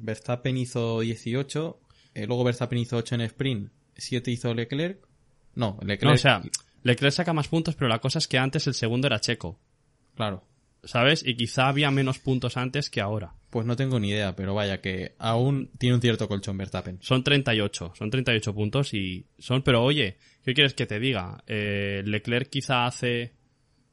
Verstappen 0.00 0.56
hizo 0.56 1.00
18, 1.00 1.80
eh, 2.14 2.26
luego 2.26 2.44
Verstappen 2.44 2.78
hizo 2.78 2.96
8 2.98 3.16
en 3.16 3.20
sprint, 3.22 3.72
7 3.96 4.30
hizo 4.30 4.54
Leclerc. 4.54 5.04
No, 5.56 5.76
Leclerc. 5.82 6.04
No, 6.04 6.12
o 6.12 6.16
sea, 6.16 6.40
Leclerc 6.82 7.12
saca 7.14 7.32
más 7.32 7.48
puntos, 7.48 7.74
pero 7.74 7.88
la 7.88 7.98
cosa 8.00 8.18
es 8.18 8.28
que 8.28 8.38
antes 8.38 8.66
el 8.66 8.74
segundo 8.74 9.06
era 9.06 9.20
Checo, 9.20 9.58
claro. 10.14 10.44
¿sabes? 10.84 11.24
Y 11.26 11.34
quizá 11.36 11.68
había 11.68 11.90
menos 11.90 12.18
puntos 12.18 12.56
antes 12.56 12.88
que 12.90 13.00
ahora. 13.00 13.34
Pues 13.50 13.66
no 13.66 13.76
tengo 13.76 13.98
ni 13.98 14.10
idea, 14.10 14.36
pero 14.36 14.54
vaya 14.54 14.80
que 14.80 15.14
aún 15.18 15.70
tiene 15.78 15.94
un 15.96 16.00
cierto 16.02 16.28
colchón 16.28 16.56
Verstappen. 16.58 16.98
Son 17.00 17.24
38, 17.24 17.92
son 17.96 18.10
38 18.10 18.54
puntos 18.54 18.92
y 18.94 19.26
son, 19.38 19.62
pero 19.62 19.82
oye, 19.82 20.18
¿qué 20.44 20.54
quieres 20.54 20.74
que 20.74 20.86
te 20.86 21.00
diga? 21.00 21.42
Eh, 21.46 22.02
Leclerc 22.04 22.48
quizá 22.50 22.86
hace 22.86 23.32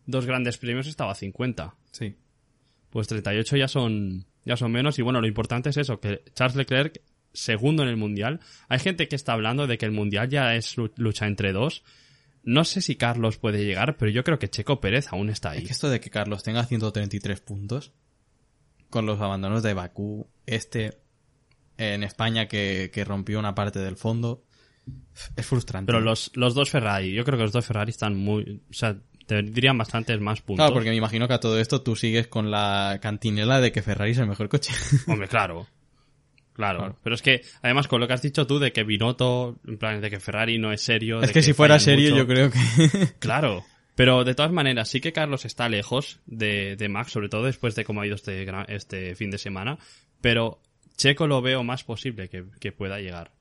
dos 0.06 0.26
grandes 0.26 0.58
premios 0.58 0.88
estaba 0.88 1.14
a 1.14 1.16
50. 1.16 1.74
Sí. 1.92 2.16
Pues 2.90 3.08
38 3.08 3.58
ya 3.58 3.68
son, 3.68 4.26
ya 4.46 4.56
son 4.58 4.72
menos 4.72 5.00
y 5.00 5.02
bueno, 5.02 5.22
lo 5.22 5.28
importante 5.28 5.70
es 5.70 5.78
eso, 5.78 6.00
que 6.00 6.22
Charles 6.34 6.56
Leclerc, 6.58 7.02
segundo 7.34 7.84
en 7.84 7.90
el 7.90 7.98
Mundial. 7.98 8.42
Hay 8.70 8.80
gente 8.80 9.08
que 9.08 9.16
está 9.16 9.34
hablando 9.34 9.68
de 9.68 9.78
que 9.78 9.86
el 9.86 9.92
Mundial 9.92 10.30
ya 10.30 10.54
es 10.56 10.78
lu- 10.78 10.92
lucha 10.98 11.28
entre 11.28 11.52
dos. 11.54 11.84
No 12.46 12.64
sé 12.64 12.82
si 12.82 12.96
Carlos 12.96 13.38
puede 13.38 13.66
llegar, 13.66 13.98
pero 13.98 14.12
yo 14.12 14.24
creo 14.24 14.40
que 14.40 14.50
Checo 14.50 14.80
Pérez 14.80 15.08
aún 15.12 15.30
está 15.30 15.52
ahí. 15.52 15.60
Es 15.60 15.66
que 15.66 15.74
esto 15.74 15.90
de 15.90 16.00
que 16.00 16.10
Carlos 16.10 16.44
tenga 16.44 16.64
133 16.64 17.42
puntos 17.42 17.92
con 18.90 19.06
los 19.06 19.20
abandonos 19.20 19.64
de 19.64 19.74
Bakú, 19.74 20.28
este 20.46 21.00
en 21.78 22.04
España 22.04 22.48
que, 22.48 22.92
que 22.94 23.04
rompió 23.04 23.40
una 23.40 23.56
parte 23.56 23.80
del 23.80 23.98
fondo, 23.98 24.46
es 25.36 25.46
frustrante. 25.46 25.88
Pero 25.88 26.00
los, 26.00 26.32
los 26.36 26.54
dos 26.54 26.70
Ferrari, 26.70 27.14
yo 27.14 27.26
creo 27.26 27.38
que 27.38 27.44
los 27.44 27.52
dos 27.52 27.66
Ferrari 27.66 27.90
están 27.90 28.16
muy, 28.16 28.62
o 28.70 28.74
sea, 28.74 28.96
tendrían 29.26 29.78
bastantes 29.78 30.20
más 30.22 30.42
puntos. 30.42 30.64
Claro, 30.64 30.74
porque 30.74 30.90
me 30.90 30.96
imagino 30.96 31.28
que 31.28 31.34
a 31.34 31.40
todo 31.40 31.60
esto 31.60 31.82
tú 31.82 31.96
sigues 31.96 32.28
con 32.28 32.52
la 32.52 33.00
cantinela 33.02 33.60
de 33.60 33.72
que 33.72 33.82
Ferrari 33.82 34.12
es 34.12 34.20
el 34.20 34.28
mejor 34.28 34.50
coche. 34.50 34.74
Hombre, 35.08 35.28
claro. 35.28 35.68
Claro. 36.56 36.80
Claro. 36.80 36.98
Pero 37.04 37.16
es 37.16 37.22
que, 37.22 37.42
además, 37.62 37.88
con 37.88 38.00
lo 38.00 38.08
que 38.08 38.14
has 38.14 38.22
dicho 38.22 38.48
tú 38.48 38.60
de 38.60 38.72
que 38.72 38.84
Binotto, 38.84 39.60
en 39.68 39.78
plan, 39.78 40.02
de 40.02 40.10
que 40.10 40.20
Ferrari 40.20 40.58
no 40.58 40.72
es 40.72 40.82
serio. 40.82 41.22
es 41.22 41.28
de 41.28 41.34
que 41.34 41.44
si 41.44 41.54
fuera 41.54 41.80
serio 41.80 42.12
mucho. 42.12 42.24
yo 42.24 42.28
creo 42.28 42.52
que... 42.52 43.08
Claro. 43.20 43.64
Pero 43.96 44.24
de 44.24 44.36
todas 44.36 44.52
maneras, 44.52 44.90
sí 44.90 45.00
que 45.00 45.14
Carlos 45.14 45.46
está 45.46 45.70
lejos 45.70 46.20
de, 46.26 46.76
de 46.76 46.90
Max, 46.90 47.12
sobre 47.12 47.30
todo 47.30 47.44
después 47.44 47.76
de 47.76 47.86
cómo 47.86 48.02
ha 48.02 48.08
ido 48.08 48.16
este, 48.16 48.46
este 48.68 49.16
fin 49.16 49.32
de 49.32 49.38
semana. 49.38 49.78
Pero 50.22 50.60
Checo 50.98 51.28
lo 51.28 51.42
veo 51.42 51.64
más 51.64 51.84
posible 51.84 52.30
que, 52.30 52.46
que 52.60 52.72
pueda 52.72 53.00
llegar. 53.00 53.32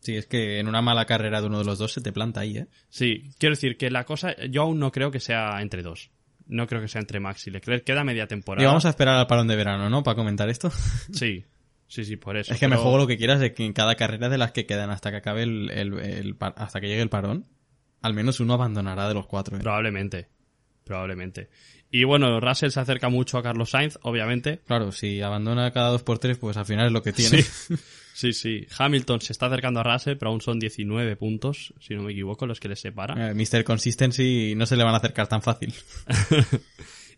sí, 0.00 0.16
es 0.16 0.26
que 0.26 0.58
en 0.58 0.68
una 0.68 0.82
mala 0.82 1.06
carrera 1.06 1.40
de 1.40 1.46
uno 1.46 1.58
de 1.58 1.64
los 1.64 1.78
dos 1.78 1.92
se 1.92 2.00
te 2.00 2.12
planta 2.12 2.40
ahí, 2.40 2.58
¿eh? 2.58 2.66
Sí, 2.90 3.30
quiero 3.38 3.54
decir 3.54 3.76
que 3.76 3.90
la 3.90 4.04
cosa, 4.04 4.34
yo 4.50 4.62
aún 4.62 4.78
no 4.78 4.92
creo 4.92 5.10
que 5.10 5.20
sea 5.20 5.60
entre 5.62 5.82
dos. 5.82 6.10
No 6.46 6.66
creo 6.66 6.82
que 6.82 6.88
sea 6.88 7.00
entre 7.00 7.20
Max 7.20 7.46
y 7.46 7.50
Leclerc. 7.50 7.84
Queda 7.84 8.04
media 8.04 8.26
temporada. 8.26 8.62
Y 8.62 8.66
vamos 8.66 8.84
a 8.84 8.90
esperar 8.90 9.16
al 9.16 9.26
parón 9.26 9.46
de 9.46 9.56
verano, 9.56 9.88
¿no? 9.88 10.02
Para 10.02 10.16
comentar 10.16 10.48
esto. 10.50 10.70
Sí, 11.12 11.44
sí, 11.92 12.04
sí, 12.04 12.16
por 12.16 12.36
eso. 12.36 12.52
es 12.52 12.58
que 12.60 12.68
me 12.68 12.76
juego 12.76 12.98
lo 12.98 13.06
que 13.06 13.16
quieras 13.16 13.40
de 13.40 13.52
que 13.54 13.64
en 13.64 13.72
cada 13.72 13.94
carrera 13.96 14.28
de 14.28 14.38
las 14.38 14.52
que 14.52 14.66
quedan 14.66 14.90
hasta 14.90 15.10
que 15.10 15.18
acabe 15.18 15.42
el, 15.42 15.70
el- 15.70 15.98
el 15.98 16.34
par- 16.36 16.54
hasta 16.56 16.80
que 16.80 16.88
llegue 16.88 17.02
el 17.02 17.08
parón, 17.10 17.46
al 18.00 18.14
menos 18.14 18.40
uno 18.40 18.54
abandonará 18.54 19.08
de 19.08 19.14
los 19.14 19.26
cuatro. 19.26 19.56
¿eh? 19.56 19.60
Probablemente. 19.60 20.28
Probablemente. 20.84 21.48
Y 21.90 22.04
bueno, 22.04 22.40
Russell 22.40 22.70
se 22.70 22.80
acerca 22.80 23.08
mucho 23.10 23.36
a 23.36 23.42
Carlos 23.42 23.70
Sainz, 23.70 23.98
obviamente. 24.02 24.60
Claro, 24.66 24.92
si 24.92 25.20
abandona 25.20 25.70
cada 25.72 25.90
dos 25.90 26.02
por 26.02 26.18
tres, 26.18 26.38
pues 26.38 26.56
al 26.56 26.64
final 26.64 26.86
es 26.86 26.92
lo 26.92 27.02
que 27.02 27.12
tiene. 27.12 27.42
Sí. 27.42 27.74
Sí, 28.14 28.34
sí. 28.34 28.66
Hamilton 28.78 29.22
se 29.22 29.32
está 29.32 29.46
acercando 29.46 29.80
a 29.80 29.82
Russell, 29.84 30.18
pero 30.18 30.30
aún 30.32 30.42
son 30.42 30.58
19 30.58 31.16
puntos, 31.16 31.72
si 31.80 31.94
no 31.94 32.02
me 32.02 32.12
equivoco, 32.12 32.44
los 32.46 32.60
que 32.60 32.68
les 32.68 32.78
separan. 32.78 33.18
Eh, 33.18 33.32
Mr. 33.34 33.64
Consistency 33.64 34.52
no 34.54 34.66
se 34.66 34.76
le 34.76 34.84
van 34.84 34.92
a 34.92 34.98
acercar 34.98 35.28
tan 35.28 35.40
fácil. 35.40 35.72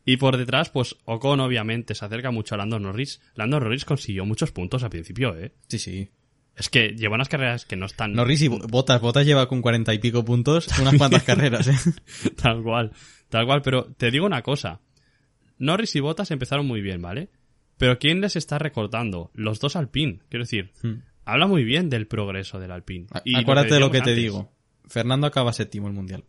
Y 0.05 0.19
por 0.19 0.37
detrás, 0.37 0.69
pues 0.71 0.97
Ocon 1.07 1.41
obviamente 1.41 1.95
se 1.95 2.05
acerca 2.05 2.31
mucho 2.31 2.55
a 2.55 2.59
Lando 2.59 2.79
Norris. 2.79 3.21
Lando 3.35 3.59
Norris 3.61 3.85
consiguió 3.85 4.25
muchos 4.27 4.53
puntos 4.53 4.83
al 4.83 4.91
principio, 4.91 5.35
¿eh? 5.37 5.53
Sí, 5.69 5.79
sí. 5.79 6.09
Es 6.57 6.69
que 6.69 6.91
lleva 6.91 7.15
unas 7.17 7.29
carreras 7.29 7.65
que 7.65 7.75
no 7.77 7.87
están... 7.87 8.13
Norris 8.13 8.43
y 8.43 8.49
Botas. 8.49 9.01
Botas 9.01 9.27
lleva 9.27 9.49
con 9.49 9.63
cuarenta 9.63 9.93
y 9.95 9.99
pico 9.99 10.25
puntos 10.25 10.69
unas 10.81 10.97
cuantas 10.97 11.23
carreras, 11.25 11.67
¿eh? 11.69 11.93
Tal 12.41 12.63
cual, 12.63 12.93
tal 13.29 13.47
cual. 13.47 13.63
Pero 13.63 13.87
te 13.97 14.11
digo 14.11 14.27
una 14.27 14.43
cosa. 14.43 14.81
Norris 15.59 15.97
y 15.97 16.01
Bottas 16.01 16.31
empezaron 16.31 16.67
muy 16.67 16.81
bien, 16.81 17.01
¿vale? 17.01 17.31
Pero 17.79 17.99
¿quién 17.99 18.21
les 18.21 18.37
está 18.37 18.59
recortando? 18.59 19.31
Los 19.35 19.59
dos 19.59 19.75
Alpine. 19.75 20.21
Quiero 20.29 20.45
decir, 20.45 20.73
Hmm. 20.83 21.03
habla 21.25 21.47
muy 21.47 21.65
bien 21.65 21.89
del 21.89 22.07
progreso 22.07 22.61
del 22.61 22.71
Alpine. 22.73 23.07
A- 23.13 23.23
Y 23.25 23.37
Acuérdate 23.37 23.75
de 23.75 23.81
lo 23.81 23.91
que 23.91 23.99
te 24.03 24.11
antes, 24.11 24.17
digo. 24.17 24.53
Fernando 24.87 25.27
acaba 25.27 25.53
séptimo 25.53 25.89
el 25.89 25.95
mundial. 25.95 26.25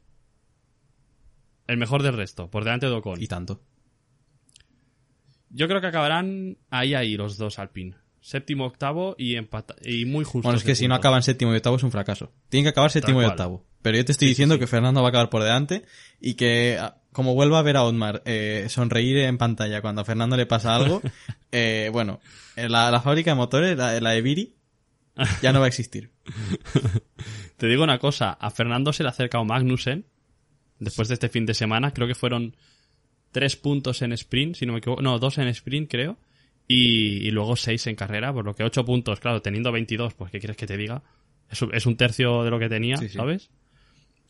El 1.67 1.77
mejor 1.77 2.03
del 2.03 2.13
resto, 2.15 2.49
por 2.49 2.63
delante 2.63 2.85
de 2.87 2.93
Ocon. 2.93 3.21
Y 3.21 3.27
tanto. 3.27 3.61
Yo 5.49 5.67
creo 5.67 5.81
que 5.81 5.87
acabarán 5.87 6.57
ahí, 6.69 6.93
ahí 6.93 7.15
los 7.15 7.37
dos 7.37 7.59
Alpine. 7.59 7.95
Séptimo, 8.19 8.65
octavo 8.65 9.15
y 9.19 9.35
empata 9.35 9.75
y 9.83 10.05
muy 10.05 10.25
justo. 10.25 10.47
Bueno, 10.47 10.57
es 10.57 10.63
que 10.63 10.75
si 10.75 10.87
no 10.87 10.95
acaban 10.95 11.21
séptimo 11.21 11.53
y 11.53 11.57
octavo 11.57 11.75
es 11.75 11.83
un 11.83 11.91
fracaso. 11.91 12.31
Tienen 12.49 12.65
que 12.65 12.69
acabar 12.69 12.89
séptimo 12.91 13.21
y 13.21 13.25
octavo. 13.25 13.63
Pero 13.83 13.97
yo 13.97 14.05
te 14.05 14.11
estoy 14.13 14.25
Sí, 14.27 14.31
diciendo 14.31 14.55
sí. 14.55 14.59
que 14.59 14.67
Fernando 14.67 15.01
va 15.01 15.07
a 15.07 15.09
acabar 15.09 15.29
por 15.29 15.43
delante 15.43 15.83
y 16.19 16.33
que 16.33 16.77
ah, 16.79 16.97
como 17.11 17.35
vuelva 17.35 17.59
a 17.59 17.61
ver 17.61 17.77
a 17.77 17.83
Otmar 17.83 18.23
eh, 18.25 18.65
sonreír 18.67 19.17
en 19.19 19.37
pantalla 19.37 19.79
cuando 19.81 20.01
a 20.01 20.05
Fernando 20.05 20.35
le 20.35 20.47
pasa 20.47 20.75
algo, 20.75 21.03
eh, 21.51 21.89
bueno, 21.93 22.19
eh, 22.55 22.67
la, 22.67 22.89
la 22.89 22.99
fábrica 22.99 23.29
de 23.29 23.35
motores, 23.35 23.77
la, 23.77 23.99
la 24.01 24.09
de 24.09 24.21
Viri, 24.23 24.55
ya 25.43 25.53
no 25.53 25.59
va 25.59 25.65
a 25.65 25.69
existir. 25.69 26.09
Te 27.57 27.67
digo 27.67 27.83
una 27.83 27.99
cosa, 27.99 28.31
a 28.31 28.49
Fernando 28.49 28.91
se 28.91 29.03
le 29.03 29.09
ha 29.09 29.11
acercado 29.11 29.45
Magnussen 29.45 30.07
después 30.79 31.07
de 31.07 31.13
este 31.15 31.29
fin 31.29 31.45
de 31.45 31.53
semana. 31.53 31.91
Creo 31.91 32.07
que 32.07 32.15
fueron 32.15 32.55
tres 33.31 33.55
puntos 33.55 34.01
en 34.01 34.11
sprint, 34.13 34.55
si 34.55 34.65
no 34.65 34.73
me 34.73 34.79
equivoco. 34.79 35.01
No, 35.01 35.19
dos 35.19 35.37
en 35.37 35.47
sprint, 35.49 35.89
creo. 35.89 36.17
Y, 36.67 37.27
y 37.27 37.31
luego 37.31 37.55
seis 37.55 37.85
en 37.87 37.95
carrera, 37.95 38.33
por 38.33 38.43
lo 38.45 38.55
que 38.55 38.63
ocho 38.63 38.83
puntos, 38.85 39.19
claro, 39.19 39.41
teniendo 39.41 39.71
22, 39.71 40.15
pues 40.15 40.31
¿qué 40.31 40.39
quieres 40.39 40.57
que 40.57 40.65
te 40.65 40.77
diga? 40.77 41.03
Es 41.51 41.61
un, 41.61 41.75
es 41.75 41.85
un 41.85 41.95
tercio 41.95 42.43
de 42.43 42.49
lo 42.49 42.57
que 42.57 42.69
tenía, 42.69 42.97
Sí, 42.97 43.07
sí. 43.09 43.17
¿sabes? 43.17 43.51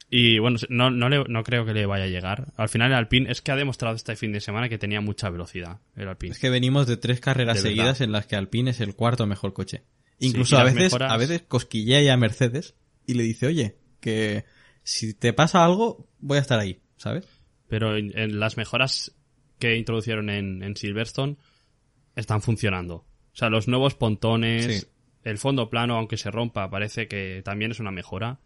Y 0.10 0.38
bueno, 0.40 0.58
no, 0.70 0.92
no, 0.92 1.10
le- 1.10 1.24
no 1.30 1.44
creo 1.44 1.66
que 1.66 1.74
le 1.74 1.86
vaya 1.86 2.04
a 2.04 2.08
llegar. 2.08 2.48
Al 2.58 2.70
final 2.70 2.92
el 2.92 2.98
Alpine 2.98 3.32
es 3.32 3.42
que 3.42 3.52
ha 3.52 3.56
demostrado 3.56 3.96
este 3.96 4.16
fin 4.16 4.32
de 4.34 4.40
semana 4.42 4.70
que 4.70 4.78
tenía 4.78 5.02
mucha 5.02 5.30
velocidad, 5.30 5.80
el 5.96 6.08
Alpine. 6.10 6.34
Es 6.34 6.40
que 6.40 6.50
venimos 6.50 6.88
de 6.88 6.98
tres 6.98 7.20
carreras 7.22 7.56
De 7.64 7.70
seguidas 7.70 8.02
en 8.02 8.12
las 8.12 8.28
que 8.28 8.36
Alpine 8.36 8.72
es 8.72 8.82
el 8.82 8.96
cuarto 8.96 9.26
mejor 9.26 9.54
coche. 9.54 9.84
Incluso 10.20 10.58
a 10.58 10.64
veces, 10.64 10.92
mejoras- 10.94 11.12
a 11.12 11.18
veces 11.18 11.42
cosquillea 11.48 12.02
ya 12.02 12.14
a 12.14 12.18
Mercedes 12.18 12.76
y 13.08 13.16
le 13.16 13.24
dice, 13.24 13.48
oye, 13.48 13.78
que 14.00 14.46
si 14.86 15.14
te 15.14 15.34
pasa 15.34 15.66
algo, 15.66 16.08
voy 16.20 16.38
a 16.38 16.42
estar 16.42 16.60
ahí, 16.60 16.80
¿sabes? 16.98 17.28
pero 17.68 17.98
en, 17.98 18.18
en 18.18 18.40
las 18.40 18.56
mejoras 18.58 19.12
que 19.60 19.76
introducieron 19.76 20.30
en, 20.30 20.62
en 20.64 20.76
Silverstone 20.78 21.36
están 22.16 22.42
funcionando. 22.42 22.96
O 22.98 23.06
sea, 23.38 23.50
los 23.50 23.68
nuevos 23.68 23.96
pontones, 23.96 24.66
Sí. 24.82 24.88
el 25.24 25.38
fondo 25.40 25.70
plano, 25.70 25.96
aunque 25.98 26.16
se 26.18 26.30
rompa, 26.32 26.70
parece 26.70 27.08
que 27.08 27.42
también 27.44 27.72
es 27.72 27.80
una 27.80 27.92
mejora. 27.92 28.40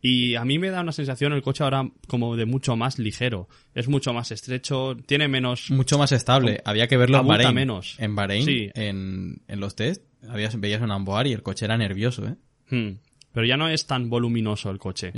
Y 0.00 0.36
a 0.36 0.44
mí 0.46 0.58
me 0.58 0.70
da 0.70 0.80
una 0.80 0.92
sensación 0.92 1.32
el 1.34 1.42
coche 1.42 1.62
ahora 1.64 1.90
como 2.06 2.36
de 2.36 2.46
mucho 2.46 2.74
más 2.76 2.98
ligero. 2.98 3.48
Es 3.74 3.88
mucho 3.88 4.14
más 4.14 4.30
estrecho, 4.30 4.96
tiene 5.04 5.28
menos... 5.28 5.70
Mucho 5.70 5.98
más 5.98 6.12
estable. 6.12 6.62
Había 6.64 6.86
que 6.88 6.96
verlo 6.96 7.18
en 7.18 7.26
Bahrein. 7.26 7.54
menos. 7.54 7.96
En 7.98 8.14
Bahrein, 8.14 8.44
Sí. 8.46 8.70
en, 8.74 9.42
en 9.46 9.60
los 9.60 9.74
test, 9.76 10.04
veías 10.22 10.80
un 10.80 10.90
Amboar 10.92 11.26
y 11.26 11.32
el 11.34 11.42
coche 11.42 11.66
era 11.66 11.76
nervioso, 11.76 12.24
¿eh? 12.26 12.36
Hmm. 12.70 12.98
Pero 13.32 13.46
ya 13.46 13.58
no 13.58 13.68
es 13.68 13.86
tan 13.86 14.08
voluminoso 14.08 14.70
el 14.70 14.78
coche. 14.78 15.12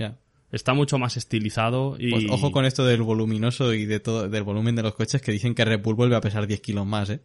Está 0.52 0.74
mucho 0.74 0.98
más 0.98 1.16
estilizado 1.16 1.96
y... 1.98 2.10
Pues 2.10 2.26
ojo 2.28 2.52
con 2.52 2.64
esto 2.66 2.84
del 2.84 3.02
voluminoso 3.02 3.72
y 3.72 3.86
de 3.86 3.98
todo, 4.00 4.28
del 4.28 4.42
volumen 4.44 4.76
de 4.76 4.82
los 4.82 4.94
coches 4.94 5.20
que 5.22 5.32
dicen 5.32 5.54
que 5.54 5.64
Red 5.64 5.80
Bull 5.82 5.94
vuelve 5.96 6.14
a 6.14 6.20
pesar 6.20 6.46
10 6.46 6.60
kilos 6.60 6.86
más, 6.86 7.08
¿eh? 7.10 7.20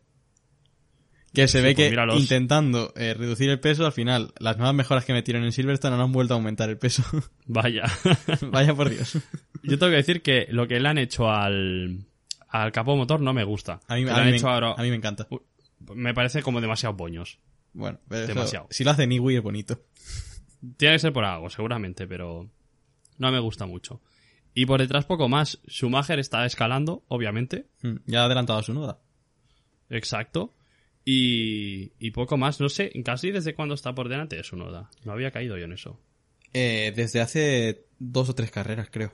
Que 1.33 1.47
se 1.47 1.59
Sí, 1.59 1.63
ve 1.65 1.73
pues 1.73 1.85
que 1.85 1.89
míralos. 1.91 2.19
intentando 2.19 2.93
eh, 2.95 3.13
reducir 3.13 3.49
el 3.49 3.59
peso, 3.59 3.85
al 3.85 3.91
final, 3.91 4.33
las 4.39 4.57
nuevas 4.57 4.73
mejoras 4.73 5.03
que 5.05 5.13
metieron 5.13 5.43
en 5.43 5.51
Silverstone 5.51 5.95
no 5.97 6.03
han 6.03 6.11
vuelto 6.13 6.33
a 6.33 6.37
aumentar 6.37 6.69
el 6.69 6.77
peso. 6.77 7.03
Vaya. 7.45 7.83
Vaya 8.51 8.73
por 8.73 8.89
Dios. 8.89 9.17
Yo 9.61 9.77
tengo 9.77 9.91
que 9.91 9.97
decir 9.97 10.21
que 10.21 10.47
lo 10.49 10.67
que 10.67 10.79
le 10.79 10.87
han 10.87 10.97
hecho 10.97 11.29
al, 11.29 12.05
al 12.47 12.71
capó 12.71 12.95
motor 12.95 13.19
no 13.21 13.33
me 13.33 13.43
gusta. 13.43 13.81
A 13.87 13.95
mí, 13.95 14.03
a 14.09 14.23
mí 14.23 14.31
me, 14.31 14.39
ahora- 14.49 14.73
a 14.77 14.81
mí 14.81 14.89
me 14.89 14.95
encanta. 14.95 15.27
me 15.93 16.13
parece 16.13 16.41
como 16.41 16.61
demasiado 16.61 16.95
boños. 16.95 17.39
Bueno, 17.73 17.99
pero 18.07 18.23
eso- 18.23 18.33
Demasiado. 18.33 18.67
si 18.71 18.83
lo 18.85 18.91
hace 18.91 19.05
Niwi 19.05 19.35
es 19.35 19.43
bonito. 19.43 19.81
Tiene 20.77 20.95
que 20.95 20.99
ser 20.99 21.13
por 21.13 21.25
algo, 21.25 21.49
seguramente, 21.51 22.07
pero 22.07 22.49
no 23.17 23.31
me 23.31 23.39
gusta 23.39 23.65
mucho. 23.65 24.01
Y 24.53 24.65
por 24.65 24.79
detrás 24.81 25.05
poco 25.05 25.29
más. 25.29 25.59
Schumacher 25.69 26.19
está 26.19 26.45
escalando, 26.45 27.03
obviamente. 27.09 27.67
Mm, 27.83 27.97
Ya 28.07 28.21
ha 28.21 28.25
adelantado 28.25 28.61
su 28.63 28.73
nuda. 28.73 28.99
Exacto. 29.89 30.53
Y, 31.05 31.93
y 31.99 32.11
poco 32.11 32.37
más. 32.37 32.59
No 32.59 32.67
sé, 32.69 32.91
casi 33.05 33.31
desde 33.31 33.53
cuándo 33.53 33.75
está 33.75 33.93
por 33.93 34.09
delante 34.09 34.35
de 34.35 34.43
Sunoda. 34.43 34.89
No 35.05 35.11
había 35.13 35.31
caído 35.31 35.57
yo 35.57 35.65
en 35.65 35.73
eso. 35.73 35.99
Eh, 36.53 36.91
desde 36.95 37.21
hace 37.21 37.85
dos 37.99 38.29
o 38.29 38.35
tres 38.35 38.51
carreras, 38.51 38.89
creo. 38.91 39.13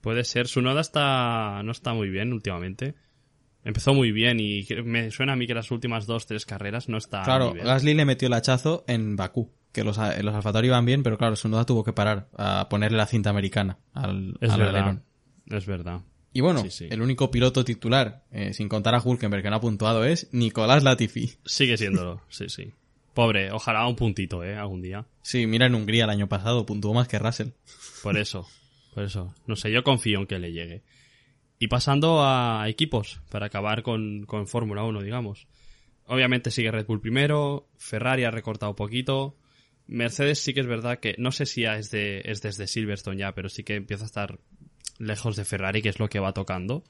Puede 0.00 0.24
ser. 0.24 0.46
Sunoda 0.48 0.80
está, 0.80 1.62
no 1.62 1.72
está 1.72 1.94
muy 1.94 2.10
bien 2.10 2.32
últimamente. 2.32 2.94
Empezó 3.64 3.94
muy 3.94 4.12
bien 4.12 4.40
y 4.40 4.66
me 4.84 5.10
suena 5.10 5.32
a 5.32 5.36
mí 5.36 5.46
que 5.46 5.54
las 5.54 5.70
últimas 5.70 6.04
dos, 6.06 6.26
tres 6.26 6.44
carreras 6.44 6.88
no 6.90 6.98
está 6.98 7.22
a 7.22 7.24
Claro, 7.24 7.52
nivel. 7.52 7.66
Gasly 7.66 7.94
le 7.94 8.04
metió 8.04 8.28
el 8.28 8.34
hachazo 8.34 8.84
en 8.86 9.16
Bakú. 9.16 9.50
Que 9.74 9.84
los, 9.84 9.98
los 9.98 10.34
Alfa 10.34 10.52
Tauri 10.52 10.68
iban 10.68 10.86
bien, 10.86 11.02
pero 11.02 11.18
claro, 11.18 11.36
su 11.36 11.48
nuda 11.50 11.66
tuvo 11.66 11.84
que 11.84 11.92
parar 11.92 12.28
a 12.38 12.68
ponerle 12.70 12.96
la 12.96 13.06
cinta 13.06 13.28
americana 13.28 13.76
al, 13.92 14.38
Es 14.40 14.50
al 14.52 14.60
verdad. 14.60 14.74
alerón. 14.76 15.02
Es 15.50 15.66
verdad. 15.66 16.00
Y 16.32 16.40
bueno, 16.40 16.62
Sí, 16.62 16.70
sí. 16.70 16.88
el 16.90 17.02
único 17.02 17.30
piloto 17.30 17.64
titular, 17.64 18.24
eh, 18.32 18.54
sin 18.54 18.68
contar 18.68 18.94
a 18.94 19.00
Hulkenberg 19.02 19.42
que 19.42 19.50
no 19.50 19.56
ha 19.56 19.60
puntuado, 19.60 20.04
es 20.04 20.28
Nicolás 20.32 20.82
Latifi. 20.82 21.34
Sigue 21.44 21.76
siéndolo, 21.76 22.22
sí, 22.28 22.48
sí. 22.48 22.72
Pobre, 23.14 23.52
ojalá 23.52 23.86
un 23.86 23.94
puntito, 23.96 24.42
¿eh? 24.42 24.56
Algún 24.56 24.80
día. 24.82 25.06
Sí, 25.22 25.46
mira 25.46 25.66
en 25.66 25.74
Hungría 25.74 26.04
el 26.04 26.10
año 26.10 26.28
pasado, 26.28 26.64
puntuó 26.66 26.94
más 26.94 27.06
que 27.06 27.18
Russell. 27.18 27.48
Por 28.02 28.16
eso, 28.16 28.48
por 28.94 29.04
eso. 29.04 29.34
No 29.46 29.54
sé, 29.56 29.70
yo 29.70 29.84
confío 29.84 30.18
en 30.20 30.26
que 30.26 30.38
le 30.38 30.52
llegue. 30.52 30.82
Y 31.58 31.68
pasando 31.68 32.24
a 32.24 32.64
equipos, 32.68 33.20
para 33.30 33.46
acabar 33.46 33.82
con, 33.82 34.24
con 34.26 34.46
Fórmula 34.48 34.82
1, 34.84 35.02
digamos. 35.02 35.46
Obviamente 36.06 36.50
sigue 36.50 36.70
Red 36.70 36.86
Bull 36.86 37.00
primero, 37.00 37.68
Ferrari 37.78 38.24
ha 38.24 38.30
recortado 38.30 38.70
un 38.70 38.76
poquito. 38.76 39.36
Mercedes 39.86 40.40
sí 40.40 40.54
que 40.54 40.60
es 40.60 40.66
verdad 40.66 40.98
que, 40.98 41.14
no 41.18 41.30
sé 41.32 41.46
si 41.46 41.64
es, 41.64 41.90
de, 41.90 42.22
es 42.24 42.40
desde 42.40 42.66
Silverstone 42.66 43.18
ya, 43.18 43.34
pero 43.34 43.48
sí 43.48 43.64
que 43.64 43.74
empieza 43.74 44.04
a 44.04 44.06
estar 44.06 44.38
lejos 44.98 45.36
de 45.36 45.44
Ferrari, 45.44 45.82
que 45.82 45.88
es 45.88 45.98
lo 45.98 46.08
que 46.08 46.20
va 46.20 46.32
tocando. 46.32 46.84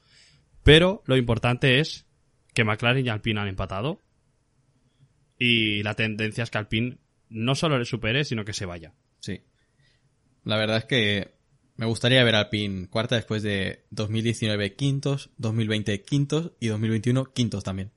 Pero 0.62 1.02
lo 1.06 1.16
importante 1.16 1.80
es 1.80 2.06
que 2.54 2.64
McLaren 2.64 3.04
y 3.04 3.08
Alpine 3.08 3.40
han 3.40 3.48
empatado. 3.48 4.00
Y 5.38 5.82
la 5.82 5.94
tendencia 5.94 6.44
es 6.44 6.50
que 6.50 6.58
Alpine 6.58 6.98
no 7.28 7.54
solo 7.54 7.78
le 7.78 7.84
supere, 7.84 8.24
sino 8.24 8.44
que 8.44 8.52
se 8.52 8.66
vaya. 8.66 8.94
Sí. 9.18 9.42
La 10.44 10.56
verdad 10.56 10.78
es 10.78 10.84
que 10.84 11.34
me 11.76 11.86
gustaría 11.86 12.22
ver 12.22 12.36
al 12.36 12.50
PIN 12.50 12.86
cuarta 12.86 13.16
después 13.16 13.42
de 13.42 13.84
2019 13.90 14.76
quintos, 14.76 15.30
2020 15.38 16.02
quintos 16.02 16.52
y 16.60 16.68
2021 16.68 17.32
quintos 17.32 17.64
también. 17.64 17.90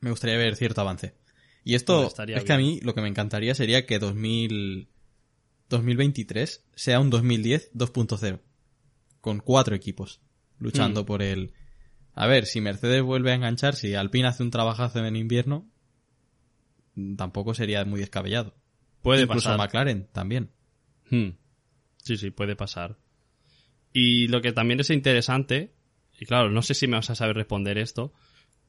Me 0.00 0.10
gustaría 0.10 0.36
ver 0.36 0.54
cierto 0.54 0.80
avance. 0.80 1.14
Y 1.66 1.74
esto 1.74 2.08
es 2.28 2.44
que 2.44 2.52
a 2.52 2.58
mí 2.58 2.78
lo 2.84 2.94
que 2.94 3.00
me 3.00 3.08
encantaría 3.08 3.52
sería 3.56 3.86
que 3.86 3.98
2000, 3.98 4.88
2023 5.68 6.64
sea 6.76 7.00
un 7.00 7.10
2010 7.10 7.72
2.0. 7.74 8.40
Con 9.20 9.40
cuatro 9.40 9.74
equipos 9.74 10.20
luchando 10.60 11.02
Hmm. 11.02 11.06
por 11.06 11.22
el... 11.22 11.54
A 12.14 12.28
ver, 12.28 12.46
si 12.46 12.60
Mercedes 12.60 13.02
vuelve 13.02 13.32
a 13.32 13.34
enganchar, 13.34 13.74
si 13.74 13.96
Alpine 13.96 14.28
hace 14.28 14.44
un 14.44 14.52
trabajazo 14.52 15.04
en 15.04 15.16
invierno, 15.16 15.68
tampoco 17.16 17.52
sería 17.52 17.84
muy 17.84 17.98
descabellado. 17.98 18.54
Puede 19.02 19.22
Incluso 19.22 19.48
pasar. 19.48 19.58
McLaren 19.58 20.06
también. 20.12 20.52
Hmm. 21.10 21.30
Sí, 21.96 22.16
sí, 22.16 22.30
puede 22.30 22.54
pasar. 22.54 22.96
Y 23.92 24.28
lo 24.28 24.40
que 24.40 24.52
también 24.52 24.78
es 24.78 24.90
interesante, 24.90 25.74
y 26.16 26.26
claro, 26.26 26.48
no 26.48 26.62
sé 26.62 26.74
si 26.74 26.86
me 26.86 26.94
vas 26.94 27.10
a 27.10 27.16
saber 27.16 27.34
responder 27.34 27.76
esto, 27.76 28.12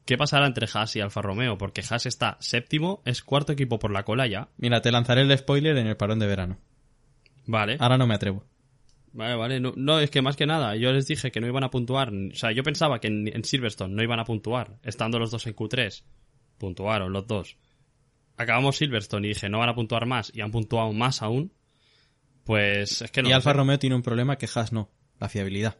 ¿qué 0.08 0.16
pasará 0.16 0.46
entre 0.46 0.66
Haas 0.72 0.96
y 0.96 1.00
Alfa 1.00 1.20
Romeo? 1.20 1.58
Porque 1.58 1.82
Haas 1.86 2.06
está 2.06 2.38
séptimo, 2.40 3.02
es 3.04 3.22
cuarto 3.22 3.52
equipo 3.52 3.78
por 3.78 3.92
la 3.92 4.04
cola 4.04 4.26
ya. 4.26 4.48
Mira, 4.56 4.80
te 4.80 4.90
lanzaré 4.90 5.20
el 5.20 5.36
spoiler 5.36 5.76
en 5.76 5.86
el 5.86 5.98
parón 5.98 6.18
de 6.18 6.26
verano. 6.26 6.58
Vale. 7.46 7.76
Ahora 7.78 7.98
no 7.98 8.06
me 8.06 8.14
atrevo. 8.14 8.42
Vale, 9.12 9.34
vale. 9.36 9.60
No, 9.60 9.74
no, 9.76 10.00
es 10.00 10.08
que 10.10 10.22
más 10.22 10.34
que 10.34 10.46
nada, 10.46 10.76
yo 10.76 10.92
les 10.92 11.06
dije 11.06 11.30
que 11.30 11.40
no 11.42 11.46
iban 11.46 11.62
a 11.62 11.68
puntuar. 11.68 12.10
O 12.10 12.34
sea, 12.34 12.52
yo 12.52 12.62
pensaba 12.62 13.00
que 13.00 13.08
en, 13.08 13.28
en 13.28 13.44
Silverstone 13.44 13.94
no 13.94 14.02
iban 14.02 14.18
a 14.18 14.24
puntuar, 14.24 14.78
estando 14.82 15.18
los 15.18 15.30
dos 15.30 15.46
en 15.46 15.54
Q3. 15.54 16.02
Puntuaron 16.56 17.12
los 17.12 17.26
dos. 17.26 17.58
Acabamos 18.38 18.78
Silverstone 18.78 19.26
y 19.26 19.30
dije, 19.34 19.50
no 19.50 19.58
van 19.58 19.68
a 19.68 19.74
puntuar 19.74 20.06
más, 20.06 20.32
y 20.34 20.40
han 20.40 20.50
puntuado 20.50 20.90
más 20.94 21.20
aún. 21.20 21.52
Pues 22.44 23.02
es 23.02 23.10
que 23.10 23.22
no. 23.22 23.28
y 23.28 23.32
Alfa. 23.32 23.52
Romeo 23.52 23.78
tiene 23.78 23.94
un 23.94 24.02
problema 24.02 24.36
que 24.38 24.48
Haas 24.54 24.72
no. 24.72 24.88
La 25.20 25.28
fiabilidad. 25.28 25.76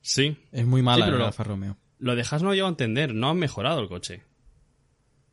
Sí. 0.00 0.36
Es 0.50 0.66
muy 0.66 0.82
mala 0.82 1.04
Sí, 1.04 1.10
pero 1.10 1.18
lo- 1.18 1.26
Alfa 1.26 1.44
Romeo. 1.44 1.76
Lo 1.98 2.14
de 2.14 2.22
Haas 2.22 2.42
no 2.42 2.54
llego 2.54 2.66
a 2.66 2.70
entender, 2.70 3.14
no 3.14 3.30
han 3.30 3.38
mejorado 3.38 3.80
el 3.80 3.88
coche. 3.88 4.22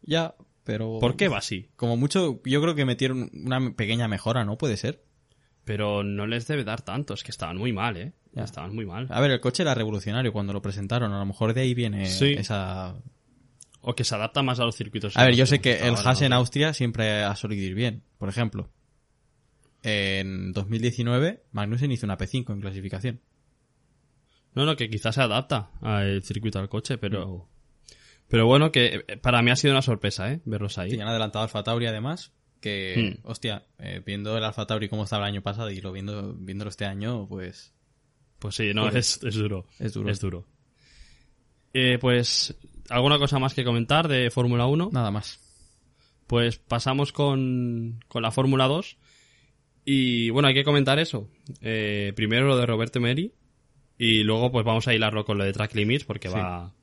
Ya, 0.01 0.35
pero... 0.63 0.97
¿Por 0.99 1.15
qué 1.15 1.27
va 1.27 1.37
así? 1.39 1.69
Como 1.75 1.97
mucho, 1.97 2.41
yo 2.45 2.61
creo 2.61 2.75
que 2.75 2.85
metieron 2.85 3.29
una 3.33 3.73
pequeña 3.75 4.07
mejora, 4.07 4.45
¿no? 4.45 4.57
Puede 4.57 4.77
ser. 4.77 5.03
Pero 5.65 6.03
no 6.03 6.27
les 6.27 6.47
debe 6.47 6.63
dar 6.63 6.81
tanto, 6.81 7.13
es 7.13 7.23
que 7.23 7.31
estaban 7.31 7.57
muy 7.57 7.71
mal, 7.71 7.97
¿eh? 7.97 8.13
Ya. 8.33 8.43
Estaban 8.43 8.73
muy 8.75 8.85
mal. 8.85 9.07
A 9.09 9.21
ver, 9.21 9.31
el 9.31 9.39
coche 9.39 9.63
era 9.63 9.75
revolucionario 9.75 10.33
cuando 10.33 10.53
lo 10.53 10.61
presentaron. 10.61 11.13
A 11.13 11.19
lo 11.19 11.25
mejor 11.25 11.53
de 11.53 11.61
ahí 11.61 11.73
viene 11.73 12.07
Sí. 12.07 12.33
esa... 12.37 12.95
O 13.81 13.95
que 13.95 14.03
se 14.05 14.15
adapta 14.15 14.41
más 14.41 14.59
a 14.59 14.65
los 14.65 14.75
circuitos. 14.75 15.15
A 15.17 15.25
ver, 15.25 15.35
yo 15.35 15.45
sé 15.45 15.59
que 15.59 15.85
el 15.87 15.95
Haas 15.95 16.21
en. 16.21 16.31
Austria 16.31 16.73
siempre 16.73 17.21
ha 17.23 17.35
solido 17.35 17.61
ir 17.63 17.75
bien. 17.75 18.01
Por 18.17 18.29
ejemplo, 18.29 18.69
en 19.81 20.53
2019 20.53 21.43
Magnussen 21.51 21.91
hizo 21.91 22.05
una 22.05 22.17
P5 22.17 22.53
en 22.53 22.61
clasificación. 22.61 23.21
No, 24.55 24.65
no, 24.65 24.75
que 24.75 24.89
quizás 24.89 25.15
se 25.15 25.21
adapta 25.21 25.71
al 25.81 26.23
circuito 26.23 26.59
al 26.59 26.69
coche, 26.69 26.97
pero... 26.97 27.49
Pero 28.27 28.45
bueno, 28.47 28.71
que 28.71 29.03
eh, 29.07 29.17
para 29.17 29.41
mí 29.41 29.51
ha 29.51 29.55
sido 29.55 29.73
una 29.73 29.81
sorpresa, 29.81 30.31
¿eh? 30.31 30.39
Verlos 30.45 30.77
ahí. 30.77 30.91
Sí, 30.91 30.99
han 30.99 31.07
adelantado 31.07 31.43
Alfa 31.43 31.63
Tauri 31.63 31.85
además. 31.87 32.31
Que, 32.61 33.17
Hmm. 33.21 33.27
hostia, 33.27 33.65
eh, 33.77 34.01
viendo 34.05 34.37
el 34.37 34.43
Alfa 34.43 34.65
Tauri 34.65 34.87
como 34.89 35.03
estaba 35.03 35.27
el 35.27 35.33
año 35.33 35.41
pasado 35.43 35.69
y 35.69 35.81
lo 35.81 35.91
viendo, 35.91 36.33
viéndolo 36.33 36.69
este 36.69 36.85
año, 36.85 37.27
pues 37.27 37.73
Pues 38.39 38.55
sí, 38.55 38.73
no, 38.73 38.83
Pues 38.89 38.95
es, 39.17 39.23
es 39.23 39.35
duro. 39.35 39.65
es 39.79 39.93
duro. 39.93 40.09
Es 40.09 40.19
duro. 40.19 40.47
Eh, 41.73 41.97
pues, 41.99 42.55
¿alguna 42.89 43.17
cosa 43.17 43.39
más 43.39 43.53
que 43.53 43.63
comentar 43.63 44.07
de 44.07 44.29
Fórmula 44.31 44.65
1? 44.67 44.89
Nada 44.93 45.11
más. 45.11 45.39
Pues 46.27 46.57
pasamos 46.57 47.11
con, 47.11 47.99
con 48.07 48.21
la 48.23 48.31
Fórmula 48.31 48.67
2. 48.67 48.97
Y 49.85 50.29
bueno, 50.29 50.47
hay 50.47 50.53
que 50.53 50.63
comentar 50.63 50.97
eso. 50.99 51.29
Eh, 51.61 52.13
primero 52.15 52.47
lo 52.47 52.57
de 52.57 52.65
Roberto 52.65 52.99
Meri. 53.01 53.33
Y 54.03 54.23
luego 54.23 54.51
pues 54.51 54.65
vamos 54.65 54.87
a 54.87 54.93
hilarlo 54.93 55.23
con 55.25 55.37
lo 55.37 55.43
de 55.45 55.53
Track 55.53 55.75
Limits 55.75 56.03
porque 56.03 56.27
Sí. 56.27 56.33
va, 56.35 56.73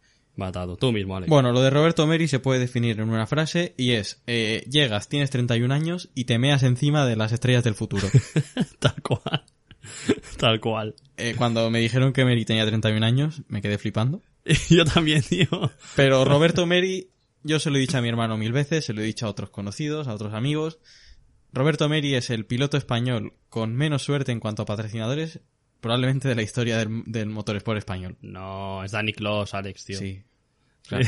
va 0.41 0.47
atado. 0.47 0.77
Tú 0.77 0.91
mismo, 0.93 1.17
Alex. 1.17 1.29
Bueno, 1.29 1.53
lo 1.53 1.61
de 1.61 1.69
Roberto 1.71 2.07
Meri 2.07 2.29
se 2.29 2.39
puede 2.39 2.61
definir 2.61 2.99
en 2.99 3.11
una 3.11 3.27
frase 3.27 3.75
y 3.77 3.93
es, 3.93 4.23
eh, 4.27 4.65
llegas, 4.71 5.09
tienes 5.09 5.29
31 5.31 5.73
años 5.75 6.09
y 6.15 6.25
te 6.25 6.39
meas 6.39 6.63
encima 6.63 7.05
de 7.07 7.17
las 7.17 7.33
estrellas 7.33 7.63
del 7.65 7.75
futuro. 7.75 8.09
Tal 8.79 9.03
cual. 9.03 9.45
Tal 10.39 10.61
cual. 10.61 10.95
Eh, 11.19 11.35
cuando 11.37 11.69
me 11.71 11.81
dijeron 11.81 12.13
que 12.13 12.25
Meri 12.25 12.45
tenía 12.45 12.65
31 12.67 13.05
años, 13.05 13.43
me 13.49 13.61
quedé 13.61 13.77
flipando. 13.77 14.23
Yo 14.71 14.85
también, 14.87 15.23
tío. 15.23 15.49
Pero 15.97 16.25
Roberto 16.25 16.65
Meri, 16.65 17.11
yo 17.43 17.59
se 17.59 17.71
lo 17.71 17.77
he 17.77 17.81
dicho 17.81 17.99
a 17.99 18.03
mi 18.03 18.09
hermano 18.09 18.39
mil 18.39 18.53
veces, 18.53 18.85
se 18.87 18.95
lo 18.95 19.03
he 19.03 19.05
dicho 19.05 19.27
a 19.27 19.31
otros 19.31 19.51
conocidos, 19.51 20.09
a 20.09 20.15
otros 20.15 20.33
amigos. 20.33 20.79
Roberto 21.53 21.89
Meri 21.89 22.15
es 22.15 22.31
el 22.31 22.47
piloto 22.47 22.77
español 22.79 23.35
con 23.51 23.75
menos 23.75 24.03
suerte 24.03 24.33
en 24.33 24.41
cuanto 24.41 24.63
a 24.63 24.67
patrocinadores, 24.67 25.41
probablemente 25.81 26.29
de 26.29 26.35
la 26.35 26.43
historia 26.43 26.79
del, 26.79 27.03
del 27.07 27.29
motorsport 27.29 27.79
español. 27.79 28.17
No, 28.23 28.85
es 28.85 28.93
Danny 28.93 29.13
Kloss, 29.13 29.55
Alex, 29.55 29.85
tío. 29.85 29.99
Sí. 29.99 30.23
Claro. 30.87 31.05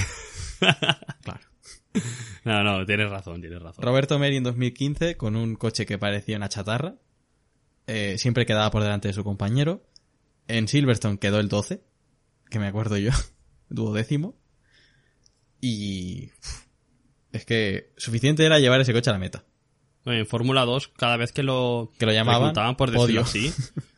claro. 1.23 1.41
No, 2.45 2.63
no, 2.65 2.87
tienes 2.87 3.11
razón, 3.11 3.41
tienes 3.41 3.61
razón. 3.63 3.85
Roberto 3.85 4.19
Meri 4.19 4.37
en 4.37 4.45
2015 4.45 5.17
con 5.17 5.37
un 5.37 5.57
coche 5.57 5.87
que 5.87 5.99
parecía 5.99 6.37
una 6.37 6.49
chatarra. 6.49 6.97
eh, 7.87 8.17
siempre 8.19 8.47
quedaba 8.47 8.71
por 8.71 8.83
delante 8.83 9.09
de 9.09 9.15
su 9.15 9.25
compañero. 9.25 9.83
En 10.49 10.69
Silverstone 10.69 11.19
quedó 11.19 11.39
el 11.41 11.49
12, 11.49 11.83
que 12.51 12.59
me 12.59 12.67
acuerdo 12.67 12.97
yo, 12.97 13.11
duodécimo. 13.69 14.37
Y 15.61 16.31
es 17.33 17.45
que 17.45 17.93
suficiente 17.97 18.45
era 18.45 18.59
llevar 18.59 18.81
ese 18.81 18.93
coche 18.93 19.11
a 19.11 19.13
la 19.13 19.19
meta. 19.19 19.45
En 20.05 20.27
Fórmula 20.27 20.65
2, 20.65 20.89
cada 20.97 21.17
vez 21.17 21.33
que 21.33 21.43
lo, 21.43 21.93
Que 21.99 22.07
lo 22.07 22.13
llamaban 22.13 22.77
por 22.77 22.91
decirlo 22.91 23.07
podio. 23.07 23.21
así, 23.23 23.53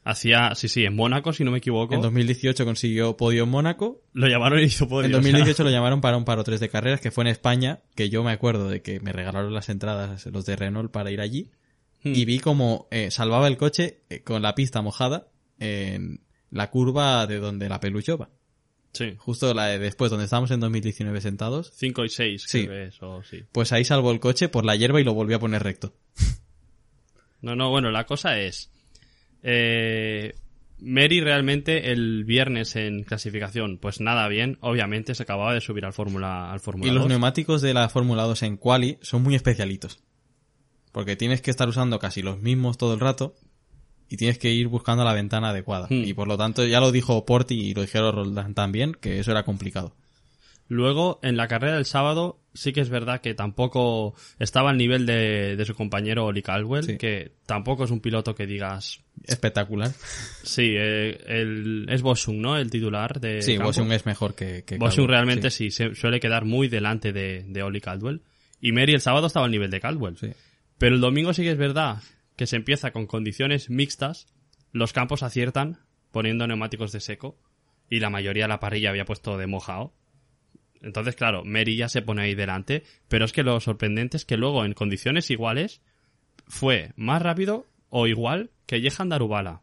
hacía, 0.04 0.54
sí, 0.54 0.68
sí, 0.68 0.84
en 0.84 0.94
Mónaco, 0.94 1.32
si 1.32 1.44
no 1.44 1.50
me 1.50 1.58
equivoco, 1.58 1.94
En 1.94 2.02
2018 2.02 2.64
consiguió 2.64 3.16
podio 3.16 3.44
en 3.44 3.48
Mónaco. 3.48 4.02
lo 4.12 4.28
llamaron 4.28 4.60
y 4.60 4.64
hizo 4.64 4.86
podio. 4.86 5.06
En 5.06 5.14
o 5.14 5.22
sea, 5.22 5.32
2018 5.32 5.64
lo 5.64 5.70
llamaron 5.70 6.00
para 6.00 6.16
un 6.16 6.24
paro 6.24 6.44
3 6.44 6.60
de 6.60 6.68
carreras 6.68 7.00
que 7.00 7.10
fue 7.10 7.24
en 7.24 7.28
España, 7.28 7.80
que 7.94 8.10
yo 8.10 8.22
me 8.22 8.32
acuerdo 8.32 8.68
de 8.68 8.82
que 8.82 9.00
me 9.00 9.12
regalaron 9.12 9.54
las 9.54 9.70
entradas 9.70 10.26
los 10.26 10.44
de 10.44 10.56
Renault 10.56 10.92
para 10.92 11.10
ir 11.10 11.20
allí. 11.20 11.50
Hmm. 12.02 12.12
Y 12.14 12.24
vi 12.26 12.38
como 12.38 12.86
eh, 12.90 13.10
salvaba 13.10 13.48
el 13.48 13.56
coche 13.56 14.00
eh, 14.10 14.22
con 14.22 14.42
la 14.42 14.54
pista 14.54 14.82
mojada 14.82 15.28
en 15.58 16.20
la 16.50 16.70
curva 16.70 17.26
de 17.26 17.38
donde 17.38 17.68
la 17.68 17.80
pelucho 17.80 18.18
va. 18.18 18.28
Sí, 18.94 19.14
Justo 19.18 19.52
la 19.54 19.66
de 19.66 19.78
después, 19.80 20.10
donde 20.10 20.24
estábamos 20.24 20.50
en 20.52 20.60
2019 20.60 21.20
sentados. 21.20 21.72
5 21.74 22.04
y 22.04 22.08
6, 22.08 22.44
Sí. 22.46 22.66
es, 22.70 23.02
o 23.02 23.22
sí. 23.24 23.42
Pues 23.52 23.72
ahí 23.72 23.84
salvó 23.84 24.10
el 24.12 24.20
coche 24.20 24.48
por 24.48 24.64
la 24.64 24.76
hierba 24.76 25.00
y 25.00 25.04
lo 25.04 25.12
volvió 25.14 25.36
a 25.36 25.40
poner 25.40 25.62
recto. 25.64 25.92
No, 27.42 27.54
no, 27.56 27.70
bueno, 27.70 27.90
la 27.90 28.06
cosa 28.06 28.38
es. 28.38 28.70
Eh, 29.42 30.34
Mary 30.78 31.20
realmente 31.20 31.92
el 31.92 32.24
viernes 32.24 32.76
en 32.76 33.02
clasificación, 33.04 33.78
pues 33.78 34.00
nada 34.00 34.28
bien. 34.28 34.58
Obviamente 34.60 35.14
se 35.14 35.22
acababa 35.24 35.52
de 35.54 35.60
subir 35.60 35.84
al 35.84 35.92
Fórmula 35.92 36.50
al 36.52 36.60
Fórmula 36.60 36.90
Y 36.90 36.94
los 36.94 37.02
2. 37.04 37.10
neumáticos 37.10 37.62
de 37.62 37.74
la 37.74 37.88
Fórmula 37.88 38.22
2 38.24 38.42
en 38.44 38.56
quali 38.56 38.98
son 39.02 39.22
muy 39.22 39.34
especialitos. 39.34 40.00
Porque 40.92 41.16
tienes 41.16 41.42
que 41.42 41.50
estar 41.50 41.68
usando 41.68 41.98
casi 41.98 42.22
los 42.22 42.40
mismos 42.40 42.78
todo 42.78 42.94
el 42.94 43.00
rato 43.00 43.34
y 44.08 44.16
tienes 44.16 44.38
que 44.38 44.50
ir 44.50 44.68
buscando 44.68 45.04
la 45.04 45.12
ventana 45.14 45.50
adecuada. 45.50 45.86
Hmm. 45.88 46.04
Y 46.04 46.14
por 46.14 46.28
lo 46.28 46.36
tanto, 46.36 46.64
ya 46.66 46.80
lo 46.80 46.92
dijo 46.92 47.24
Porti 47.24 47.54
y 47.54 47.74
lo 47.74 47.82
dijeron 47.82 48.14
Roldán 48.14 48.54
también, 48.54 48.92
que 49.00 49.18
eso 49.18 49.30
era 49.30 49.42
complicado. 49.44 49.94
Luego, 50.68 51.20
en 51.22 51.36
la 51.36 51.46
carrera 51.46 51.74
del 51.74 51.84
sábado, 51.84 52.38
sí 52.54 52.72
que 52.72 52.80
es 52.80 52.88
verdad 52.88 53.20
que 53.20 53.34
tampoco 53.34 54.14
estaba 54.38 54.70
al 54.70 54.78
nivel 54.78 55.04
de, 55.04 55.56
de 55.56 55.64
su 55.66 55.74
compañero 55.74 56.24
Oli 56.24 56.40
Caldwell, 56.42 56.84
Sí. 56.84 56.96
que 56.96 57.32
tampoco 57.44 57.84
es 57.84 57.90
un 57.90 58.00
piloto 58.00 58.34
que 58.34 58.46
digas. 58.46 59.00
Espectacular. 59.24 59.90
Sí, 60.42 60.72
eh, 60.74 61.18
el, 61.26 61.86
es 61.90 62.00
Bosung, 62.00 62.38
¿no? 62.40 62.56
El 62.56 62.70
titular 62.70 63.20
de. 63.20 63.42
Sí. 63.42 63.58
Bosung 63.58 63.92
es 63.92 64.06
mejor 64.06 64.34
que, 64.34 64.64
que 64.64 64.78
Bosung 64.78 65.06
realmente 65.06 65.50
sí. 65.50 65.70
sí. 65.70 65.88
se 65.90 65.94
suele 65.94 66.18
quedar 66.18 66.46
muy 66.46 66.68
delante 66.68 67.12
de, 67.12 67.44
de 67.46 67.62
Oli 67.62 67.82
Caldwell. 67.82 68.22
Y 68.60 68.72
Mary 68.72 68.94
el 68.94 69.00
sábado 69.02 69.26
estaba 69.26 69.44
al 69.44 69.52
nivel 69.52 69.70
de 69.70 69.80
Caldwell. 69.80 70.16
Sí. 70.16 70.28
Pero 70.78 70.94
el 70.94 71.00
domingo 71.02 71.34
sí 71.34 71.42
que 71.42 71.50
es 71.50 71.58
verdad 71.58 71.98
que 72.36 72.46
se 72.46 72.56
empieza 72.56 72.90
con 72.92 73.06
condiciones 73.06 73.70
mixtas, 73.70 74.26
los 74.72 74.92
campos 74.92 75.22
aciertan 75.22 75.78
poniendo 76.10 76.46
neumáticos 76.46 76.92
de 76.92 77.00
seco 77.00 77.38
y 77.90 78.00
la 78.00 78.10
mayoría 78.10 78.44
de 78.44 78.48
la 78.48 78.60
parrilla 78.60 78.90
había 78.90 79.04
puesto 79.04 79.36
de 79.38 79.46
mojado. 79.46 79.92
Entonces, 80.80 81.16
claro, 81.16 81.44
Mary 81.44 81.76
ya 81.76 81.88
se 81.88 82.02
pone 82.02 82.22
ahí 82.22 82.34
delante, 82.34 82.82
pero 83.08 83.24
es 83.24 83.32
que 83.32 83.42
lo 83.42 83.58
sorprendente 83.60 84.16
es 84.16 84.24
que 84.24 84.36
luego 84.36 84.64
en 84.64 84.74
condiciones 84.74 85.30
iguales 85.30 85.80
fue 86.46 86.92
más 86.96 87.22
rápido 87.22 87.66
o 87.88 88.06
igual 88.06 88.50
que 88.66 88.80
Jehan 88.80 89.08
Darubala. 89.08 89.62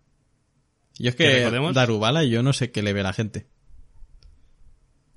Yo 0.98 1.10
es 1.10 1.16
Que 1.16 1.50
Darubala 1.74 2.24
yo 2.24 2.44
no 2.44 2.54
sé 2.54 2.72
qué 2.72 2.82
le 2.82 2.94
ve 2.94 3.04
la 3.04 3.14
gente. 3.14 3.48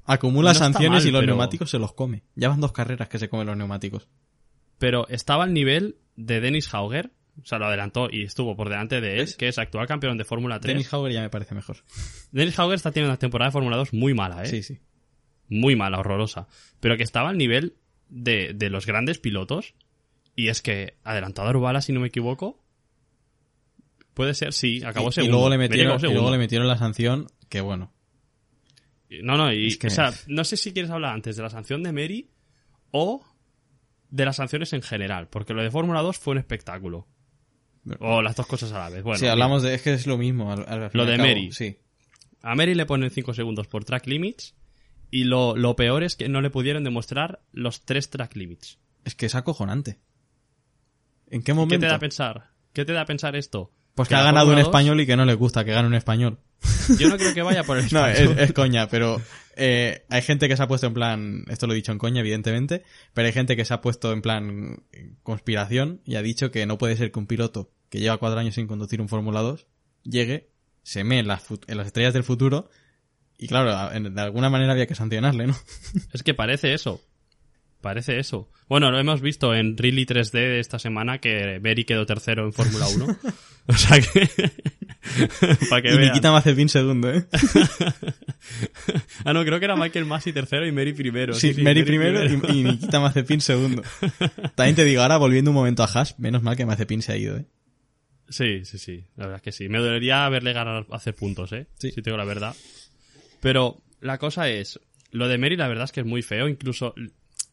Acumula 0.04 0.52
No 0.52 0.58
sanciones 0.58 1.02
mal, 1.02 1.08
y 1.08 1.10
los 1.12 1.20
pero- 1.22 1.32
neumáticos 1.32 1.70
se 1.70 1.78
los 1.78 1.94
come. 1.94 2.22
Ya 2.34 2.48
van 2.48 2.60
dos 2.60 2.72
carreras 2.72 3.08
que 3.08 3.18
se 3.18 3.28
comen 3.28 3.46
los 3.46 3.56
neumáticos. 3.56 4.08
Pero 4.78 5.08
estaba 5.08 5.44
al 5.44 5.54
nivel 5.54 5.96
de 6.16 6.40
Dennis 6.40 6.72
Hauger, 6.74 7.12
o 7.42 7.44
sea, 7.46 7.58
lo 7.58 7.66
adelantó 7.66 8.08
y 8.10 8.22
estuvo 8.22 8.54
por 8.56 8.68
delante 8.68 9.00
de 9.00 9.20
él, 9.20 9.36
que 9.36 9.48
es 9.48 9.58
actual 9.58 9.86
campeón 9.86 10.16
de 10.18 10.24
Fórmula 10.24 10.60
3. 10.60 10.74
Dennis 10.74 10.92
Hauger 10.92 11.12
ya 11.12 11.20
me 11.22 11.30
parece 11.30 11.54
mejor. 11.54 11.78
Dennis 12.32 12.58
Hauger 12.58 12.76
está 12.76 12.92
teniendo 12.92 13.10
una 13.12 13.18
temporada 13.18 13.48
de 13.48 13.52
Fórmula 13.52 13.76
2 13.76 13.92
muy 13.92 14.14
mala, 14.14 14.42
¿eh? 14.44 14.46
Sí, 14.46 14.62
sí. 14.62 14.78
muy 15.48 15.76
mala, 15.76 15.98
horrorosa, 15.98 16.46
pero 16.80 16.96
que 16.96 17.02
estaba 17.02 17.28
al 17.30 17.38
nivel 17.38 17.76
de, 18.08 18.52
de 18.54 18.70
los 18.70 18.86
grandes 18.86 19.18
pilotos. 19.18 19.74
Y 20.36 20.48
es 20.48 20.62
que 20.62 20.96
adelantó 21.04 21.42
a 21.42 21.44
Darubala, 21.46 21.80
si 21.80 21.92
no 21.92 22.00
me 22.00 22.08
equivoco. 22.08 22.60
Puede 24.14 24.34
ser, 24.34 24.52
sí, 24.52 24.82
acabó 24.84 25.06
y, 25.06 25.10
y 25.10 25.12
segundo. 25.12 25.36
luego 25.36 25.50
le 25.50 25.56
Mary 25.58 25.68
metieron, 25.70 25.92
acabó 25.96 26.10
y 26.10 26.14
luego 26.14 26.30
le 26.30 26.38
metieron 26.38 26.68
la 26.68 26.76
sanción 26.78 27.26
que 27.48 27.60
bueno. 27.60 27.92
No, 29.22 29.36
no, 29.36 29.52
y, 29.52 29.68
Es 29.68 29.76
que- 29.76 29.88
o 29.88 29.90
sea, 29.90 30.12
no 30.28 30.44
sé 30.44 30.56
si 30.56 30.72
quieres 30.72 30.90
hablar 30.90 31.14
antes 31.14 31.36
de 31.36 31.42
la 31.42 31.50
sanción 31.50 31.82
de 31.82 31.92
Mary 31.92 32.30
o 32.90 33.24
de 34.10 34.24
las 34.24 34.36
sanciones 34.36 34.72
en 34.72 34.82
general, 34.82 35.28
porque 35.28 35.54
lo 35.54 35.62
de 35.62 35.70
Fórmula 35.70 36.00
2 36.02 36.16
fue 36.18 36.32
un 36.32 36.38
espectáculo. 36.38 37.06
O 38.00 38.22
las 38.22 38.34
dos 38.36 38.46
cosas 38.46 38.72
a 38.72 38.78
la 38.78 38.88
vez. 38.90 39.02
Bueno, 39.02 39.18
si 39.18 39.26
hablamos 39.26 39.62
de... 39.62 39.74
Es 39.74 39.82
que 39.82 39.92
es 39.94 40.06
lo 40.06 40.16
mismo. 40.16 40.52
al- 40.52 40.64
al 40.68 40.90
Lo 40.92 41.04
de 41.06 41.16
cabo, 41.16 41.28
Mary. 41.28 41.52
Sí. 41.52 41.78
A 42.42 42.54
Mary 42.54 42.74
le 42.74 42.86
ponen 42.86 43.10
5 43.10 43.34
segundos 43.34 43.66
por 43.68 43.84
track 43.84 44.06
limits 44.06 44.54
y 45.10 45.24
lo, 45.24 45.56
lo 45.56 45.76
peor 45.76 46.02
es 46.02 46.16
que 46.16 46.28
no 46.28 46.40
le 46.40 46.50
pudieron 46.50 46.84
demostrar 46.84 47.40
los 47.52 47.84
tres 47.84 48.10
track 48.10 48.36
limits. 48.36 48.78
Es 49.04 49.14
que 49.14 49.26
es 49.26 49.34
acojonante. 49.34 49.98
¿En 51.30 51.42
qué 51.42 51.52
¿Y 51.52 51.54
momento? 51.54 51.74
¿Qué 51.76 51.80
te 51.80 51.86
da 51.86 51.96
a 51.96 51.98
pensar? 52.00 52.50
¿Qué 52.72 52.84
te 52.84 52.92
da 52.92 53.02
a 53.02 53.06
pensar 53.06 53.36
esto? 53.36 53.70
Pues 53.94 54.08
que 54.08 54.14
ha 54.14 54.22
ganado 54.22 54.46
un 54.46 54.52
Fórmula 54.52 54.62
2 54.64 54.68
español 54.68 55.00
y 55.00 55.06
que 55.06 55.16
no 55.16 55.24
le 55.24 55.34
gusta 55.34 55.64
que 55.64 55.72
gane 55.72 55.86
un 55.88 55.94
español. 55.94 56.38
Yo 56.98 57.08
no 57.08 57.16
creo 57.16 57.32
que 57.34 57.42
vaya 57.42 57.62
por 57.64 57.78
el 57.78 57.84
No, 57.92 58.06
español. 58.06 58.38
es, 58.38 58.44
es 58.48 58.52
coña, 58.52 58.88
pero 58.88 59.20
eh, 59.56 60.04
hay 60.08 60.22
gente 60.22 60.48
que 60.48 60.56
se 60.56 60.62
ha 60.62 60.68
puesto 60.68 60.86
en 60.86 60.94
plan, 60.94 61.44
esto 61.48 61.66
lo 61.66 61.72
he 61.72 61.76
dicho 61.76 61.92
en 61.92 61.98
coña, 61.98 62.20
evidentemente, 62.20 62.82
pero 63.12 63.26
hay 63.26 63.32
gente 63.32 63.56
que 63.56 63.64
se 63.64 63.74
ha 63.74 63.80
puesto 63.80 64.12
en 64.12 64.22
plan 64.22 64.84
eh, 64.92 65.14
conspiración 65.22 66.00
y 66.04 66.16
ha 66.16 66.22
dicho 66.22 66.50
que 66.50 66.66
no 66.66 66.78
puede 66.78 66.96
ser 66.96 67.12
que 67.12 67.18
un 67.18 67.26
piloto 67.26 67.70
que 67.88 68.00
lleva 68.00 68.18
cuatro 68.18 68.38
años 68.38 68.54
sin 68.54 68.66
conducir 68.66 69.00
un 69.00 69.08
Fórmula 69.08 69.40
2 69.40 69.66
llegue, 70.04 70.50
se 70.82 71.04
mee 71.04 71.20
en 71.20 71.28
las, 71.28 71.46
en 71.66 71.76
las 71.76 71.86
estrellas 71.86 72.14
del 72.14 72.24
futuro 72.24 72.70
y 73.38 73.48
claro, 73.48 73.70
de 74.00 74.20
alguna 74.20 74.50
manera 74.50 74.72
había 74.72 74.86
que 74.86 74.94
sancionarle, 74.94 75.46
¿no? 75.46 75.56
Es 76.12 76.22
que 76.22 76.34
parece 76.34 76.72
eso. 76.72 77.00
Parece 77.84 78.18
eso. 78.18 78.48
Bueno, 78.66 78.90
lo 78.90 78.98
hemos 78.98 79.20
visto 79.20 79.54
en 79.54 79.76
Really 79.76 80.06
3D 80.06 80.32
de 80.32 80.58
esta 80.58 80.78
semana 80.78 81.18
que 81.18 81.58
Berry 81.58 81.84
quedó 81.84 82.06
tercero 82.06 82.46
en 82.46 82.54
Fórmula 82.54 82.86
1. 82.88 83.18
o 83.66 83.72
sea 83.74 84.00
que... 84.00 84.26
para 85.68 85.82
que 85.82 85.88
y 85.92 85.96
vean. 85.98 86.08
Nikita 86.08 86.32
Mazepin 86.32 86.70
segundo, 86.70 87.12
¿eh? 87.12 87.26
ah, 89.26 89.34
no, 89.34 89.44
creo 89.44 89.58
que 89.58 89.66
era 89.66 89.76
Michael 89.76 90.06
Massey 90.06 90.32
tercero 90.32 90.66
y 90.66 90.72
Mary 90.72 90.94
primero. 90.94 91.34
Sí, 91.34 91.52
Mary 91.62 91.82
primero 91.82 92.24
y, 92.24 92.40
y 92.54 92.64
Nikita 92.64 93.00
Mazepin 93.00 93.42
segundo. 93.42 93.82
También 94.54 94.76
te 94.76 94.84
digo, 94.84 95.02
ahora 95.02 95.18
volviendo 95.18 95.50
un 95.50 95.56
momento 95.56 95.82
a 95.82 95.86
Haas, 95.86 96.18
menos 96.18 96.42
mal 96.42 96.56
que 96.56 96.64
Mazepin 96.64 97.02
se 97.02 97.12
ha 97.12 97.16
ido, 97.18 97.36
¿eh? 97.36 97.44
Sí, 98.30 98.64
sí, 98.64 98.78
sí. 98.78 99.04
La 99.16 99.26
verdad 99.26 99.36
es 99.36 99.42
que 99.42 99.52
sí. 99.52 99.68
Me 99.68 99.78
dolería 99.78 100.26
verle 100.30 100.54
ganar 100.54 100.86
hacer 100.90 101.14
puntos, 101.14 101.52
¿eh? 101.52 101.66
Sí. 101.76 101.90
Si 101.90 101.96
te 101.96 102.08
digo 102.08 102.16
la 102.16 102.24
verdad. 102.24 102.56
Pero 103.42 103.82
la 104.00 104.16
cosa 104.16 104.48
es, 104.48 104.80
lo 105.10 105.28
de 105.28 105.36
Mary 105.36 105.58
la 105.58 105.68
verdad 105.68 105.84
es 105.84 105.92
que 105.92 106.00
es 106.00 106.06
muy 106.06 106.22
feo. 106.22 106.48
Incluso 106.48 106.94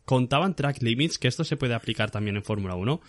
contaban 0.05 0.55
track 0.55 0.81
limits, 0.81 1.17
que 1.17 1.27
esto 1.27 1.43
se 1.43 1.57
puede 1.57 1.73
aplicar 1.73 2.11
también 2.11 2.35
en 2.35 2.43
Fórmula 2.43 2.75
1. 2.75 3.01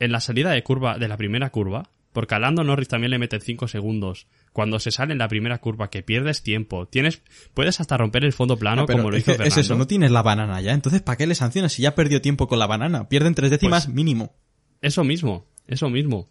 En 0.00 0.12
la 0.12 0.20
salida 0.20 0.50
de 0.50 0.62
curva, 0.62 0.98
de 0.98 1.08
la 1.08 1.16
primera 1.16 1.50
curva, 1.50 1.90
porque 2.12 2.34
a 2.34 2.38
Lando 2.38 2.62
Norris 2.64 2.88
también 2.88 3.10
le 3.10 3.18
meten 3.18 3.40
5 3.40 3.66
segundos. 3.68 4.26
Cuando 4.52 4.78
se 4.78 4.90
sale 4.92 5.12
en 5.12 5.18
la 5.18 5.26
primera 5.28 5.58
curva, 5.58 5.90
que 5.90 6.02
pierdes 6.02 6.42
tiempo, 6.42 6.86
tienes, 6.86 7.22
puedes 7.54 7.80
hasta 7.80 7.96
romper 7.96 8.24
el 8.24 8.32
fondo 8.32 8.56
plano 8.56 8.82
Ah, 8.82 8.86
como 8.92 9.10
lo 9.10 9.16
es, 9.16 9.22
hizo 9.22 9.26
que 9.26 9.32
es 9.32 9.38
Fernando. 9.54 9.60
eso, 9.60 9.74
no 9.76 9.86
tienes 9.86 10.10
la 10.12 10.22
banana 10.22 10.60
ya. 10.60 10.72
Entonces, 10.72 11.02
¿para 11.02 11.16
qué 11.16 11.26
le 11.26 11.34
sancionas 11.34 11.72
si 11.72 11.82
ya 11.82 11.94
perdió 11.94 12.20
tiempo 12.20 12.46
con 12.46 12.58
la 12.60 12.66
banana? 12.66 13.08
Pierden 13.08 13.34
tres 13.34 13.50
décimas 13.50 13.86
Pues- 13.86 13.94
mínimo. 13.96 14.34
Eso 14.80 15.02
mismo, 15.02 15.46
eso 15.66 15.88
mismo. 15.90 16.28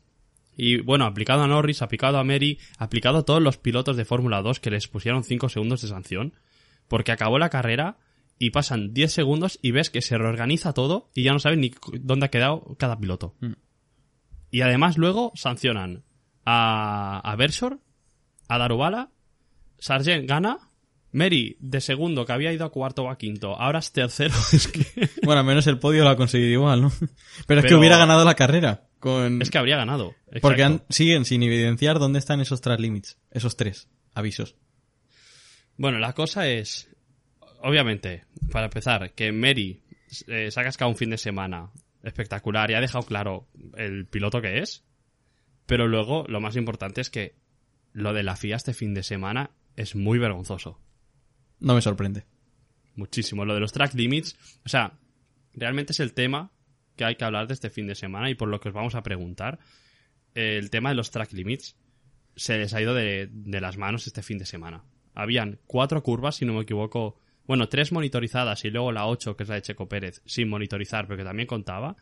Y 0.55 0.77
bueno, 0.81 1.05
aplicado 1.05 1.41
a 1.43 1.47
Norris, 1.47 1.81
aplicado 1.81 2.17
a 2.19 2.23
Mary, 2.23 2.59
aplicado 2.77 3.17
a 3.19 3.23
todos 3.25 3.41
los 3.41 3.57
pilotos 3.57 3.97
de 3.97 4.05
Fórmula 4.05 4.41
2 4.41 4.59
que 4.59 4.69
les 4.69 4.87
pusieron 4.87 5.23
5 5.23 5.49
segundos 5.49 5.81
de 5.81 5.87
sanción. 5.87 6.33
Porque 6.87 7.11
acabó 7.11 7.39
la 7.39 7.49
carrera 7.49 7.97
y 8.39 8.49
pasan 8.49 8.93
10 8.93 9.11
segundos 9.11 9.59
y 9.61 9.71
ves 9.71 9.89
que 9.89 10.01
se 10.01 10.17
reorganiza 10.17 10.73
todo 10.73 11.09
y 11.13 11.23
ya 11.23 11.31
no 11.31 11.39
saben 11.39 11.61
ni 11.61 11.71
dónde 12.01 12.25
ha 12.25 12.29
quedado 12.29 12.75
cada 12.77 12.97
piloto. 12.99 13.35
Mm. 13.39 13.53
Y 14.51 14.61
además 14.61 14.97
luego 14.97 15.31
sancionan 15.35 16.03
a, 16.45 17.19
a 17.19 17.35
Bershore, 17.35 17.77
a 18.47 18.57
Darubala, 18.57 19.09
Sargent 19.79 20.27
gana, 20.27 20.57
Mary 21.11 21.57
de 21.59 21.79
segundo 21.81 22.25
que 22.25 22.33
había 22.33 22.51
ido 22.53 22.65
a 22.65 22.71
cuarto 22.71 23.03
o 23.03 23.09
a 23.09 23.17
quinto, 23.17 23.55
ahora 23.59 23.79
es 23.79 23.91
tercero. 23.91 24.33
Es 24.53 24.67
que, 24.67 25.09
Bueno, 25.23 25.41
al 25.41 25.45
menos 25.47 25.67
el 25.67 25.79
podio 25.79 26.03
lo 26.03 26.09
ha 26.09 26.17
conseguido 26.17 26.51
igual, 26.51 26.81
¿no? 26.81 26.91
Pero 27.47 27.61
es 27.61 27.67
que 27.67 27.75
hubiera 27.75 27.97
ganado 27.97 28.25
la 28.25 28.35
carrera. 28.35 28.87
Con... 28.99 29.41
es 29.41 29.49
que 29.51 29.57
habría 29.57 29.75
ganado. 29.77 30.15
Porque 30.41 30.63
han- 30.63 30.83
siguen 30.89 31.25
sin 31.25 31.43
evidenciar 31.43 31.99
dónde 31.99 32.19
están 32.19 32.39
esos 32.41 32.61
track 32.61 32.79
limits. 32.79 33.17
Esos 33.31 33.55
tres 33.57 33.89
avisos. 34.13 34.55
Bueno, 35.77 35.99
la 35.99 36.13
cosa 36.13 36.47
es, 36.47 36.89
obviamente, 37.63 38.25
para 38.51 38.65
empezar, 38.65 39.13
que 39.13 39.31
Mary 39.31 39.81
eh, 40.27 40.51
se 40.51 40.59
ha 40.59 40.63
cascado 40.63 40.89
un 40.89 40.97
fin 40.97 41.09
de 41.09 41.17
semana 41.17 41.71
espectacular 42.03 42.69
y 42.69 42.75
ha 42.75 42.81
dejado 42.81 43.05
claro 43.05 43.47
el 43.77 44.05
piloto 44.05 44.41
que 44.41 44.59
es, 44.59 44.83
pero 45.65 45.87
luego 45.87 46.25
lo 46.27 46.41
más 46.41 46.55
importante 46.57 47.01
es 47.01 47.09
que 47.09 47.35
lo 47.93 48.13
de 48.13 48.23
la 48.23 48.35
FIA 48.35 48.57
este 48.57 48.73
fin 48.73 48.93
de 48.93 49.03
semana 49.03 49.51
es 49.75 49.95
muy 49.95 50.19
vergonzoso. 50.19 50.79
No 51.59 51.73
me 51.73 51.81
sorprende. 51.81 52.25
Muchísimo. 52.95 53.45
Lo 53.45 53.53
de 53.53 53.61
los 53.61 53.71
track 53.71 53.93
limits, 53.93 54.37
o 54.65 54.69
sea, 54.69 54.99
realmente 55.53 55.93
es 55.93 55.99
el 55.99 56.13
tema 56.13 56.51
que 56.97 57.05
hay 57.05 57.15
que 57.15 57.25
hablar 57.25 57.47
de 57.47 57.53
este 57.53 57.69
fin 57.69 57.87
de 57.87 57.95
semana 57.95 58.29
y 58.29 58.35
por 58.35 58.49
lo 58.49 58.59
que 58.59 58.69
os 58.69 58.75
vamos 58.75 58.95
a 58.95 59.03
preguntar. 59.03 59.59
El 60.35 60.69
tema 60.69 60.89
de 60.89 60.95
los 60.95 61.11
track 61.11 61.31
limits 61.31 61.77
se 62.35 62.57
les 62.57 62.73
ha 62.73 62.81
ido 62.81 62.93
de, 62.93 63.29
de 63.31 63.61
las 63.61 63.77
manos 63.77 64.05
este 64.05 64.21
fin 64.21 64.37
de 64.37 64.45
semana. 64.45 64.83
Habían 65.15 65.59
cuatro 65.65 66.03
curvas, 66.03 66.35
si 66.35 66.45
no 66.45 66.53
me 66.53 66.61
equivoco. 66.61 67.22
Bueno, 67.45 67.67
tres 67.67 67.91
monitorizadas 67.91 68.63
y 68.65 68.69
luego 68.69 68.91
la 68.91 69.05
ocho, 69.05 69.35
que 69.35 69.43
es 69.43 69.49
la 69.49 69.55
de 69.55 69.61
Checo 69.61 69.87
Pérez, 69.87 70.21
sin 70.25 70.49
monitorizar, 70.49 71.07
pero 71.07 71.17
que 71.17 71.23
también 71.23 71.47
contaba. 71.47 71.95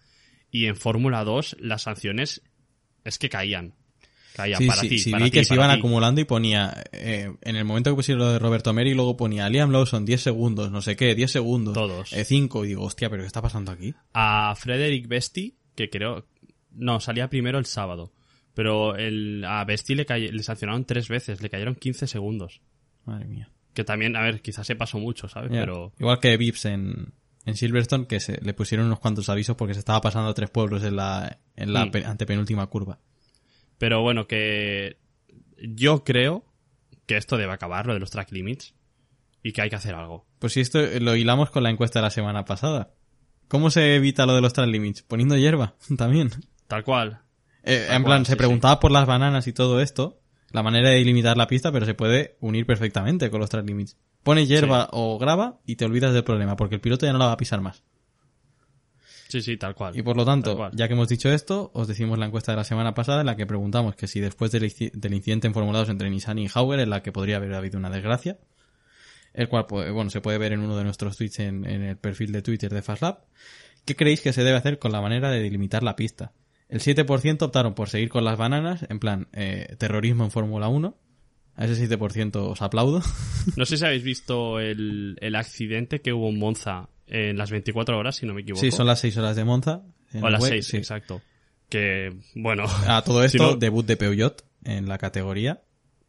Y 0.51 0.67
en 0.67 0.75
Fórmula 0.75 1.23
2 1.23 1.57
las 1.59 1.83
sanciones 1.83 2.41
es 3.03 3.17
que 3.17 3.29
caían. 3.29 3.73
Caían 4.35 4.59
Sí, 4.59 4.67
para 4.67 4.81
sí, 4.81 4.89
ti. 4.89 4.99
sí, 4.99 5.11
para 5.11 5.25
vi 5.25 5.31
ti, 5.31 5.39
que 5.39 5.45
se 5.45 5.55
iban 5.55 5.71
acumulando 5.71 6.21
y 6.21 6.25
ponía, 6.25 6.83
eh, 6.91 7.33
en 7.41 7.55
el 7.55 7.65
momento 7.65 7.89
que 7.89 7.95
pusieron 7.95 8.23
lo 8.23 8.31
de 8.31 8.39
Roberto 8.39 8.71
Meri, 8.73 8.93
luego 8.93 9.17
ponía 9.17 9.49
Liam 9.49 9.71
Lawson 9.71 10.05
10 10.05 10.21
segundos, 10.21 10.71
no 10.71 10.81
sé 10.81 10.95
qué, 10.95 11.15
10 11.15 11.31
segundos. 11.31 11.73
Todos. 11.73 12.09
5, 12.11 12.65
y 12.65 12.67
digo, 12.69 12.83
hostia, 12.83 13.09
pero 13.09 13.23
¿qué 13.23 13.27
está 13.27 13.41
pasando 13.41 13.71
aquí? 13.71 13.93
a 14.13 14.53
Frederick 14.55 15.07
Besti, 15.07 15.55
que 15.75 15.89
creo. 15.89 16.25
No, 16.71 16.99
salía 16.99 17.29
primero 17.29 17.59
el 17.59 17.65
sábado. 17.65 18.13
Pero 18.53 18.95
el, 18.95 19.43
a 19.45 19.63
Besti 19.65 19.95
le, 19.95 20.05
le 20.05 20.43
sancionaron 20.43 20.85
tres 20.85 21.07
veces, 21.07 21.41
le 21.41 21.49
cayeron 21.49 21.75
15 21.75 22.07
segundos. 22.07 22.61
Madre 23.05 23.25
mía. 23.25 23.49
Que 23.73 23.83
también, 23.83 24.15
a 24.15 24.21
ver, 24.21 24.41
quizás 24.41 24.67
se 24.67 24.75
pasó 24.75 24.99
mucho, 24.99 25.27
¿sabes? 25.29 25.49
Pero. 25.51 25.93
Igual 25.99 26.19
que 26.19 26.35
Vips 26.37 26.65
en, 26.65 27.13
en 27.45 27.55
Silverstone, 27.55 28.05
que 28.07 28.19
se, 28.19 28.39
le 28.41 28.53
pusieron 28.53 28.87
unos 28.87 28.99
cuantos 28.99 29.29
avisos 29.29 29.55
porque 29.55 29.73
se 29.73 29.79
estaba 29.79 30.01
pasando 30.01 30.29
a 30.29 30.33
tres 30.33 30.49
pueblos 30.49 30.83
en 30.83 30.95
la, 30.97 31.39
en 31.55 31.71
la 31.73 31.85
Mm. 31.85 31.91
pe- 31.91 32.05
antepenúltima 32.05 32.67
curva. 32.67 32.99
Pero 33.77 34.01
bueno, 34.01 34.27
que. 34.27 34.97
Yo 35.63 36.03
creo 36.03 36.43
que 37.05 37.17
esto 37.17 37.37
debe 37.37 37.53
acabar, 37.53 37.85
lo 37.87 37.93
de 37.93 37.99
los 37.99 38.09
track 38.11 38.31
limits. 38.31 38.73
Y 39.43 39.53
que 39.53 39.61
hay 39.63 39.69
que 39.69 39.75
hacer 39.75 39.95
algo. 39.95 40.27
Pues 40.39 40.53
si 40.53 40.59
esto 40.59 40.79
lo 40.99 41.15
hilamos 41.15 41.49
con 41.49 41.63
la 41.63 41.69
encuesta 41.71 41.99
de 41.99 42.03
la 42.03 42.09
semana 42.11 42.45
pasada. 42.45 42.91
¿Cómo 43.47 43.69
se 43.71 43.95
evita 43.95 44.25
lo 44.25 44.35
de 44.35 44.41
los 44.41 44.53
track 44.53 44.67
limits? 44.69 45.01
Poniendo 45.01 45.35
hierba, 45.35 45.75
también. 45.97 46.29
Tal 46.67 46.83
cual. 46.83 47.21
Eh, 47.63 47.85
Tal 47.87 47.95
en 47.97 48.03
cual, 48.03 48.17
plan, 48.17 48.25
se 48.25 48.33
sí, 48.33 48.37
preguntaba 48.37 48.79
por 48.79 48.91
las 48.91 49.05
bananas 49.07 49.47
y 49.47 49.53
todo 49.53 49.81
esto, 49.81 50.20
la 50.51 50.63
manera 50.63 50.89
de 50.89 51.03
limitar 51.03 51.37
la 51.37 51.47
pista, 51.47 51.71
pero 51.71 51.85
se 51.85 51.93
puede 51.93 52.35
unir 52.41 52.65
perfectamente 52.65 53.29
con 53.29 53.39
los 53.39 53.49
track 53.49 53.65
limits. 53.67 53.97
Pones 54.23 54.47
hierba 54.47 54.87
o 54.91 55.17
grava 55.17 55.59
y 55.65 55.75
te 55.77 55.85
olvidas 55.85 56.13
del 56.13 56.23
problema, 56.23 56.55
porque 56.55 56.75
el 56.75 56.81
piloto 56.81 57.05
ya 57.05 57.13
no 57.13 57.19
la 57.19 57.25
va 57.27 57.31
a 57.33 57.37
pisar 57.37 57.61
más. 57.61 57.83
Sí, 59.29 59.41
sí, 59.41 59.55
tal 59.55 59.75
cual. 59.75 59.97
Y 59.97 60.01
por 60.03 60.17
lo 60.17 60.25
tanto, 60.25 60.69
ya 60.73 60.87
que 60.87 60.93
hemos 60.93 61.07
dicho 61.07 61.31
esto, 61.31 61.71
os 61.73 61.87
decimos 61.87 62.19
la 62.19 62.25
encuesta 62.25 62.51
de 62.51 62.57
la 62.57 62.65
semana 62.65 62.93
pasada 62.93 63.21
en 63.21 63.27
la 63.27 63.37
que 63.37 63.45
preguntamos 63.45 63.95
que 63.95 64.07
si 64.07 64.19
después 64.19 64.51
del, 64.51 64.63
inci- 64.63 64.91
del 64.91 65.13
incidente 65.13 65.47
en 65.47 65.53
Formula 65.53 65.79
2 65.79 65.89
entre 65.89 66.09
Nissan 66.09 66.37
y 66.37 66.47
Hauer, 66.53 66.81
en 66.81 66.89
la 66.89 67.01
que 67.01 67.13
podría 67.13 67.37
haber 67.37 67.53
habido 67.53 67.79
una 67.79 67.89
desgracia, 67.89 68.37
el 69.33 69.47
cual, 69.47 69.67
pues, 69.67 69.89
bueno, 69.93 70.09
se 70.09 70.19
puede 70.19 70.37
ver 70.37 70.51
en 70.51 70.59
uno 70.59 70.75
de 70.75 70.83
nuestros 70.83 71.15
tweets 71.15 71.39
en, 71.39 71.65
en 71.65 71.81
el 71.81 71.95
perfil 71.97 72.33
de 72.33 72.41
Twitter 72.41 72.73
de 72.73 72.81
FastLab, 72.81 73.19
¿qué 73.85 73.95
creéis 73.95 74.19
que 74.19 74.33
se 74.33 74.43
debe 74.43 74.57
hacer 74.57 74.79
con 74.79 74.91
la 74.91 74.99
manera 74.99 75.31
de 75.31 75.41
delimitar 75.41 75.81
la 75.81 75.95
pista? 75.95 76.33
El 76.71 76.79
7% 76.79 77.41
optaron 77.43 77.73
por 77.75 77.89
seguir 77.89 78.09
con 78.09 78.23
las 78.23 78.37
bananas, 78.37 78.85
en 78.89 78.99
plan, 78.99 79.27
eh, 79.33 79.75
terrorismo 79.77 80.23
en 80.23 80.31
Fórmula 80.31 80.67
1, 80.69 80.95
A 81.57 81.65
ese 81.65 81.87
7% 81.87 82.35
os 82.37 82.61
aplaudo. 82.61 83.01
No 83.57 83.65
sé 83.65 83.77
si 83.77 83.85
habéis 83.85 84.03
visto 84.03 84.59
el, 84.59 85.17
el 85.21 85.35
accidente 85.35 86.01
que 86.01 86.13
hubo 86.13 86.29
en 86.29 86.39
Monza 86.39 86.89
en 87.07 87.37
las 87.37 87.51
24 87.51 87.97
horas, 87.97 88.15
si 88.15 88.25
no 88.25 88.33
me 88.33 88.41
equivoco. 88.41 88.61
Sí, 88.61 88.71
son 88.71 88.87
las 88.87 88.99
6 89.01 89.17
horas 89.17 89.35
de 89.35 89.43
Monza. 89.43 89.81
O 90.21 90.29
las 90.29 90.41
WEC, 90.41 90.51
6, 90.53 90.65
sí. 90.67 90.77
exacto. 90.77 91.21
Que, 91.69 92.13
bueno... 92.35 92.63
A 92.87 93.01
todo 93.03 93.19
si 93.27 93.37
esto, 93.37 93.51
no- 93.51 93.55
debut 93.57 93.85
de 93.85 93.97
Peugeot 93.97 94.43
en 94.63 94.87
la 94.87 94.97
categoría. 94.97 95.61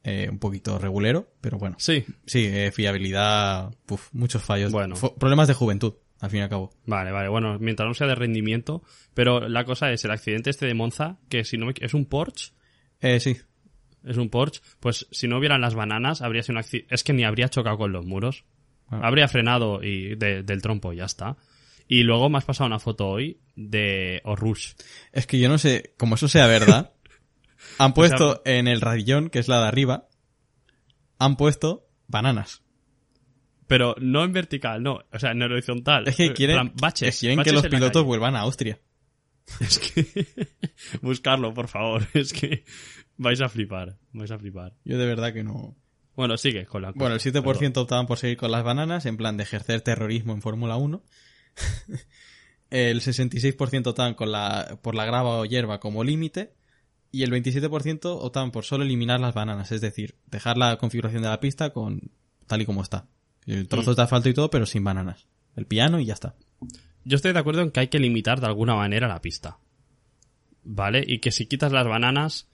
Eh, 0.04 0.28
un 0.30 0.38
poquito 0.40 0.78
regulero, 0.80 1.28
pero 1.40 1.58
bueno. 1.58 1.76
Sí, 1.78 2.04
Sí, 2.26 2.44
eh, 2.46 2.72
fiabilidad, 2.72 3.72
puf, 3.86 4.08
muchos 4.12 4.42
fallos. 4.42 4.72
Bueno. 4.72 4.96
Problemas 5.18 5.46
de 5.48 5.54
juventud, 5.54 5.94
al 6.22 6.30
fin 6.30 6.40
y 6.40 6.42
al 6.44 6.48
cabo. 6.48 6.72
Vale, 6.86 7.10
vale, 7.12 7.28
bueno, 7.28 7.58
mientras 7.58 7.86
no 7.86 7.92
sea 7.94 8.06
de 8.06 8.14
rendimiento, 8.14 8.82
pero 9.12 9.46
la 9.48 9.64
cosa 9.66 9.92
es 9.92 10.02
el 10.06 10.10
accidente 10.12 10.48
este 10.48 10.64
de 10.66 10.72
Monza, 10.74 11.18
que 11.28 11.44
si 11.44 11.58
no 11.58 11.66
me, 11.66 11.74
es 11.78 11.92
un 11.92 12.06
Porsche, 12.06 12.52
Eh, 13.00 13.20
sí, 13.20 13.36
es 14.04 14.16
un 14.16 14.30
Porsche, 14.30 14.62
pues 14.80 15.06
si 15.10 15.28
no 15.28 15.36
hubieran 15.38 15.60
las 15.60 15.74
bananas, 15.74 16.22
habría 16.22 16.42
sido 16.42 16.54
un 16.54 16.58
accidente, 16.60 16.94
es 16.94 17.04
que 17.04 17.12
ni 17.12 17.24
habría 17.24 17.48
chocado 17.50 17.76
con 17.76 17.92
los 17.92 18.06
muros, 18.06 18.44
Ah. 18.88 19.00
habría 19.02 19.26
frenado 19.28 19.82
y 19.82 20.14
de- 20.16 20.42
del 20.42 20.62
trompo 20.62 20.92
y 20.92 20.96
ya 20.98 21.04
está. 21.06 21.36
Y 21.88 22.04
luego 22.04 22.30
me 22.30 22.38
has 22.38 22.44
pasado 22.44 22.68
una 22.68 22.78
foto 22.78 23.08
hoy 23.08 23.40
de 23.56 24.20
Orush. 24.24 24.74
Es 25.12 25.26
que 25.26 25.38
yo 25.40 25.48
no 25.48 25.58
sé, 25.58 25.94
como 25.98 26.14
eso 26.14 26.28
sea 26.28 26.46
verdad, 26.46 26.92
han 27.78 27.90
O 27.90 27.94
sea- 27.94 27.94
puesto 27.94 28.42
en 28.44 28.68
el 28.68 28.80
radillón, 28.80 29.28
que 29.30 29.40
es 29.40 29.48
la 29.48 29.60
de 29.60 29.66
arriba, 29.68 30.08
han 31.18 31.36
puesto 31.36 31.88
bananas. 32.06 32.61
Pero 33.72 33.94
no 34.02 34.22
en 34.22 34.34
vertical, 34.34 34.82
no, 34.82 35.00
o 35.10 35.18
sea, 35.18 35.30
en 35.30 35.40
horizontal. 35.40 36.06
Es 36.06 36.16
que 36.16 36.26
En 36.26 36.34
quieren, 36.34 36.56
plan, 36.56 36.72
baches, 36.78 37.08
es 37.08 37.14
que, 37.14 37.20
quieren 37.20 37.42
que 37.42 37.52
los 37.52 37.66
pilotos 37.66 38.04
vuelvan 38.04 38.36
a 38.36 38.40
Austria. 38.40 38.78
Es 39.60 39.78
que 39.78 40.26
buscarlo, 41.00 41.54
por 41.54 41.68
favor, 41.68 42.06
es 42.14 42.34
que 42.34 42.64
vais 43.16 43.40
a 43.40 43.48
flipar, 43.48 43.96
vais 44.12 44.30
a 44.30 44.38
flipar. 44.38 44.74
Yo 44.84 44.98
de 44.98 45.06
verdad 45.06 45.32
que 45.32 45.42
no. 45.42 45.74
Bueno, 46.14 46.36
sigue 46.36 46.66
con 46.66 46.82
la 46.82 46.92
Bueno, 46.92 47.14
el 47.14 47.20
cosa, 47.22 47.40
7% 47.40 47.78
optaban 47.78 48.06
por 48.06 48.18
seguir 48.18 48.36
con 48.36 48.50
las 48.50 48.62
bananas, 48.62 49.06
en 49.06 49.16
plan 49.16 49.38
de 49.38 49.44
ejercer 49.44 49.80
terrorismo 49.80 50.34
en 50.34 50.42
Fórmula 50.42 50.76
1. 50.76 51.02
el 52.68 53.00
66% 53.00 53.86
optaban 53.86 54.12
con 54.12 54.32
la, 54.32 54.78
por 54.82 54.94
la 54.94 55.06
grava 55.06 55.38
o 55.38 55.46
hierba 55.46 55.80
como 55.80 56.04
límite. 56.04 56.52
Y 57.10 57.22
el 57.22 57.30
27% 57.30 58.00
optaban 58.04 58.50
por 58.50 58.64
solo 58.64 58.84
eliminar 58.84 59.18
las 59.18 59.32
bananas, 59.32 59.72
es 59.72 59.80
decir, 59.80 60.16
dejar 60.26 60.58
la 60.58 60.76
configuración 60.76 61.22
de 61.22 61.30
la 61.30 61.40
pista 61.40 61.70
con 61.70 62.12
tal 62.46 62.60
y 62.60 62.66
como 62.66 62.82
está. 62.82 63.08
El 63.46 63.68
trozos 63.68 63.96
de 63.96 64.02
asfalto 64.02 64.28
y 64.28 64.34
todo, 64.34 64.50
pero 64.50 64.66
sin 64.66 64.84
bananas. 64.84 65.26
El 65.56 65.66
piano 65.66 65.98
y 66.00 66.06
ya 66.06 66.14
está. 66.14 66.34
Yo 67.04 67.16
estoy 67.16 67.32
de 67.32 67.38
acuerdo 67.38 67.62
en 67.62 67.70
que 67.70 67.80
hay 67.80 67.88
que 67.88 67.98
limitar 67.98 68.40
de 68.40 68.46
alguna 68.46 68.74
manera 68.74 69.08
la 69.08 69.20
pista. 69.20 69.58
¿Vale? 70.64 71.04
Y 71.06 71.18
que 71.18 71.32
si 71.32 71.46
quitas 71.46 71.72
las 71.72 71.86
bananas, 71.86 72.48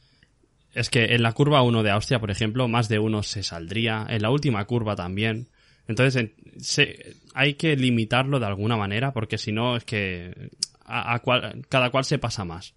es 0.73 0.89
que 0.89 1.15
en 1.15 1.23
la 1.23 1.33
curva 1.33 1.63
1 1.63 1.83
de 1.83 1.91
Austria, 1.91 2.19
por 2.21 2.31
ejemplo, 2.31 2.67
más 2.69 2.89
de 2.89 2.99
uno 2.99 3.23
se 3.23 3.43
saldría, 3.43 4.07
en 4.09 4.23
la 4.23 4.31
última 4.31 4.65
curva 4.65 4.97
también. 4.97 5.49
Entonces, 5.87 6.31
se- 6.59 7.17
hay 7.35 7.55
que 7.55 7.77
limitarlo 7.77 8.41
de 8.41 8.47
alguna 8.47 8.77
manera, 8.77 9.13
porque 9.13 9.37
si 9.39 9.53
no, 9.53 9.77
es 9.77 9.85
que 9.85 10.51
a, 10.85 11.15
a 11.15 11.19
cual- 11.21 11.67
cada 11.69 11.91
cual 11.91 12.05
se 12.05 12.19
pasa 12.19 12.45
más. 12.47 12.75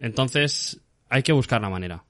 Entonces, 0.00 0.80
hay 1.08 1.22
que 1.22 1.32
buscar 1.32 1.60
la 1.60 1.70
manera. 1.70 2.04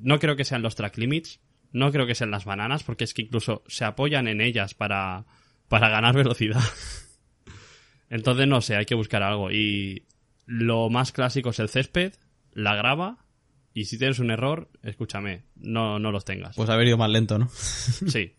No 0.00 0.18
creo 0.18 0.36
que 0.36 0.44
sean 0.44 0.62
los 0.62 0.74
track 0.74 0.96
limits, 0.98 1.40
no 1.72 1.92
creo 1.92 2.06
que 2.06 2.14
sean 2.14 2.30
las 2.30 2.44
bananas, 2.44 2.82
porque 2.82 3.04
es 3.04 3.14
que 3.14 3.22
incluso 3.22 3.62
se 3.66 3.84
apoyan 3.84 4.28
en 4.28 4.40
ellas 4.40 4.74
para, 4.74 5.26
para 5.68 5.88
ganar 5.88 6.14
velocidad. 6.14 6.62
Entonces, 8.10 8.48
no 8.48 8.60
sé, 8.60 8.76
hay 8.76 8.86
que 8.86 8.94
buscar 8.94 9.22
algo. 9.22 9.50
Y 9.50 10.06
lo 10.46 10.90
más 10.90 11.12
clásico 11.12 11.50
es 11.50 11.58
el 11.60 11.68
césped, 11.68 12.14
la 12.52 12.74
grava, 12.74 13.24
y 13.72 13.84
si 13.84 13.98
tienes 13.98 14.18
un 14.18 14.30
error, 14.30 14.68
escúchame, 14.82 15.44
no, 15.54 15.98
no 15.98 16.10
los 16.10 16.24
tengas. 16.24 16.56
Pues 16.56 16.68
haber 16.70 16.88
ido 16.88 16.98
más 16.98 17.10
lento, 17.10 17.38
¿no? 17.38 17.48
Sí, 17.54 18.34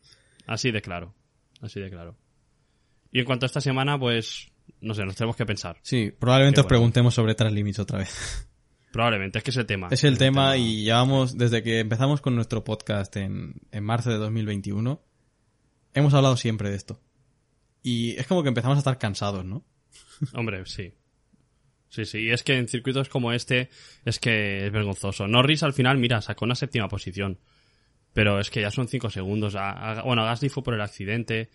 así 0.45 0.71
de 0.71 0.81
claro. 0.81 1.15
Así 1.61 1.79
de 1.79 1.89
claro. 1.89 2.17
Y 3.11 3.19
en 3.19 3.25
cuanto 3.25 3.45
a 3.45 3.47
esta 3.47 3.61
semana, 3.61 3.97
pues, 3.97 4.47
no 4.81 4.93
sé, 4.93 5.05
nos 5.05 5.15
tenemos 5.15 5.35
que 5.35 5.45
pensar. 5.45 5.77
Sí, 5.83 6.11
probablemente 6.17 6.55
Qué 6.55 6.59
os 6.61 6.65
bueno. 6.65 6.69
preguntemos 6.69 7.13
sobre 7.13 7.35
Track 7.35 7.53
Limits 7.53 7.79
otra 7.79 7.99
vez. 7.99 8.47
Probablemente, 8.91 9.37
es 9.37 9.43
que 9.43 9.51
es 9.51 9.57
el 9.57 9.65
tema. 9.65 9.87
Es 9.91 10.03
el 10.03 10.17
tema 10.17 10.57
y 10.57 10.83
llevamos, 10.83 11.37
desde 11.37 11.63
que 11.63 11.79
empezamos 11.79 12.19
con 12.21 12.35
nuestro 12.35 12.63
podcast 12.63 13.15
en, 13.15 13.55
en 13.71 13.83
marzo 13.83 14.09
de 14.09 14.17
2021, 14.17 15.01
hemos 15.93 16.13
hablado 16.13 16.35
siempre 16.37 16.69
de 16.69 16.75
esto. 16.75 16.99
Y 17.83 18.11
es 18.19 18.27
como 18.27 18.43
que 18.43 18.49
empezamos 18.49 18.75
a 18.77 18.79
estar 18.79 18.97
cansados, 18.99 19.45
¿no? 19.45 19.63
Hombre, 20.33 20.65
sí. 20.65 20.93
Sí, 21.89 22.05
sí. 22.05 22.19
Y 22.19 22.31
es 22.31 22.43
que 22.43 22.57
en 22.57 22.67
circuitos 22.67 23.09
como 23.09 23.31
este 23.33 23.69
es 24.05 24.19
que 24.19 24.65
es 24.65 24.71
vergonzoso. 24.71 25.27
Norris 25.27 25.63
al 25.63 25.73
final, 25.73 25.97
mira, 25.97 26.21
sacó 26.21 26.45
una 26.45 26.55
séptima 26.55 26.87
posición. 26.89 27.39
Pero 28.13 28.39
es 28.41 28.49
que 28.49 28.61
ya 28.61 28.71
son 28.71 28.87
cinco 28.89 29.09
segundos. 29.09 29.55
A- 29.55 29.99
a- 29.99 30.03
bueno, 30.03 30.23
Gasly 30.25 30.49
fue 30.49 30.63
por 30.63 30.73
el 30.73 30.81
accidente. 30.81 31.49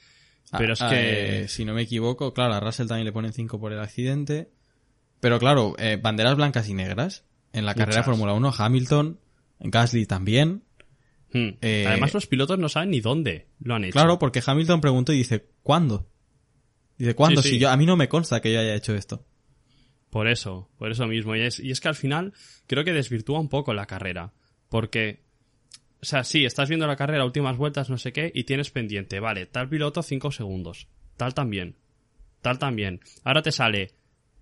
Pero 0.56 0.72
es 0.72 0.80
que... 0.80 1.42
eh, 1.42 1.48
si 1.48 1.64
no 1.66 1.74
me 1.74 1.82
equivoco, 1.82 2.32
claro, 2.32 2.54
a 2.54 2.60
Russell 2.60 2.86
también 2.86 3.04
le 3.04 3.12
ponen 3.12 3.32
5 3.34 3.58
por 3.60 3.72
el 3.72 3.80
accidente. 3.80 4.48
Pero 5.20 5.38
claro, 5.38 5.74
eh, 5.78 5.98
banderas 6.00 6.36
blancas 6.36 6.68
y 6.68 6.74
negras. 6.74 7.24
En 7.52 7.64
la 7.64 7.74
carrera 7.74 7.98
de. 7.98 8.04
Fórmula 8.04 8.32
1, 8.34 8.52
Hamilton, 8.56 9.18
Gasly 9.60 10.06
también. 10.06 10.62
Hmm. 11.32 11.50
eh, 11.60 11.84
Además, 11.86 12.14
los 12.14 12.26
pilotos 12.26 12.58
no 12.58 12.68
saben 12.68 12.90
ni 12.90 13.00
dónde 13.00 13.46
lo 13.60 13.74
han 13.74 13.84
hecho. 13.84 13.92
Claro, 13.92 14.18
porque 14.18 14.42
Hamilton 14.44 14.80
preguntó 14.80 15.12
y 15.12 15.18
dice, 15.18 15.46
¿cuándo? 15.62 16.06
Dice, 16.98 17.14
¿cuándo? 17.14 17.42
Sí, 17.42 17.50
Si 17.50 17.58
yo, 17.58 17.70
a 17.70 17.76
mí 17.76 17.86
no 17.86 17.96
me 17.96 18.08
consta 18.08 18.40
que 18.40 18.52
yo 18.52 18.60
haya 18.60 18.74
hecho 18.74 18.94
esto. 18.94 19.24
Por 20.10 20.28
eso, 20.28 20.70
por 20.78 20.90
eso 20.90 21.06
mismo. 21.06 21.36
Y 21.36 21.42
es, 21.42 21.60
y 21.60 21.70
es 21.70 21.80
que 21.80 21.88
al 21.88 21.94
final 21.94 22.32
creo 22.66 22.84
que 22.84 22.92
desvirtúa 22.92 23.40
un 23.40 23.48
poco 23.48 23.74
la 23.74 23.86
carrera. 23.86 24.32
Porque, 24.68 25.22
o 26.00 26.04
sea, 26.04 26.24
sí, 26.24 26.44
estás 26.44 26.68
viendo 26.68 26.86
la 26.86 26.96
carrera, 26.96 27.24
últimas 27.24 27.56
vueltas, 27.56 27.90
no 27.90 27.98
sé 27.98 28.12
qué, 28.12 28.32
y 28.34 28.44
tienes 28.44 28.70
pendiente, 28.70 29.20
vale, 29.20 29.46
tal 29.46 29.68
piloto 29.68 30.02
5 30.02 30.32
segundos, 30.32 30.88
tal 31.16 31.34
también, 31.34 31.76
tal 32.40 32.58
también. 32.58 33.00
Ahora 33.24 33.42
te 33.42 33.52
sale, 33.52 33.92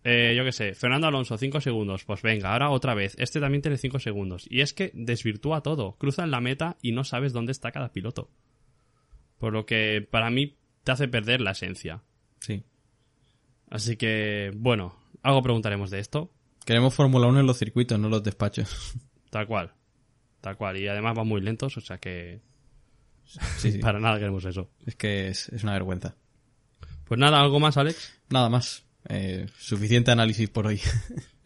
eh, 0.05 0.35
yo 0.37 0.45
qué 0.45 0.53
sé, 0.53 0.75
Fernando 0.75 1.07
Alonso 1.07 1.39
5 1.39 1.61
segundos, 1.61 2.05
pues 2.05 2.23
venga, 2.23 2.53
ahora 2.53 2.71
otra 2.71 2.95
vez, 2.95 3.17
este 3.19 3.41
también 3.41 3.63
tiene 3.63 3.79
5 3.79 3.99
segundos. 3.99 4.47
Y 4.49 4.61
es 4.61 4.75
que 4.75 4.91
desvirtúa 4.95 5.63
todo, 5.63 5.97
cruzan 5.97 6.31
la 6.31 6.41
meta 6.41 6.77
y 6.83 6.93
no 6.93 7.05
sabes 7.05 7.33
dónde 7.33 7.53
está 7.53 7.73
cada 7.73 7.93
piloto. 7.93 8.31
Por 9.39 9.53
lo 9.53 9.67
que 9.67 10.07
para 10.09 10.31
mí 10.31 10.57
te 10.85 10.93
hace 10.93 11.09
perder 11.09 11.41
la 11.41 11.53
esencia. 11.53 12.03
Sí. 12.41 12.63
Así 13.71 13.97
que, 13.97 14.53
bueno, 14.55 14.97
algo 15.23 15.43
preguntaremos 15.43 15.91
de 15.91 16.01
esto. 16.01 16.31
Queremos 16.65 16.95
Fórmula 16.95 17.27
1 17.27 17.41
en 17.41 17.47
los 17.47 17.59
circuitos, 17.59 17.99
no 17.99 18.07
en 18.07 18.13
los 18.13 18.23
despachos. 18.23 18.95
Tal 19.31 19.47
cual. 19.47 19.73
Tal 20.41 20.57
cual. 20.57 20.77
Y 20.77 20.87
además 20.87 21.17
van 21.17 21.27
muy 21.27 21.41
lentos, 21.41 21.77
o 21.77 21.81
sea 21.81 21.99
que 21.99 22.41
Sí, 23.25 23.73
sí. 23.73 23.79
para 23.81 24.01
nada 24.01 24.19
queremos 24.19 24.45
eso. 24.45 24.71
Es 24.87 24.97
que 24.97 25.29
es, 25.29 25.49
es 25.49 25.63
una 25.63 25.73
vergüenza. 25.73 26.15
Pues 27.05 27.19
nada, 27.19 27.41
algo 27.41 27.61
más, 27.61 27.77
Alex. 27.77 28.21
Nada 28.31 28.49
más. 28.49 28.84
Eh, 29.09 29.47
suficiente 29.59 30.11
análisis 30.11 30.49
por 30.51 30.67
hoy. 30.67 30.81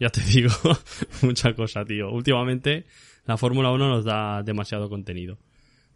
Ya 0.00 0.10
te 0.10 0.20
digo, 0.20 0.52
mucha 1.22 1.54
cosa, 1.54 1.84
tío. 1.84 2.12
Últimamente 2.12 2.86
la 3.26 3.36
Fórmula 3.36 3.72
1 3.72 3.88
nos 3.88 4.04
da 4.04 4.44
demasiado 4.44 4.88
contenido. 4.88 5.38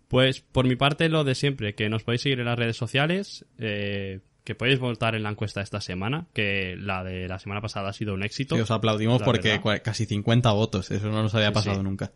Pues 0.08 0.40
por 0.40 0.66
mi 0.66 0.74
parte 0.74 1.08
lo 1.08 1.22
de 1.22 1.36
siempre, 1.36 1.76
que 1.76 1.88
nos 1.88 2.02
podéis 2.02 2.22
seguir 2.22 2.40
en 2.40 2.46
las 2.46 2.58
redes 2.58 2.76
sociales, 2.76 3.46
eh, 3.58 4.18
que 4.42 4.56
podéis 4.56 4.80
votar 4.80 5.14
en 5.14 5.22
la 5.22 5.30
encuesta 5.30 5.60
esta 5.62 5.80
semana, 5.80 6.26
que 6.34 6.74
la 6.76 7.04
de 7.04 7.28
la 7.28 7.38
semana 7.38 7.60
pasada 7.60 7.90
ha 7.90 7.92
sido 7.92 8.14
un 8.14 8.24
éxito. 8.24 8.56
Y 8.56 8.60
os 8.60 8.72
aplaudimos 8.72 9.20
La 9.20 9.24
porque 9.24 9.50
verdad. 9.62 9.82
casi 9.84 10.04
50 10.04 10.50
votos. 10.50 10.90
Eso 10.90 11.08
no 11.08 11.22
nos 11.22 11.32
había 11.36 11.48
Sí, 11.50 11.54
pasado 11.54 11.76
sí. 11.76 11.82
nunca. 11.84 12.10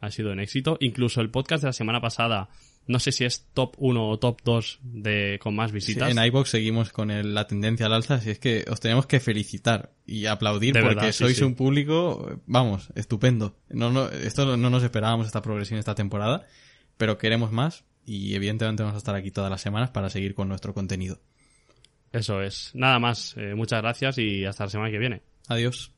ha 0.00 0.10
sido 0.12 0.30
un 0.30 0.38
éxito. 0.38 0.76
Incluso 0.78 1.20
el 1.20 1.30
podcast 1.30 1.64
de 1.64 1.68
la 1.70 1.72
semana 1.72 2.00
pasada, 2.00 2.48
no 2.86 2.98
sé 2.98 3.12
si 3.12 3.24
es 3.24 3.46
top 3.54 3.74
1 3.78 4.08
o 4.10 4.18
top 4.18 4.40
2 4.44 4.80
de, 4.82 5.38
con 5.42 5.54
más 5.56 5.70
Sí, 5.70 5.74
visitas. 5.76 6.10
en 6.10 6.22
iVoox 6.24 6.48
seguimos 6.50 6.90
con 6.92 7.10
el- 7.10 7.34
la 7.34 7.46
tendencia 7.46 7.86
al 7.86 7.94
alza, 7.94 8.16
así 8.16 8.30
es 8.30 8.38
que 8.38 8.64
os 8.70 8.80
tenemos 8.80 9.06
que 9.06 9.20
felicitar 9.20 9.92
y 10.06 10.26
aplaudir 10.26 10.74
De 10.74 10.80
porque 10.82 10.96
verdad, 10.96 11.12
sí, 11.12 11.18
sois 11.24 11.38
sí. 11.38 11.44
un 11.44 11.54
público, 11.54 12.40
vamos, 12.46 12.90
estupendo. 12.94 13.56
No, 13.70 13.90
no, 13.90 14.08
esto 14.10 14.56
no 14.56 14.68
nos 14.70 14.82
esperábamos 14.82 15.26
esta 15.26 15.40
progresión 15.40 15.78
esta 15.78 15.94
temporada, 15.94 16.46
pero 16.98 17.16
queremos 17.16 17.50
más 17.52 17.84
y 18.04 18.34
evidentemente 18.34 18.82
vamos 18.82 18.96
a 18.96 18.98
estar 18.98 19.14
aquí 19.14 19.30
todas 19.30 19.50
las 19.50 19.62
semanas 19.62 19.90
para 19.90 20.10
seguir 20.10 20.34
con 20.34 20.48
nuestro 20.48 20.74
contenido. 20.74 21.20
Eso 22.12 22.42
es. 22.42 22.70
Nada 22.74 22.98
más. 22.98 23.34
Eh, 23.38 23.54
muchas 23.56 23.80
gracias 23.82 24.18
y 24.18 24.44
hasta 24.44 24.64
la 24.64 24.70
semana 24.70 24.90
que 24.90 24.98
viene. 24.98 25.22
Adiós. 25.48 25.93